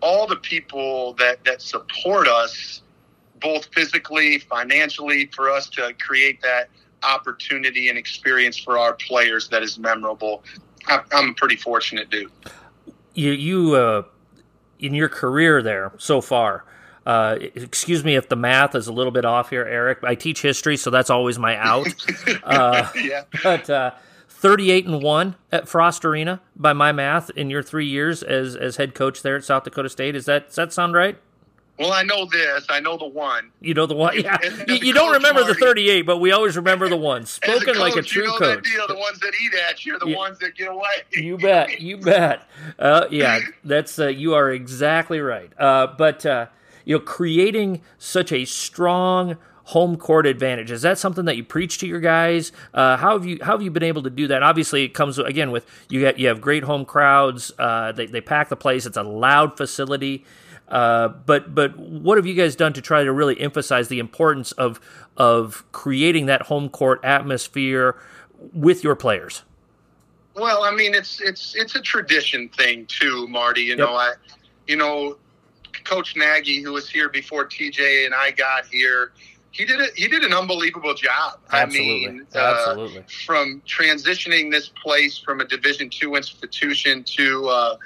all 0.00 0.26
the 0.26 0.36
people 0.36 1.14
that 1.14 1.44
that 1.44 1.62
support 1.62 2.26
us, 2.26 2.82
both 3.40 3.68
physically, 3.74 4.38
financially, 4.38 5.26
for 5.34 5.50
us 5.50 5.68
to 5.70 5.94
create 6.00 6.40
that 6.42 6.68
opportunity 7.02 7.88
and 7.88 7.96
experience 7.96 8.58
for 8.58 8.78
our 8.78 8.94
players 8.94 9.48
that 9.48 9.62
is 9.62 9.78
memorable. 9.78 10.42
I'm 10.86 11.30
a 11.30 11.34
pretty 11.34 11.56
fortunate 11.56 12.10
dude. 12.10 12.30
You 13.14 13.32
you 13.32 13.74
uh, 13.74 14.02
in 14.78 14.94
your 14.94 15.08
career 15.08 15.62
there 15.62 15.92
so 15.98 16.20
far. 16.20 16.64
Uh, 17.06 17.38
excuse 17.40 18.04
me 18.04 18.14
if 18.14 18.28
the 18.28 18.36
math 18.36 18.74
is 18.74 18.86
a 18.86 18.92
little 18.92 19.10
bit 19.10 19.24
off 19.24 19.50
here, 19.50 19.64
Eric. 19.64 19.98
I 20.02 20.14
teach 20.14 20.42
history, 20.42 20.76
so 20.76 20.90
that's 20.90 21.10
always 21.10 21.38
my 21.38 21.56
out. 21.56 21.86
Uh, 22.44 22.88
yeah. 22.94 23.24
But 23.42 23.68
uh, 23.68 23.90
38 24.40 24.86
and 24.86 25.02
1 25.02 25.36
at 25.52 25.68
Frost 25.68 26.02
Arena 26.02 26.40
by 26.56 26.72
my 26.72 26.92
math 26.92 27.28
in 27.30 27.50
your 27.50 27.62
3 27.62 27.86
years 27.86 28.22
as 28.22 28.56
as 28.56 28.76
head 28.76 28.94
coach 28.94 29.20
there 29.20 29.36
at 29.36 29.44
South 29.44 29.64
Dakota 29.64 29.90
State. 29.90 30.16
Is 30.16 30.24
that 30.24 30.46
does 30.46 30.56
that 30.56 30.72
sound 30.72 30.94
right? 30.94 31.18
Well, 31.78 31.92
I 31.92 32.02
know 32.02 32.26
this. 32.26 32.66
I 32.68 32.80
know 32.80 32.98
the 32.98 33.06
one. 33.06 33.52
You 33.60 33.72
know 33.72 33.86
the 33.86 33.94
one. 33.94 34.18
Yeah. 34.20 34.36
you, 34.68 34.74
you 34.74 34.92
don't 34.92 35.12
remember 35.12 35.40
Marty, 35.40 35.54
the 35.54 35.58
38, 35.60 36.02
but 36.02 36.18
we 36.18 36.30
always 36.30 36.54
remember 36.54 36.90
the 36.90 36.96
one. 36.96 37.24
Spoken 37.26 37.68
coach, 37.68 37.76
like 37.78 37.96
a 37.96 38.02
true 38.02 38.24
you 38.24 38.28
know 38.28 38.38
coach. 38.38 38.64
Deal, 38.64 38.86
the 38.86 38.96
ones 38.96 39.18
that 39.20 39.32
eat 39.42 39.52
at 39.68 39.84
you 39.86 39.96
are 39.96 39.98
the 39.98 40.08
yeah. 40.08 40.16
ones 40.16 40.38
that 40.40 40.54
get 40.54 40.70
away. 40.70 40.84
you 41.12 41.38
bet. 41.38 41.80
You 41.80 41.96
bet. 41.96 42.46
Uh, 42.78 43.06
yeah, 43.10 43.40
that's 43.64 43.98
uh, 43.98 44.08
you 44.08 44.34
are 44.34 44.50
exactly 44.50 45.20
right. 45.20 45.50
Uh, 45.58 45.86
but 45.86 46.26
uh, 46.26 46.46
you 46.84 46.96
know, 46.96 47.00
creating 47.00 47.80
such 47.98 48.32
a 48.32 48.44
strong 48.44 49.38
home 49.70 49.96
court 49.96 50.26
advantage. 50.26 50.70
Is 50.70 50.82
that 50.82 50.98
something 50.98 51.26
that 51.26 51.36
you 51.36 51.44
preach 51.44 51.78
to 51.78 51.86
your 51.86 52.00
guys? 52.00 52.50
Uh, 52.74 52.96
how 52.96 53.12
have 53.12 53.24
you 53.24 53.38
how 53.40 53.52
have 53.52 53.62
you 53.62 53.70
been 53.70 53.84
able 53.84 54.02
to 54.02 54.10
do 54.10 54.26
that? 54.26 54.42
Obviously, 54.42 54.82
it 54.82 54.94
comes 54.94 55.18
again 55.18 55.52
with 55.52 55.64
you. 55.88 56.06
Have, 56.06 56.18
you 56.18 56.26
have 56.28 56.40
great 56.40 56.64
home 56.64 56.84
crowds. 56.84 57.52
Uh, 57.58 57.92
they 57.92 58.06
they 58.06 58.20
pack 58.20 58.48
the 58.48 58.56
place. 58.56 58.84
It's 58.84 58.96
a 58.96 59.02
loud 59.02 59.56
facility. 59.56 60.24
Uh, 60.68 61.08
but 61.08 61.54
but 61.54 61.76
what 61.78 62.18
have 62.18 62.26
you 62.26 62.34
guys 62.34 62.56
done 62.56 62.72
to 62.72 62.80
try 62.80 63.04
to 63.04 63.12
really 63.12 63.40
emphasize 63.40 63.88
the 63.88 63.98
importance 63.98 64.52
of 64.52 64.80
of 65.16 65.64
creating 65.72 66.26
that 66.26 66.42
home 66.42 66.68
court 66.68 67.00
atmosphere 67.04 67.96
with 68.52 68.82
your 68.82 68.96
players? 68.96 69.42
Well, 70.34 70.64
I 70.64 70.72
mean, 70.72 70.94
it's 70.94 71.20
it's 71.20 71.54
it's 71.54 71.76
a 71.76 71.80
tradition 71.80 72.48
thing 72.48 72.86
too, 72.86 73.28
Marty. 73.28 73.62
You 73.62 73.70
yep. 73.70 73.78
know, 73.78 73.94
I 73.94 74.14
you 74.66 74.76
know, 74.76 75.16
Coach 75.84 76.16
Nagy, 76.16 76.60
who 76.62 76.72
was 76.72 76.88
here 76.88 77.08
before 77.08 77.44
TJ 77.46 78.06
and 78.06 78.14
I 78.14 78.30
got 78.30 78.66
here, 78.66 79.12
he 79.52 79.64
did 79.64 79.80
it. 79.80 79.92
He 79.96 80.08
did 80.08 80.22
an 80.22 80.32
unbelievable 80.32 80.94
job. 80.94 81.40
Absolutely. 81.52 82.06
I 82.06 82.10
mean, 82.10 82.26
absolutely. 82.34 82.98
Uh, 82.98 83.02
from 83.26 83.62
transitioning 83.66 84.50
this 84.50 84.68
place 84.68 85.18
from 85.18 85.40
a 85.40 85.44
Division 85.44 85.90
two 85.90 86.14
institution 86.14 87.02
to 87.04 87.48
uh, 87.48 87.76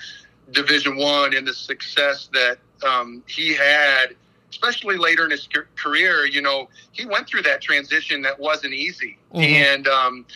Division 0.50 0.96
one, 0.96 1.34
and 1.34 1.46
the 1.46 1.54
success 1.54 2.28
that 2.32 2.58
um, 2.86 3.22
he 3.26 3.54
had, 3.54 4.14
especially 4.50 4.96
later 4.96 5.24
in 5.24 5.30
his 5.30 5.48
career. 5.76 6.26
You 6.26 6.42
know, 6.42 6.68
he 6.92 7.06
went 7.06 7.26
through 7.26 7.42
that 7.42 7.62
transition 7.62 8.20
that 8.22 8.38
wasn't 8.38 8.74
easy, 8.74 9.18
mm-hmm. 9.32 9.40
and 9.40 9.88
um, 9.88 10.26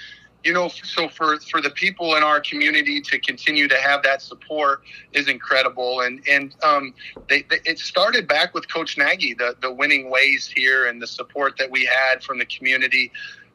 you 0.44 0.52
know, 0.52 0.68
so 0.68 1.08
for 1.08 1.38
for 1.40 1.60
the 1.60 1.70
people 1.70 2.14
in 2.14 2.22
our 2.22 2.40
community 2.40 3.00
to 3.00 3.18
continue 3.18 3.66
to 3.68 3.76
have 3.76 4.02
that 4.04 4.22
support 4.22 4.82
is 5.12 5.28
incredible. 5.28 6.00
And 6.00 6.22
and 6.28 6.54
um, 6.62 6.94
they, 7.28 7.42
they, 7.42 7.58
it 7.64 7.78
started 7.78 8.28
back 8.28 8.54
with 8.54 8.72
Coach 8.72 8.96
Nagy, 8.96 9.34
the 9.34 9.56
the 9.60 9.72
winning 9.72 10.10
ways 10.10 10.46
here, 10.46 10.86
and 10.86 11.02
the 11.02 11.06
support 11.06 11.56
that 11.58 11.70
we 11.70 11.84
had 11.84 12.22
from 12.22 12.38
the 12.38 12.46
community. 12.46 13.10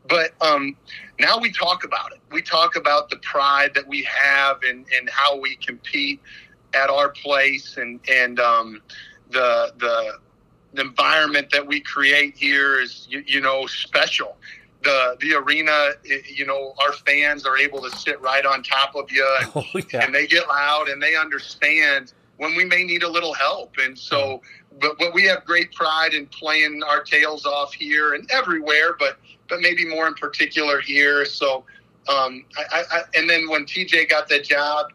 But 0.10 0.32
um, 0.42 0.76
now 1.20 1.40
we 1.40 1.52
talk 1.52 1.86
about 1.86 2.12
it. 2.12 2.20
We 2.32 2.42
talk 2.42 2.76
about 2.76 3.10
the 3.10 3.18
pride 3.18 3.74
that 3.76 3.88
we 3.88 4.04
have 4.04 4.62
and 4.64 4.86
and 4.98 5.10
how 5.10 5.38
we 5.38 5.56
compete 5.56 6.22
at 6.74 6.90
our 6.90 7.10
place, 7.10 7.78
and 7.78 8.02
and 8.10 8.40
um, 8.42 8.82
the 9.30 9.74
the 9.78 10.20
the 10.74 10.82
environment 10.82 11.50
that 11.52 11.66
we 11.66 11.80
create 11.80 12.36
here 12.36 12.82
is 12.82 13.08
you, 13.10 13.24
you 13.26 13.40
know 13.40 13.66
special 13.68 14.38
the 14.84 15.18
the 15.22 15.34
arena, 15.34 15.92
you 16.04 16.46
know, 16.46 16.74
our 16.86 16.94
fans 16.94 17.46
are 17.46 17.58
able 17.58 17.82
to 17.82 17.90
sit 17.98 18.20
right 18.22 18.46
on 18.46 18.64
top 18.64 18.96
of 18.96 19.12
you, 19.12 19.26
and, 19.42 19.52
oh, 19.56 19.82
yeah. 19.92 20.06
and 20.06 20.14
they 20.14 20.28
get 20.28 20.48
loud 20.48 20.90
and 20.90 21.02
they 21.02 21.16
understand 21.16 22.14
when 22.38 22.56
we 22.56 22.66
may 22.66 22.84
need 22.84 23.04
a 23.04 23.10
little 23.10 23.34
help. 23.34 23.76
And 23.82 23.98
so, 23.98 24.42
but 24.82 24.98
but 25.00 25.14
we 25.14 25.24
have 25.24 25.46
great 25.46 25.74
pride 25.74 26.14
in 26.14 26.28
playing 26.28 26.82
our 26.84 27.02
tails 27.04 27.46
off 27.46 27.74
here 27.74 28.14
and 28.14 28.30
everywhere, 28.32 28.96
but 29.00 29.18
but 29.50 29.62
maybe 29.62 29.86
more 29.88 30.08
in 30.08 30.16
particular 30.16 30.82
here. 30.82 31.26
So, 31.26 31.64
um, 32.10 32.46
I, 32.58 32.84
I 32.92 33.02
and 33.16 33.30
then 33.30 33.50
when 33.50 33.66
TJ 33.66 34.10
got 34.10 34.28
that 34.30 34.44
job. 34.44 34.88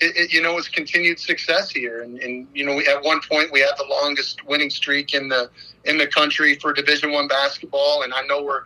It, 0.00 0.16
it, 0.16 0.32
you 0.32 0.40
know, 0.40 0.56
it's 0.56 0.68
continued 0.68 1.20
success 1.20 1.70
here, 1.70 2.00
and, 2.00 2.18
and 2.18 2.48
you 2.54 2.64
know, 2.64 2.74
we, 2.74 2.88
at 2.88 3.04
one 3.04 3.20
point 3.20 3.52
we 3.52 3.60
had 3.60 3.74
the 3.76 3.84
longest 3.84 4.42
winning 4.46 4.70
streak 4.70 5.12
in 5.12 5.28
the 5.28 5.50
in 5.84 5.98
the 5.98 6.06
country 6.06 6.58
for 6.58 6.72
Division 6.72 7.12
One 7.12 7.28
basketball, 7.28 8.02
and 8.02 8.12
I 8.14 8.22
know 8.22 8.42
we're 8.42 8.62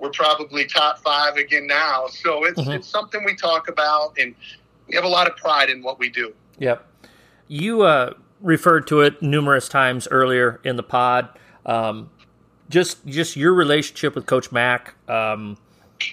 we're 0.00 0.10
probably 0.10 0.66
top 0.66 0.98
five 0.98 1.36
again 1.36 1.66
now. 1.66 2.06
So 2.08 2.44
it's 2.44 2.60
mm-hmm. 2.60 2.72
it's 2.72 2.88
something 2.88 3.22
we 3.24 3.34
talk 3.34 3.68
about, 3.68 4.16
and 4.18 4.34
we 4.88 4.94
have 4.94 5.04
a 5.04 5.08
lot 5.08 5.28
of 5.28 5.36
pride 5.36 5.70
in 5.70 5.82
what 5.82 5.98
we 5.98 6.08
do. 6.08 6.32
Yep. 6.58 6.86
You 7.48 7.82
uh, 7.82 8.14
referred 8.40 8.86
to 8.88 9.00
it 9.00 9.22
numerous 9.22 9.68
times 9.68 10.08
earlier 10.10 10.60
in 10.64 10.76
the 10.76 10.82
pod. 10.82 11.28
Um, 11.66 12.10
just 12.68 13.04
just 13.06 13.36
your 13.36 13.52
relationship 13.52 14.14
with 14.14 14.26
Coach 14.26 14.52
Mack. 14.52 14.94
Um, 15.08 15.58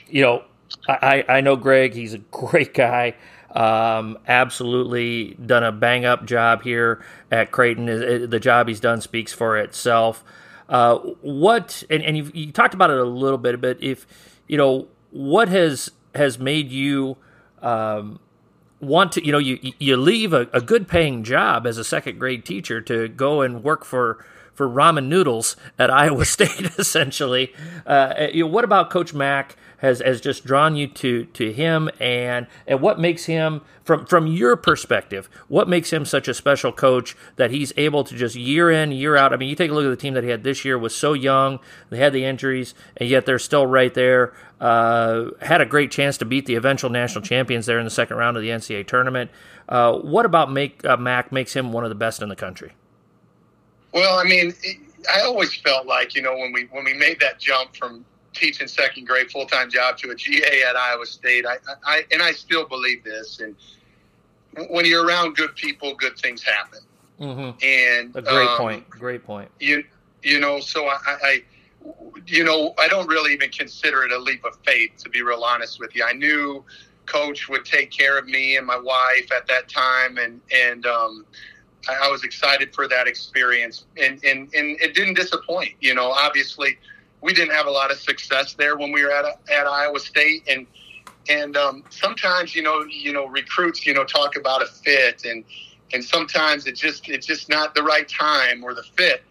you 0.07 0.21
know, 0.21 0.43
I, 0.87 1.23
I 1.29 1.41
know 1.41 1.55
Greg. 1.55 1.93
He's 1.93 2.13
a 2.13 2.17
great 2.31 2.73
guy. 2.73 3.15
Um, 3.51 4.19
absolutely 4.27 5.35
done 5.43 5.63
a 5.63 5.71
bang 5.71 6.05
up 6.05 6.25
job 6.25 6.63
here 6.63 7.03
at 7.31 7.51
Creighton. 7.51 7.85
The 8.29 8.39
job 8.39 8.67
he's 8.67 8.79
done 8.79 9.01
speaks 9.01 9.33
for 9.33 9.57
itself. 9.57 10.23
Uh, 10.69 10.97
what 11.21 11.83
and, 11.89 12.03
and 12.03 12.17
you, 12.17 12.31
you 12.33 12.51
talked 12.51 12.73
about 12.73 12.89
it 12.89 12.97
a 12.97 13.03
little 13.03 13.37
bit, 13.37 13.61
but 13.61 13.81
if 13.81 14.05
you 14.47 14.57
know 14.57 14.87
what 15.11 15.47
has 15.47 15.91
has 16.13 16.37
made 16.39 16.71
you 16.71 17.17
um, 17.61 18.19
want 18.79 19.13
to, 19.13 19.25
you 19.25 19.31
know, 19.31 19.37
you 19.37 19.59
you 19.79 19.97
leave 19.97 20.33
a, 20.33 20.47
a 20.53 20.61
good 20.61 20.87
paying 20.87 21.23
job 21.23 21.65
as 21.65 21.77
a 21.77 21.83
second 21.83 22.19
grade 22.19 22.45
teacher 22.45 22.81
to 22.81 23.07
go 23.07 23.41
and 23.41 23.63
work 23.63 23.85
for 23.85 24.23
for 24.53 24.67
ramen 24.67 25.07
noodles 25.07 25.55
at 25.77 25.89
Iowa 25.93 26.25
State, 26.25 26.77
essentially. 26.77 27.53
Uh, 27.85 28.27
you 28.33 28.43
know, 28.43 28.49
what 28.49 28.63
about 28.63 28.89
Coach 28.89 29.13
Mack? 29.13 29.55
Has 29.77 29.99
has 29.99 30.21
just 30.21 30.45
drawn 30.45 30.75
you 30.75 30.87
to 30.87 31.25
to 31.25 31.51
him. 31.51 31.89
And 31.99 32.47
and 32.65 32.81
what 32.81 32.99
makes 32.99 33.25
him 33.25 33.61
from 33.83 34.05
from 34.05 34.27
your 34.27 34.55
perspective 34.55 35.29
what 35.47 35.69
makes 35.69 35.91
him 35.91 36.05
such 36.05 36.27
a 36.27 36.33
special 36.33 36.71
coach 36.71 37.15
that 37.35 37.51
he's 37.51 37.73
able 37.77 38.03
to 38.03 38.15
just 38.15 38.35
year 38.35 38.69
in 38.69 38.91
year 38.91 39.15
out? 39.15 39.33
I 39.33 39.37
mean 39.37 39.49
you 39.49 39.55
take 39.55 39.71
a 39.71 39.73
look 39.73 39.85
at 39.85 39.89
the 39.89 39.95
team 39.95 40.13
that 40.13 40.23
he 40.23 40.29
had 40.29 40.43
this 40.43 40.65
year 40.65 40.77
was 40.77 40.95
so 40.95 41.13
young. 41.13 41.59
They 41.89 41.97
had 41.97 42.13
the 42.13 42.25
injuries 42.25 42.73
and 42.97 43.09
yet 43.09 43.25
they're 43.25 43.39
still 43.39 43.65
right 43.65 43.93
there. 43.93 44.33
Uh, 44.59 45.31
had 45.41 45.61
a 45.61 45.65
great 45.65 45.91
chance 45.91 46.17
to 46.17 46.25
beat 46.25 46.47
the 46.47 46.55
eventual 46.55 46.89
national 46.89 47.23
champions 47.23 47.67
there 47.67 47.77
in 47.77 47.85
the 47.85 47.91
second 47.91 48.17
round 48.17 48.37
of 48.37 48.43
the 48.43 48.49
ncaa 48.49 48.85
tournament. 48.85 49.29
Uh, 49.69 49.93
what 49.93 50.25
about 50.25 50.51
make 50.51 50.83
uh, 50.85 50.97
mac 50.97 51.31
makes 51.31 51.55
him 51.55 51.71
one 51.71 51.83
of 51.83 51.89
the 51.89 51.95
best 51.95 52.21
in 52.21 52.29
the 52.29 52.35
country? 52.35 52.73
Well 53.93 54.17
i 54.17 54.23
mean 54.23 54.53
I 55.13 55.21
always 55.21 55.55
felt 55.55 55.85
like 55.85 56.15
you 56.15 56.21
know 56.21 56.35
when 56.35 56.51
we 56.51 56.63
when 56.71 56.83
we 56.83 56.93
made 56.93 57.19
that 57.19 57.39
jump 57.39 57.75
from 57.75 58.03
teaching 58.37 58.67
second 58.67 59.07
grade 59.07 59.31
full 59.31 59.45
time 59.45 59.69
job 59.69 59.97
to 59.97 60.11
a 60.11 60.15
GA 60.15 60.63
at 60.63 60.75
Iowa 60.75 61.05
State. 61.05 61.45
I, 61.45 61.57
I 61.85 62.03
and 62.11 62.21
I 62.21 62.31
still 62.31 62.67
believe 62.67 63.03
this. 63.03 63.39
And 63.39 63.55
when 64.69 64.85
you're 64.85 65.05
around 65.05 65.35
good 65.35 65.55
people, 65.55 65.95
good 65.95 66.17
things 66.17 66.43
happen. 66.43 66.79
Mm-hmm. 67.19 67.63
And 67.63 68.15
a 68.15 68.21
great 68.21 68.49
um, 68.49 68.57
point. 68.57 68.89
Great 68.89 69.25
point. 69.25 69.49
You 69.59 69.83
you 70.23 70.39
know, 70.39 70.59
so 70.59 70.87
I, 70.87 70.97
I 71.05 71.43
you 72.25 72.43
know 72.43 72.73
I 72.77 72.87
don't 72.87 73.07
really 73.07 73.33
even 73.33 73.49
consider 73.49 74.03
it 74.03 74.11
a 74.11 74.17
leap 74.17 74.45
of 74.45 74.57
faith 74.65 74.91
to 74.99 75.09
be 75.09 75.21
real 75.21 75.43
honest 75.43 75.79
with 75.79 75.95
you. 75.95 76.05
I 76.07 76.13
knew 76.13 76.63
coach 77.05 77.47
would 77.49 77.65
take 77.65 77.89
care 77.89 78.17
of 78.17 78.25
me 78.25 78.57
and 78.57 78.67
my 78.67 78.77
wife 78.77 79.31
at 79.35 79.47
that 79.47 79.67
time, 79.67 80.17
and 80.17 80.39
and 80.53 80.85
um, 80.85 81.25
I, 81.87 82.07
I 82.07 82.11
was 82.11 82.23
excited 82.23 82.75
for 82.75 82.87
that 82.87 83.07
experience, 83.07 83.85
and 83.97 84.23
and 84.23 84.53
and 84.53 84.79
it 84.81 84.93
didn't 84.93 85.15
disappoint. 85.15 85.73
You 85.79 85.95
know, 85.95 86.11
obviously 86.11 86.77
we 87.21 87.33
didn't 87.33 87.53
have 87.53 87.65
a 87.65 87.71
lot 87.71 87.91
of 87.91 87.97
success 87.97 88.53
there 88.53 88.77
when 88.77 88.91
we 88.91 89.03
were 89.03 89.11
at 89.11 89.25
at 89.25 89.67
Iowa 89.67 89.99
State, 89.99 90.43
and 90.47 90.67
and 91.29 91.57
um, 91.57 91.83
sometimes 91.89 92.55
you 92.55 92.61
know 92.61 92.83
you 92.83 93.13
know 93.13 93.27
recruits 93.27 93.85
you 93.85 93.93
know 93.93 94.03
talk 94.03 94.35
about 94.35 94.61
a 94.61 94.67
fit, 94.67 95.25
and 95.25 95.43
and 95.93 96.03
sometimes 96.03 96.67
it's 96.67 96.79
just 96.79 97.09
it's 97.09 97.25
just 97.25 97.49
not 97.49 97.75
the 97.75 97.83
right 97.83 98.07
time 98.07 98.63
or 98.63 98.73
the 98.73 98.83
fit, 98.83 99.23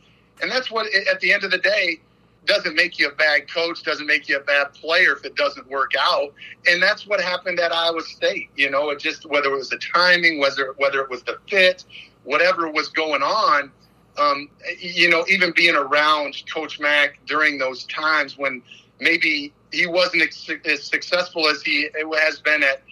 and 0.42 0.50
that's 0.50 0.70
what 0.70 0.86
at 0.94 1.20
the 1.20 1.32
end 1.32 1.44
of 1.44 1.50
the 1.50 1.58
day 1.58 2.00
doesn't 2.46 2.76
make 2.76 2.98
you 2.98 3.08
a 3.08 3.14
bad 3.14 3.50
coach, 3.52 3.82
doesn't 3.82 4.06
make 4.06 4.28
you 4.28 4.36
a 4.36 4.40
bad 4.40 4.72
player 4.72 5.12
if 5.12 5.24
it 5.24 5.34
doesn't 5.34 5.68
work 5.68 5.92
out. 5.98 6.32
And 6.66 6.82
that's 6.82 7.06
what 7.06 7.20
happened 7.20 7.58
at 7.58 7.72
Iowa 7.72 8.00
State. 8.02 8.50
You 8.56 8.70
know, 8.70 8.90
it 8.90 9.00
just 9.00 9.26
whether 9.26 9.52
it 9.52 9.56
was 9.56 9.68
the 9.68 9.78
timing, 9.78 10.38
whether 10.38 10.74
whether 10.78 11.00
it 11.00 11.10
was 11.10 11.22
the 11.24 11.38
fit, 11.48 11.84
whatever 12.24 12.70
was 12.70 12.88
going 12.88 13.22
on, 13.22 13.70
um, 14.18 14.48
you 14.78 15.08
know, 15.08 15.24
even 15.28 15.52
being 15.54 15.74
around 15.74 16.42
Coach 16.52 16.80
Mack 16.80 17.18
during 17.26 17.58
those 17.58 17.84
times 17.84 18.38
when 18.38 18.62
maybe 19.00 19.52
he 19.72 19.86
wasn't 19.86 20.22
as 20.64 20.82
successful 20.82 21.48
as 21.48 21.62
he 21.62 21.88
has 22.18 22.40
been 22.40 22.62
at 22.62 22.82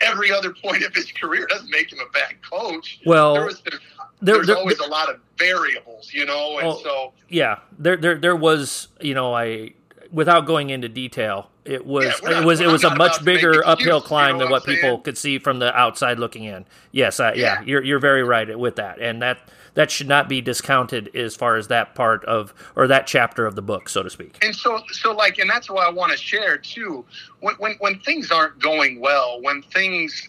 every 0.00 0.30
other 0.32 0.52
point 0.62 0.82
of 0.84 0.94
his 0.94 1.10
career 1.12 1.46
doesn't 1.48 1.70
make 1.70 1.92
him 1.92 1.98
a 2.00 2.10
bad 2.12 2.34
coach. 2.48 3.00
Well, 3.06 3.34
there 3.34 3.44
was, 3.46 3.62
there, 3.62 3.80
there's 4.20 4.46
there, 4.46 4.56
always 4.56 4.78
a 4.78 4.88
lot 4.88 5.08
of 5.08 5.20
variables, 5.38 6.12
you 6.12 6.26
know, 6.26 6.58
and 6.58 6.68
well, 6.68 6.78
so 6.78 7.12
yeah, 7.28 7.60
there, 7.78 7.96
there, 7.96 8.16
there 8.16 8.36
was, 8.36 8.88
you 9.00 9.14
know, 9.14 9.34
I 9.34 9.72
without 10.12 10.46
going 10.46 10.70
into 10.70 10.88
detail, 10.88 11.50
it 11.64 11.86
was 11.86 12.04
yeah, 12.04 12.30
not, 12.30 12.42
it 12.42 12.46
was 12.46 12.60
it 12.60 12.66
was 12.66 12.84
a 12.84 12.94
much 12.94 13.24
bigger 13.24 13.66
uphill 13.66 14.00
climb 14.00 14.28
you 14.28 14.32
know 14.32 14.38
than 14.40 14.50
what, 14.50 14.66
what 14.66 14.74
people 14.74 14.98
could 14.98 15.16
see 15.16 15.38
from 15.38 15.58
the 15.58 15.74
outside 15.76 16.18
looking 16.18 16.44
in. 16.44 16.66
Yes, 16.92 17.18
I, 17.18 17.32
yeah. 17.32 17.60
yeah, 17.60 17.62
you're 17.62 17.82
you're 17.82 17.98
very 17.98 18.22
right 18.22 18.58
with 18.58 18.76
that, 18.76 19.00
and 19.00 19.22
that 19.22 19.38
that 19.74 19.90
should 19.90 20.08
not 20.08 20.28
be 20.28 20.40
discounted 20.40 21.14
as 21.16 21.34
far 21.34 21.56
as 21.56 21.68
that 21.68 21.94
part 21.94 22.24
of 22.24 22.52
or 22.76 22.86
that 22.86 23.06
chapter 23.06 23.46
of 23.46 23.54
the 23.54 23.62
book, 23.62 23.88
so 23.88 24.02
to 24.02 24.10
speak. 24.10 24.36
And 24.42 24.54
so, 24.54 24.80
so 24.90 25.12
like, 25.12 25.38
and 25.38 25.48
that's 25.48 25.70
what 25.70 25.86
I 25.86 25.90
want 25.90 26.12
to 26.12 26.18
share 26.18 26.58
too. 26.58 27.04
When 27.40 27.54
when 27.56 27.76
when 27.78 27.98
things 28.00 28.30
aren't 28.30 28.58
going 28.58 29.00
well, 29.00 29.40
when 29.40 29.62
things, 29.62 30.28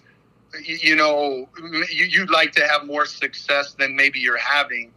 you 0.64 0.96
know, 0.96 1.50
you, 1.62 2.06
you'd 2.06 2.32
like 2.32 2.52
to 2.54 2.68
have 2.68 2.86
more 2.86 3.06
success 3.06 3.74
than 3.74 3.96
maybe 3.96 4.20
you're 4.20 4.38
having. 4.38 4.92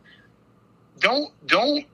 Don't 1.01 1.33
don't 1.47 1.85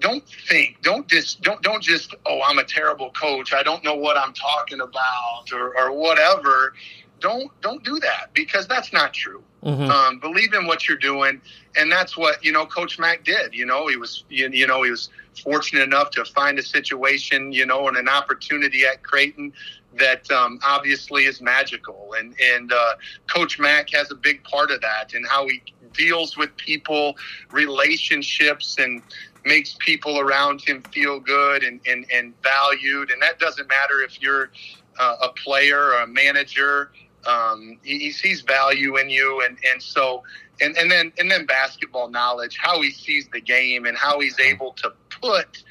don't 0.00 0.26
think 0.28 0.80
don't 0.82 1.08
just 1.08 1.40
don't 1.42 1.62
don't 1.62 1.82
just 1.82 2.14
oh 2.26 2.40
i'm 2.46 2.58
a 2.58 2.64
terrible 2.64 3.10
coach 3.12 3.54
i 3.54 3.62
don't 3.62 3.82
know 3.82 3.94
what 3.94 4.16
i'm 4.18 4.32
talking 4.34 4.80
about 4.80 5.44
or, 5.52 5.76
or 5.78 5.92
whatever 5.92 6.74
don't 7.20 7.50
don't 7.60 7.82
do 7.84 7.98
that 8.00 8.32
because 8.34 8.66
that's 8.66 8.92
not 8.92 9.12
true 9.12 9.42
Mm-hmm. 9.66 9.90
Um, 9.90 10.20
believe 10.20 10.52
in 10.54 10.66
what 10.66 10.86
you're 10.86 10.96
doing, 10.96 11.40
and 11.76 11.90
that's 11.90 12.16
what 12.16 12.44
you 12.44 12.52
know. 12.52 12.66
Coach 12.66 13.00
Mack 13.00 13.24
did. 13.24 13.52
You 13.52 13.66
know, 13.66 13.88
he 13.88 13.96
was 13.96 14.22
you, 14.28 14.48
you 14.48 14.64
know 14.64 14.84
he 14.84 14.92
was 14.92 15.10
fortunate 15.42 15.82
enough 15.82 16.10
to 16.10 16.24
find 16.24 16.56
a 16.60 16.62
situation, 16.62 17.50
you 17.52 17.66
know, 17.66 17.88
and 17.88 17.96
an 17.96 18.08
opportunity 18.08 18.84
at 18.84 19.02
Creighton 19.02 19.52
that 19.98 20.30
um, 20.30 20.60
obviously 20.64 21.24
is 21.24 21.40
magical. 21.40 22.14
And 22.16 22.36
and 22.40 22.72
uh, 22.72 22.94
Coach 23.28 23.58
Mack 23.58 23.90
has 23.90 24.12
a 24.12 24.14
big 24.14 24.44
part 24.44 24.70
of 24.70 24.80
that, 24.82 25.14
and 25.14 25.26
how 25.26 25.48
he 25.48 25.60
deals 25.92 26.36
with 26.36 26.56
people, 26.56 27.16
relationships, 27.50 28.76
and 28.78 29.02
makes 29.44 29.74
people 29.80 30.20
around 30.20 30.60
him 30.60 30.82
feel 30.92 31.18
good 31.18 31.64
and, 31.64 31.80
and, 31.86 32.04
and 32.12 32.34
valued. 32.42 33.10
And 33.10 33.22
that 33.22 33.38
doesn't 33.38 33.68
matter 33.68 34.00
if 34.02 34.20
you're 34.20 34.50
uh, 34.98 35.16
a 35.22 35.28
player 35.28 35.78
or 35.78 36.02
a 36.02 36.06
manager 36.06 36.90
um, 37.26 37.78
he, 37.82 37.98
he, 37.98 38.10
sees 38.12 38.42
value 38.42 38.96
in 38.96 39.10
you, 39.10 39.42
and 39.44 39.58
and 39.70 39.82
so 39.82 40.22
and 40.60 40.76
and 40.76 40.90
then 40.90 41.12
and 41.18 41.30
then 41.30 41.46
basketball 41.46 42.08
knowledge, 42.08 42.58
how 42.60 42.80
he 42.82 42.90
sees 42.90 43.28
the 43.32 43.40
game, 43.40 43.86
and 43.86 43.96
how 43.96 44.20
he's 44.20 44.38
able 44.38 44.72
to 44.72 44.92
put 45.20 45.62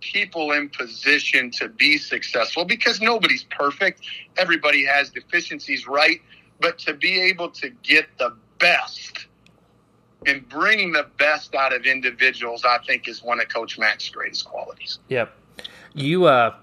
people 0.00 0.52
in 0.52 0.68
position 0.68 1.50
to 1.50 1.68
be 1.68 1.96
successful 1.98 2.64
because 2.64 3.00
nobody's 3.00 3.44
perfect. 3.44 4.06
Everybody 4.36 4.84
has 4.84 5.10
deficiencies, 5.10 5.86
right? 5.86 6.20
But 6.60 6.78
to 6.80 6.94
be 6.94 7.20
able 7.20 7.50
to 7.50 7.70
get 7.82 8.06
the 8.18 8.34
best 8.58 9.26
and 10.26 10.48
bring 10.48 10.92
the 10.92 11.06
best 11.18 11.54
out 11.54 11.74
of 11.74 11.86
individuals, 11.86 12.64
I 12.64 12.78
think 12.86 13.08
is 13.08 13.22
one 13.22 13.40
of 13.40 13.48
Coach 13.48 13.78
Mack's 13.78 14.08
greatest 14.08 14.44
qualities. 14.44 14.98
Yep. 15.08 15.32
You 15.94 16.26
uh 16.26 16.54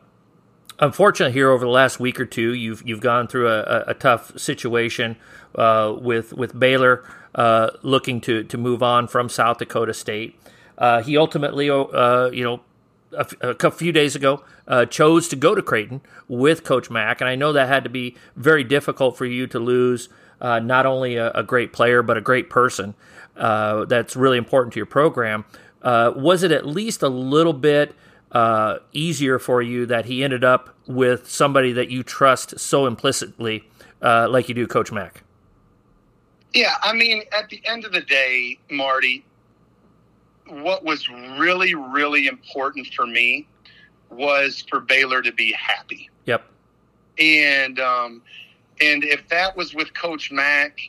unfortunately, 0.80 1.34
here 1.34 1.50
over 1.50 1.66
the 1.66 1.72
last 1.72 2.00
week 2.00 2.20
or 2.20 2.26
two, 2.26 2.54
you've 2.54 2.82
you've 2.88 3.02
gone 3.02 3.28
through 3.28 3.50
a, 3.50 3.84
a 3.88 3.94
tough 3.94 4.38
situation 4.38 5.18
uh, 5.56 5.96
with 6.00 6.34
with 6.34 6.58
Baylor 6.58 7.04
uh, 7.36 7.72
looking 7.82 8.22
to 8.22 8.44
to 8.44 8.58
move 8.58 8.84
on 8.84 9.08
from 9.08 9.30
South 9.30 9.58
Dakota 9.58 9.94
State. 9.94 10.38
Uh, 10.78 11.02
he 11.04 11.18
ultimately, 11.18 11.70
uh, 11.70 12.30
you 12.32 12.44
know, 12.44 12.62
a, 13.14 13.56
a 13.64 13.72
few 13.72 13.92
days 13.92 14.16
ago, 14.16 14.44
uh, 14.68 14.86
chose 14.86 15.28
to 15.28 15.36
go 15.36 15.54
to 15.54 15.62
Creighton 15.62 16.02
with 16.28 16.64
Coach 16.64 16.90
Mack, 16.90 17.22
and 17.22 17.30
I 17.30 17.36
know 17.36 17.54
that 17.54 17.68
had 17.68 17.84
to 17.84 17.90
be 17.90 18.16
very 18.36 18.64
difficult 18.64 19.18
for 19.18 19.26
you 19.26 19.46
to 19.48 19.60
lose 19.60 20.10
uh, 20.40 20.60
not 20.60 20.88
only 20.88 21.18
a, 21.18 21.32
a, 21.34 21.44
great 21.44 21.72
player 21.72 22.02
but 22.02 22.18
a 22.18 22.22
great 22.22 22.50
person. 22.50 22.96
that's 23.36 24.16
really 24.16 24.40
important 24.40 24.74
to 24.74 24.80
your 24.80 24.88
program. 24.88 25.46
was 25.84 26.42
it 26.42 26.52
at 26.52 26.66
least 26.66 27.04
a 27.04 27.10
little 27.10 27.54
bit? 27.54 27.96
Uh, 28.32 28.80
easier 28.94 29.40
for 29.40 29.62
you 29.62 29.86
that 29.86 30.06
he 30.06 30.24
ended 30.24 30.44
up 30.44 30.76
with 30.88 31.30
somebody 31.30 31.74
that 31.74 31.90
you 31.90 32.04
trust 32.04 32.60
so 32.60 32.86
implicitly, 32.86 33.68
uh, 34.02 34.28
like 34.30 34.48
you 34.50 34.56
do, 34.56 34.68
Coach 34.68 34.92
Mack? 34.92 35.24
Yeah, 36.54 36.76
I 36.82 36.94
mean, 36.94 37.24
at 37.38 37.50
the 37.50 37.62
end 37.66 37.86
of 37.86 37.92
the 37.92 38.02
day, 38.02 38.58
Marty, 38.70 39.24
what 40.48 40.84
was 40.84 41.08
really, 41.10 41.76
really 41.76 42.28
important 42.28 42.88
for 42.88 43.08
me 43.08 43.48
was 44.10 44.64
for 44.70 44.82
Baylor 44.82 45.22
to 45.22 45.32
be 45.32 45.54
happy. 45.54 46.10
Yep. 46.26 46.44
And 47.18 47.80
um, 47.80 48.22
and 48.82 49.04
if 49.04 49.28
that 49.30 49.56
was 49.56 49.74
with 49.74 49.94
Coach 49.94 50.32
Mack, 50.32 50.80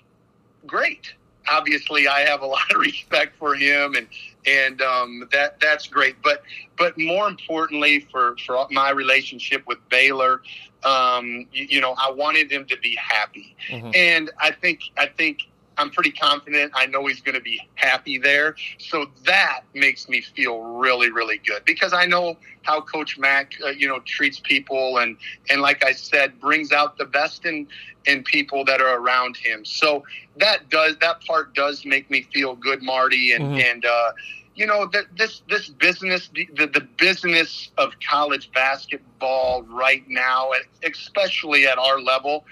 great. 0.66 1.14
obviously 1.48 2.08
I 2.08 2.20
have 2.20 2.42
a 2.42 2.46
lot 2.46 2.70
of 2.74 2.80
respect 2.80 3.36
for 3.36 3.54
him 3.54 3.94
and 3.94 4.06
and 4.46 4.80
um, 4.82 5.28
that 5.32 5.60
that's 5.60 5.86
great. 5.86 6.16
But 6.22 6.42
but 6.76 6.98
more 6.98 7.28
importantly 7.28 8.00
for 8.10 8.36
for 8.44 8.66
my 8.70 8.90
relationship 8.90 9.62
with 9.66 9.78
Baylor, 9.88 10.42
um, 10.84 11.46
you, 11.52 11.66
you, 11.70 11.80
know, 11.80 11.94
I 11.98 12.10
wanted 12.10 12.50
him 12.50 12.66
to 12.66 12.76
be 12.78 12.96
happy, 12.96 13.54
mm-hmm. 13.68 13.90
and 13.94 14.30
I 14.38 14.50
think 14.50 14.82
I 14.96 15.06
think 15.06 15.48
I'm 15.78 15.90
pretty 15.90 16.12
confident. 16.12 16.72
I 16.74 16.86
know 16.86 17.06
he's 17.06 17.20
going 17.20 17.34
to 17.34 17.40
be 17.40 17.60
happy 17.74 18.18
there. 18.18 18.56
So 18.78 19.06
that 19.24 19.62
makes 19.74 20.08
me 20.08 20.20
feel 20.20 20.60
really, 20.60 21.10
really 21.10 21.38
good 21.38 21.64
because 21.64 21.92
I 21.92 22.06
know 22.06 22.36
how 22.62 22.80
Coach 22.80 23.18
Mack, 23.18 23.54
uh, 23.64 23.70
you 23.70 23.88
know, 23.88 24.00
treats 24.00 24.40
people 24.40 24.98
and 24.98 25.16
and 25.50 25.60
like 25.60 25.84
I 25.84 25.92
said, 25.92 26.40
brings 26.40 26.72
out 26.72 26.98
the 26.98 27.04
best 27.04 27.44
in 27.44 27.66
in 28.06 28.22
people 28.22 28.64
that 28.64 28.80
are 28.80 28.98
around 28.98 29.36
him. 29.36 29.64
So 29.64 30.04
that 30.36 30.68
does 30.68 30.96
that 31.00 31.24
part 31.24 31.54
does 31.54 31.84
make 31.84 32.10
me 32.10 32.22
feel 32.32 32.54
good, 32.54 32.82
Marty, 32.82 33.32
and 33.32 33.44
mm-hmm. 33.44 33.60
and 33.60 33.84
uh, 33.84 34.12
you 34.54 34.66
know 34.66 34.86
that 34.92 35.04
this 35.16 35.42
this 35.48 35.68
business 35.68 36.28
the, 36.34 36.66
the 36.66 36.86
business 36.98 37.70
of 37.78 37.92
college 38.08 38.50
basketball 38.52 39.62
right 39.62 40.04
now, 40.08 40.50
especially 40.84 41.66
at 41.66 41.78
our 41.78 42.00
level 42.00 42.44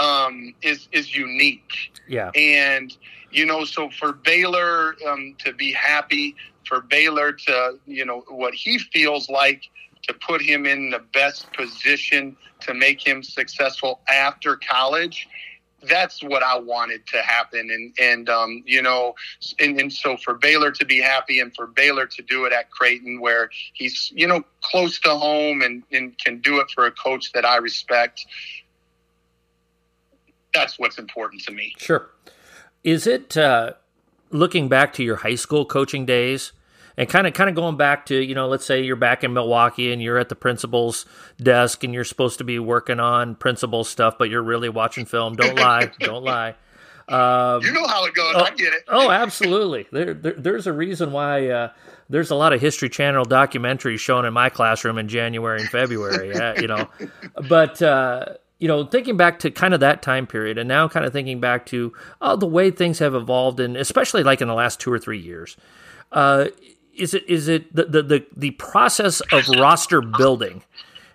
um, 0.00 0.54
is 0.62 0.88
is 0.92 1.14
unique. 1.14 1.92
Yeah, 2.08 2.30
and 2.34 2.96
you 3.30 3.46
know, 3.46 3.64
so 3.64 3.90
for 3.90 4.12
Baylor 4.12 4.96
um, 5.08 5.36
to 5.44 5.52
be 5.52 5.72
happy, 5.72 6.34
for 6.66 6.80
Baylor 6.80 7.32
to 7.32 7.78
you 7.86 8.04
know 8.04 8.24
what 8.28 8.54
he 8.54 8.78
feels 8.78 9.28
like 9.28 9.62
to 10.02 10.14
put 10.14 10.40
him 10.40 10.66
in 10.66 10.90
the 10.90 11.02
best 11.12 11.52
position 11.52 12.36
to 12.60 12.74
make 12.74 13.06
him 13.06 13.22
successful 13.22 14.00
after 14.08 14.56
college 14.56 15.28
that's 15.82 16.22
what 16.22 16.42
I 16.42 16.58
wanted 16.58 17.06
to 17.08 17.22
happen. 17.22 17.70
And, 17.70 17.94
and, 17.98 18.28
um, 18.28 18.62
you 18.66 18.82
know, 18.82 19.14
and, 19.58 19.80
and 19.80 19.92
so 19.92 20.16
for 20.16 20.34
Baylor 20.34 20.70
to 20.72 20.84
be 20.84 20.98
happy 20.98 21.40
and 21.40 21.54
for 21.54 21.66
Baylor 21.66 22.06
to 22.06 22.22
do 22.22 22.44
it 22.44 22.52
at 22.52 22.70
Creighton 22.70 23.20
where 23.20 23.50
he's, 23.72 24.12
you 24.14 24.26
know, 24.26 24.42
close 24.62 24.98
to 25.00 25.10
home 25.10 25.62
and, 25.62 25.82
and 25.92 26.16
can 26.18 26.40
do 26.40 26.60
it 26.60 26.70
for 26.70 26.86
a 26.86 26.90
coach 26.90 27.32
that 27.32 27.44
I 27.44 27.56
respect, 27.56 28.26
that's 30.52 30.78
what's 30.78 30.98
important 30.98 31.42
to 31.42 31.52
me. 31.52 31.74
Sure. 31.78 32.10
Is 32.82 33.06
it 33.06 33.36
uh, 33.36 33.74
looking 34.30 34.68
back 34.68 34.92
to 34.94 35.04
your 35.04 35.16
high 35.16 35.34
school 35.34 35.64
coaching 35.64 36.06
days? 36.06 36.52
and 37.00 37.08
kind 37.08 37.26
of 37.26 37.32
kind 37.32 37.48
of 37.48 37.56
going 37.56 37.76
back 37.76 38.06
to 38.06 38.16
you 38.16 38.34
know 38.34 38.46
let's 38.46 38.64
say 38.64 38.82
you're 38.82 38.94
back 38.94 39.24
in 39.24 39.32
Milwaukee 39.32 39.92
and 39.92 40.02
you're 40.02 40.18
at 40.18 40.28
the 40.28 40.34
principal's 40.34 41.06
desk 41.38 41.82
and 41.82 41.94
you're 41.94 42.04
supposed 42.04 42.38
to 42.38 42.44
be 42.44 42.58
working 42.58 43.00
on 43.00 43.34
principal 43.34 43.84
stuff 43.84 44.16
but 44.18 44.28
you're 44.28 44.42
really 44.42 44.68
watching 44.68 45.06
film 45.06 45.34
don't 45.34 45.58
lie 45.58 45.90
don't 46.00 46.22
lie 46.22 46.54
um, 47.08 47.62
you 47.62 47.72
know 47.72 47.86
how 47.86 48.04
it 48.04 48.14
goes 48.14 48.34
oh, 48.36 48.44
I 48.44 48.50
get 48.50 48.72
it 48.72 48.84
oh 48.88 49.10
absolutely 49.10 49.86
there, 49.90 50.14
there, 50.14 50.34
there's 50.34 50.66
a 50.66 50.72
reason 50.72 51.10
why 51.10 51.48
uh, 51.48 51.72
there's 52.10 52.30
a 52.30 52.36
lot 52.36 52.52
of 52.52 52.60
History 52.60 52.88
Channel 52.88 53.24
documentaries 53.24 54.00
shown 54.00 54.26
in 54.26 54.34
my 54.34 54.50
classroom 54.50 54.98
in 54.98 55.08
January 55.08 55.60
and 55.60 55.70
February 55.70 56.28
you 56.60 56.68
know 56.68 56.88
but 57.48 57.80
uh, 57.80 58.26
you 58.60 58.68
know, 58.68 58.84
thinking 58.84 59.16
back 59.16 59.38
to 59.40 59.50
kind 59.50 59.74
of 59.74 59.80
that 59.80 60.02
time 60.02 60.26
period, 60.26 60.58
and 60.58 60.68
now 60.68 60.86
kind 60.86 61.04
of 61.04 61.12
thinking 61.12 61.40
back 61.40 61.66
to 61.66 61.92
uh, 62.20 62.36
the 62.36 62.46
way 62.46 62.70
things 62.70 62.98
have 62.98 63.14
evolved, 63.14 63.58
and 63.58 63.76
especially 63.76 64.22
like 64.22 64.40
in 64.40 64.48
the 64.48 64.54
last 64.54 64.78
two 64.78 64.92
or 64.92 64.98
three 64.98 65.18
years, 65.18 65.56
uh, 66.12 66.46
is 66.94 67.14
it 67.14 67.28
is 67.28 67.48
it 67.48 67.74
the, 67.74 67.86
the 67.86 68.02
the 68.02 68.26
the 68.36 68.50
process 68.52 69.22
of 69.32 69.48
roster 69.58 70.02
building 70.02 70.62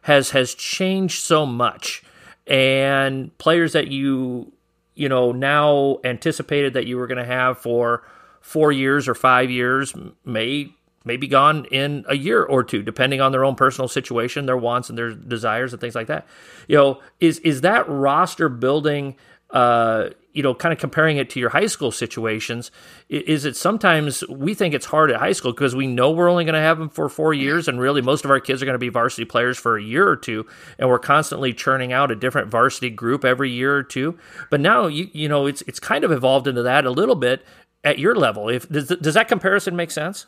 has 0.02 0.32
has 0.32 0.56
changed 0.56 1.22
so 1.22 1.46
much, 1.46 2.04
and 2.48 3.36
players 3.38 3.74
that 3.74 3.88
you 3.88 4.52
you 4.96 5.08
know 5.08 5.32
now 5.32 6.00
anticipated 6.04 6.74
that 6.74 6.88
you 6.88 6.98
were 6.98 7.06
going 7.06 7.20
to 7.20 7.26
have 7.26 7.60
for 7.60 8.02
four 8.42 8.72
years 8.72 9.08
or 9.08 9.14
five 9.14 9.52
years 9.52 9.94
may 10.24 10.74
may 11.06 11.18
be 11.18 11.28
gone 11.28 11.66
in 11.66 12.04
a 12.08 12.16
year 12.16 12.44
or 12.44 12.64
two, 12.64 12.84
depending 12.84 13.22
on 13.22 13.32
their 13.32 13.46
own 13.46 13.56
personal 13.56 13.88
situation, 13.88 14.46
their 14.46 14.58
wants 14.58 14.90
and 14.90 14.98
their 14.98 15.14
desires 15.14 15.72
and 15.72 15.80
things 15.80 15.96
like 15.96 16.08
that. 16.08 16.28
You 16.68 16.78
know, 16.78 17.02
is 17.20 17.40
is 17.40 17.62
that 17.62 17.88
roster 17.88 18.50
building? 18.50 19.16
Uh, 19.52 20.10
you 20.34 20.44
know, 20.44 20.54
kind 20.54 20.74
of 20.74 20.80
comparing 20.80 21.16
it 21.16 21.30
to 21.30 21.40
your 21.40 21.50
high 21.50 21.68
school 21.68 21.92
situations, 21.92 22.70
is 23.08 23.46
it 23.46 23.56
sometimes 23.56 24.22
we 24.28 24.54
think 24.54 24.74
it's 24.74 24.88
hard 24.88 25.10
at 25.10 25.18
high 25.18 25.32
school 25.32 25.54
because 25.54 25.74
we 25.74 25.88
know 25.88 26.12
we're 26.12 26.30
only 26.30 26.44
going 26.44 26.56
to 26.56 26.60
have 26.60 26.78
them 26.78 26.90
for 26.90 27.08
four 27.08 27.34
years, 27.34 27.70
and 27.70 27.80
really 27.80 28.02
most 28.02 28.26
of 28.26 28.32
our 28.32 28.42
kids 28.42 28.62
are 28.62 28.66
going 28.66 28.74
to 28.74 28.80
be 28.80 28.90
varsity 28.90 29.24
players 29.24 29.58
for 29.58 29.78
a 29.78 29.82
year 29.82 30.06
or 30.06 30.18
two, 30.18 30.46
and 30.78 30.90
we're 30.90 31.00
constantly 31.00 31.54
churning 31.54 31.94
out 31.94 32.12
a 32.12 32.16
different 32.18 32.50
varsity 32.50 32.90
group 32.90 33.24
every 33.24 33.50
year 33.50 33.74
or 33.74 33.84
two. 33.84 34.18
But 34.50 34.60
now, 34.60 34.88
you 34.88 35.10
you 35.14 35.30
know, 35.30 35.46
it's 35.46 35.62
it's 35.68 35.80
kind 35.80 36.04
of 36.04 36.12
evolved 36.12 36.48
into 36.48 36.64
that 36.64 36.84
a 36.84 36.92
little 36.92 37.16
bit 37.16 37.46
at 37.86 37.98
your 37.98 38.14
level. 38.14 38.50
If 38.50 38.68
does, 38.68 38.90
does 38.90 39.14
that 39.14 39.30
comparison 39.30 39.78
make 39.78 39.92
sense? 39.92 40.26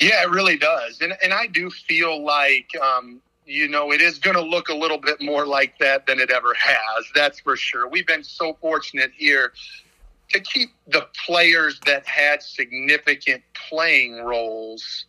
Yeah, 0.00 0.22
it 0.22 0.30
really 0.30 0.56
does, 0.56 1.00
and 1.00 1.14
and 1.22 1.32
I 1.32 1.46
do 1.46 1.70
feel 1.70 2.24
like 2.24 2.70
um, 2.80 3.20
you 3.48 3.66
know, 3.66 3.92
it 3.92 4.00
is 4.00 4.18
going 4.18 4.36
to 4.36 4.42
look 4.42 4.68
a 4.68 4.74
little 4.74 4.98
bit 4.98 5.20
more 5.22 5.46
like 5.46 5.78
that 5.78 6.06
than 6.06 6.20
it 6.20 6.30
ever 6.30 6.54
has. 6.54 7.06
That's 7.14 7.40
for 7.40 7.56
sure. 7.56 7.88
We've 7.88 8.06
been 8.06 8.22
so 8.22 8.56
fortunate 8.60 9.10
here 9.16 9.52
to 10.28 10.40
keep 10.40 10.70
the 10.86 11.06
players 11.26 11.80
that 11.86 12.06
had 12.06 12.42
significant 12.42 13.42
playing 13.68 14.22
roles 14.22 15.06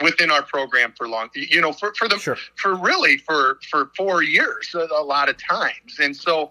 within 0.00 0.30
our 0.30 0.42
program 0.42 0.94
for 0.96 1.08
long 1.08 1.28
you 1.34 1.60
know 1.60 1.72
for, 1.72 1.92
for 1.94 2.08
the 2.08 2.16
sure. 2.18 2.36
for 2.54 2.76
really 2.76 3.16
for 3.18 3.58
for 3.68 3.90
four 3.96 4.22
years 4.22 4.72
a, 4.74 4.86
a 4.96 5.02
lot 5.02 5.28
of 5.28 5.36
times 5.38 5.98
and 6.00 6.16
so 6.16 6.48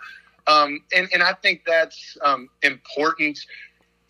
um 0.47 0.81
and 0.93 1.07
and 1.13 1.23
i 1.23 1.31
think 1.31 1.63
that's 1.65 2.17
um 2.25 2.49
important 2.63 3.39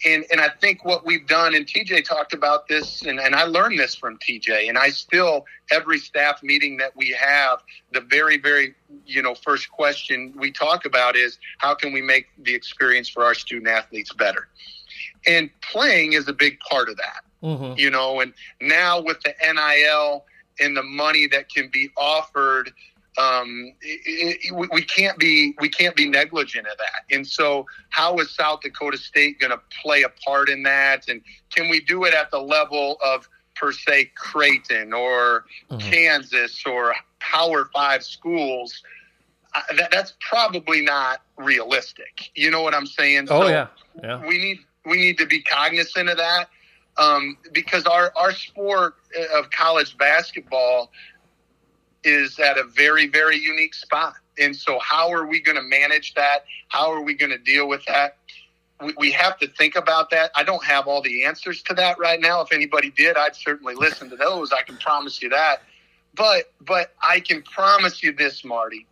and 0.06 0.26
and 0.32 0.40
I 0.40 0.50
think 0.50 0.86
what 0.86 1.06
we've 1.06 1.26
done, 1.26 1.56
and 1.56 1.66
TJ 1.66 2.06
talked 2.06 2.34
about 2.34 2.68
this, 2.68 3.02
and, 3.02 3.20
and 3.20 3.34
I 3.34 3.44
learned 3.44 3.80
this 3.80 3.96
from 3.96 4.18
TJ, 4.20 4.70
and 4.70 4.78
I 4.78 4.90
still 4.90 5.46
every 5.72 5.98
staff 5.98 6.44
meeting 6.44 6.78
that 6.78 6.96
we 6.96 7.16
have, 7.20 7.60
the 7.94 8.02
very 8.02 8.38
very 8.38 8.76
you 9.06 9.22
know 9.22 9.34
first 9.34 9.72
question 9.72 10.34
we 10.38 10.52
talk 10.52 10.86
about 10.86 11.16
is 11.16 11.40
how 11.58 11.74
can 11.74 11.94
we 11.94 12.02
make 12.02 12.28
the 12.44 12.54
experience 12.54 13.10
for 13.10 13.24
our 13.24 13.34
student 13.34 13.68
athletes 13.68 14.14
better, 14.14 14.48
and 15.26 15.50
playing 15.62 16.14
is 16.14 16.28
a 16.28 16.34
big 16.34 16.60
part 16.60 16.90
of 16.90 16.98
that, 16.98 17.24
mm-hmm. 17.42 17.78
you 17.78 17.90
know, 17.90 18.20
and 18.20 18.34
now 18.62 19.02
with 19.02 19.20
the 19.22 19.34
NIL 19.42 20.26
and 20.60 20.78
the 20.78 20.84
money 20.84 21.28
that 21.28 21.50
can 21.50 21.70
be 21.70 21.90
offered 21.98 22.72
um, 23.18 23.74
it, 23.82 24.40
it, 24.44 24.70
we 24.72 24.84
can't 24.84 25.18
be 25.18 25.56
we 25.60 25.70
can't 25.70 25.96
be 25.96 26.08
negligent 26.08 26.68
of 26.68 26.78
that. 26.78 27.16
And 27.16 27.26
so, 27.26 27.66
how 27.90 28.18
is 28.18 28.30
South 28.30 28.62
Dakota 28.62 28.98
State 28.98 29.40
going 29.40 29.52
to 29.52 29.60
play 29.82 30.04
a 30.04 30.10
part 30.10 30.50
in 30.50 30.64
that? 30.64 31.10
And 31.10 31.22
can 31.54 31.70
we 31.70 31.82
do 31.82 32.04
it 32.06 32.14
at 32.14 32.30
the 32.30 32.40
level 32.40 32.98
of 33.04 33.28
per 33.56 33.72
se 33.72 34.12
Creighton 34.16 34.94
or 34.94 35.46
mm-hmm. 35.70 35.80
Kansas 35.80 36.62
or 36.66 36.94
Power 37.20 37.70
Five 37.74 38.04
schools? 38.04 38.84
Uh, 39.56 39.62
that, 39.78 39.90
that's 39.90 40.14
probably 40.20 40.82
not 40.82 41.22
realistic. 41.38 42.30
You 42.36 42.52
know 42.52 42.62
what 42.62 42.76
I'm 42.76 42.86
saying? 42.86 43.28
Oh 43.32 43.42
so 43.42 43.48
yeah, 43.48 43.68
yeah. 44.04 44.22
We 44.28 44.38
need 44.38 44.60
we 44.86 44.98
need 44.98 45.18
to 45.18 45.26
be 45.26 45.42
cognizant 45.42 46.10
of 46.10 46.18
that 46.18 46.50
um, 46.98 47.38
because 47.52 47.86
our 47.86 48.12
our 48.16 48.32
sport 48.32 48.96
of 49.36 49.50
college 49.50 49.98
basketball 49.98 50.92
is 52.04 52.40
at 52.40 52.58
a 52.58 52.64
very, 52.64 53.08
very 53.08 53.38
unique 53.38 53.74
spot. 53.74 54.14
And 54.40 54.56
so, 54.56 54.80
how 54.80 55.12
are 55.12 55.26
we 55.26 55.42
going 55.42 55.58
to 55.58 55.64
manage 55.64 56.14
that? 56.14 56.46
How 56.70 56.92
are 56.92 57.02
we 57.02 57.14
going 57.16 57.32
to 57.32 57.38
deal 57.38 57.68
with 57.68 57.84
that? 57.86 58.18
We, 58.82 58.94
we 58.98 59.12
have 59.12 59.38
to 59.40 59.48
think 59.48 59.76
about 59.76 60.12
that. 60.12 60.32
I 60.36 60.44
don't 60.44 60.64
have 60.64 60.88
all 60.88 61.02
the 61.02 61.26
answers 61.26 61.64
to 61.64 61.74
that 61.76 61.98
right 61.98 62.20
now. 62.20 62.42
If 62.42 62.52
anybody 62.52 62.92
did, 62.92 63.18
I'd 63.18 63.36
certainly 63.36 63.74
listen 63.76 64.10
to 64.12 64.16
those. 64.16 64.52
I 64.52 64.62
can 64.62 64.78
promise 64.78 65.22
you 65.22 65.30
that. 65.30 65.64
But, 66.14 66.52
but 66.62 66.94
I 67.02 67.20
can 67.20 67.42
promise 67.42 68.04
you 68.04 68.12
this, 68.12 68.44
Marty. 68.44 68.86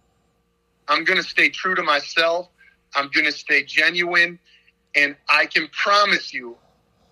I'm 0.88 1.04
going 1.04 1.18
to 1.18 1.28
stay 1.28 1.50
true 1.50 1.76
to 1.76 1.84
myself. 1.84 2.50
I'm 2.96 3.10
going 3.10 3.26
to 3.26 3.32
stay 3.32 3.64
genuine. 3.64 4.40
And 4.96 5.16
I 5.28 5.46
can 5.46 5.68
promise 5.70 6.34
you, 6.34 6.58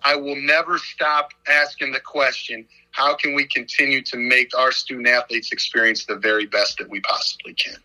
I 0.04 0.16
will 0.16 0.36
never 0.36 0.78
stop 0.78 1.30
asking 1.48 1.92
the 1.92 2.00
question 2.00 2.66
how 2.90 3.16
can 3.16 3.34
we 3.34 3.46
continue 3.46 4.02
to 4.02 4.16
make 4.16 4.56
our 4.56 4.70
student 4.70 5.08
athletes 5.08 5.50
experience 5.50 6.04
the 6.04 6.16
very 6.16 6.46
best 6.46 6.78
that 6.78 6.88
we 6.88 7.00
possibly 7.00 7.54
can? 7.54 7.76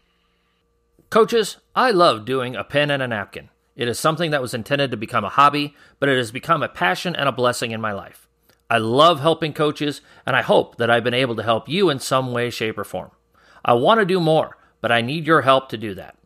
Coaches, 1.09 1.57
I 1.75 1.89
love 1.89 2.25
doing 2.25 2.55
a 2.55 2.63
pen 2.63 2.91
and 2.91 3.01
a 3.01 3.07
napkin. 3.07 3.49
It 3.75 3.87
is 3.87 3.97
something 3.97 4.31
that 4.31 4.41
was 4.41 4.53
intended 4.53 4.91
to 4.91 4.97
become 4.97 5.23
a 5.23 5.29
hobby, 5.29 5.75
but 5.99 6.09
it 6.09 6.17
has 6.17 6.31
become 6.31 6.61
a 6.61 6.69
passion 6.69 7.15
and 7.15 7.27
a 7.27 7.31
blessing 7.31 7.71
in 7.71 7.81
my 7.81 7.93
life. 7.93 8.27
I 8.69 8.77
love 8.77 9.21
helping 9.21 9.53
coaches, 9.53 10.01
and 10.27 10.35
I 10.35 10.43
hope 10.43 10.75
that 10.75 10.91
I've 10.91 11.03
been 11.03 11.13
able 11.13 11.35
to 11.37 11.43
help 11.43 11.67
you 11.67 11.89
in 11.89 11.99
some 11.99 12.31
way, 12.31 12.49
shape, 12.49 12.77
or 12.77 12.83
form. 12.83 13.11
I 13.63 13.73
want 13.73 14.01
to 14.01 14.05
do 14.05 14.19
more, 14.19 14.57
but 14.81 14.91
I 14.91 15.01
need 15.01 15.25
your 15.25 15.41
help 15.41 15.69
to 15.69 15.77
do 15.77 15.95
that. 15.95 16.17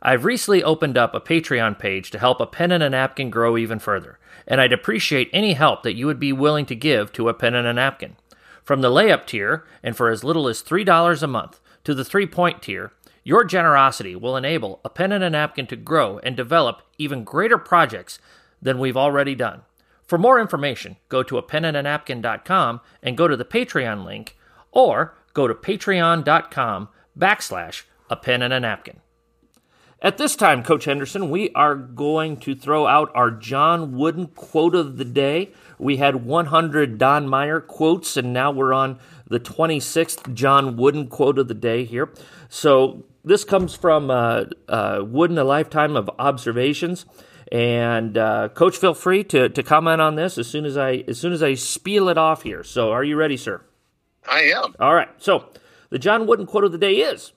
I've 0.00 0.24
recently 0.24 0.62
opened 0.62 0.96
up 0.96 1.14
a 1.14 1.20
Patreon 1.20 1.78
page 1.78 2.10
to 2.12 2.18
help 2.18 2.40
a 2.40 2.46
pen 2.46 2.72
and 2.72 2.82
a 2.82 2.88
napkin 2.88 3.28
grow 3.28 3.58
even 3.58 3.80
further, 3.80 4.18
and 4.46 4.60
I'd 4.60 4.72
appreciate 4.72 5.30
any 5.32 5.54
help 5.54 5.82
that 5.82 5.96
you 5.96 6.06
would 6.06 6.20
be 6.20 6.32
willing 6.32 6.66
to 6.66 6.74
give 6.74 7.12
to 7.12 7.28
a 7.28 7.34
pen 7.34 7.54
and 7.54 7.66
a 7.66 7.72
napkin. 7.72 8.16
From 8.62 8.80
the 8.80 8.90
layup 8.90 9.26
tier, 9.26 9.64
and 9.82 9.96
for 9.96 10.10
as 10.10 10.24
little 10.24 10.48
as 10.48 10.62
$3 10.62 11.22
a 11.22 11.26
month, 11.26 11.60
to 11.84 11.94
the 11.94 12.04
three 12.04 12.26
point 12.26 12.62
tier, 12.62 12.92
your 13.24 13.44
generosity 13.44 14.16
will 14.16 14.36
enable 14.36 14.80
a 14.84 14.90
pen 14.90 15.12
and 15.12 15.24
a 15.24 15.30
napkin 15.30 15.66
to 15.66 15.76
grow 15.76 16.18
and 16.18 16.36
develop 16.36 16.82
even 16.98 17.24
greater 17.24 17.58
projects 17.58 18.18
than 18.60 18.78
we've 18.78 18.96
already 18.96 19.34
done. 19.34 19.62
For 20.06 20.18
more 20.18 20.40
information, 20.40 20.96
go 21.08 21.22
to 21.22 21.38
a 21.38 21.42
penandanapkin.com 21.42 22.80
and 23.02 23.16
go 23.16 23.28
to 23.28 23.36
the 23.36 23.44
Patreon 23.44 24.04
link, 24.04 24.36
or 24.72 25.14
go 25.34 25.46
to 25.46 25.54
patreon.com 25.54 26.88
backslash 27.18 27.84
a 28.08 28.16
pen 28.16 28.42
and 28.42 28.52
a 28.52 28.60
napkin. 28.60 29.00
At 30.02 30.16
this 30.16 30.34
time, 30.34 30.62
Coach 30.62 30.86
Henderson, 30.86 31.28
we 31.28 31.50
are 31.50 31.74
going 31.74 32.38
to 32.38 32.54
throw 32.54 32.86
out 32.86 33.12
our 33.14 33.30
John 33.30 33.98
Wooden 33.98 34.28
quote 34.28 34.74
of 34.74 34.96
the 34.96 35.04
day. 35.04 35.52
We 35.78 35.98
had 35.98 36.24
100 36.24 36.96
Don 36.96 37.28
Meyer 37.28 37.60
quotes, 37.60 38.16
and 38.16 38.32
now 38.32 38.50
we're 38.50 38.72
on 38.72 38.98
the 39.28 39.38
26th 39.38 40.32
John 40.32 40.78
Wooden 40.78 41.08
quote 41.08 41.38
of 41.38 41.48
the 41.48 41.54
day 41.54 41.84
here. 41.84 42.08
So 42.48 43.04
this 43.24 43.44
comes 43.44 43.74
from 43.74 44.10
uh, 44.10 44.44
uh, 44.70 45.02
Wooden, 45.06 45.36
A 45.36 45.44
Lifetime 45.44 45.96
of 45.96 46.08
Observations. 46.18 47.04
And 47.52 48.16
uh, 48.16 48.48
Coach, 48.48 48.78
feel 48.78 48.94
free 48.94 49.22
to, 49.24 49.50
to 49.50 49.62
comment 49.62 50.00
on 50.00 50.14
this 50.14 50.38
as 50.38 50.46
soon 50.46 50.64
as 50.64 50.78
I 50.78 51.04
as 51.08 51.18
soon 51.18 51.32
as 51.32 51.42
I 51.42 51.54
spiel 51.54 52.08
it 52.08 52.16
off 52.16 52.42
here. 52.42 52.62
So, 52.62 52.92
are 52.92 53.02
you 53.02 53.16
ready, 53.16 53.36
sir? 53.36 53.60
I 54.26 54.42
am. 54.44 54.74
All 54.78 54.94
right. 54.94 55.08
So, 55.18 55.50
the 55.90 55.98
John 55.98 56.26
Wooden 56.28 56.46
quote 56.46 56.62
of 56.62 56.70
the 56.70 56.78
day 56.78 56.98
is: 56.98 57.32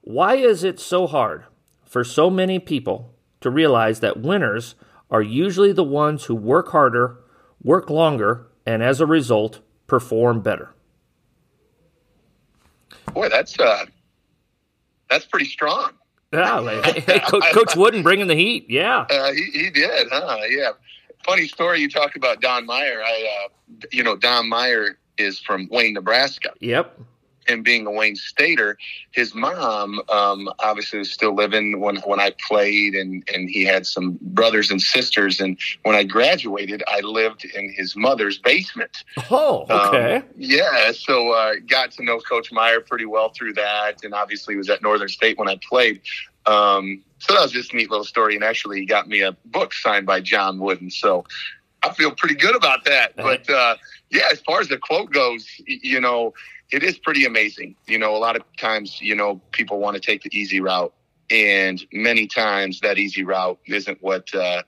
Why 0.00 0.36
is 0.36 0.64
it 0.64 0.80
so 0.80 1.06
hard 1.06 1.44
for 1.94 2.02
so 2.02 2.28
many 2.28 2.58
people 2.58 3.14
to 3.40 3.48
realize 3.48 4.00
that 4.00 4.20
winners 4.20 4.74
are 5.12 5.22
usually 5.22 5.70
the 5.70 5.84
ones 5.84 6.24
who 6.24 6.34
work 6.34 6.70
harder, 6.72 7.20
work 7.62 7.88
longer, 7.88 8.48
and 8.66 8.82
as 8.82 9.00
a 9.00 9.06
result, 9.06 9.60
perform 9.86 10.40
better. 10.40 10.74
Boy, 13.12 13.28
that's 13.28 13.56
uh, 13.60 13.86
that's 15.08 15.24
pretty 15.24 15.44
strong. 15.44 15.92
Yeah, 16.32 16.58
like, 16.58 16.84
hey, 16.84 17.20
Coach, 17.20 17.44
Coach 17.52 17.76
Wooden 17.76 18.02
bringing 18.02 18.26
the 18.26 18.34
heat. 18.34 18.66
Yeah, 18.68 19.06
uh, 19.08 19.30
he, 19.30 19.44
he 19.52 19.70
did, 19.70 20.08
huh? 20.10 20.38
Yeah. 20.48 20.70
Funny 21.24 21.46
story. 21.46 21.78
You 21.80 21.88
talk 21.88 22.16
about 22.16 22.40
Don 22.40 22.66
Meyer. 22.66 23.04
I, 23.06 23.44
uh, 23.44 23.48
you 23.92 24.02
know, 24.02 24.16
Don 24.16 24.48
Meyer 24.48 24.98
is 25.16 25.38
from 25.38 25.68
Wayne, 25.70 25.92
Nebraska. 25.92 26.54
Yep 26.58 26.98
and 27.48 27.64
being 27.64 27.86
a 27.86 27.90
Wayne 27.90 28.16
Stater, 28.16 28.78
his 29.10 29.34
mom 29.34 30.00
um, 30.08 30.50
obviously 30.58 30.98
was 30.98 31.10
still 31.10 31.34
living 31.34 31.80
when 31.80 31.96
when 31.98 32.20
I 32.20 32.34
played, 32.46 32.94
and 32.94 33.22
and 33.32 33.48
he 33.48 33.64
had 33.64 33.86
some 33.86 34.18
brothers 34.20 34.70
and 34.70 34.80
sisters. 34.80 35.40
And 35.40 35.58
when 35.82 35.94
I 35.94 36.04
graduated, 36.04 36.82
I 36.88 37.00
lived 37.00 37.44
in 37.44 37.72
his 37.72 37.96
mother's 37.96 38.38
basement. 38.38 39.04
Oh, 39.30 39.66
okay. 39.70 40.16
Um, 40.16 40.24
yeah, 40.36 40.92
so 40.92 41.32
uh, 41.32 41.54
got 41.66 41.92
to 41.92 42.04
know 42.04 42.18
Coach 42.20 42.52
Meyer 42.52 42.80
pretty 42.80 43.06
well 43.06 43.30
through 43.30 43.54
that, 43.54 44.04
and 44.04 44.14
obviously 44.14 44.56
was 44.56 44.70
at 44.70 44.82
Northern 44.82 45.08
State 45.08 45.38
when 45.38 45.48
I 45.48 45.58
played. 45.68 46.00
Um, 46.46 47.02
so 47.18 47.32
that 47.32 47.40
was 47.40 47.52
just 47.52 47.72
a 47.72 47.76
neat 47.76 47.90
little 47.90 48.04
story, 48.04 48.34
and 48.34 48.44
actually, 48.44 48.80
he 48.80 48.86
got 48.86 49.08
me 49.08 49.22
a 49.22 49.32
book 49.46 49.72
signed 49.72 50.06
by 50.06 50.20
John 50.20 50.58
Wooden. 50.58 50.90
So 50.90 51.24
I 51.82 51.92
feel 51.92 52.10
pretty 52.12 52.34
good 52.34 52.56
about 52.56 52.84
that. 52.84 53.16
But 53.16 53.48
uh, 53.48 53.76
yeah, 54.10 54.28
as 54.32 54.40
far 54.40 54.60
as 54.60 54.68
the 54.68 54.78
quote 54.78 55.10
goes, 55.10 55.46
you 55.66 56.00
know 56.00 56.34
it 56.70 56.82
is 56.82 56.98
pretty 56.98 57.24
amazing. 57.24 57.76
You 57.86 57.98
know, 57.98 58.16
a 58.16 58.18
lot 58.18 58.36
of 58.36 58.42
times, 58.58 59.00
you 59.00 59.14
know, 59.14 59.40
people 59.52 59.78
want 59.78 59.94
to 59.94 60.00
take 60.00 60.22
the 60.22 60.36
easy 60.36 60.60
route, 60.60 60.92
and 61.30 61.84
many 61.92 62.26
times 62.26 62.80
that 62.80 62.98
easy 62.98 63.24
route 63.24 63.58
isn't 63.66 64.02
what 64.02 64.34
uh, 64.34 64.62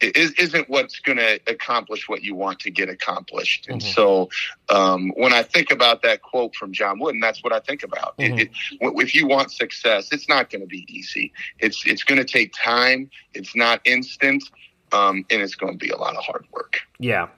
isn't 0.00 0.68
what's 0.68 1.00
going 1.00 1.18
to 1.18 1.40
accomplish 1.46 2.08
what 2.08 2.22
you 2.22 2.34
want 2.34 2.60
to 2.60 2.70
get 2.70 2.88
accomplished. 2.88 3.66
And 3.68 3.80
mm-hmm. 3.80 3.92
so, 3.92 4.28
um, 4.68 5.10
when 5.16 5.32
I 5.32 5.42
think 5.42 5.70
about 5.70 6.02
that 6.02 6.22
quote 6.22 6.54
from 6.54 6.72
John 6.72 7.00
Wooden, 7.00 7.20
that's 7.20 7.42
what 7.42 7.52
I 7.52 7.60
think 7.60 7.82
about. 7.82 8.16
Mm-hmm. 8.18 8.38
It, 8.38 8.50
it, 8.80 8.92
if 8.96 9.14
you 9.14 9.26
want 9.26 9.50
success, 9.50 10.12
it's 10.12 10.28
not 10.28 10.50
going 10.50 10.62
to 10.62 10.68
be 10.68 10.86
easy. 10.88 11.32
It's 11.58 11.84
it's 11.86 12.04
going 12.04 12.18
to 12.18 12.24
take 12.24 12.52
time. 12.52 13.10
It's 13.34 13.56
not 13.56 13.80
instant, 13.84 14.44
um, 14.92 15.24
and 15.30 15.42
it's 15.42 15.54
going 15.54 15.78
to 15.78 15.84
be 15.84 15.90
a 15.90 15.96
lot 15.96 16.16
of 16.16 16.22
hard 16.22 16.46
work. 16.52 16.80
Yeah, 16.98 17.28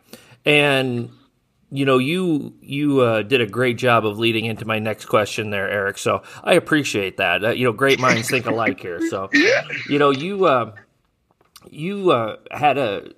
and 0.45 1.11
you 1.71 1.85
know, 1.85 1.99
you 1.99 2.55
you 2.61 3.01
uh, 3.01 3.23
did 3.23 3.41
a 3.41 3.47
great 3.47 3.79
job 3.79 4.05
of 4.05 4.19
leading 4.19 4.45
into 4.45 4.67
my 4.67 4.79
next 4.79 5.07
question 5.07 5.51
there, 5.51 5.71
Eric. 5.71 5.99
So 5.99 6.23
I 6.43 6.55
appreciate 6.55 7.17
that. 7.19 7.45
Uh, 7.45 7.51
you 7.51 7.65
know, 7.65 7.73
great 7.73 8.01
minds 8.01 8.29
think 8.29 8.47
alike 8.47 8.81
here. 8.81 9.01
So 9.09 9.29
yeah. 9.33 9.63
you 9.89 9.99
know, 9.99 10.11
you 10.11 10.47
uh, 10.47 10.75
you 11.71 12.11
uh, 12.11 12.37
had 12.51 12.77
a, 12.77 13.13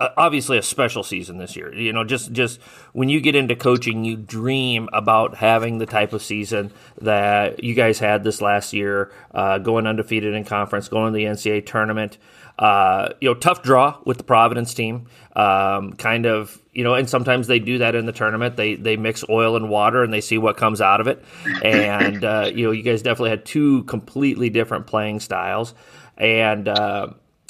a, 0.00 0.10
obviously 0.18 0.58
a 0.58 0.62
special 0.62 1.02
season 1.02 1.38
this 1.38 1.56
year. 1.56 1.74
You 1.74 1.92
know, 1.92 2.04
just 2.04 2.32
just 2.32 2.60
when 2.92 3.08
you 3.08 3.20
get 3.20 3.34
into 3.34 3.56
coaching, 3.56 4.04
you 4.04 4.16
dream 4.16 4.90
about 4.92 5.36
having 5.36 5.78
the 5.78 5.86
type 5.86 6.12
of 6.12 6.22
season 6.22 6.72
that 7.00 7.64
you 7.64 7.74
guys 7.74 7.98
had 7.98 8.22
this 8.22 8.42
last 8.42 8.74
year, 8.74 9.12
uh, 9.32 9.58
going 9.58 9.86
undefeated 9.86 10.34
in 10.34 10.44
conference, 10.44 10.88
going 10.88 11.12
to 11.12 11.16
the 11.16 11.24
NCAA 11.24 11.64
tournament. 11.64 12.18
Uh, 12.58 13.08
you 13.20 13.28
know, 13.28 13.34
tough 13.34 13.62
draw 13.62 13.98
with 14.04 14.16
the 14.16 14.22
Providence 14.22 14.74
team. 14.74 15.08
Um, 15.34 15.94
kind 15.94 16.24
of, 16.24 16.60
you 16.72 16.84
know, 16.84 16.94
and 16.94 17.10
sometimes 17.10 17.48
they 17.48 17.58
do 17.58 17.78
that 17.78 17.96
in 17.96 18.06
the 18.06 18.12
tournament. 18.12 18.56
They 18.56 18.76
they 18.76 18.96
mix 18.96 19.24
oil 19.28 19.56
and 19.56 19.68
water 19.68 20.04
and 20.04 20.12
they 20.12 20.20
see 20.20 20.38
what 20.38 20.56
comes 20.56 20.80
out 20.80 21.00
of 21.00 21.08
it. 21.08 21.24
And 21.64 22.24
uh, 22.24 22.50
you 22.54 22.66
know, 22.66 22.70
you 22.70 22.82
guys 22.82 23.02
definitely 23.02 23.30
had 23.30 23.44
two 23.44 23.82
completely 23.84 24.50
different 24.50 24.86
playing 24.86 25.18
styles. 25.20 25.74
And 26.16 26.68
uh, 26.68 27.08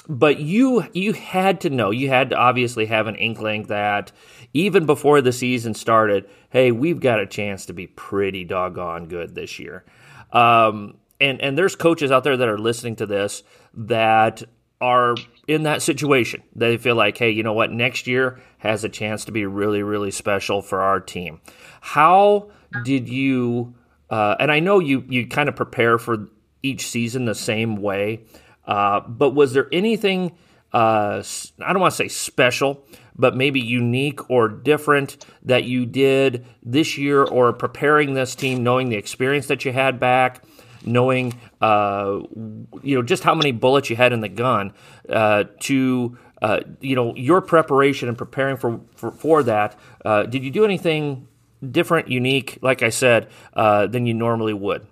but 0.08 0.40
you 0.40 0.86
you 0.92 1.12
had 1.12 1.60
to 1.62 1.70
know, 1.70 1.90
you 1.90 2.08
had 2.08 2.30
to 2.30 2.36
obviously 2.36 2.86
have 2.86 3.06
an 3.06 3.16
inkling 3.16 3.64
that 3.64 4.12
even 4.54 4.86
before 4.86 5.20
the 5.20 5.32
season 5.32 5.74
started, 5.74 6.28
hey, 6.50 6.70
we've 6.72 7.00
got 7.00 7.20
a 7.20 7.26
chance 7.26 7.66
to 7.66 7.72
be 7.72 7.88
pretty 7.88 8.44
doggone 8.44 9.06
good 9.08 9.34
this 9.34 9.58
year. 9.58 9.84
Um, 10.32 10.96
and 11.20 11.40
and 11.40 11.56
there's 11.56 11.76
coaches 11.76 12.10
out 12.10 12.24
there 12.24 12.36
that 12.36 12.48
are 12.48 12.58
listening 12.58 12.96
to 12.96 13.06
this 13.06 13.42
that 13.74 14.42
are 14.84 15.14
in 15.48 15.62
that 15.62 15.80
situation. 15.80 16.42
They 16.54 16.76
feel 16.76 16.94
like, 16.94 17.16
hey, 17.16 17.30
you 17.30 17.42
know 17.42 17.54
what? 17.54 17.72
Next 17.72 18.06
year 18.06 18.38
has 18.58 18.84
a 18.84 18.90
chance 18.90 19.24
to 19.24 19.32
be 19.32 19.46
really, 19.46 19.82
really 19.82 20.10
special 20.10 20.60
for 20.60 20.82
our 20.82 21.00
team. 21.00 21.40
How 21.80 22.50
did 22.84 23.08
you? 23.08 23.74
Uh, 24.10 24.36
and 24.38 24.52
I 24.52 24.60
know 24.60 24.80
you 24.80 25.02
you 25.08 25.26
kind 25.26 25.48
of 25.48 25.56
prepare 25.56 25.96
for 25.96 26.28
each 26.62 26.86
season 26.86 27.24
the 27.24 27.34
same 27.34 27.76
way, 27.76 28.24
uh, 28.66 29.00
but 29.00 29.30
was 29.30 29.54
there 29.54 29.68
anything? 29.72 30.32
Uh, 30.70 31.22
I 31.60 31.72
don't 31.72 31.80
want 31.80 31.92
to 31.92 31.96
say 31.96 32.08
special, 32.08 32.84
but 33.16 33.34
maybe 33.34 33.60
unique 33.60 34.28
or 34.28 34.48
different 34.48 35.24
that 35.44 35.64
you 35.64 35.86
did 35.86 36.44
this 36.62 36.98
year 36.98 37.22
or 37.22 37.54
preparing 37.54 38.12
this 38.12 38.34
team, 38.34 38.62
knowing 38.62 38.90
the 38.90 38.96
experience 38.96 39.46
that 39.46 39.64
you 39.64 39.72
had 39.72 39.98
back, 39.98 40.42
knowing 40.84 41.34
uh, 41.60 42.20
you 42.82 42.96
know 42.96 43.02
just 43.02 43.22
how 43.22 43.34
many 43.34 43.52
bullets 43.52 43.90
you 43.90 43.96
had 43.96 44.12
in 44.12 44.20
the 44.20 44.28
gun 44.28 44.72
uh, 45.08 45.44
to 45.60 46.16
uh, 46.42 46.60
you 46.80 46.96
know 46.96 47.14
your 47.16 47.40
preparation 47.40 48.08
and 48.08 48.18
preparing 48.18 48.56
for 48.56 48.80
for, 48.94 49.10
for 49.12 49.42
that. 49.42 49.78
Uh, 50.04 50.24
did 50.24 50.44
you 50.44 50.50
do 50.50 50.64
anything 50.64 51.26
different, 51.70 52.08
unique, 52.08 52.58
like 52.62 52.82
I 52.82 52.90
said, 52.90 53.28
uh, 53.54 53.86
than 53.86 54.06
you 54.06 54.14
normally 54.14 54.52
would? 54.52 54.86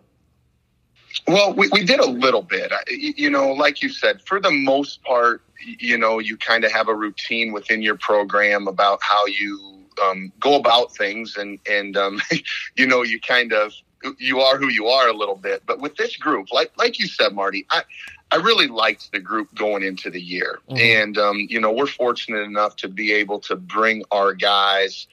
Well, 1.28 1.52
we, 1.52 1.68
we 1.68 1.84
did 1.84 2.00
a 2.00 2.08
little 2.08 2.42
bit. 2.42 2.72
You 2.88 3.30
know, 3.30 3.52
like 3.52 3.82
you 3.82 3.90
said, 3.90 4.22
for 4.22 4.40
the 4.40 4.50
most 4.50 5.02
part, 5.02 5.42
you 5.78 5.98
know, 5.98 6.18
you 6.18 6.36
kind 6.36 6.64
of 6.64 6.72
have 6.72 6.88
a 6.88 6.94
routine 6.94 7.52
within 7.52 7.82
your 7.82 7.96
program 7.96 8.66
about 8.66 9.00
how 9.02 9.26
you 9.26 9.86
um, 10.02 10.32
go 10.40 10.54
about 10.54 10.96
things, 10.96 11.36
and 11.36 11.58
and 11.70 11.96
um, 11.96 12.20
you 12.76 12.86
know, 12.86 13.02
you 13.02 13.20
kind 13.20 13.52
of 13.52 13.72
you 14.18 14.40
are 14.40 14.58
who 14.58 14.68
you 14.68 14.86
are 14.86 15.08
a 15.08 15.12
little 15.12 15.36
bit. 15.36 15.62
But 15.66 15.80
with 15.80 15.96
this 15.96 16.16
group, 16.16 16.52
like 16.52 16.72
like 16.76 16.98
you 16.98 17.06
said, 17.06 17.32
Marty, 17.34 17.66
I 17.70 17.82
I 18.30 18.36
really 18.36 18.66
liked 18.66 19.12
the 19.12 19.20
group 19.20 19.54
going 19.54 19.82
into 19.82 20.10
the 20.10 20.20
year, 20.20 20.60
mm-hmm. 20.68 20.78
and 20.78 21.18
um, 21.18 21.46
you 21.48 21.60
know 21.60 21.72
we're 21.72 21.86
fortunate 21.86 22.42
enough 22.42 22.76
to 22.76 22.88
be 22.88 23.12
able 23.12 23.40
to 23.40 23.56
bring 23.56 24.04
our 24.10 24.32
guys 24.32 25.06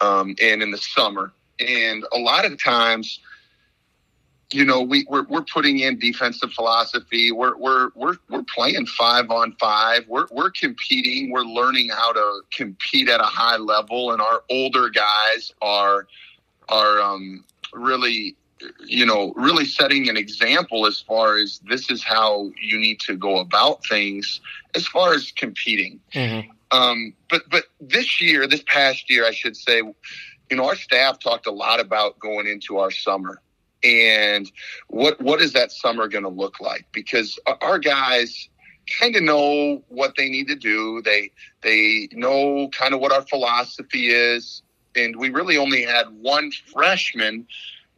um, 0.00 0.34
in 0.40 0.62
in 0.62 0.70
the 0.70 0.78
summer, 0.78 1.32
and 1.58 2.04
a 2.12 2.18
lot 2.18 2.44
of 2.44 2.62
times. 2.62 3.20
You 4.52 4.64
know, 4.64 4.82
we, 4.82 5.06
we're, 5.08 5.22
we're 5.28 5.44
putting 5.44 5.78
in 5.78 6.00
defensive 6.00 6.52
philosophy. 6.52 7.30
We're, 7.30 7.56
we're, 7.56 7.90
we're, 7.94 8.16
we're 8.28 8.42
playing 8.52 8.86
five 8.86 9.30
on 9.30 9.52
five. 9.60 10.08
We're, 10.08 10.26
we're 10.32 10.50
competing. 10.50 11.30
We're 11.30 11.44
learning 11.44 11.90
how 11.90 12.12
to 12.12 12.40
compete 12.52 13.08
at 13.08 13.20
a 13.20 13.30
high 13.30 13.58
level. 13.58 14.10
And 14.10 14.20
our 14.20 14.42
older 14.50 14.88
guys 14.90 15.52
are, 15.62 16.08
are, 16.68 17.00
um, 17.00 17.44
really 17.72 18.36
you 18.86 19.06
know 19.06 19.32
really 19.36 19.64
setting 19.64 20.08
an 20.08 20.16
example 20.16 20.86
as 20.86 21.00
far 21.00 21.36
as 21.36 21.60
this 21.68 21.90
is 21.90 22.04
how 22.04 22.50
you 22.60 22.78
need 22.78 23.00
to 23.00 23.16
go 23.16 23.38
about 23.38 23.84
things 23.86 24.40
as 24.74 24.86
far 24.86 25.14
as 25.14 25.32
competing. 25.32 25.98
Mm-hmm. 26.14 26.50
um, 26.76 27.14
but 27.30 27.48
but 27.50 27.64
this 27.80 28.20
year 28.20 28.46
this 28.46 28.62
past 28.66 29.08
year 29.08 29.24
i 29.24 29.30
should 29.30 29.56
say 29.56 29.82
you 30.50 30.56
know 30.56 30.66
our 30.66 30.76
staff 30.76 31.18
talked 31.18 31.46
a 31.46 31.52
lot 31.52 31.80
about 31.80 32.18
going 32.18 32.46
into 32.46 32.78
our 32.78 32.90
summer. 32.90 33.40
And 33.82 34.50
what 34.88 35.20
what 35.22 35.40
is 35.40 35.54
that 35.54 35.72
summer 35.72 36.08
going 36.08 36.24
to 36.24 36.30
look 36.30 36.60
like? 36.60 36.86
Because 36.92 37.38
our 37.62 37.78
guys 37.78 38.48
kind 38.98 39.16
of 39.16 39.22
know 39.22 39.82
what 39.88 40.14
they 40.16 40.28
need 40.28 40.48
to 40.48 40.56
do. 40.56 41.00
They 41.02 41.30
they 41.62 42.08
know 42.12 42.68
kind 42.68 42.92
of 42.92 43.00
what 43.00 43.12
our 43.12 43.22
philosophy 43.22 44.08
is 44.08 44.62
and 44.96 45.16
we 45.16 45.30
really 45.30 45.56
only 45.56 45.82
had 45.82 46.06
one 46.20 46.50
freshman 46.50 47.46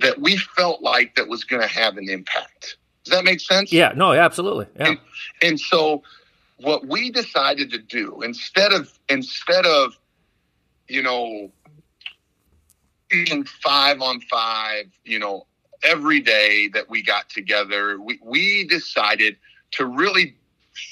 that 0.01 0.21
we 0.21 0.37
felt 0.37 0.83
like 0.83 1.15
that 1.15 1.29
was 1.29 1.45
going 1.45 1.63
to 1.63 1.69
have 1.69 1.97
an 1.97 2.09
impact. 2.09 2.77
Does 3.05 3.13
that 3.13 3.25
make 3.25 3.41
sense? 3.41 3.73
Yeah, 3.73 3.93
no, 3.97 4.13
absolutely. 4.13 4.67
Yeah. 4.79 4.89
And, 4.89 4.99
and, 5.43 5.61
so 5.61 6.03
what 6.59 6.87
we 6.87 7.11
decided 7.11 7.71
to 7.73 7.79
do 7.79 8.23
instead 8.23 8.73
of 8.73 8.97
instead 9.09 9.67
of 9.67 9.99
you 10.89 11.03
know 11.03 11.51
being 13.09 13.45
five 13.45 14.01
on 14.01 14.21
five, 14.23 14.87
you 15.05 15.19
know, 15.19 15.47
every 15.83 16.21
day 16.21 16.69
that 16.69 16.89
we 16.89 17.03
got 17.03 17.29
together, 17.29 18.01
we, 18.01 18.19
we 18.23 18.67
decided 18.67 19.37
to 19.73 19.87
really 19.87 20.37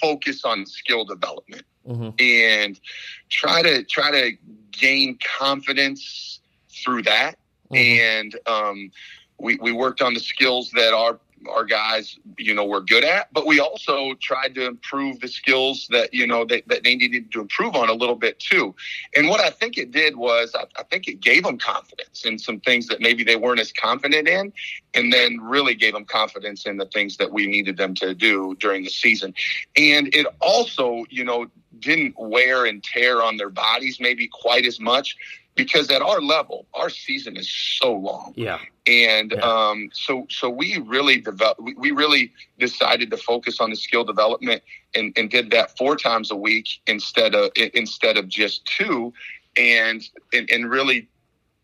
focus 0.00 0.44
on 0.44 0.66
skill 0.66 1.04
development 1.04 1.62
mm-hmm. 1.86 2.10
and 2.18 2.80
try 3.28 3.62
to 3.62 3.84
try 3.84 4.10
to 4.10 4.36
gain 4.70 5.18
confidence 5.38 6.40
through 6.70 7.02
that. 7.02 7.36
Mm-hmm. 7.70 7.76
And 7.76 8.38
um, 8.46 8.90
we, 9.38 9.58
we 9.60 9.72
worked 9.72 10.02
on 10.02 10.14
the 10.14 10.20
skills 10.20 10.70
that 10.72 10.92
our 10.94 11.18
our 11.48 11.64
guys, 11.64 12.18
you 12.36 12.52
know, 12.52 12.66
were 12.66 12.82
good 12.82 13.02
at, 13.02 13.32
but 13.32 13.46
we 13.46 13.60
also 13.60 14.12
tried 14.20 14.54
to 14.54 14.66
improve 14.66 15.20
the 15.20 15.28
skills 15.28 15.88
that, 15.90 16.12
you 16.12 16.26
know, 16.26 16.44
that, 16.44 16.68
that 16.68 16.84
they 16.84 16.94
needed 16.94 17.32
to 17.32 17.40
improve 17.40 17.74
on 17.74 17.88
a 17.88 17.94
little 17.94 18.14
bit 18.14 18.38
too. 18.38 18.74
And 19.16 19.26
what 19.30 19.40
I 19.40 19.48
think 19.48 19.78
it 19.78 19.90
did 19.90 20.16
was 20.16 20.54
I, 20.54 20.64
I 20.78 20.82
think 20.82 21.08
it 21.08 21.20
gave 21.22 21.44
them 21.44 21.56
confidence 21.56 22.26
in 22.26 22.38
some 22.38 22.60
things 22.60 22.88
that 22.88 23.00
maybe 23.00 23.24
they 23.24 23.36
weren't 23.36 23.58
as 23.58 23.72
confident 23.72 24.28
in, 24.28 24.52
and 24.92 25.10
then 25.10 25.40
really 25.40 25.74
gave 25.74 25.94
them 25.94 26.04
confidence 26.04 26.66
in 26.66 26.76
the 26.76 26.84
things 26.84 27.16
that 27.16 27.32
we 27.32 27.46
needed 27.46 27.78
them 27.78 27.94
to 27.94 28.14
do 28.14 28.54
during 28.60 28.84
the 28.84 28.90
season. 28.90 29.32
And 29.78 30.14
it 30.14 30.26
also, 30.42 31.04
you 31.08 31.24
know, 31.24 31.46
didn't 31.78 32.14
wear 32.18 32.64
and 32.64 32.82
tear 32.82 33.22
on 33.22 33.36
their 33.36 33.50
bodies 33.50 34.00
maybe 34.00 34.28
quite 34.28 34.66
as 34.66 34.80
much 34.80 35.16
because 35.54 35.90
at 35.90 36.00
our 36.00 36.20
level, 36.20 36.66
our 36.74 36.90
season 36.90 37.36
is 37.36 37.50
so 37.50 37.92
long. 37.92 38.32
Yeah. 38.36 38.58
And 38.86 39.32
yeah. 39.32 39.40
Um, 39.40 39.90
so, 39.92 40.26
so 40.30 40.48
we 40.48 40.78
really 40.78 41.20
developed. 41.20 41.60
We, 41.76 41.90
really 41.90 42.32
decided 42.58 43.10
to 43.10 43.16
focus 43.16 43.60
on 43.60 43.70
the 43.70 43.76
skill 43.76 44.04
development 44.04 44.62
and, 44.94 45.12
and 45.16 45.30
did 45.30 45.50
that 45.50 45.76
four 45.76 45.96
times 45.96 46.30
a 46.30 46.36
week 46.36 46.80
instead 46.86 47.34
of 47.34 47.50
instead 47.56 48.16
of 48.16 48.28
just 48.28 48.64
two, 48.64 49.12
and 49.56 50.02
and, 50.32 50.50
and 50.50 50.70
really 50.70 51.08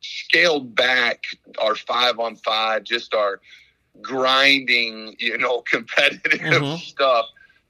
scaled 0.00 0.74
back 0.74 1.24
our 1.61 1.74
five 1.74 2.18
on 2.18 2.36
five, 2.36 2.84
just 2.84 3.14
our 3.14 3.40
grinding, 4.02 5.16
you 5.18 5.38
know, 5.38 5.61
competitive 5.70 6.40
mm-hmm. 6.40 6.76
stuff 6.76 7.26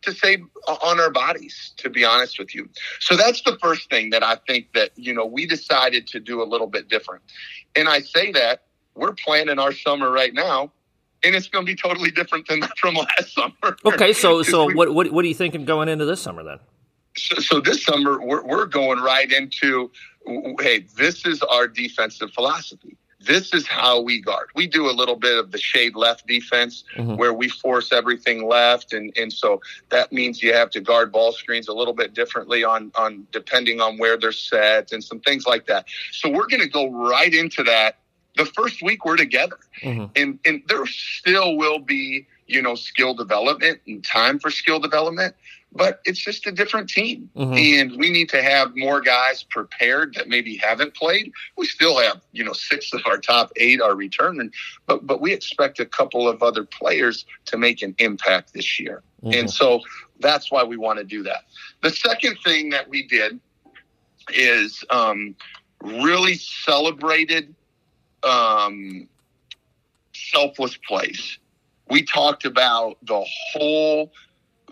to 0.07 0.14
say 0.14 0.42
on 0.66 0.98
our 0.98 1.11
bodies, 1.11 1.72
to 1.76 1.90
be 1.90 2.04
honest 2.04 2.38
with 2.38 2.54
you. 2.54 2.68
So 3.00 3.16
that's 3.16 3.42
the 3.42 3.59
first 3.62 3.90
thing 3.90 4.11
that 4.11 4.22
I 4.22 4.36
think 4.46 4.72
that, 4.72 4.90
you 4.96 5.12
know, 5.12 5.26
we 5.26 5.46
decided 5.46 6.07
to 6.09 6.20
do 6.20 6.42
a 6.42 6.44
little 6.44 6.66
bit 6.66 6.88
different. 6.88 7.22
And 7.74 7.88
I 7.88 8.00
say 8.00 8.32
that 8.32 8.62
we're 8.94 9.12
planning 9.12 9.59
our 9.59 9.72
summer 9.72 10.11
right 10.11 10.32
now 10.32 10.72
and 11.22 11.34
it's 11.34 11.48
going 11.48 11.66
to 11.66 11.70
be 11.70 11.76
totally 11.76 12.11
different 12.11 12.48
than 12.48 12.62
from 12.78 12.94
last 12.94 13.34
summer. 13.34 13.76
Okay, 13.84 14.12
so 14.12 14.42
so 14.42 14.66
we, 14.66 14.74
what, 14.74 14.94
what 14.94 15.12
what 15.12 15.24
are 15.24 15.28
you 15.28 15.34
thinking 15.34 15.64
going 15.64 15.88
into 15.88 16.04
this 16.04 16.20
summer 16.20 16.42
then? 16.42 16.59
So, 17.16 17.40
so 17.40 17.61
this 17.61 17.84
summer 17.84 18.20
we're 18.20 18.44
we're 18.44 18.66
going 18.66 19.00
right 19.00 19.30
into 19.30 19.90
hey, 20.61 20.86
this 20.96 21.24
is 21.26 21.42
our 21.42 21.66
defensive 21.66 22.32
philosophy 22.32 22.96
this 23.21 23.55
is 23.55 23.67
how 23.67 24.01
we 24.01 24.21
guard. 24.21 24.49
We 24.55 24.67
do 24.67 24.89
a 24.89 24.93
little 24.93 25.17
bit 25.17 25.39
of 25.39 25.51
the 25.51 25.59
shade 25.59 25.97
left 25.97 26.27
defense 26.27 26.85
mm-hmm. 26.97 27.17
where 27.17 27.33
we 27.33 27.49
force 27.49 27.93
everything 27.93 28.47
left. 28.47 28.93
And, 28.93 29.12
and 29.17 29.33
so 29.33 29.61
that 29.89 30.12
means 30.12 30.43
you 30.43 30.53
have 30.53 30.71
to 30.71 30.81
guard 30.81 31.12
ball 31.12 31.33
screens 31.33 31.69
a 31.69 31.73
little 31.73 31.95
bit 31.95 32.14
differently 32.14 32.62
on, 32.62 32.93
on 32.95 33.27
depending 33.33 33.81
on 33.81 33.97
where 33.97 34.19
they're 34.19 34.33
set 34.33 34.93
and 34.93 35.03
some 35.03 35.21
things 35.21 35.47
like 35.47 35.67
that. 35.67 35.87
So 36.12 36.29
we're 36.29 36.47
going 36.47 36.62
to 36.62 36.69
go 36.69 36.91
right 36.91 37.33
into 37.33 37.62
that 37.64 37.99
the 38.37 38.45
first 38.45 38.83
week 38.83 39.05
we're 39.05 39.17
together. 39.17 39.59
Mm-hmm. 39.83 40.05
And, 40.14 40.39
and 40.45 40.62
there 40.69 40.87
still 40.87 41.57
will 41.57 41.79
be, 41.79 42.27
you 42.47 42.61
know, 42.61 42.75
skill 42.75 43.14
development 43.14 43.81
and 43.87 44.05
time 44.05 44.39
for 44.39 44.51
skill 44.51 44.79
development 44.79 45.35
but 45.73 46.01
it's 46.05 46.19
just 46.19 46.47
a 46.47 46.53
different 46.53 46.89
team. 46.89 47.29
Mm-hmm. 47.37 47.53
And 47.55 47.99
we 48.01 48.11
need 48.11 48.29
to 48.31 48.43
have 48.43 48.75
more 48.77 49.01
guys 49.01 49.43
prepared 49.43 50.14
that 50.14 50.29
maybe 50.29 50.57
haven't 50.57 50.95
played. 50.95 51.33
We 51.57 51.67
still 51.67 51.99
have, 51.99 52.21
you 52.33 52.45
know, 52.45 52.53
six 52.53 52.93
of 52.93 53.03
our 53.07 53.19
top 53.19 53.53
eight 53.57 53.81
are 53.81 53.95
returning, 53.95 54.53
but 54.87 55.07
but 55.07 55.21
we 55.21 55.33
expect 55.33 55.81
a 55.81 55.87
couple 55.87 56.29
of 56.29 56.43
other 56.43 56.64
players 56.64 57.27
to 57.47 57.59
make 57.59 57.83
an 57.83 57.95
impact 57.99 58.55
this 58.55 58.81
year. 58.81 59.03
Mm-hmm. 59.23 59.41
And 59.41 59.51
so 59.51 59.81
that's 60.21 60.51
why 60.51 60.64
we 60.64 60.77
want 60.77 60.99
to 60.99 61.05
do 61.05 61.23
that. 61.25 61.45
The 61.83 61.91
second 61.91 62.39
thing 62.45 62.71
that 62.71 62.89
we 62.89 63.07
did 63.07 63.39
is 64.33 64.85
um, 64.91 65.35
really 65.83 66.35
celebrated 66.35 67.55
um, 68.23 69.09
selfless 70.14 70.77
plays. 70.77 71.39
We 71.89 72.03
talked 72.03 72.45
about 72.45 72.99
the 73.03 73.25
whole 73.53 74.12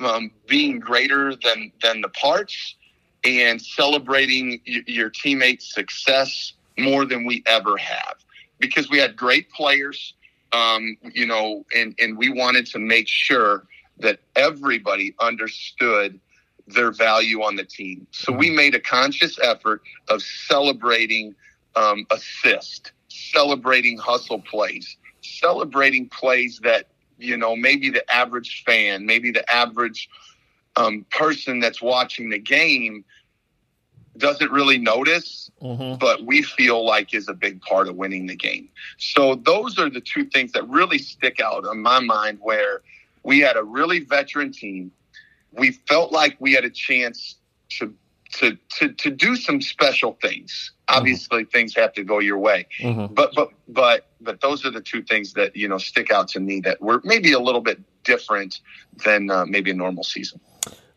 um, 0.01 0.31
being 0.47 0.79
greater 0.79 1.35
than 1.37 1.73
than 1.83 2.01
the 2.01 2.09
parts 2.09 2.77
and 3.25 3.61
celebrating 3.61 4.61
y- 4.67 4.83
your 4.87 5.11
teammates' 5.11 5.73
success 5.75 6.53
more 6.79 7.05
than 7.05 7.25
we 7.25 7.43
ever 7.47 7.77
have 7.77 8.17
because 8.59 8.91
we 8.91 8.99
had 8.99 9.17
great 9.17 9.51
players, 9.51 10.15
um, 10.53 10.97
you 11.13 11.27
know, 11.27 11.65
and 11.75 11.95
and 11.99 12.17
we 12.17 12.29
wanted 12.31 12.67
to 12.67 12.79
make 12.79 13.09
sure 13.09 13.67
that 13.99 14.19
everybody 14.37 15.15
understood 15.21 16.19
their 16.67 16.91
value 16.91 17.43
on 17.43 17.57
the 17.57 17.65
team. 17.65 18.07
So 18.11 18.33
we 18.33 18.49
mm-hmm. 18.49 18.57
made 18.57 18.75
a 18.75 18.81
conscious 18.81 19.39
effort 19.41 19.83
of 20.09 20.23
celebrating 20.23 21.35
um, 21.77 22.07
assist, 22.11 22.93
celebrating 23.09 23.99
hustle 23.99 24.41
plays, 24.41 24.97
celebrating 25.23 26.09
plays 26.09 26.61
that 26.63 26.89
you 27.19 27.37
know, 27.37 27.57
maybe 27.57 27.91
the 27.91 28.11
average 28.13 28.65
fan, 28.65 29.07
maybe 29.07 29.31
the 29.31 29.49
average 29.53 30.09
um, 30.77 31.07
person 31.11 31.61
that's 31.61 31.81
watching 31.81 32.31
the 32.31 32.39
game 32.39 33.05
doesn't 34.17 34.51
really 34.51 34.79
notice, 34.79 35.51
mm-hmm. 35.61 35.99
but 35.99 36.25
we 36.25 36.43
feel 36.43 36.85
like 36.85 37.15
is 37.15 37.29
a 37.29 37.35
big 37.35 37.61
part 37.63 37.89
of 37.89 37.97
winning 37.97 38.27
the 38.27 38.37
game. 38.37 38.69
So 38.97 39.35
those 39.35 39.79
are 39.79 39.91
the 39.91 40.01
two 40.01 40.25
things 40.27 40.53
that 40.53 40.69
really 40.69 40.99
stick 40.99 41.41
out 41.41 41.65
in 41.65 41.83
my 41.83 42.01
mind 42.01 42.39
where 42.41 42.83
we 43.23 43.41
had 43.41 43.57
a 43.57 43.63
really 43.63 44.01
veteran 44.01 44.53
team. 44.53 44.93
We 45.53 45.73
felt 45.73 46.13
like 46.13 46.37
we 46.39 46.53
had 46.53 46.65
a 46.65 46.71
chance 46.71 47.37
to 47.71 47.95
to 48.35 48.57
to 48.79 48.93
to 48.93 49.11
do 49.11 49.37
some 49.37 49.61
special 49.61 50.19
things. 50.21 50.73
Mm-hmm. 50.89 50.99
Obviously, 50.99 51.43
mm-hmm. 51.43 51.51
things 51.51 51.75
have 51.75 51.93
to 51.95 52.05
go 52.05 52.19
your 52.19 52.39
way, 52.39 52.67
mm-hmm. 52.81 53.13
but 53.15 53.35
but 53.35 53.51
but 53.69 54.07
but 54.21 54.41
those 54.41 54.65
are 54.65 54.71
the 54.71 54.81
two 54.81 55.03
things 55.03 55.33
that 55.35 55.57
you 55.57 55.69
know 55.69 55.79
stick 55.79 56.11
out 56.11 56.29
to 56.29 56.41
me 56.41 56.61
that 56.61 56.81
were 56.81 57.01
maybe 57.05 57.33
a 57.33 57.41
little 57.41 57.61
bit 57.61 57.81
different 58.05 58.61
than 59.05 59.31
uh, 59.31 59.47
maybe 59.47 59.71
a 59.71 59.75
normal 59.75 60.05
season. 60.05 60.41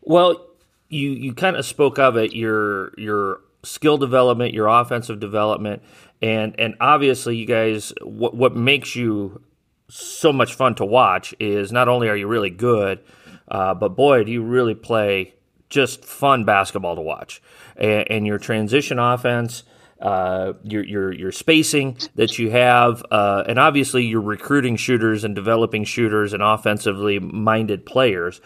Well, 0.02 0.46
you 0.88 1.10
you 1.10 1.34
kind 1.34 1.56
of 1.56 1.64
spoke 1.64 1.98
of 1.98 2.16
it 2.16 2.34
your 2.34 2.92
your 2.98 3.40
skill 3.62 3.98
development, 3.98 4.54
your 4.54 4.68
offensive 4.68 5.20
development, 5.20 5.82
and 6.22 6.54
and 6.58 6.74
obviously 6.80 7.36
you 7.36 7.46
guys 7.46 7.92
what 8.02 8.34
what 8.34 8.56
makes 8.56 8.96
you 8.96 9.42
so 9.90 10.32
much 10.32 10.54
fun 10.54 10.74
to 10.74 10.84
watch 10.84 11.34
is 11.40 11.72
not 11.72 11.88
only 11.88 12.08
are 12.08 12.16
you 12.16 12.26
really 12.26 12.50
good, 12.50 13.00
uh, 13.50 13.72
but 13.74 13.90
boy, 13.90 14.24
do 14.24 14.30
you 14.30 14.42
really 14.42 14.74
play 14.74 15.34
just 15.68 16.04
fun 16.04 16.44
basketball 16.44 16.96
to 16.96 17.02
watch. 17.02 17.42
And, 17.76 18.10
and 18.10 18.26
your 18.26 18.38
transition 18.38 18.98
offense, 18.98 19.64
uh, 20.00 20.52
your 20.62 20.84
your 20.84 21.12
your 21.12 21.32
spacing 21.32 21.98
that 22.14 22.38
you 22.38 22.50
have, 22.50 23.04
uh, 23.10 23.44
and 23.46 23.58
obviously 23.58 24.04
you're 24.04 24.20
recruiting 24.20 24.76
shooters 24.76 25.24
and 25.24 25.34
developing 25.34 25.84
shooters 25.84 26.32
and 26.32 26.42
offensively 26.42 27.18
minded 27.18 27.84
players. 27.84 28.40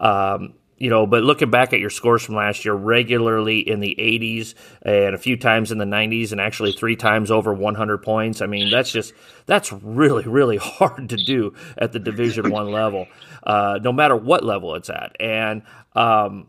Um, 0.00 0.54
you 0.78 0.90
know, 0.90 1.06
but 1.06 1.24
looking 1.24 1.50
back 1.50 1.72
at 1.72 1.80
your 1.80 1.90
scores 1.90 2.22
from 2.22 2.36
last 2.36 2.64
year, 2.64 2.74
regularly 2.74 3.58
in 3.58 3.80
the 3.80 3.96
80s 3.98 4.54
and 4.82 5.12
a 5.12 5.18
few 5.18 5.36
times 5.36 5.72
in 5.72 5.78
the 5.78 5.84
90s, 5.84 6.30
and 6.30 6.40
actually 6.40 6.72
three 6.72 6.94
times 6.94 7.32
over 7.32 7.52
100 7.52 7.98
points. 7.98 8.40
I 8.40 8.46
mean, 8.46 8.70
that's 8.70 8.92
just 8.92 9.12
that's 9.46 9.72
really 9.72 10.24
really 10.24 10.56
hard 10.62 11.08
to 11.08 11.16
do 11.16 11.54
at 11.76 11.92
the 11.92 11.98
Division 11.98 12.50
One 12.50 12.70
level, 12.70 13.06
uh, 13.42 13.80
no 13.82 13.92
matter 13.92 14.14
what 14.14 14.44
level 14.44 14.74
it's 14.76 14.88
at. 14.90 15.16
And 15.18 15.62
um, 15.96 16.48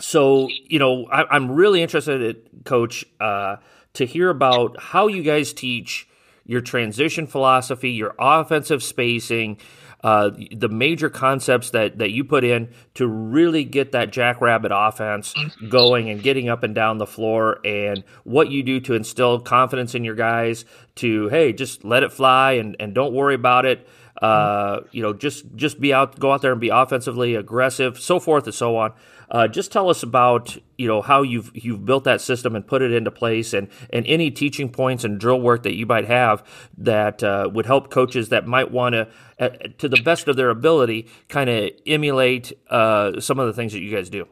so 0.00 0.48
you 0.64 0.78
know 0.78 1.06
I, 1.06 1.36
am 1.36 1.50
really 1.50 1.82
interested, 1.82 2.48
Coach, 2.64 3.04
uh, 3.20 3.56
to 3.94 4.06
hear 4.06 4.30
about 4.30 4.80
how 4.80 5.06
you 5.06 5.22
guys 5.22 5.52
teach 5.52 6.08
your 6.44 6.60
transition 6.60 7.26
philosophy, 7.26 7.90
your 7.90 8.14
offensive 8.18 8.82
spacing, 8.82 9.58
uh, 10.02 10.30
the 10.50 10.68
major 10.68 11.08
concepts 11.08 11.70
that 11.70 11.98
that 11.98 12.10
you 12.10 12.24
put 12.24 12.42
in 12.42 12.72
to 12.94 13.06
really 13.06 13.64
get 13.64 13.92
that 13.92 14.10
jackrabbit 14.10 14.72
offense 14.74 15.34
going 15.68 16.10
and 16.10 16.22
getting 16.22 16.48
up 16.48 16.62
and 16.62 16.74
down 16.74 16.98
the 16.98 17.06
floor, 17.06 17.60
and 17.64 18.02
what 18.24 18.50
you 18.50 18.62
do 18.62 18.80
to 18.80 18.94
instill 18.94 19.38
confidence 19.38 19.94
in 19.94 20.04
your 20.04 20.16
guys 20.16 20.64
to 20.96 21.28
hey, 21.28 21.52
just 21.52 21.84
let 21.84 22.02
it 22.02 22.12
fly 22.12 22.52
and 22.52 22.76
and 22.80 22.94
don't 22.94 23.12
worry 23.12 23.34
about 23.34 23.64
it. 23.64 23.86
Uh, 24.20 24.80
you 24.90 25.02
know, 25.02 25.12
just 25.12 25.44
just 25.54 25.80
be 25.80 25.92
out, 25.92 26.18
go 26.18 26.32
out 26.32 26.42
there 26.42 26.52
and 26.52 26.60
be 26.60 26.68
offensively 26.68 27.34
aggressive, 27.34 27.98
so 27.98 28.18
forth 28.18 28.44
and 28.44 28.54
so 28.54 28.76
on. 28.76 28.92
Uh, 29.32 29.48
just 29.48 29.72
tell 29.72 29.88
us 29.88 30.02
about 30.02 30.58
you 30.76 30.86
know 30.86 31.00
how 31.00 31.22
you've 31.22 31.50
you've 31.54 31.86
built 31.86 32.04
that 32.04 32.20
system 32.20 32.54
and 32.54 32.66
put 32.66 32.82
it 32.82 32.92
into 32.92 33.10
place, 33.10 33.54
and 33.54 33.68
and 33.90 34.06
any 34.06 34.30
teaching 34.30 34.68
points 34.68 35.04
and 35.04 35.18
drill 35.18 35.40
work 35.40 35.62
that 35.62 35.74
you 35.74 35.86
might 35.86 36.04
have 36.04 36.44
that 36.76 37.22
uh, 37.22 37.48
would 37.52 37.64
help 37.64 37.90
coaches 37.90 38.28
that 38.28 38.46
might 38.46 38.70
want 38.70 38.92
to, 38.92 39.08
uh, 39.40 39.48
to 39.78 39.88
the 39.88 40.00
best 40.02 40.28
of 40.28 40.36
their 40.36 40.50
ability, 40.50 41.08
kind 41.28 41.48
of 41.48 41.70
emulate 41.86 42.52
uh, 42.68 43.18
some 43.20 43.38
of 43.38 43.46
the 43.46 43.54
things 43.54 43.72
that 43.72 43.80
you 43.80 43.94
guys 43.94 44.10
do. 44.10 44.28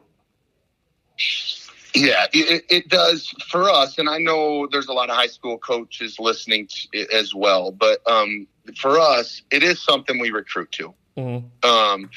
Yeah, 1.95 2.27
it, 2.33 2.65
it 2.69 2.89
does 2.89 3.35
for 3.49 3.69
us, 3.71 3.99
and 3.99 4.09
I 4.09 4.19
know 4.19 4.69
there's 4.71 4.89
a 4.89 4.93
lot 4.93 5.09
of 5.09 5.17
high 5.17 5.27
school 5.27 5.59
coaches 5.59 6.19
listening 6.19 6.69
as 7.13 7.35
well. 7.35 7.73
But 7.73 8.01
um, 8.07 8.47
for 8.77 8.99
us, 8.99 9.43
it 9.51 9.63
is 9.63 9.83
something 9.83 10.21
we 10.21 10.31
recruit 10.31 10.71
to. 10.73 10.95
Mm-hmm. 11.21 11.69
Um, 11.69 12.11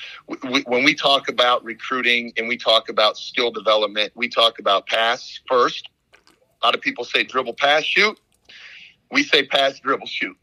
we, 0.52 0.62
when 0.62 0.84
we 0.84 0.96
talk 0.96 1.30
about 1.30 1.64
recruiting 1.64 2.34
and 2.38 2.48
we 2.48 2.58
talk 2.58 2.90
about 2.90 3.18
skill 3.18 3.52
development, 3.52 4.12
we 4.16 4.30
talk 4.30 4.60
about 4.60 4.88
pass 4.88 5.40
first. 5.48 5.90
A 6.62 6.66
lot 6.66 6.76
of 6.76 6.82
people 6.82 7.04
say 7.04 7.24
dribble, 7.24 7.56
pass, 7.56 7.84
shoot. 7.84 8.18
We 9.12 9.24
say 9.24 9.46
pass, 9.46 9.80
dribble, 9.80 10.08
shoot. 10.08 10.38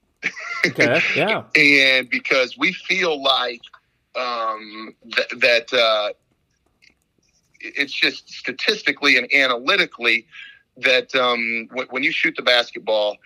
Okay. 0.67 1.01
Yeah. 1.17 1.45
and 1.57 2.11
because 2.11 2.59
we 2.59 2.73
feel 2.73 3.23
like 3.23 3.63
um, 4.15 4.95
th- 5.15 5.29
that 5.41 5.73
uh, 5.73 6.13
it's 7.61 7.93
just 7.93 8.29
statistically 8.29 9.17
and 9.17 9.33
analytically 9.33 10.27
that 10.77 11.15
um, 11.15 11.67
w- 11.69 11.89
when 11.91 12.03
you 12.03 12.13
shoot 12.13 12.35
the 12.37 12.43
basketball 12.43 13.17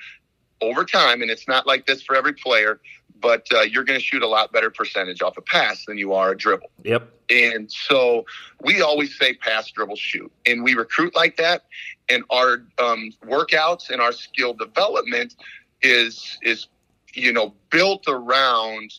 over 0.61 0.85
time, 0.85 1.21
and 1.21 1.31
it's 1.31 1.49
not 1.49 1.67
like 1.67 1.87
this 1.87 2.03
for 2.03 2.17
every 2.17 2.33
player, 2.33 2.81
but 3.25 3.47
uh, 3.55 3.63
you're 3.63 3.85
going 3.85 3.99
to 3.99 4.05
shoot 4.05 4.23
a 4.23 4.29
lot 4.29 4.53
better 4.53 4.71
percentage 4.71 5.23
off 5.23 5.39
a 5.39 5.41
pass 5.41 5.87
than 5.87 5.97
you 5.97 6.13
are 6.13 6.33
a 6.33 6.37
dribble. 6.37 6.71
Yep. 6.83 7.09
And 7.31 7.73
so 7.73 8.27
we 8.63 8.83
always 8.83 9.19
say 9.19 9.33
pass, 9.33 9.71
dribble, 9.71 9.97
shoot, 9.97 10.31
and 10.45 10.63
we 10.63 10.75
recruit 10.75 11.17
like 11.17 11.39
that. 11.39 11.65
And 12.11 12.23
our 12.29 12.63
um, 12.79 13.13
workouts 13.25 13.89
and 13.89 14.03
our 14.03 14.13
skill 14.13 14.53
development 14.53 15.37
is 15.81 16.39
is 16.43 16.67
you 17.15 17.33
know 17.33 17.55
built 17.71 18.05
around 18.09 18.93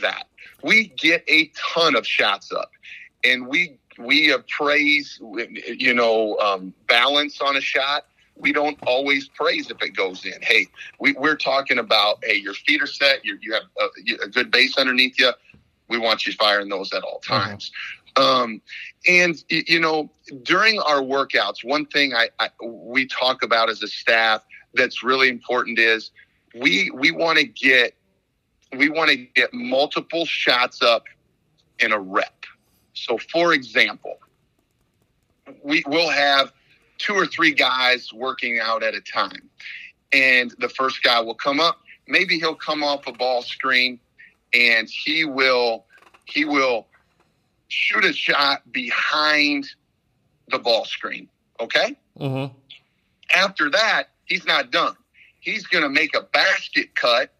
that. 0.00 0.26
We 0.64 0.88
get 0.88 1.22
a 1.28 1.52
ton 1.56 1.94
of 1.94 2.04
shots 2.04 2.50
up, 2.50 2.72
and 3.22 3.46
we 3.46 3.78
we 3.96 4.32
appraise 4.32 5.20
you 5.20 5.94
know 5.94 6.36
um, 6.38 6.74
balance 6.88 7.40
on 7.40 7.56
a 7.56 7.60
shot 7.60 8.06
we 8.38 8.52
don't 8.52 8.78
always 8.86 9.28
praise 9.28 9.70
if 9.70 9.82
it 9.82 9.90
goes 9.90 10.24
in. 10.24 10.40
Hey, 10.42 10.66
we, 10.98 11.16
are 11.16 11.36
talking 11.36 11.78
about, 11.78 12.22
hey, 12.24 12.36
your 12.36 12.54
feet 12.54 12.82
are 12.82 12.86
set, 12.86 13.24
you 13.24 13.38
you 13.40 13.52
have 13.52 13.64
a, 13.80 14.24
a, 14.24 14.28
good 14.28 14.50
base 14.50 14.78
underneath 14.78 15.18
you. 15.18 15.32
We 15.88 15.98
want 15.98 16.26
you 16.26 16.32
firing 16.34 16.68
those 16.68 16.92
at 16.92 17.02
all 17.02 17.20
mm-hmm. 17.24 17.48
times. 17.48 17.72
Um, 18.16 18.60
and 19.06 19.42
you 19.48 19.80
know, 19.80 20.10
during 20.42 20.78
our 20.80 21.00
workouts, 21.00 21.64
one 21.64 21.86
thing 21.86 22.14
I, 22.14 22.30
I 22.38 22.48
we 22.62 23.06
talk 23.06 23.42
about 23.42 23.70
as 23.70 23.82
a 23.82 23.88
staff 23.88 24.44
that's 24.74 25.02
really 25.02 25.28
important 25.28 25.78
is 25.78 26.10
we 26.54 26.90
we 26.90 27.10
want 27.10 27.38
to 27.38 27.44
get 27.44 27.94
we 28.76 28.88
want 28.88 29.10
to 29.10 29.16
get 29.16 29.52
multiple 29.52 30.26
shots 30.26 30.82
up 30.82 31.04
in 31.78 31.92
a 31.92 31.98
rep. 31.98 32.44
So, 32.94 33.18
for 33.18 33.52
example, 33.52 34.18
we 35.62 35.84
will 35.86 36.10
have 36.10 36.52
two 36.98 37.14
or 37.14 37.26
three 37.26 37.52
guys 37.52 38.12
working 38.12 38.58
out 38.60 38.82
at 38.82 38.94
a 38.94 39.00
time. 39.00 39.48
And 40.12 40.54
the 40.58 40.68
first 40.68 41.02
guy 41.02 41.20
will 41.20 41.34
come 41.34 41.60
up. 41.60 41.80
Maybe 42.06 42.38
he'll 42.38 42.54
come 42.54 42.82
off 42.82 43.06
a 43.06 43.12
ball 43.12 43.42
screen 43.42 44.00
and 44.54 44.88
he 44.88 45.24
will 45.24 45.84
he 46.24 46.44
will 46.44 46.86
shoot 47.68 48.04
a 48.04 48.12
shot 48.12 48.70
behind 48.72 49.68
the 50.50 50.58
ball 50.58 50.84
screen. 50.84 51.28
Okay. 51.60 51.96
Mm-hmm. 52.18 52.54
After 53.34 53.70
that, 53.70 54.04
he's 54.24 54.46
not 54.46 54.70
done. 54.70 54.94
He's 55.40 55.66
going 55.66 55.84
to 55.84 55.90
make 55.90 56.16
a 56.16 56.22
basket 56.22 56.94
cut, 56.94 57.32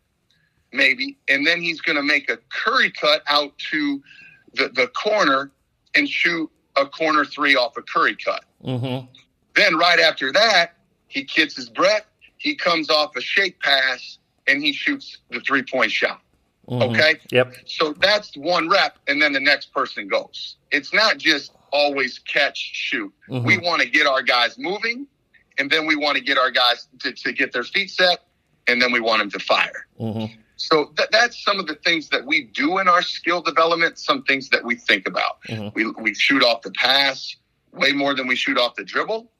maybe, 0.72 1.16
and 1.28 1.46
then 1.46 1.60
he's 1.60 1.80
going 1.80 1.96
to 1.96 2.02
make 2.02 2.30
a 2.30 2.38
curry 2.50 2.90
cut 2.90 3.22
out 3.26 3.56
to 3.70 4.02
the, 4.54 4.68
the 4.68 4.88
corner 4.88 5.50
and 5.94 6.08
shoot 6.08 6.50
a 6.76 6.86
corner 6.86 7.24
three 7.24 7.56
off 7.56 7.76
a 7.76 7.82
curry 7.82 8.16
cut. 8.16 8.44
Mm-hmm. 8.64 9.06
Then 9.58 9.76
right 9.76 9.98
after 9.98 10.30
that, 10.32 10.74
he 11.08 11.24
gets 11.24 11.56
his 11.56 11.68
breath. 11.68 12.06
He 12.36 12.54
comes 12.54 12.90
off 12.90 13.16
a 13.16 13.20
shake 13.20 13.60
pass 13.60 14.18
and 14.46 14.62
he 14.62 14.72
shoots 14.72 15.18
the 15.30 15.40
three 15.40 15.64
point 15.64 15.90
shot. 15.90 16.20
Mm-hmm. 16.68 16.94
Okay. 16.94 17.18
Yep. 17.32 17.54
So 17.66 17.92
that's 17.94 18.36
one 18.36 18.68
rep, 18.68 18.98
and 19.08 19.20
then 19.20 19.32
the 19.32 19.40
next 19.40 19.72
person 19.72 20.06
goes. 20.06 20.56
It's 20.70 20.92
not 20.92 21.18
just 21.18 21.52
always 21.72 22.20
catch 22.20 22.58
shoot. 22.58 23.12
Mm-hmm. 23.28 23.46
We 23.46 23.58
want 23.58 23.82
to 23.82 23.88
get 23.88 24.06
our 24.06 24.22
guys 24.22 24.58
moving, 24.58 25.06
and 25.58 25.70
then 25.70 25.86
we 25.86 25.96
want 25.96 26.18
to 26.18 26.22
get 26.22 26.38
our 26.38 26.50
guys 26.50 26.86
to, 27.00 27.12
to 27.12 27.32
get 27.32 27.52
their 27.52 27.64
feet 27.64 27.90
set, 27.90 28.26
and 28.68 28.80
then 28.80 28.92
we 28.92 29.00
want 29.00 29.20
them 29.20 29.30
to 29.30 29.38
fire. 29.40 29.86
Mm-hmm. 29.98 30.40
So 30.56 30.92
th- 30.96 31.08
that's 31.10 31.42
some 31.42 31.58
of 31.58 31.66
the 31.66 31.74
things 31.74 32.10
that 32.10 32.24
we 32.24 32.44
do 32.44 32.78
in 32.78 32.86
our 32.86 33.02
skill 33.02 33.40
development. 33.40 33.98
Some 33.98 34.22
things 34.22 34.50
that 34.50 34.62
we 34.62 34.76
think 34.76 35.08
about. 35.08 35.42
Mm-hmm. 35.48 35.68
We 35.74 35.90
we 36.02 36.14
shoot 36.14 36.44
off 36.44 36.62
the 36.62 36.70
pass 36.72 37.34
way 37.72 37.92
more 37.92 38.14
than 38.14 38.28
we 38.28 38.36
shoot 38.36 38.58
off 38.58 38.76
the 38.76 38.84
dribble 38.84 39.30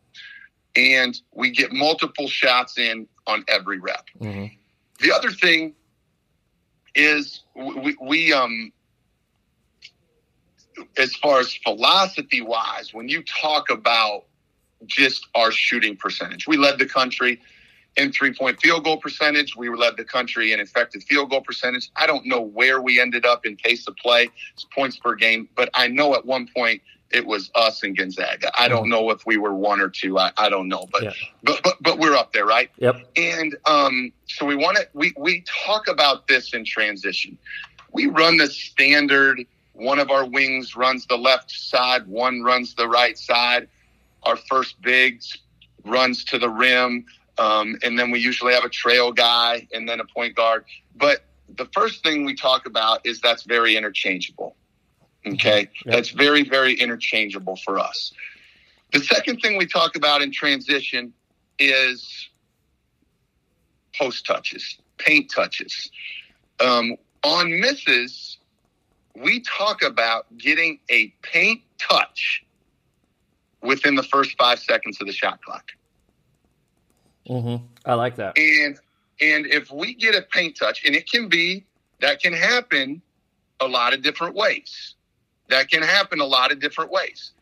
and 0.78 1.20
we 1.34 1.50
get 1.50 1.72
multiple 1.72 2.28
shots 2.28 2.78
in 2.78 3.06
on 3.26 3.44
every 3.48 3.78
rep. 3.78 4.06
Mm-hmm. 4.20 4.54
The 5.00 5.12
other 5.12 5.30
thing 5.30 5.74
is 6.94 7.42
we, 7.54 7.96
we 8.00 8.32
um 8.32 8.72
as 10.96 11.14
far 11.16 11.40
as 11.40 11.52
philosophy 11.52 12.40
wise, 12.40 12.94
when 12.94 13.08
you 13.08 13.22
talk 13.22 13.70
about 13.70 14.24
just 14.86 15.26
our 15.34 15.50
shooting 15.50 15.96
percentage, 15.96 16.46
we 16.46 16.56
led 16.56 16.78
the 16.78 16.86
country 16.86 17.40
in 17.96 18.12
three 18.12 18.32
point 18.32 18.60
field 18.60 18.84
goal 18.84 18.96
percentage. 18.96 19.56
We 19.56 19.68
led 19.70 19.96
the 19.96 20.04
country 20.04 20.52
in 20.52 20.60
effective 20.60 21.02
field 21.02 21.30
goal 21.30 21.40
percentage. 21.40 21.90
I 21.96 22.06
don't 22.06 22.26
know 22.26 22.40
where 22.40 22.80
we 22.80 23.00
ended 23.00 23.26
up 23.26 23.44
in 23.44 23.56
pace 23.56 23.86
of 23.88 23.96
play, 23.96 24.30
points 24.74 24.96
per 24.98 25.14
game, 25.14 25.48
but 25.56 25.68
I 25.74 25.88
know 25.88 26.14
at 26.14 26.24
one 26.24 26.48
point 26.54 26.80
it 27.11 27.26
was 27.26 27.50
us 27.54 27.82
and 27.82 27.96
Gonzaga. 27.96 28.50
I 28.59 28.68
don't 28.68 28.84
mm-hmm. 28.84 28.90
know 28.90 29.11
if 29.11 29.24
we 29.24 29.36
were 29.38 29.54
one 29.54 29.80
or 29.80 29.88
two. 29.88 30.18
I, 30.18 30.32
I 30.36 30.48
don't 30.48 30.68
know, 30.68 30.86
but, 30.92 31.04
yeah. 31.04 31.12
but 31.42 31.61
but 31.62 31.76
but 31.80 31.98
we're 31.98 32.14
up 32.14 32.32
there, 32.32 32.44
right? 32.44 32.70
Yep. 32.78 32.96
And 33.16 33.56
um, 33.66 34.12
so 34.26 34.44
we 34.44 34.56
want 34.56 34.76
to 34.76 34.88
we 34.92 35.12
we 35.16 35.44
talk 35.66 35.88
about 35.88 36.28
this 36.28 36.52
in 36.52 36.64
transition. 36.64 37.38
We 37.92 38.06
run 38.06 38.36
the 38.36 38.48
standard. 38.48 39.44
One 39.72 39.98
of 39.98 40.11
our 40.11 40.26
wings 40.26 40.76
runs 40.76 41.06
the 41.06 41.16
left 41.16 41.50
side. 41.50 42.06
One 42.06 42.42
runs 42.42 42.74
the 42.74 42.88
right 42.88 43.16
side. 43.16 43.68
Our 44.24 44.36
first 44.36 44.80
bigs 44.82 45.38
runs 45.84 46.24
to 46.24 46.38
the 46.38 46.50
rim, 46.50 47.06
um, 47.38 47.78
and 47.82 47.98
then 47.98 48.11
we 48.11 48.18
usually 48.18 48.52
have 48.52 48.64
a 48.64 48.68
trail 48.68 49.12
guy 49.12 49.66
and 49.72 49.88
then 49.88 50.00
a 50.00 50.04
point 50.04 50.34
guard. 50.34 50.64
But 50.96 51.22
the 51.56 51.66
first 51.72 52.02
thing 52.02 52.24
we 52.24 52.34
talk 52.34 52.66
about 52.66 53.06
is 53.06 53.20
that's 53.20 53.44
very 53.44 53.76
interchangeable. 53.76 54.56
Okay. 55.34 55.68
Yep. 55.84 55.94
That's 55.94 56.10
very, 56.10 56.42
very 56.42 56.74
interchangeable 56.74 57.56
for 57.56 57.78
us. 57.78 58.12
The 58.92 59.00
second 59.00 59.40
thing 59.40 59.58
we 59.58 59.66
talk 59.66 59.96
about 59.96 60.22
in 60.22 60.32
transition 60.32 61.12
is 61.58 62.28
post 63.96 64.24
touches, 64.26 64.78
paint 64.96 65.30
touches. 65.34 65.90
Um, 66.60 66.96
on 67.22 67.60
misses, 67.60 68.38
we 69.16 69.40
talk 69.40 69.82
about 69.82 70.26
getting 70.38 70.78
a 70.88 71.08
paint 71.22 71.62
touch 71.78 72.44
within 73.62 73.96
the 73.96 74.02
first 74.02 74.36
five 74.38 74.58
seconds 74.58 75.00
of 75.00 75.06
the 75.06 75.12
shot 75.12 75.42
clock. 75.42 75.72
Mm-hmm. 77.28 77.64
I 77.84 77.94
like 77.94 78.16
that. 78.16 78.38
And 78.38 78.78
and 79.20 79.46
if 79.46 79.70
we 79.70 79.94
get 79.94 80.14
a 80.14 80.22
paint 80.22 80.56
touch, 80.56 80.84
and 80.84 80.94
it 80.94 81.10
can 81.10 81.28
be 81.28 81.64
that 82.00 82.20
can 82.20 82.32
happen 82.32 83.02
a 83.60 83.66
lot 83.66 83.92
of 83.92 84.02
different 84.02 84.34
ways. 84.34 84.94
That 85.49 85.70
can 85.70 85.82
happen 85.82 86.20
a 86.20 86.26
lot 86.26 86.53
of 86.53 86.61
different 86.61 86.90
ways. 86.90 87.32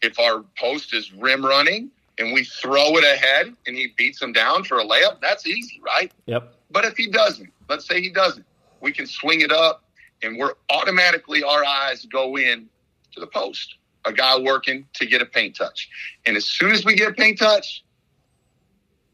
If 0.00 0.18
our 0.18 0.44
post 0.58 0.94
is 0.94 1.12
rim 1.12 1.44
running 1.44 1.90
and 2.18 2.32
we 2.32 2.44
throw 2.44 2.96
it 2.96 3.04
ahead 3.04 3.54
and 3.66 3.76
he 3.76 3.92
beats 3.96 4.20
him 4.20 4.32
down 4.32 4.64
for 4.64 4.78
a 4.78 4.84
layup, 4.84 5.20
that's 5.20 5.46
easy, 5.46 5.80
right? 5.84 6.10
Yep. 6.26 6.54
But 6.70 6.84
if 6.84 6.96
he 6.96 7.08
doesn't, 7.08 7.50
let's 7.68 7.86
say 7.86 8.00
he 8.00 8.10
doesn't, 8.10 8.44
we 8.80 8.92
can 8.92 9.06
swing 9.06 9.42
it 9.42 9.52
up 9.52 9.84
and 10.22 10.38
we're 10.38 10.54
automatically 10.70 11.42
our 11.42 11.64
eyes 11.64 12.04
go 12.06 12.36
in 12.36 12.68
to 13.12 13.20
the 13.20 13.26
post. 13.26 13.76
A 14.04 14.12
guy 14.12 14.36
working 14.40 14.86
to 14.94 15.06
get 15.06 15.22
a 15.22 15.26
paint 15.26 15.54
touch. 15.54 15.88
And 16.26 16.36
as 16.36 16.44
soon 16.44 16.72
as 16.72 16.84
we 16.84 16.96
get 16.96 17.10
a 17.10 17.14
paint 17.14 17.38
touch, 17.38 17.84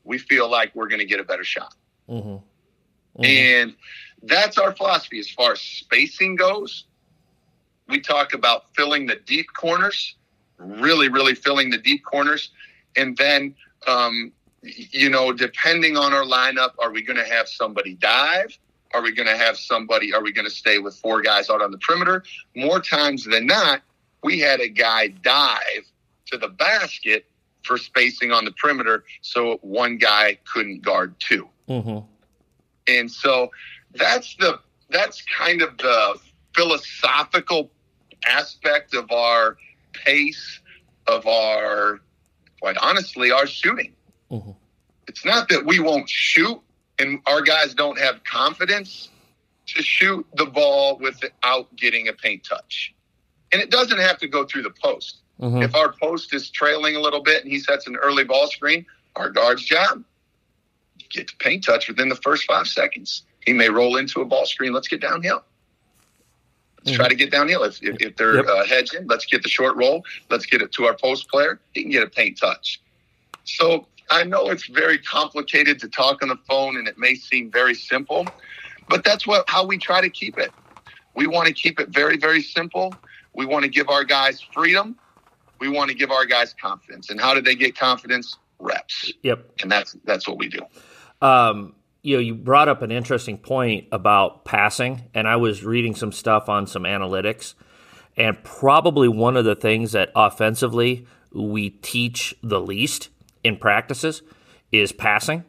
we 0.05 0.17
feel 0.17 0.49
like 0.49 0.75
we're 0.75 0.89
going 0.89 1.01
to 1.01 1.05
get 1.05 1.21
a 1.21 1.25
better 1.25 1.45
shot. 1.45 1.75
Mm-hmm. 2.09 2.29
Mm-hmm. 2.29 3.25
And 3.25 3.75
that's 4.23 4.57
our 4.57 4.75
philosophy 4.75 5.19
as 5.19 5.29
far 5.29 5.53
as 5.53 5.61
spacing 5.61 6.37
goes 6.37 6.85
we 7.89 8.01
talk 8.01 8.35
about 8.35 8.75
filling 8.75 9.07
the 9.07 9.17
deep 9.17 9.47
corners, 9.55 10.15
really, 10.59 11.09
really 11.09 11.35
filling 11.35 11.71
the 11.71 11.79
deep 11.79 12.05
corners. 12.05 12.51
And 12.97 13.17
then, 13.17 13.55
um, 13.87 14.33
you 14.63 15.09
know, 15.09 15.33
depending 15.33 15.97
on 15.97 16.13
our 16.13 16.25
lineup, 16.25 16.73
are 16.79 16.91
we 16.91 17.03
going 17.03 17.17
to 17.17 17.25
have 17.25 17.49
somebody 17.49 17.95
dive? 17.95 18.57
Are 18.95 19.03
we 19.03 19.13
going 19.13 19.29
to 19.29 19.37
have 19.37 19.57
somebody? 19.57 20.15
Are 20.15 20.23
we 20.23 20.33
going 20.33 20.47
to 20.47 20.55
stay 20.55 20.79
with 20.79 20.97
four 20.97 21.21
guys 21.23 21.51
out 21.51 21.63
on 21.63 21.71
the 21.71 21.79
perimeter? 21.79 22.25
More 22.57 22.81
times 22.81 23.25
than 23.25 23.47
not, 23.47 23.83
we 24.23 24.39
had 24.39 24.61
a 24.61 24.69
guy 24.69 25.09
dive 25.09 25.91
to 26.27 26.39
the 26.39 26.49
basket 26.49 27.27
for 27.63 27.79
spacing 27.79 28.33
on 28.33 28.45
the 28.45 28.53
perimeter 28.53 29.05
so 29.21 29.59
one 29.61 29.99
guy 29.99 30.39
couldn't 30.51 30.83
guard 30.83 31.15
2 31.21 31.49
mm-hmm. 31.69 31.99
And 32.87 33.11
so 33.11 33.51
that's 33.95 34.35
the 34.37 34.59
that's 34.89 35.23
kind 35.23 35.61
of 35.61 35.77
the 35.77 36.19
philosophical 36.55 37.71
aspect 38.27 38.95
of 38.95 39.11
our 39.11 39.57
pace 39.93 40.61
of 41.07 41.27
our, 41.27 42.01
quite 42.61 42.77
honestly, 42.79 43.31
our 43.31 43.47
shooting. 43.47 43.95
Mm-hmm. 44.31 44.51
It's 45.07 45.25
not 45.25 45.49
that 45.49 45.65
we 45.65 45.81
won't 45.81 46.09
shoot 46.09 46.61
and 46.99 47.21
our 47.27 47.43
guys 47.43 47.75
don't 47.75 47.99
have 47.99 48.23
confidence 48.25 49.09
to 49.67 49.83
shoot 49.83 50.27
the 50.35 50.47
ball 50.47 50.99
without 50.99 51.75
getting 51.77 52.09
a 52.09 52.13
paint 52.13 52.45
touch. 52.45 52.95
And 53.53 53.63
it 53.63 53.71
doesn't 53.71 53.99
have 53.99 54.19
to 54.19 54.29
go 54.29 54.45
through 54.45 54.63
the 54.63 54.75
post. 54.83 55.19
Mm-hmm. 55.41 55.63
If 55.63 55.75
our 55.75 55.93
post 55.93 56.35
is 56.35 56.51
trailing 56.51 56.97
a 56.97 57.01
little 57.01 57.23
bit 57.23 57.43
and 57.43 57.53
he 57.53 57.61
sets 57.61 57.87
an 57.87 57.97
early 57.97 58.25
ball 58.25 58.49
screen, 58.49 58.85
our 59.17 59.31
guard's 59.31 59.65
job 59.65 60.05
get 61.11 61.29
the 61.29 61.37
paint 61.39 61.65
touch 61.65 61.89
within 61.89 62.09
the 62.09 62.17
first 62.17 62.45
five 62.45 62.67
seconds. 62.67 63.23
He 63.45 63.53
may 63.53 63.69
roll 63.69 63.97
into 63.97 64.21
a 64.21 64.25
ball 64.25 64.47
screen. 64.47 64.73
Let's 64.73 64.89
get 64.89 65.01
downhill. 65.01 65.43
Let's 66.79 66.91
mm-hmm. 66.91 66.97
try 66.97 67.09
to 67.09 67.15
get 67.15 67.31
downhill. 67.31 67.65
If, 67.65 67.83
if, 67.83 68.01
if 68.01 68.17
they're 68.17 68.37
yep. 68.37 68.47
uh, 68.47 68.65
hedging, 68.65 69.07
let's 69.07 69.27
get 69.27 69.43
the 69.43 69.49
short 69.49 69.77
roll. 69.77 70.05
Let's 70.31 70.47
get 70.47 70.63
it 70.63 70.73
to 70.73 70.87
our 70.87 70.95
post 70.97 71.29
player. 71.29 71.61
He 71.73 71.83
can 71.83 71.91
get 71.91 72.03
a 72.03 72.09
paint 72.09 72.39
touch. 72.39 72.81
So 73.45 73.87
I 74.11 74.25
know 74.25 74.49
it's 74.51 74.67
very 74.67 74.99
complicated 74.99 75.81
to 75.81 75.89
talk 75.89 76.23
on 76.23 76.29
the 76.29 76.39
phone 76.49 76.77
and 76.77 76.87
it 76.87 76.99
may 76.99 77.15
seem 77.15 77.51
very 77.51 77.75
simple, 77.75 78.27
but 78.89 79.05
that's 79.05 79.27
what 79.27 79.49
how 79.49 79.67
we 79.67 79.79
try 79.79 80.01
to 80.01 80.11
keep 80.11 80.39
it. 80.39 80.51
We 81.15 81.27
want 81.27 81.49
to 81.49 81.55
keep 81.55 81.81
it 81.81 81.89
very, 81.89 82.17
very 82.17 82.43
simple. 82.43 82.95
We 83.35 83.45
want 83.45 83.65
to 83.65 83.71
give 83.71 83.89
our 83.89 84.05
guys 84.05 84.41
freedom. 84.41 84.97
We 85.59 85.69
want 85.69 85.91
to 85.91 85.97
give 85.97 86.11
our 86.11 86.25
guys 86.25 86.55
confidence. 86.61 87.11
And 87.11 87.21
how 87.21 87.35
do 87.35 87.41
they 87.41 87.57
get 87.57 87.77
confidence? 87.77 88.37
Reps. 88.61 89.13
Yep. 89.23 89.51
And 89.63 89.71
that's 89.71 89.97
that's 90.05 90.29
what 90.29 90.39
we 90.39 90.49
do. 90.49 90.61
Um, 91.21 91.75
you 92.09 92.17
know, 92.17 92.21
you 92.21 92.35
brought 92.35 92.71
up 92.71 92.81
an 92.81 92.91
interesting 92.91 93.37
point 93.37 93.87
about 93.93 94.47
passing, 94.47 95.11
and 95.13 95.29
I 95.29 95.37
was 95.37 95.63
reading 95.63 95.95
some 95.95 96.11
stuff 96.11 96.49
on 96.49 96.67
some 96.67 96.85
analytics, 96.85 97.53
and 98.17 98.43
probably 98.43 99.09
one 99.09 99.37
of 99.37 99.45
the 99.45 99.55
things 99.55 99.93
that 99.93 100.11
offensively 100.17 101.07
we 101.35 101.69
teach 101.69 102.35
the 102.43 102.63
least 102.63 103.11
in 103.45 103.59
practices 103.59 104.23
is 104.73 104.91
passing. 104.91 105.45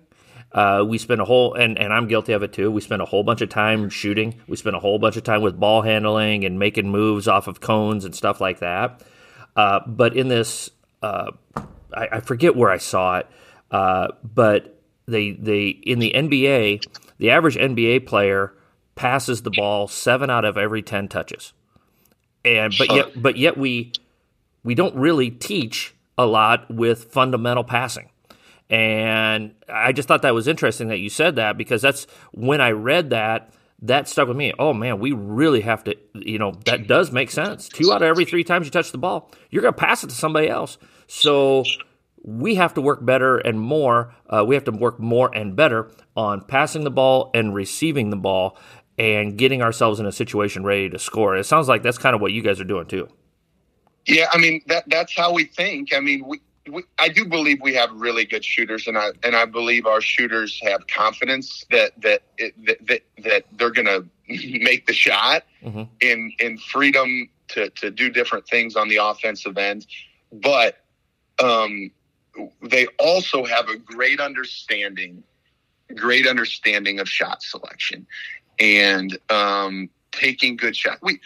Uh, 0.52 0.84
we 0.86 0.98
spend 0.98 1.22
a 1.22 1.26
whole, 1.26 1.54
and, 1.54 1.80
and 1.80 1.94
I'm 1.94 2.10
guilty 2.10 2.34
of 2.34 2.44
it 2.44 2.52
too. 2.52 2.70
We 2.70 2.82
spend 2.82 3.02
a 3.02 3.06
whole 3.06 3.24
bunch 3.24 3.40
of 3.40 3.48
time 3.48 3.90
shooting. 3.90 4.42
We 4.46 4.58
spend 4.58 4.76
a 4.76 4.80
whole 4.80 5.00
bunch 5.00 5.16
of 5.16 5.24
time 5.24 5.42
with 5.42 5.58
ball 5.58 5.82
handling 5.82 6.44
and 6.44 6.60
making 6.60 6.90
moves 6.90 7.30
off 7.30 7.48
of 7.48 7.62
cones 7.62 8.04
and 8.04 8.14
stuff 8.14 8.42
like 8.42 8.60
that. 8.60 9.02
Uh, 9.56 9.80
but 9.88 10.14
in 10.14 10.28
this, 10.28 10.72
uh, 11.02 11.32
I, 11.94 12.08
I, 12.12 12.20
forget 12.20 12.54
where 12.54 12.70
I 12.70 12.80
saw 12.80 13.20
it, 13.20 13.28
uh, 13.72 14.10
but 14.22 14.79
they 15.10 15.32
they 15.32 15.68
in 15.68 16.00
the 16.00 16.14
NBA, 16.16 16.86
the 17.18 17.32
average 17.32 17.56
NBA 17.56 18.06
player 18.06 18.54
passes 18.96 19.42
the 19.42 19.52
ball 19.52 19.88
seven 19.88 20.30
out 20.30 20.46
of 20.46 20.58
every 20.58 20.82
ten 20.82 21.08
touches, 21.08 21.54
and 22.44 22.74
but 22.78 22.94
yet 22.94 23.22
but 23.22 23.38
yet 23.38 23.58
we 23.58 23.92
we 24.64 24.76
don't 24.76 24.96
really 24.96 25.30
teach 25.30 25.96
a 26.18 26.26
lot 26.26 26.70
with 26.70 27.06
fundamental 27.06 27.64
passing. 27.64 28.10
And 28.70 29.56
I 29.68 29.94
just 29.94 30.08
thought 30.08 30.22
that 30.22 30.34
was 30.34 30.48
interesting 30.48 30.90
that 30.90 31.00
you 31.00 31.10
said 31.10 31.38
that 31.38 31.58
because 31.58 31.82
that's 31.82 32.06
when 32.32 32.62
I 32.62 32.72
read 32.72 33.10
that, 33.10 33.52
that 33.82 34.08
stuck 34.08 34.28
with 34.28 34.38
me. 34.38 34.54
Oh 34.60 34.74
man, 34.74 35.00
we 35.00 35.12
really 35.12 35.62
have 35.62 35.84
to, 35.86 35.96
you 36.14 36.38
know, 36.38 36.54
that 36.66 36.88
does 36.88 37.12
make 37.12 37.32
sense. 37.32 37.68
Two 37.68 37.92
out 37.92 38.02
of 38.02 38.08
every 38.08 38.26
three 38.26 38.44
times 38.44 38.68
you 38.68 38.72
touch 38.72 38.92
the 38.92 38.98
ball, 38.98 39.32
you're 39.50 39.62
going 39.62 39.74
to 39.74 39.80
pass 39.80 40.04
it 40.04 40.08
to 40.08 40.16
somebody 40.16 40.50
else. 40.50 40.78
So 41.08 41.64
we 42.24 42.56
have 42.56 42.74
to 42.74 42.82
work 42.82 43.06
better 43.06 43.38
and 43.38 43.60
more. 43.60 44.14
Uh, 44.30 44.44
we 44.46 44.56
have 44.56 44.64
to 44.66 44.72
work 44.72 45.00
more 45.00 45.34
and 45.36 45.56
better 45.56 45.90
on 46.16 46.42
passing 46.42 46.84
the 46.84 46.92
ball 46.92 47.32
and 47.34 47.54
receiving 47.54 48.10
the 48.10 48.18
ball 48.18 48.58
and 48.98 49.38
getting 49.38 49.62
ourselves 49.62 50.00
in 50.00 50.06
a 50.06 50.12
situation 50.12 50.64
ready 50.64 50.90
to 50.90 51.00
score. 51.00 51.38
It 51.38 51.46
sounds 51.46 51.68
like 51.68 51.84
that's 51.84 51.98
kind 51.98 52.16
of 52.16 52.22
what 52.22 52.34
you 52.34 52.42
guys 52.42 52.60
are 52.60 52.66
doing 52.66 52.86
too. 52.86 53.08
Yeah, 54.06 54.28
I 54.34 54.38
mean 54.38 54.62
that 54.68 54.84
that's 54.88 55.16
how 55.16 55.34
we 55.34 55.46
think. 55.46 55.94
I 55.94 56.00
mean, 56.00 56.26
we, 56.28 56.42
we, 56.70 56.84
I 56.98 57.10
do 57.10 57.26
believe 57.26 57.60
we 57.62 57.74
have 57.76 57.92
really 57.94 58.26
good 58.26 58.44
shooters, 58.44 58.88
and 58.88 58.98
I 58.98 59.12
and 59.24 59.36
I 59.36 59.46
believe 59.46 59.86
our 59.86 60.02
shooters 60.02 60.60
have 60.64 60.88
confidence 60.88 61.66
that 61.72 61.92
that 62.02 62.24
that 62.38 62.78
that, 62.88 63.02
that 63.24 63.46
they're 63.54 63.72
going 63.72 63.86
to 64.28 64.60
make 64.60 64.88
the 64.88 64.94
shot 64.94 65.44
mm-hmm. 65.64 65.84
in 66.02 66.34
in 66.40 66.58
freedom 66.58 67.30
to 67.50 67.70
to 67.72 67.92
do 67.92 68.10
different 68.10 68.48
things 68.48 68.76
on 68.76 68.90
the 68.90 68.98
offensive 68.98 69.58
end, 69.58 69.86
but 70.32 70.84
um, 71.42 71.92
they 72.62 72.88
also 72.98 73.44
have 73.44 73.70
a 73.70 73.78
great 73.78 74.20
understanding, 74.20 75.24
great 75.96 76.28
understanding 76.28 77.00
of 77.00 77.10
shot 77.10 77.42
selection, 77.44 78.06
and 78.60 79.18
um, 79.30 79.90
taking 80.12 80.56
good 80.56 80.76
shots. 80.76 81.02
We 81.02 81.20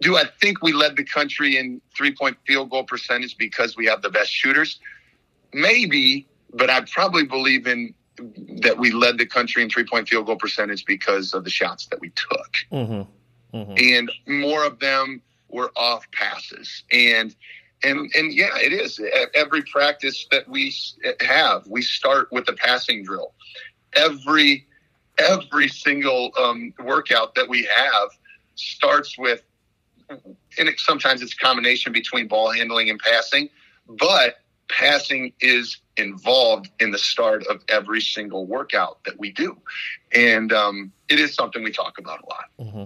do 0.00 0.16
I 0.16 0.24
think 0.40 0.62
we 0.62 0.72
led 0.72 0.96
the 0.96 1.04
country 1.04 1.56
in 1.56 1.80
three 1.96 2.14
point 2.14 2.36
field 2.46 2.70
goal 2.70 2.84
percentage 2.84 3.36
because 3.36 3.76
we 3.76 3.86
have 3.86 4.02
the 4.02 4.10
best 4.10 4.30
shooters? 4.30 4.78
Maybe, 5.54 6.26
but 6.52 6.70
I 6.70 6.82
probably 6.82 7.24
believe 7.24 7.66
in 7.66 7.94
that 8.60 8.78
we 8.78 8.90
led 8.90 9.18
the 9.18 9.26
country 9.26 9.62
in 9.62 9.70
three 9.70 9.84
point 9.84 10.08
field 10.08 10.26
goal 10.26 10.36
percentage 10.36 10.84
because 10.84 11.34
of 11.34 11.44
the 11.44 11.50
shots 11.50 11.86
that 11.86 12.00
we 12.00 12.10
took. 12.10 12.52
Mm-hmm. 12.70 13.56
Mm-hmm. 13.56 13.74
And 13.76 14.12
more 14.26 14.64
of 14.64 14.78
them 14.78 15.22
were 15.48 15.70
off 15.76 16.10
passes. 16.12 16.82
And 16.90 17.34
and 17.84 18.10
and 18.14 18.32
yeah, 18.32 18.56
it 18.56 18.72
is. 18.72 19.00
Every 19.34 19.62
practice 19.62 20.26
that 20.30 20.48
we 20.48 20.74
have, 21.20 21.66
we 21.66 21.82
start 21.82 22.28
with 22.30 22.48
a 22.48 22.52
passing 22.52 23.04
drill. 23.04 23.32
Every 23.94 24.66
every 25.18 25.68
single 25.68 26.32
um, 26.40 26.72
workout 26.82 27.34
that 27.34 27.48
we 27.48 27.64
have 27.64 28.08
starts 28.54 29.18
with 29.18 29.42
and 30.58 30.68
it, 30.68 30.78
sometimes 30.78 31.22
it's 31.22 31.32
a 31.32 31.36
combination 31.36 31.92
between 31.92 32.28
ball 32.28 32.50
handling 32.50 32.90
and 32.90 32.98
passing, 32.98 33.48
but 33.88 34.36
passing 34.68 35.32
is 35.40 35.78
involved 35.96 36.70
in 36.80 36.90
the 36.90 36.98
start 36.98 37.46
of 37.46 37.62
every 37.68 38.00
single 38.00 38.46
workout 38.46 38.98
that 39.04 39.18
we 39.18 39.32
do, 39.32 39.56
and 40.12 40.52
um, 40.52 40.92
it 41.08 41.18
is 41.18 41.34
something 41.34 41.62
we 41.62 41.72
talk 41.72 41.98
about 41.98 42.20
a 42.22 42.26
lot. 42.26 42.44
Mm-hmm. 42.60 42.84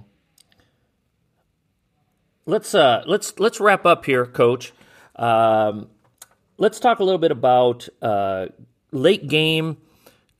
Let's 2.47 2.75
uh, 2.75 3.03
let's 3.07 3.39
let's 3.39 3.61
wrap 3.61 3.87
up 3.87 4.05
here, 4.05 4.27
Coach. 4.27 4.73
Um, 5.17 5.89
let's 6.59 6.79
talk 6.81 6.99
a 7.01 7.05
little 7.05 7.19
bit 7.19 7.31
about 7.31 7.89
uh, 8.03 8.47
late 8.93 9.27
game 9.29 9.79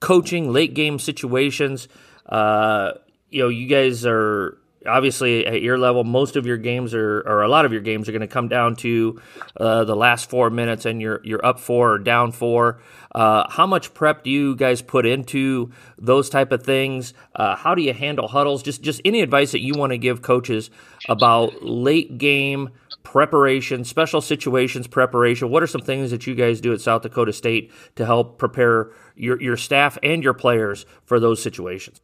coaching, 0.01 0.53
late 0.53 0.75
game 0.75 0.99
situations. 0.99 1.89
Uh, 2.27 2.93
you 3.31 3.43
know, 3.43 3.49
you 3.49 3.67
guys 3.67 4.05
are 4.07 4.59
obviously 4.87 5.47
at 5.47 5.63
your 5.63 5.79
level, 5.79 6.05
most 6.05 6.37
of 6.37 6.47
your 6.47 6.57
games 6.57 6.95
are, 6.95 7.21
or 7.21 7.43
a 7.43 7.49
lot 7.49 7.65
of 7.65 7.73
your 7.73 7.81
games 7.81 8.09
are 8.09 8.13
going 8.13 8.21
to 8.21 8.27
come 8.27 8.49
down 8.49 8.77
to 8.77 9.21
uh, 9.59 9.85
the 9.85 9.97
last 9.97 10.31
four 10.31 10.51
minutes, 10.51 10.85
and 10.87 11.01
you're 11.01 11.21
you're 11.25 11.45
up 11.45 11.61
four 11.61 11.95
or 11.95 11.99
down 11.99 12.33
four. 12.33 12.81
Uh, 13.15 13.49
how 13.51 13.67
much 13.67 13.95
prep 13.95 14.25
do 14.25 14.31
you 14.31 14.55
guys 14.57 14.83
put 14.83 15.07
into 15.07 15.71
those 15.99 16.29
type 16.29 16.53
of 16.53 16.63
things? 16.63 17.15
Uh, 17.35 17.57
how 17.57 17.75
do 17.75 17.83
you 17.83 17.93
handle 17.93 18.29
huddles? 18.29 18.63
Just 18.63 18.83
just 18.83 19.01
any 19.05 19.21
advice 19.21 19.53
that 19.53 19.61
you 19.61 19.75
want 19.75 19.93
to 19.93 19.99
give 19.99 20.23
coaches 20.23 20.71
about 21.09 21.63
late 21.63 22.19
game 22.19 22.71
preparation, 23.03 23.85
special 23.85 24.21
situations 24.21 24.87
preparation. 24.87 25.49
What 25.49 25.63
are 25.63 25.69
some 25.69 25.81
things 25.81 26.11
that 26.11 26.27
you 26.27 26.35
guys 26.35 26.61
do 26.61 26.73
at 26.73 26.81
South 26.81 27.03
Dakota 27.03 27.33
State 27.33 27.73
to 27.95 28.05
help 28.05 28.39
prepare 28.39 28.91
your 29.15 29.41
your 29.41 29.57
staff 29.57 29.97
and 30.03 30.23
your 30.23 30.35
players 30.35 30.87
for 31.05 31.21
those 31.21 31.43
situations? 31.43 32.01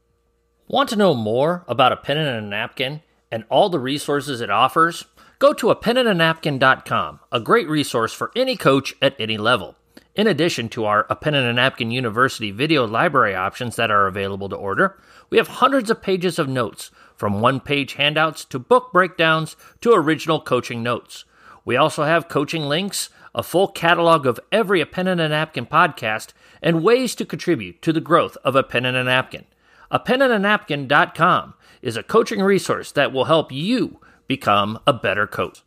Want 0.68 0.88
to 0.90 0.96
know 0.96 1.14
more 1.14 1.64
about 1.66 1.92
a 1.92 1.96
pen 1.96 2.16
and 2.16 2.44
a 2.44 2.48
napkin 2.48 3.02
and 3.30 3.44
all 3.50 3.68
the 3.68 3.80
resources 3.80 4.40
it 4.40 4.50
offers? 4.50 5.04
Go 5.38 5.52
to 5.54 5.70
a 5.70 5.76
penandanapkin.com, 5.76 7.20
a 7.32 7.40
great 7.40 7.68
resource 7.68 8.12
for 8.12 8.30
any 8.36 8.56
coach 8.56 8.94
at 9.02 9.16
any 9.18 9.36
level. 9.36 9.76
In 10.14 10.26
addition 10.26 10.68
to 10.70 10.84
our 10.84 11.06
A 11.10 11.16
Pen 11.16 11.34
and 11.34 11.46
a 11.46 11.52
Napkin 11.52 11.90
University 11.90 12.50
video 12.50 12.86
library 12.86 13.34
options 13.34 13.76
that 13.76 13.90
are 13.90 14.06
available 14.06 14.48
to 14.50 14.56
order, 14.56 15.00
we 15.30 15.38
have 15.38 15.48
hundreds 15.48 15.90
of 15.90 16.02
pages 16.02 16.38
of 16.38 16.48
notes, 16.48 16.90
from 17.16 17.40
one 17.40 17.60
page 17.60 17.94
handouts 17.94 18.44
to 18.44 18.58
book 18.58 18.92
breakdowns 18.92 19.56
to 19.80 19.92
original 19.92 20.40
coaching 20.40 20.82
notes. 20.82 21.24
We 21.64 21.76
also 21.76 22.04
have 22.04 22.28
coaching 22.28 22.64
links, 22.64 23.08
a 23.34 23.42
full 23.42 23.68
catalog 23.68 24.26
of 24.26 24.38
every 24.52 24.80
A 24.80 24.86
Pen 24.86 25.08
and 25.08 25.20
a 25.20 25.28
Napkin 25.28 25.66
podcast, 25.66 26.34
and 26.62 26.84
ways 26.84 27.14
to 27.16 27.24
contribute 27.24 27.80
to 27.82 27.92
the 27.92 28.00
growth 28.00 28.36
of 28.44 28.54
A 28.54 28.62
Pen 28.62 28.84
and 28.84 28.96
a 28.96 29.04
Napkin. 29.04 29.46
A 29.93 29.99
pen 29.99 30.22
and 30.22 30.32
a 30.32 30.38
penandanapkin.com 30.38 31.55
is 31.82 31.99
a 31.99 32.03
coaching 32.03 32.40
resource 32.40 32.93
that 32.93 33.12
will 33.12 33.26
help 33.26 33.53
you 33.53 34.01
become 34.26 34.78
a 34.86 34.93
better 34.95 35.26
coach. 35.26 35.62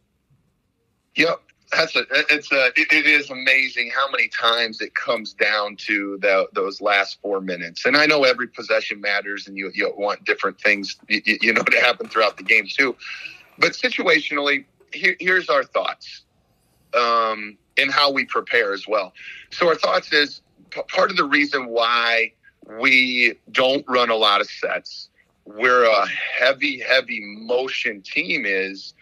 Yep. 1.15 1.41
That's 1.71 1.95
a, 1.95 2.05
it's 2.09 2.51
a, 2.51 2.67
it, 2.76 2.91
it 2.91 3.05
is 3.05 3.30
amazing 3.30 3.91
how 3.95 4.09
many 4.09 4.28
times 4.30 4.82
it 4.82 4.95
comes 4.95 5.34
down 5.34 5.76
to 5.78 6.17
the, 6.21 6.47
those 6.53 6.82
last 6.82 7.21
four 7.21 7.39
minutes. 7.39 7.86
And 7.86 7.95
I 7.95 8.07
know 8.07 8.23
every 8.23 8.47
possession 8.47 8.99
matters 8.99 9.47
and 9.47 9.57
you, 9.57 9.71
you 9.76 9.93
want 9.95 10.23
different 10.26 10.59
things, 10.59 10.97
you, 11.07 11.21
you 11.26 11.53
know, 11.53 11.61
to 11.71 11.80
happen 11.80 12.07
throughout 12.07 12.38
the 12.38 12.43
game 12.43 12.65
too. 12.67 12.95
But 13.59 13.73
situationally, 13.73 14.65
here, 14.91 15.15
here's 15.19 15.49
our 15.49 15.63
thoughts 15.63 16.23
um, 16.95 17.57
and 17.78 17.91
how 17.91 18.11
we 18.11 18.26
prepare 18.26 18.73
as 18.73 18.88
well. 18.88 19.13
So 19.51 19.67
our 19.67 19.76
thoughts 19.76 20.11
is 20.13 20.41
p- 20.71 20.82
part 20.88 21.11
of 21.11 21.17
the 21.17 21.26
reason 21.26 21.67
why 21.67 22.32
we 22.80 23.36
don't 23.51 23.86
run 23.88 24.09
a 24.09 24.16
lot 24.16 24.41
of 24.41 24.49
sets. 24.49 25.09
We're 25.45 25.86
a 25.86 26.07
heavy, 26.07 26.80
heavy 26.80 27.22
motion 27.22 28.01
team 28.01 28.45
is 28.45 28.93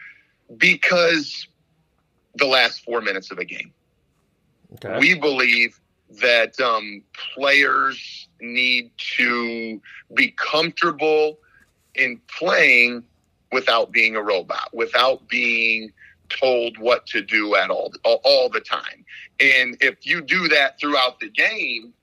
because 0.58 1.48
the 2.36 2.46
last 2.46 2.84
four 2.84 3.02
minutes 3.02 3.32
of 3.32 3.38
a 3.38 3.46
game. 3.46 3.72
Okay. 4.74 4.98
We 5.00 5.14
believe 5.14 5.80
that 6.22 6.60
um, 6.60 7.04
players 7.36 8.28
need 8.42 8.92
to 9.18 9.82
be 10.14 10.34
comfortable 10.38 11.40
in 11.96 12.20
playing 12.38 13.04
without 13.52 13.92
being 13.92 14.16
a 14.16 14.22
robot, 14.22 14.70
without 14.74 15.28
being 15.28 15.92
told 16.30 16.78
what 16.78 17.06
to 17.06 17.22
do 17.22 17.56
at 17.56 17.70
all 17.70 17.94
all 18.04 18.50
the 18.50 18.60
time. 18.60 19.06
And 19.40 19.78
if 19.82 20.06
you 20.06 20.22
do 20.22 20.48
that 20.50 20.80
throughout 20.80 21.20
the 21.20 21.30
game, 21.30 21.94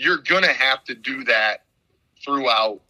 you're 0.00 0.18
going 0.18 0.42
to 0.42 0.52
have 0.52 0.82
to 0.84 0.94
do 0.94 1.24
that 1.24 1.64
throughout 2.24 2.80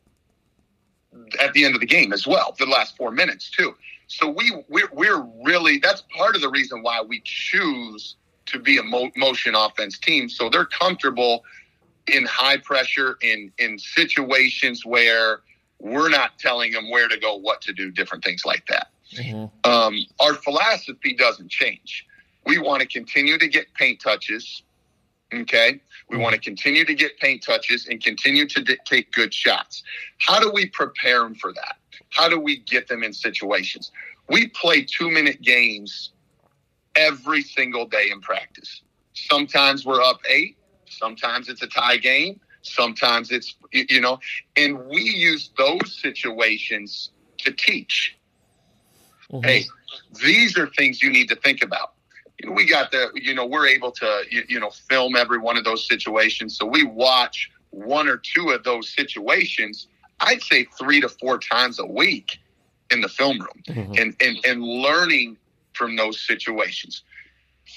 at 1.40 1.52
the 1.54 1.64
end 1.64 1.74
of 1.74 1.80
the 1.80 1.86
game 1.86 2.12
as 2.12 2.24
well, 2.24 2.54
the 2.58 2.66
last 2.66 2.96
4 2.96 3.10
minutes 3.10 3.50
too. 3.50 3.74
So 4.06 4.28
we 4.28 4.52
we're, 4.68 4.88
we're 4.92 5.22
really 5.44 5.78
that's 5.78 6.02
part 6.16 6.34
of 6.34 6.42
the 6.42 6.48
reason 6.48 6.82
why 6.82 7.00
we 7.00 7.20
choose 7.24 8.16
to 8.46 8.58
be 8.58 8.78
a 8.78 8.82
mo- 8.82 9.10
motion 9.16 9.54
offense 9.54 9.98
team. 9.98 10.28
So 10.28 10.48
they're 10.48 10.64
comfortable 10.64 11.44
in 12.08 12.26
high 12.26 12.58
pressure 12.58 13.18
in 13.22 13.52
in 13.58 13.78
situations 13.78 14.84
where 14.84 15.40
we're 15.78 16.08
not 16.08 16.38
telling 16.38 16.72
them 16.72 16.90
where 16.90 17.08
to 17.08 17.18
go, 17.18 17.36
what 17.36 17.60
to 17.62 17.72
do, 17.72 17.90
different 17.90 18.22
things 18.24 18.44
like 18.44 18.66
that. 18.66 18.88
Mm-hmm. 19.14 19.70
Um, 19.70 20.04
our 20.20 20.34
philosophy 20.34 21.14
doesn't 21.14 21.50
change. 21.50 22.06
We 22.46 22.58
want 22.58 22.82
to 22.82 22.88
continue 22.88 23.38
to 23.38 23.48
get 23.48 23.72
paint 23.74 24.00
touches. 24.00 24.62
Okay. 25.32 25.80
We 26.08 26.14
mm-hmm. 26.14 26.22
want 26.22 26.34
to 26.34 26.40
continue 26.40 26.84
to 26.84 26.94
get 26.94 27.18
paint 27.18 27.42
touches 27.42 27.86
and 27.86 28.02
continue 28.02 28.46
to 28.46 28.62
d- 28.62 28.78
take 28.84 29.12
good 29.12 29.32
shots. 29.32 29.82
How 30.18 30.40
do 30.40 30.50
we 30.50 30.66
prepare 30.66 31.22
them 31.22 31.34
for 31.34 31.52
that? 31.52 31.76
How 32.10 32.28
do 32.28 32.40
we 32.40 32.58
get 32.58 32.88
them 32.88 33.02
in 33.02 33.12
situations? 33.12 33.92
We 34.28 34.48
play 34.48 34.82
two 34.82 35.10
minute 35.10 35.40
games 35.42 36.10
every 36.96 37.42
single 37.42 37.86
day 37.86 38.10
in 38.10 38.20
practice. 38.20 38.82
Sometimes 39.12 39.84
we're 39.84 40.02
up 40.02 40.20
eight, 40.28 40.56
sometimes 40.86 41.48
it's 41.48 41.62
a 41.62 41.66
tie 41.66 41.96
game, 41.96 42.40
sometimes 42.62 43.30
it's, 43.30 43.54
you 43.72 44.00
know, 44.00 44.18
and 44.56 44.86
we 44.86 45.02
use 45.02 45.50
those 45.56 45.98
situations 46.00 47.10
to 47.38 47.52
teach. 47.52 48.16
Mm-hmm. 49.30 49.44
Hey, 49.44 49.64
these 50.22 50.58
are 50.58 50.66
things 50.68 51.02
you 51.02 51.10
need 51.10 51.28
to 51.28 51.36
think 51.36 51.62
about. 51.62 51.94
We 52.48 52.64
got 52.66 52.90
the, 52.90 53.10
you 53.14 53.34
know, 53.34 53.46
we're 53.46 53.66
able 53.66 53.92
to, 53.92 54.22
you, 54.30 54.44
you 54.48 54.60
know, 54.60 54.70
film 54.70 55.16
every 55.16 55.38
one 55.38 55.56
of 55.56 55.64
those 55.64 55.86
situations. 55.86 56.56
So 56.56 56.66
we 56.66 56.84
watch 56.84 57.50
one 57.70 58.08
or 58.08 58.16
two 58.16 58.50
of 58.50 58.64
those 58.64 58.88
situations, 58.88 59.88
I'd 60.20 60.42
say 60.42 60.66
three 60.78 61.00
to 61.00 61.08
four 61.08 61.38
times 61.38 61.78
a 61.78 61.86
week 61.86 62.38
in 62.90 63.00
the 63.00 63.08
film 63.08 63.38
room 63.38 63.62
mm-hmm. 63.68 63.94
and, 63.98 64.16
and, 64.20 64.38
and 64.44 64.62
learning 64.62 65.36
from 65.72 65.96
those 65.96 66.20
situations. 66.20 67.04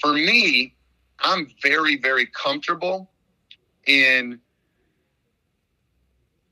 For 0.00 0.12
me, 0.12 0.74
I'm 1.20 1.48
very, 1.62 1.96
very 1.96 2.26
comfortable 2.26 3.10
in 3.86 4.40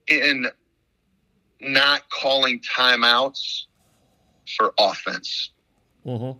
in 0.09 0.47
not 1.61 2.09
calling 2.11 2.61
timeouts 2.61 3.65
for 4.57 4.75
offense. 4.79 5.51
Mm-hmm. 6.05 6.39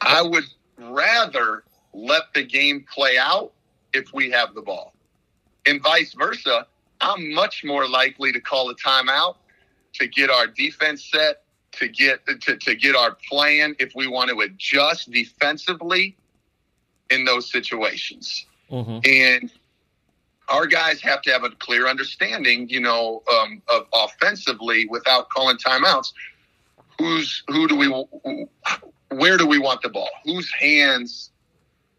I 0.00 0.22
would 0.22 0.44
rather 0.78 1.64
let 1.92 2.22
the 2.34 2.44
game 2.44 2.84
play 2.92 3.16
out 3.18 3.52
if 3.92 4.12
we 4.12 4.30
have 4.30 4.54
the 4.54 4.62
ball. 4.62 4.94
And 5.66 5.82
vice 5.82 6.14
versa, 6.14 6.66
I'm 7.00 7.32
much 7.32 7.64
more 7.64 7.88
likely 7.88 8.32
to 8.32 8.40
call 8.40 8.70
a 8.70 8.74
timeout 8.74 9.36
to 9.94 10.06
get 10.06 10.30
our 10.30 10.46
defense 10.46 11.04
set 11.04 11.42
to 11.72 11.88
get 11.88 12.26
to, 12.26 12.56
to 12.56 12.74
get 12.74 12.96
our 12.96 13.16
plan 13.28 13.76
if 13.78 13.94
we 13.94 14.06
want 14.06 14.30
to 14.30 14.40
adjust 14.40 15.10
defensively 15.10 16.16
in 17.10 17.24
those 17.24 17.50
situations. 17.50 18.46
Mm-hmm. 18.70 18.98
And 19.04 19.50
our 20.48 20.66
guys 20.66 21.00
have 21.02 21.22
to 21.22 21.32
have 21.32 21.44
a 21.44 21.50
clear 21.50 21.86
understanding, 21.86 22.68
you 22.68 22.80
know, 22.80 23.22
um, 23.32 23.62
of 23.68 23.86
offensively 23.92 24.86
without 24.86 25.28
calling 25.30 25.56
timeouts. 25.56 26.12
Who's 26.98 27.42
who 27.48 27.68
do 27.68 27.76
we 27.76 27.88
where 29.18 29.36
do 29.36 29.46
we 29.46 29.58
want 29.58 29.82
the 29.82 29.88
ball? 29.88 30.10
Whose 30.24 30.50
hands 30.52 31.30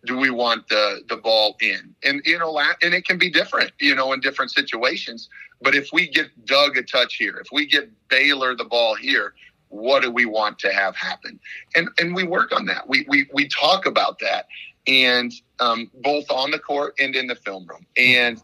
do 0.06 0.18
we 0.18 0.30
want 0.30 0.68
the 0.68 1.02
the 1.10 1.18
ball 1.18 1.58
in? 1.62 1.96
And 2.04 2.22
you 2.26 2.38
know, 2.38 2.58
and 2.82 2.94
it 2.94 3.06
can 3.06 3.18
be 3.18 3.30
different, 3.30 3.72
you 3.80 3.96
know, 3.96 4.14
in 4.14 4.20
different 4.20 4.52
situations. 4.52 5.30
But 5.62 5.76
if 5.76 5.90
we 5.92 6.08
get 6.08 6.28
Doug 6.46 6.78
a 6.78 6.84
touch 6.84 7.16
here, 7.16 7.38
if 7.38 7.48
we 7.52 7.66
get 7.66 7.90
Baylor 8.10 8.56
the 8.56 8.66
ball 8.66 8.96
here, 8.96 9.34
what 9.70 10.02
do 10.04 10.12
we 10.12 10.26
want 10.26 10.60
to 10.60 10.72
have 10.72 10.96
happen 10.96 11.40
and 11.76 11.90
and 12.00 12.16
we 12.16 12.24
work 12.24 12.56
on 12.56 12.66
that 12.66 12.88
we 12.88 13.06
we, 13.10 13.28
we 13.34 13.48
talk 13.48 13.86
about 13.86 14.20
that 14.20 14.48
and 14.86 15.34
um, 15.60 15.92
both 16.02 16.30
on 16.32 16.52
the 16.52 16.60
court 16.60 16.96
and 17.00 17.16
in 17.16 17.28
the 17.28 17.36
film 17.36 17.66
room 17.68 17.86
and 17.98 18.42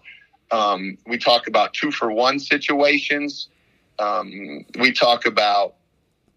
um, 0.51 0.97
we 1.07 1.17
talk 1.17 1.47
about 1.47 1.73
two 1.73 1.91
for 1.91 2.11
one 2.11 2.39
situations 2.39 3.49
um, 3.99 4.65
we 4.79 4.91
talk 4.91 5.25
about 5.25 5.75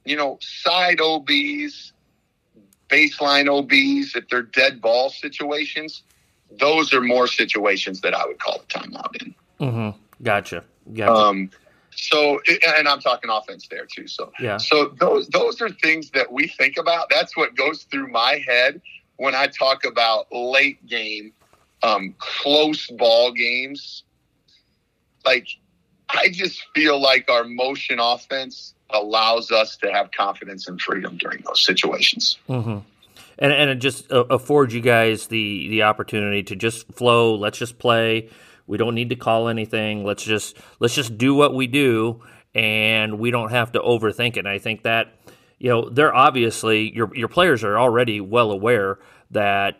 you 0.05 0.17
know 0.17 0.39
side 0.41 1.01
obs 1.01 1.93
baseline 2.89 3.49
obs 3.49 4.15
if 4.15 4.29
they're 4.29 4.43
dead 4.43 4.81
ball 4.81 5.11
situations 5.11 6.03
those 6.59 6.93
are 6.95 7.01
more 7.01 7.27
situations 7.27 8.01
that 8.01 8.15
i 8.15 8.25
would 8.27 8.39
call 8.39 8.57
a 8.57 8.79
timeout 8.79 9.23
in 9.23 9.35
mm-hmm. 9.61 10.23
gotcha 10.23 10.63
gotcha 10.93 11.13
um, 11.13 11.51
so, 11.97 12.41
and 12.77 12.87
I'm 12.87 13.01
talking 13.01 13.31
offense 13.31 13.69
there 13.69 13.87
too. 13.87 14.07
So, 14.07 14.31
yeah. 14.39 14.59
So 14.59 14.95
those 15.01 15.29
those 15.29 15.63
are 15.63 15.71
things 15.71 16.11
that 16.11 16.31
we 16.31 16.47
think 16.47 16.77
about. 16.77 17.09
That's 17.09 17.37
what 17.37 17.57
goes 17.57 17.85
through 17.85 18.09
my 18.09 18.43
head 18.47 18.83
when 19.17 19.35
I 19.35 19.47
talk 19.47 19.85
about 19.85 20.27
late 20.31 20.87
game, 20.87 21.33
um, 21.83 22.15
close 22.19 22.87
ball 22.89 23.33
games. 23.33 24.05
Like, 25.25 25.49
I 26.09 26.29
just 26.29 26.65
feel 26.75 27.01
like 27.01 27.31
our 27.31 27.45
motion 27.45 27.99
offense 27.99 28.75
allows 28.91 29.51
us 29.51 29.77
to 29.79 29.93
have 29.93 30.11
confidence 30.13 30.69
and 30.69 30.81
freedom 30.81 31.17
during 31.17 31.43
those 31.47 31.65
situations. 31.65 32.39
Mm-hmm. 32.49 32.79
And 33.39 33.53
and 33.53 33.71
it 33.71 33.77
just 33.77 34.11
uh, 34.11 34.25
affords 34.31 34.73
you 34.73 34.81
guys 34.81 35.27
the 35.27 35.69
the 35.69 35.83
opportunity 35.83 36.43
to 36.45 36.57
just 36.57 36.91
flow. 36.93 37.35
Let's 37.35 37.59
just 37.59 37.79
play 37.79 38.31
we 38.67 38.79
don't 38.79 38.95
need 38.95 39.11
to 39.11 39.17
call 39.17 39.49
anything. 39.49 40.05
Let's 40.05 40.25
just 40.25 40.57
let's 40.81 40.95
just 40.95 41.17
do 41.17 41.35
what 41.35 41.55
we 41.55 41.67
do, 41.67 42.23
and 42.55 43.19
we 43.19 43.31
don't 43.31 43.51
have 43.51 43.73
to 43.73 43.81
overthink 43.81 44.37
it. 44.37 44.41
And 44.41 44.49
I 44.49 44.59
think 44.59 44.83
that 44.83 45.13
you 45.59 45.71
know 45.71 45.89
they're 45.89 46.15
obviously 46.15 46.95
your 46.95 47.15
your 47.15 47.29
players 47.29 47.63
are 47.65 47.79
already 47.79 48.21
well 48.21 48.51
aware 48.51 48.99
that 49.31 49.79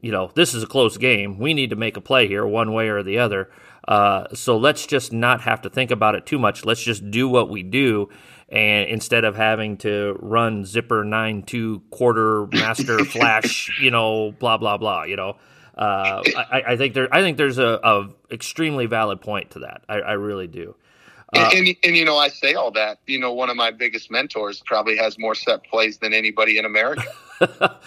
you 0.00 0.12
know 0.12 0.30
this 0.34 0.54
is 0.54 0.62
a 0.62 0.66
close 0.66 0.96
game. 0.98 1.38
We 1.38 1.54
need 1.54 1.70
to 1.70 1.76
make 1.76 1.96
a 1.96 2.00
play 2.00 2.28
here, 2.28 2.46
one 2.46 2.72
way 2.72 2.88
or 2.88 3.02
the 3.02 3.18
other. 3.18 3.50
Uh, 3.88 4.26
so 4.34 4.56
let's 4.58 4.84
just 4.84 5.12
not 5.12 5.42
have 5.42 5.62
to 5.62 5.70
think 5.70 5.90
about 5.90 6.16
it 6.16 6.26
too 6.26 6.38
much. 6.38 6.64
Let's 6.64 6.82
just 6.82 7.08
do 7.10 7.28
what 7.28 7.48
we 7.48 7.62
do, 7.62 8.08
and 8.48 8.88
instead 8.88 9.24
of 9.24 9.36
having 9.36 9.76
to 9.78 10.16
run 10.20 10.64
zipper 10.64 11.04
nine 11.04 11.42
two 11.42 11.82
quarter 11.90 12.46
master 12.48 12.98
flash, 13.04 13.80
you 13.80 13.90
know, 13.90 14.32
blah 14.38 14.56
blah 14.56 14.76
blah, 14.76 15.04
you 15.04 15.16
know. 15.16 15.36
Uh, 15.76 16.22
I, 16.34 16.62
I, 16.68 16.76
think 16.78 16.94
there, 16.94 17.14
I 17.14 17.20
think 17.20 17.36
there's 17.36 17.58
a, 17.58 17.78
a 17.84 18.08
extremely 18.30 18.86
valid 18.86 19.20
point 19.20 19.50
to 19.50 19.58
that. 19.58 19.82
I, 19.90 19.96
I 19.96 20.12
really 20.12 20.46
do. 20.46 20.74
Uh, 21.34 21.50
and, 21.52 21.68
and, 21.68 21.76
and, 21.84 21.96
you 21.96 22.04
know, 22.04 22.16
I 22.16 22.28
say 22.28 22.54
all 22.54 22.70
that. 22.70 22.98
You 23.06 23.18
know, 23.18 23.32
one 23.32 23.50
of 23.50 23.56
my 23.56 23.70
biggest 23.70 24.10
mentors 24.10 24.62
probably 24.64 24.96
has 24.96 25.18
more 25.18 25.34
set 25.34 25.64
plays 25.64 25.98
than 25.98 26.14
anybody 26.14 26.56
in 26.56 26.64
America. 26.64 27.04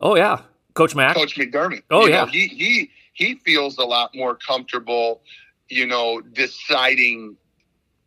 oh 0.00 0.14
yeah, 0.16 0.42
Coach 0.74 0.94
Mack, 0.94 1.16
Coach 1.16 1.36
McDermott. 1.36 1.82
Oh 1.90 2.04
you 2.04 2.12
yeah, 2.12 2.24
know, 2.24 2.26
he 2.26 2.46
he 2.46 2.90
he 3.14 3.34
feels 3.36 3.78
a 3.78 3.84
lot 3.84 4.14
more 4.14 4.36
comfortable. 4.36 5.22
You 5.68 5.86
know, 5.86 6.20
deciding 6.20 7.36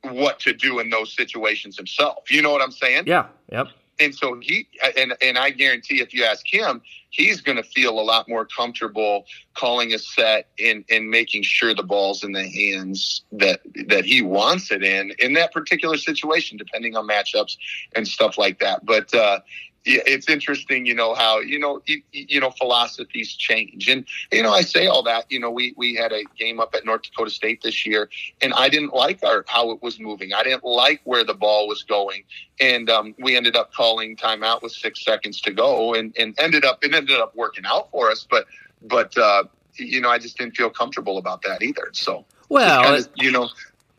what 0.03 0.39
to 0.39 0.53
do 0.53 0.79
in 0.79 0.89
those 0.89 1.13
situations 1.15 1.77
himself. 1.77 2.29
You 2.31 2.41
know 2.41 2.51
what 2.51 2.61
I'm 2.61 2.71
saying? 2.71 3.03
Yeah. 3.07 3.27
Yep 3.51 3.67
and 4.01 4.15
so 4.15 4.39
he 4.41 4.67
and 4.97 5.13
and 5.21 5.37
I 5.37 5.51
guarantee 5.51 6.01
if 6.01 6.13
you 6.13 6.23
ask 6.23 6.45
him, 6.51 6.81
he's 7.09 7.39
going 7.39 7.57
to 7.57 7.63
feel 7.63 7.99
a 7.99 8.01
lot 8.01 8.27
more 8.27 8.45
comfortable 8.45 9.25
calling 9.53 9.93
a 9.93 9.99
set 9.99 10.49
and 10.63 10.83
and 10.89 11.09
making 11.09 11.43
sure 11.43 11.73
the 11.73 11.83
ball's 11.83 12.23
in 12.23 12.31
the 12.31 12.47
hands 12.47 13.21
that 13.31 13.61
that 13.87 14.03
he 14.03 14.21
wants 14.21 14.71
it 14.71 14.83
in 14.83 15.13
in 15.19 15.33
that 15.33 15.53
particular 15.53 15.97
situation, 15.97 16.57
depending 16.57 16.95
on 16.95 17.07
matchups 17.07 17.55
and 17.95 18.07
stuff 18.07 18.37
like 18.37 18.59
that. 18.59 18.85
But 18.85 19.13
uh, 19.13 19.39
it's 19.83 20.29
interesting, 20.29 20.85
you 20.85 20.93
know, 20.93 21.15
how, 21.15 21.39
you 21.39 21.57
know, 21.57 21.81
you, 21.85 22.01
you, 22.11 22.39
know, 22.39 22.51
philosophies 22.51 23.33
change. 23.33 23.89
And, 23.89 24.05
you 24.31 24.43
know, 24.43 24.51
I 24.51 24.61
say 24.61 24.87
all 24.87 25.01
that, 25.03 25.25
you 25.29 25.39
know, 25.39 25.49
we, 25.49 25.73
we 25.75 25.95
had 25.95 26.11
a 26.11 26.23
game 26.37 26.59
up 26.59 26.75
at 26.75 26.85
North 26.85 27.03
Dakota 27.03 27.31
State 27.31 27.63
this 27.63 27.85
year 27.85 28.09
and 28.41 28.53
I 28.53 28.69
didn't 28.69 28.93
like 28.93 29.23
our, 29.23 29.43
how 29.47 29.71
it 29.71 29.81
was 29.81 29.99
moving. 29.99 30.33
I 30.33 30.43
didn't 30.43 30.63
like 30.63 31.01
where 31.03 31.23
the 31.23 31.33
ball 31.33 31.67
was 31.67 31.83
going. 31.83 32.23
And 32.59 32.89
um, 32.89 33.15
we 33.19 33.35
ended 33.35 33.55
up 33.55 33.73
calling 33.73 34.15
timeout 34.15 34.61
with 34.61 34.71
six 34.71 35.03
seconds 35.03 35.41
to 35.41 35.51
go 35.51 35.95
and, 35.95 36.15
and 36.17 36.35
ended 36.39 36.63
up, 36.63 36.83
it 36.83 36.93
ended 36.93 37.19
up 37.19 37.35
working 37.35 37.65
out 37.65 37.89
for 37.91 38.11
us. 38.11 38.27
But, 38.29 38.45
but, 38.83 39.17
uh, 39.17 39.45
you 39.75 40.01
know, 40.01 40.09
I 40.09 40.19
just 40.19 40.37
didn't 40.37 40.55
feel 40.55 40.69
comfortable 40.69 41.17
about 41.17 41.41
that 41.43 41.63
either. 41.63 41.89
So, 41.93 42.25
well, 42.49 42.83
kind 42.83 42.97
of, 42.97 43.09
you 43.15 43.31
know, 43.31 43.49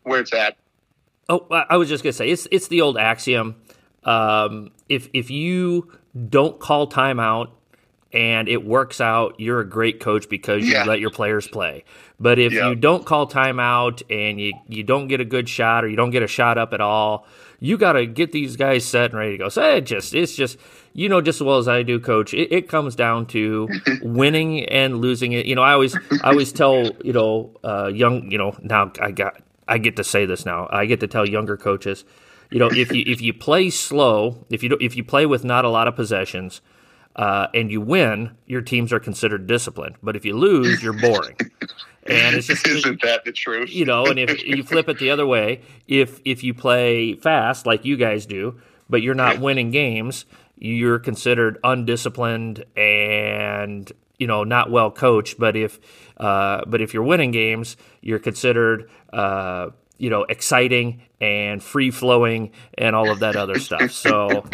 where 0.02 0.20
it's 0.20 0.32
at. 0.32 0.56
Oh, 1.28 1.46
I 1.50 1.76
was 1.76 1.88
just 1.88 2.04
gonna 2.04 2.12
say 2.12 2.28
it's 2.28 2.46
it's 2.50 2.68
the 2.68 2.82
old 2.82 2.98
axiom 2.98 3.56
um, 4.04 4.70
if 4.88 5.08
if 5.12 5.30
you 5.30 5.92
don't 6.28 6.58
call 6.58 6.88
timeout 6.88 7.48
and 8.12 8.46
it 8.48 8.62
works 8.64 9.00
out, 9.00 9.40
you're 9.40 9.60
a 9.60 9.68
great 9.68 9.98
coach 10.00 10.28
because 10.28 10.66
you 10.68 10.74
Yeah. 10.74 10.84
let 10.84 11.00
your 11.00 11.08
players 11.10 11.48
play. 11.48 11.84
But 12.20 12.38
if 12.38 12.52
Yeah. 12.52 12.68
you 12.68 12.74
don't 12.74 13.06
call 13.06 13.26
timeout 13.26 14.02
and 14.10 14.38
you, 14.38 14.52
you 14.68 14.82
don't 14.82 15.08
get 15.08 15.20
a 15.20 15.24
good 15.24 15.48
shot 15.48 15.82
or 15.82 15.88
you 15.88 15.96
don't 15.96 16.10
get 16.10 16.22
a 16.22 16.26
shot 16.26 16.58
up 16.58 16.74
at 16.74 16.82
all, 16.82 17.26
you 17.58 17.78
got 17.78 17.92
to 17.94 18.04
get 18.04 18.32
these 18.32 18.56
guys 18.56 18.84
set 18.84 19.12
and 19.12 19.18
ready 19.18 19.32
to 19.32 19.38
go. 19.38 19.48
So 19.48 19.62
it 19.76 19.82
just 19.86 20.14
it's 20.14 20.34
just 20.36 20.58
you 20.92 21.08
know 21.08 21.22
just 21.22 21.40
as 21.40 21.44
well 21.46 21.56
as 21.58 21.68
I 21.68 21.82
do, 21.82 21.98
coach. 21.98 22.34
It, 22.34 22.52
it 22.52 22.68
comes 22.68 22.94
down 22.94 23.24
to 23.26 23.68
winning 24.02 24.66
and 24.66 25.00
losing 25.00 25.32
it. 25.32 25.46
You 25.46 25.54
know, 25.54 25.62
I 25.62 25.72
always 25.72 25.96
I 26.22 26.30
always 26.30 26.52
tell 26.52 26.96
you 27.02 27.14
know 27.14 27.50
uh, 27.64 27.86
young 27.86 28.30
you 28.30 28.36
know 28.36 28.54
now 28.62 28.92
I 29.00 29.12
got 29.12 29.40
I 29.66 29.78
get 29.78 29.96
to 29.96 30.04
say 30.04 30.26
this 30.26 30.44
now. 30.44 30.68
I 30.70 30.84
get 30.84 31.00
to 31.00 31.06
tell 31.06 31.26
younger 31.26 31.56
coaches. 31.56 32.04
You 32.52 32.58
know, 32.58 32.70
if 32.70 32.92
you 32.92 33.02
if 33.06 33.22
you 33.22 33.32
play 33.32 33.70
slow, 33.70 34.44
if 34.50 34.62
you 34.62 34.76
if 34.80 34.94
you 34.94 35.02
play 35.04 35.24
with 35.24 35.42
not 35.42 35.64
a 35.64 35.70
lot 35.70 35.88
of 35.88 35.96
possessions, 35.96 36.60
uh, 37.16 37.46
and 37.54 37.70
you 37.70 37.80
win, 37.80 38.36
your 38.46 38.60
teams 38.60 38.92
are 38.92 39.00
considered 39.00 39.46
disciplined. 39.46 39.96
But 40.02 40.16
if 40.16 40.24
you 40.24 40.36
lose, 40.36 40.82
you're 40.82 40.92
boring. 40.92 41.36
And 42.04 42.34
it's 42.36 42.48
just 42.48 42.66
Isn't 42.66 43.00
that 43.02 43.24
the 43.24 43.32
truth? 43.32 43.72
you 43.72 43.84
know, 43.84 44.04
and 44.06 44.18
if 44.18 44.44
you 44.44 44.62
flip 44.64 44.88
it 44.88 44.98
the 44.98 45.10
other 45.10 45.24
way, 45.26 45.62
if 45.88 46.20
if 46.24 46.44
you 46.44 46.52
play 46.52 47.14
fast 47.14 47.64
like 47.64 47.84
you 47.84 47.96
guys 47.96 48.26
do, 48.26 48.60
but 48.90 49.02
you're 49.02 49.14
not 49.14 49.40
winning 49.40 49.70
games, 49.70 50.26
you're 50.58 50.98
considered 50.98 51.58
undisciplined 51.64 52.64
and 52.76 53.90
you 54.18 54.26
know 54.26 54.44
not 54.44 54.70
well 54.70 54.90
coached. 54.90 55.38
But 55.38 55.56
if 55.56 55.80
uh, 56.18 56.62
but 56.66 56.80
if 56.82 56.92
you're 56.92 57.02
winning 57.02 57.30
games, 57.30 57.76
you're 58.00 58.18
considered 58.18 58.90
uh, 59.12 59.70
you 59.98 60.10
know 60.10 60.24
exciting 60.24 61.02
and 61.20 61.62
free 61.62 61.90
flowing 61.90 62.50
and 62.76 62.96
all 62.96 63.10
of 63.10 63.20
that 63.20 63.36
other 63.36 63.58
stuff. 63.58 63.92
So 63.92 64.44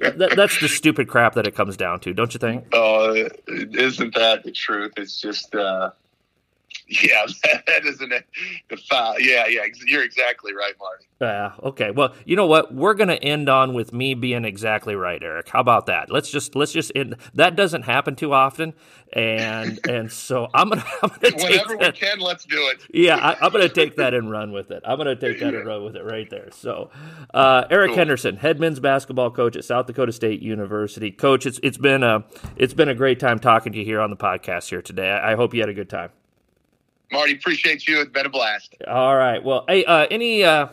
that, 0.00 0.32
that's 0.36 0.58
the 0.60 0.68
stupid 0.68 1.06
crap 1.06 1.34
that 1.34 1.46
it 1.46 1.54
comes 1.54 1.76
down 1.76 2.00
to, 2.00 2.14
don't 2.14 2.32
you 2.32 2.38
think? 2.38 2.64
Oh, 2.72 3.28
isn't 3.46 4.14
that 4.14 4.42
the 4.42 4.52
truth? 4.52 4.92
It's 4.96 5.20
just, 5.20 5.54
uh, 5.54 5.90
yeah, 7.02 7.26
that 7.66 7.84
isn't 7.84 8.12
it. 8.12 8.26
Yeah, 9.18 9.46
yeah, 9.46 9.62
you're 9.86 10.04
exactly 10.04 10.52
right, 10.54 10.74
Marty. 10.78 11.04
Yeah. 11.20 11.52
okay. 11.62 11.90
Well, 11.90 12.14
you 12.26 12.36
know 12.36 12.46
what? 12.46 12.74
We're 12.74 12.92
going 12.94 13.08
to 13.08 13.22
end 13.22 13.48
on 13.48 13.72
with 13.72 13.92
me 13.94 14.12
being 14.12 14.44
exactly 14.44 14.94
right, 14.94 15.22
Eric. 15.22 15.48
How 15.48 15.60
about 15.60 15.86
that? 15.86 16.10
Let's 16.10 16.30
just 16.30 16.54
let's 16.54 16.72
just 16.72 16.92
end. 16.94 17.16
That 17.34 17.56
doesn't 17.56 17.82
happen 17.82 18.16
too 18.16 18.34
often, 18.34 18.74
and 19.14 19.80
and 19.88 20.12
so 20.12 20.48
I'm 20.52 20.68
gonna 20.68 20.84
I'm 21.02 21.08
gonna 21.08 21.20
take 21.20 21.42
Whenever 21.42 21.76
we 21.78 21.92
can, 21.92 22.18
let's 22.18 22.44
do 22.44 22.58
it. 22.68 22.82
Yeah, 22.92 23.16
I, 23.16 23.36
I'm 23.40 23.52
gonna 23.52 23.68
take 23.68 23.96
that 23.96 24.12
and 24.12 24.30
run 24.30 24.52
with 24.52 24.70
it. 24.70 24.82
I'm 24.84 24.98
gonna 24.98 25.16
take 25.16 25.40
that 25.40 25.54
and 25.54 25.66
run 25.66 25.84
with 25.84 25.96
it 25.96 26.04
right 26.04 26.28
there. 26.28 26.50
So, 26.52 26.90
uh, 27.32 27.64
Eric 27.70 27.90
Cool. 27.90 27.96
Henderson, 27.96 28.36
head 28.36 28.60
men's 28.60 28.80
basketball 28.80 29.30
coach 29.30 29.56
at 29.56 29.64
South 29.64 29.86
Dakota 29.86 30.12
State 30.12 30.42
University. 30.42 31.10
Coach, 31.10 31.46
it's 31.46 31.58
it's 31.62 31.78
been 31.78 32.02
a 32.02 32.24
it's 32.56 32.74
been 32.74 32.88
a 32.90 32.94
great 32.94 33.18
time 33.18 33.38
talking 33.38 33.72
to 33.72 33.78
you 33.78 33.84
here 33.84 34.00
on 34.00 34.10
the 34.10 34.16
podcast 34.16 34.68
here 34.68 34.82
today. 34.82 35.10
I, 35.10 35.32
I 35.32 35.34
hope 35.36 35.54
you 35.54 35.60
had 35.60 35.70
a 35.70 35.74
good 35.74 35.88
time. 35.88 36.10
Marty, 37.14 37.34
appreciate 37.34 37.86
you. 37.86 38.00
It's 38.00 38.10
been 38.10 38.26
a 38.26 38.28
blast. 38.28 38.74
All 38.88 39.16
right. 39.16 39.42
Well, 39.42 39.64
hey, 39.68 39.84
uh, 39.84 40.08
any 40.10 40.42
uh, 40.42 40.66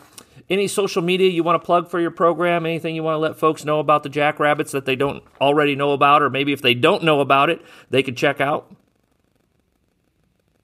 any 0.50 0.68
social 0.68 1.04
media 1.04 1.30
you 1.30 1.44
want 1.44 1.62
to 1.62 1.66
plug 1.66 1.88
for 1.88 2.00
your 2.00 2.10
program? 2.10 2.66
Anything 2.66 2.96
you 2.96 3.04
want 3.04 3.14
to 3.14 3.20
let 3.20 3.38
folks 3.38 3.64
know 3.64 3.80
about 3.80 4.02
the 4.02 4.10
Jackrabbits 4.10 4.72
that 4.72 4.86
they 4.86 4.96
don't 4.96 5.24
already 5.40 5.76
know 5.76 5.92
about, 5.92 6.24
or 6.24 6.32
maybe 6.32 6.52
if 6.52 6.64
they 6.64 6.74
don't 6.74 7.04
know 7.04 7.20
about 7.20 7.52
it, 7.52 7.62
they 7.92 8.02
could 8.02 8.18
check 8.18 8.42
out. 8.42 8.76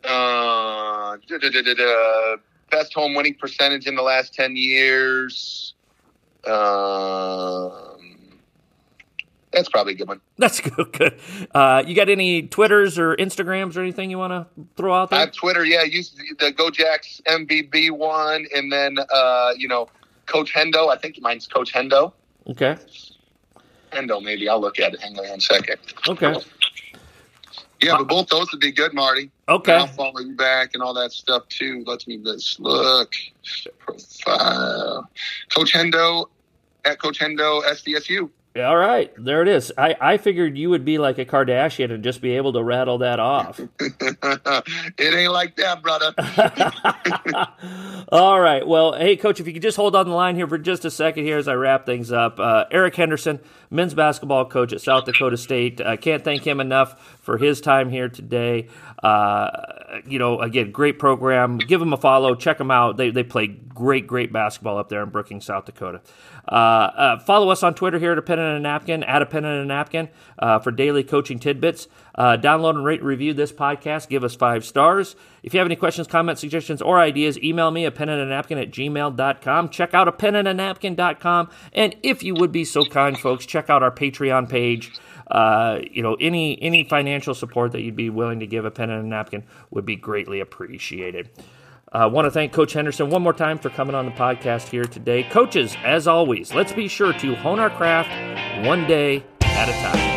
Uh, 0.03 1.17
da, 1.27 1.37
da, 1.37 1.61
da, 1.61 2.35
best 2.71 2.93
home 2.95 3.13
winning 3.13 3.35
percentage 3.35 3.85
in 3.85 3.95
the 3.95 4.01
last 4.01 4.33
10 4.33 4.55
years. 4.55 5.75
Um, 6.45 7.96
that's 9.57 9.69
probably 9.69 9.93
a 9.93 9.95
good 9.95 10.07
one. 10.07 10.21
That's 10.37 10.59
good. 10.69 10.91
Good. 10.93 11.19
Uh, 11.53 11.83
you 11.85 11.95
got 11.95 12.09
any 12.09 12.43
Twitters 12.43 12.97
or 12.97 13.15
Instagrams 13.15 13.75
or 13.75 13.81
anything 13.81 14.09
you 14.11 14.17
want 14.17 14.31
to 14.31 14.45
throw 14.75 14.93
out 14.93 15.11
I 15.11 15.17
there? 15.17 15.25
have 15.25 15.35
Twitter. 15.35 15.65
Yeah, 15.65 15.83
use 15.83 16.11
the 16.11 16.51
GoJacks 16.53 17.21
MBB 17.23 17.91
one. 17.91 18.45
And 18.55 18.71
then, 18.71 18.97
uh, 19.13 19.51
you 19.57 19.67
know, 19.67 19.89
Coach 20.27 20.53
Hendo. 20.53 20.89
I 20.89 20.97
think 20.97 21.19
mine's 21.21 21.47
Coach 21.47 21.73
Hendo. 21.73 22.13
Okay. 22.47 22.77
Hendo, 23.91 24.21
maybe. 24.23 24.47
I'll 24.47 24.61
look 24.61 24.79
at 24.79 24.93
it. 24.93 25.01
Hang 25.01 25.17
on 25.19 25.27
one 25.29 25.39
second. 25.39 25.77
Okay. 26.07 26.35
Yeah, 27.81 27.95
but 27.97 28.07
both 28.07 28.27
those 28.29 28.51
would 28.51 28.59
be 28.61 28.71
good, 28.71 28.93
Marty. 28.93 29.29
And 29.47 29.57
Okay. 29.59 29.73
I'll 29.73 29.87
follow 29.87 30.19
you 30.19 30.35
back 30.35 30.71
and 30.73 30.81
all 30.81 30.93
that 30.95 31.11
stuff 31.11 31.47
too. 31.47 31.83
Let 31.85 32.05
me 32.07 32.17
just 32.17 32.59
look. 32.59 33.13
Profile. 33.79 35.09
Coach 35.55 35.73
Hendo 35.73 36.25
at 36.85 36.99
Coach 37.01 37.19
Hendo 37.19 37.63
SDSU. 37.63 38.29
All 38.59 38.77
right. 38.77 39.11
There 39.17 39.41
it 39.41 39.47
is. 39.47 39.71
I, 39.77 39.95
I 39.99 40.17
figured 40.17 40.57
you 40.57 40.69
would 40.69 40.85
be 40.85 40.97
like 40.97 41.17
a 41.17 41.25
Kardashian 41.25 41.91
and 41.91 42.03
just 42.03 42.21
be 42.21 42.37
able 42.37 42.53
to 42.53 42.63
rattle 42.63 42.99
that 42.99 43.19
off. 43.19 43.59
it 43.79 45.13
ain't 45.13 45.31
like 45.31 45.55
that, 45.57 45.81
brother. 45.81 46.13
All 48.11 48.39
right. 48.39 48.65
Well, 48.65 48.93
hey, 48.93 49.17
coach, 49.17 49.39
if 49.39 49.47
you 49.47 49.53
could 49.53 49.61
just 49.61 49.77
hold 49.77 49.95
on 49.95 50.07
the 50.07 50.13
line 50.15 50.35
here 50.35 50.47
for 50.47 50.57
just 50.57 50.85
a 50.85 50.91
second 50.91 51.25
here 51.25 51.37
as 51.37 51.47
I 51.47 51.53
wrap 51.53 51.85
things 51.85 52.11
up. 52.11 52.39
Uh, 52.39 52.65
Eric 52.71 52.95
Henderson, 52.95 53.39
men's 53.69 53.93
basketball 53.93 54.45
coach 54.45 54.73
at 54.73 54.81
South 54.81 55.05
Dakota 55.05 55.37
State. 55.37 55.81
I 55.81 55.97
can't 55.97 56.23
thank 56.23 56.45
him 56.45 56.59
enough 56.59 57.17
for 57.21 57.37
his 57.37 57.61
time 57.61 57.89
here 57.89 58.09
today. 58.09 58.69
Uh, 59.03 60.01
you 60.05 60.19
know, 60.19 60.39
again, 60.41 60.71
great 60.71 60.99
program. 60.99 61.57
Give 61.57 61.79
them 61.79 61.93
a 61.93 61.97
follow. 61.97 62.35
Check 62.35 62.57
them 62.57 62.71
out. 62.71 62.97
They, 62.97 63.09
they 63.11 63.23
play 63.23 63.47
great, 63.47 64.07
great 64.07 64.33
basketball 64.33 64.77
up 64.77 64.89
there 64.89 65.03
in 65.03 65.09
Brookings, 65.09 65.45
South 65.45 65.65
Dakota. 65.65 66.01
Uh, 66.47 66.51
uh, 66.51 67.19
follow 67.19 67.49
us 67.49 67.63
on 67.63 67.73
Twitter 67.73 67.99
here 67.99 68.13
at 68.13 68.17
a 68.17 68.21
pen 68.21 68.39
and 68.39 68.57
a 68.57 68.59
napkin, 68.59 69.03
at 69.03 69.21
a 69.21 69.25
pen 69.25 69.43
and 69.45 69.61
a 69.61 69.65
napkin 69.65 70.09
uh, 70.39 70.59
for 70.59 70.71
daily 70.71 71.03
coaching 71.03 71.39
tidbits. 71.39 71.87
Uh, 72.15 72.37
download 72.37 72.71
and 72.71 72.85
rate 72.85 73.01
and 73.01 73.07
review 73.07 73.33
this 73.33 73.51
podcast. 73.51 74.09
Give 74.09 74.23
us 74.23 74.35
five 74.35 74.65
stars. 74.65 75.15
If 75.43 75.53
you 75.53 75.59
have 75.59 75.67
any 75.67 75.75
questions, 75.75 76.07
comments, 76.07 76.41
suggestions, 76.41 76.81
or 76.81 76.99
ideas, 76.99 77.37
email 77.39 77.69
me 77.71 77.85
a 77.85 77.91
pen 77.91 78.09
and 78.09 78.21
a 78.21 78.25
napkin 78.25 78.57
at 78.57 78.71
gmail.com. 78.71 79.69
Check 79.69 79.93
out 79.93 80.07
a 80.07 80.11
pen 80.11 80.35
and 80.35 80.47
a 80.47 80.53
napkin.com. 80.53 81.49
And 81.73 81.95
if 82.01 82.23
you 82.23 82.33
would 82.35 82.51
be 82.51 82.65
so 82.65 82.85
kind, 82.85 83.17
folks, 83.17 83.45
check 83.45 83.69
out 83.69 83.83
our 83.83 83.91
Patreon 83.91 84.49
page. 84.49 84.91
Uh, 85.29 85.79
you 85.91 86.01
know, 86.01 86.15
any 86.21 86.61
any 86.61 86.85
financial 86.85 87.33
support 87.33 87.73
that 87.73 87.81
you'd 87.81 87.97
be 87.97 88.09
willing 88.09 88.39
to 88.39 88.47
give 88.47 88.63
a 88.63 88.71
pen 88.71 88.89
and 88.89 89.05
a 89.05 89.07
napkin 89.07 89.43
would 89.71 89.85
be 89.85 89.97
greatly 89.97 90.39
appreciated. 90.39 91.29
I 91.91 92.03
uh, 92.03 92.09
want 92.09 92.25
to 92.25 92.31
thank 92.31 92.51
Coach 92.51 92.73
Henderson 92.73 93.09
one 93.09 93.21
more 93.21 93.31
time 93.31 93.57
for 93.57 93.69
coming 93.69 93.95
on 93.95 94.05
the 94.05 94.11
podcast 94.11 94.67
here 94.67 94.83
today. 94.83 95.23
Coaches, 95.23 95.77
as 95.85 96.05
always, 96.05 96.53
let's 96.53 96.73
be 96.73 96.89
sure 96.89 97.13
to 97.13 97.35
hone 97.35 97.59
our 97.59 97.69
craft 97.69 98.09
one 98.67 98.85
day 98.87 99.23
at 99.41 99.69
a 99.69 99.71
time. 99.71 100.16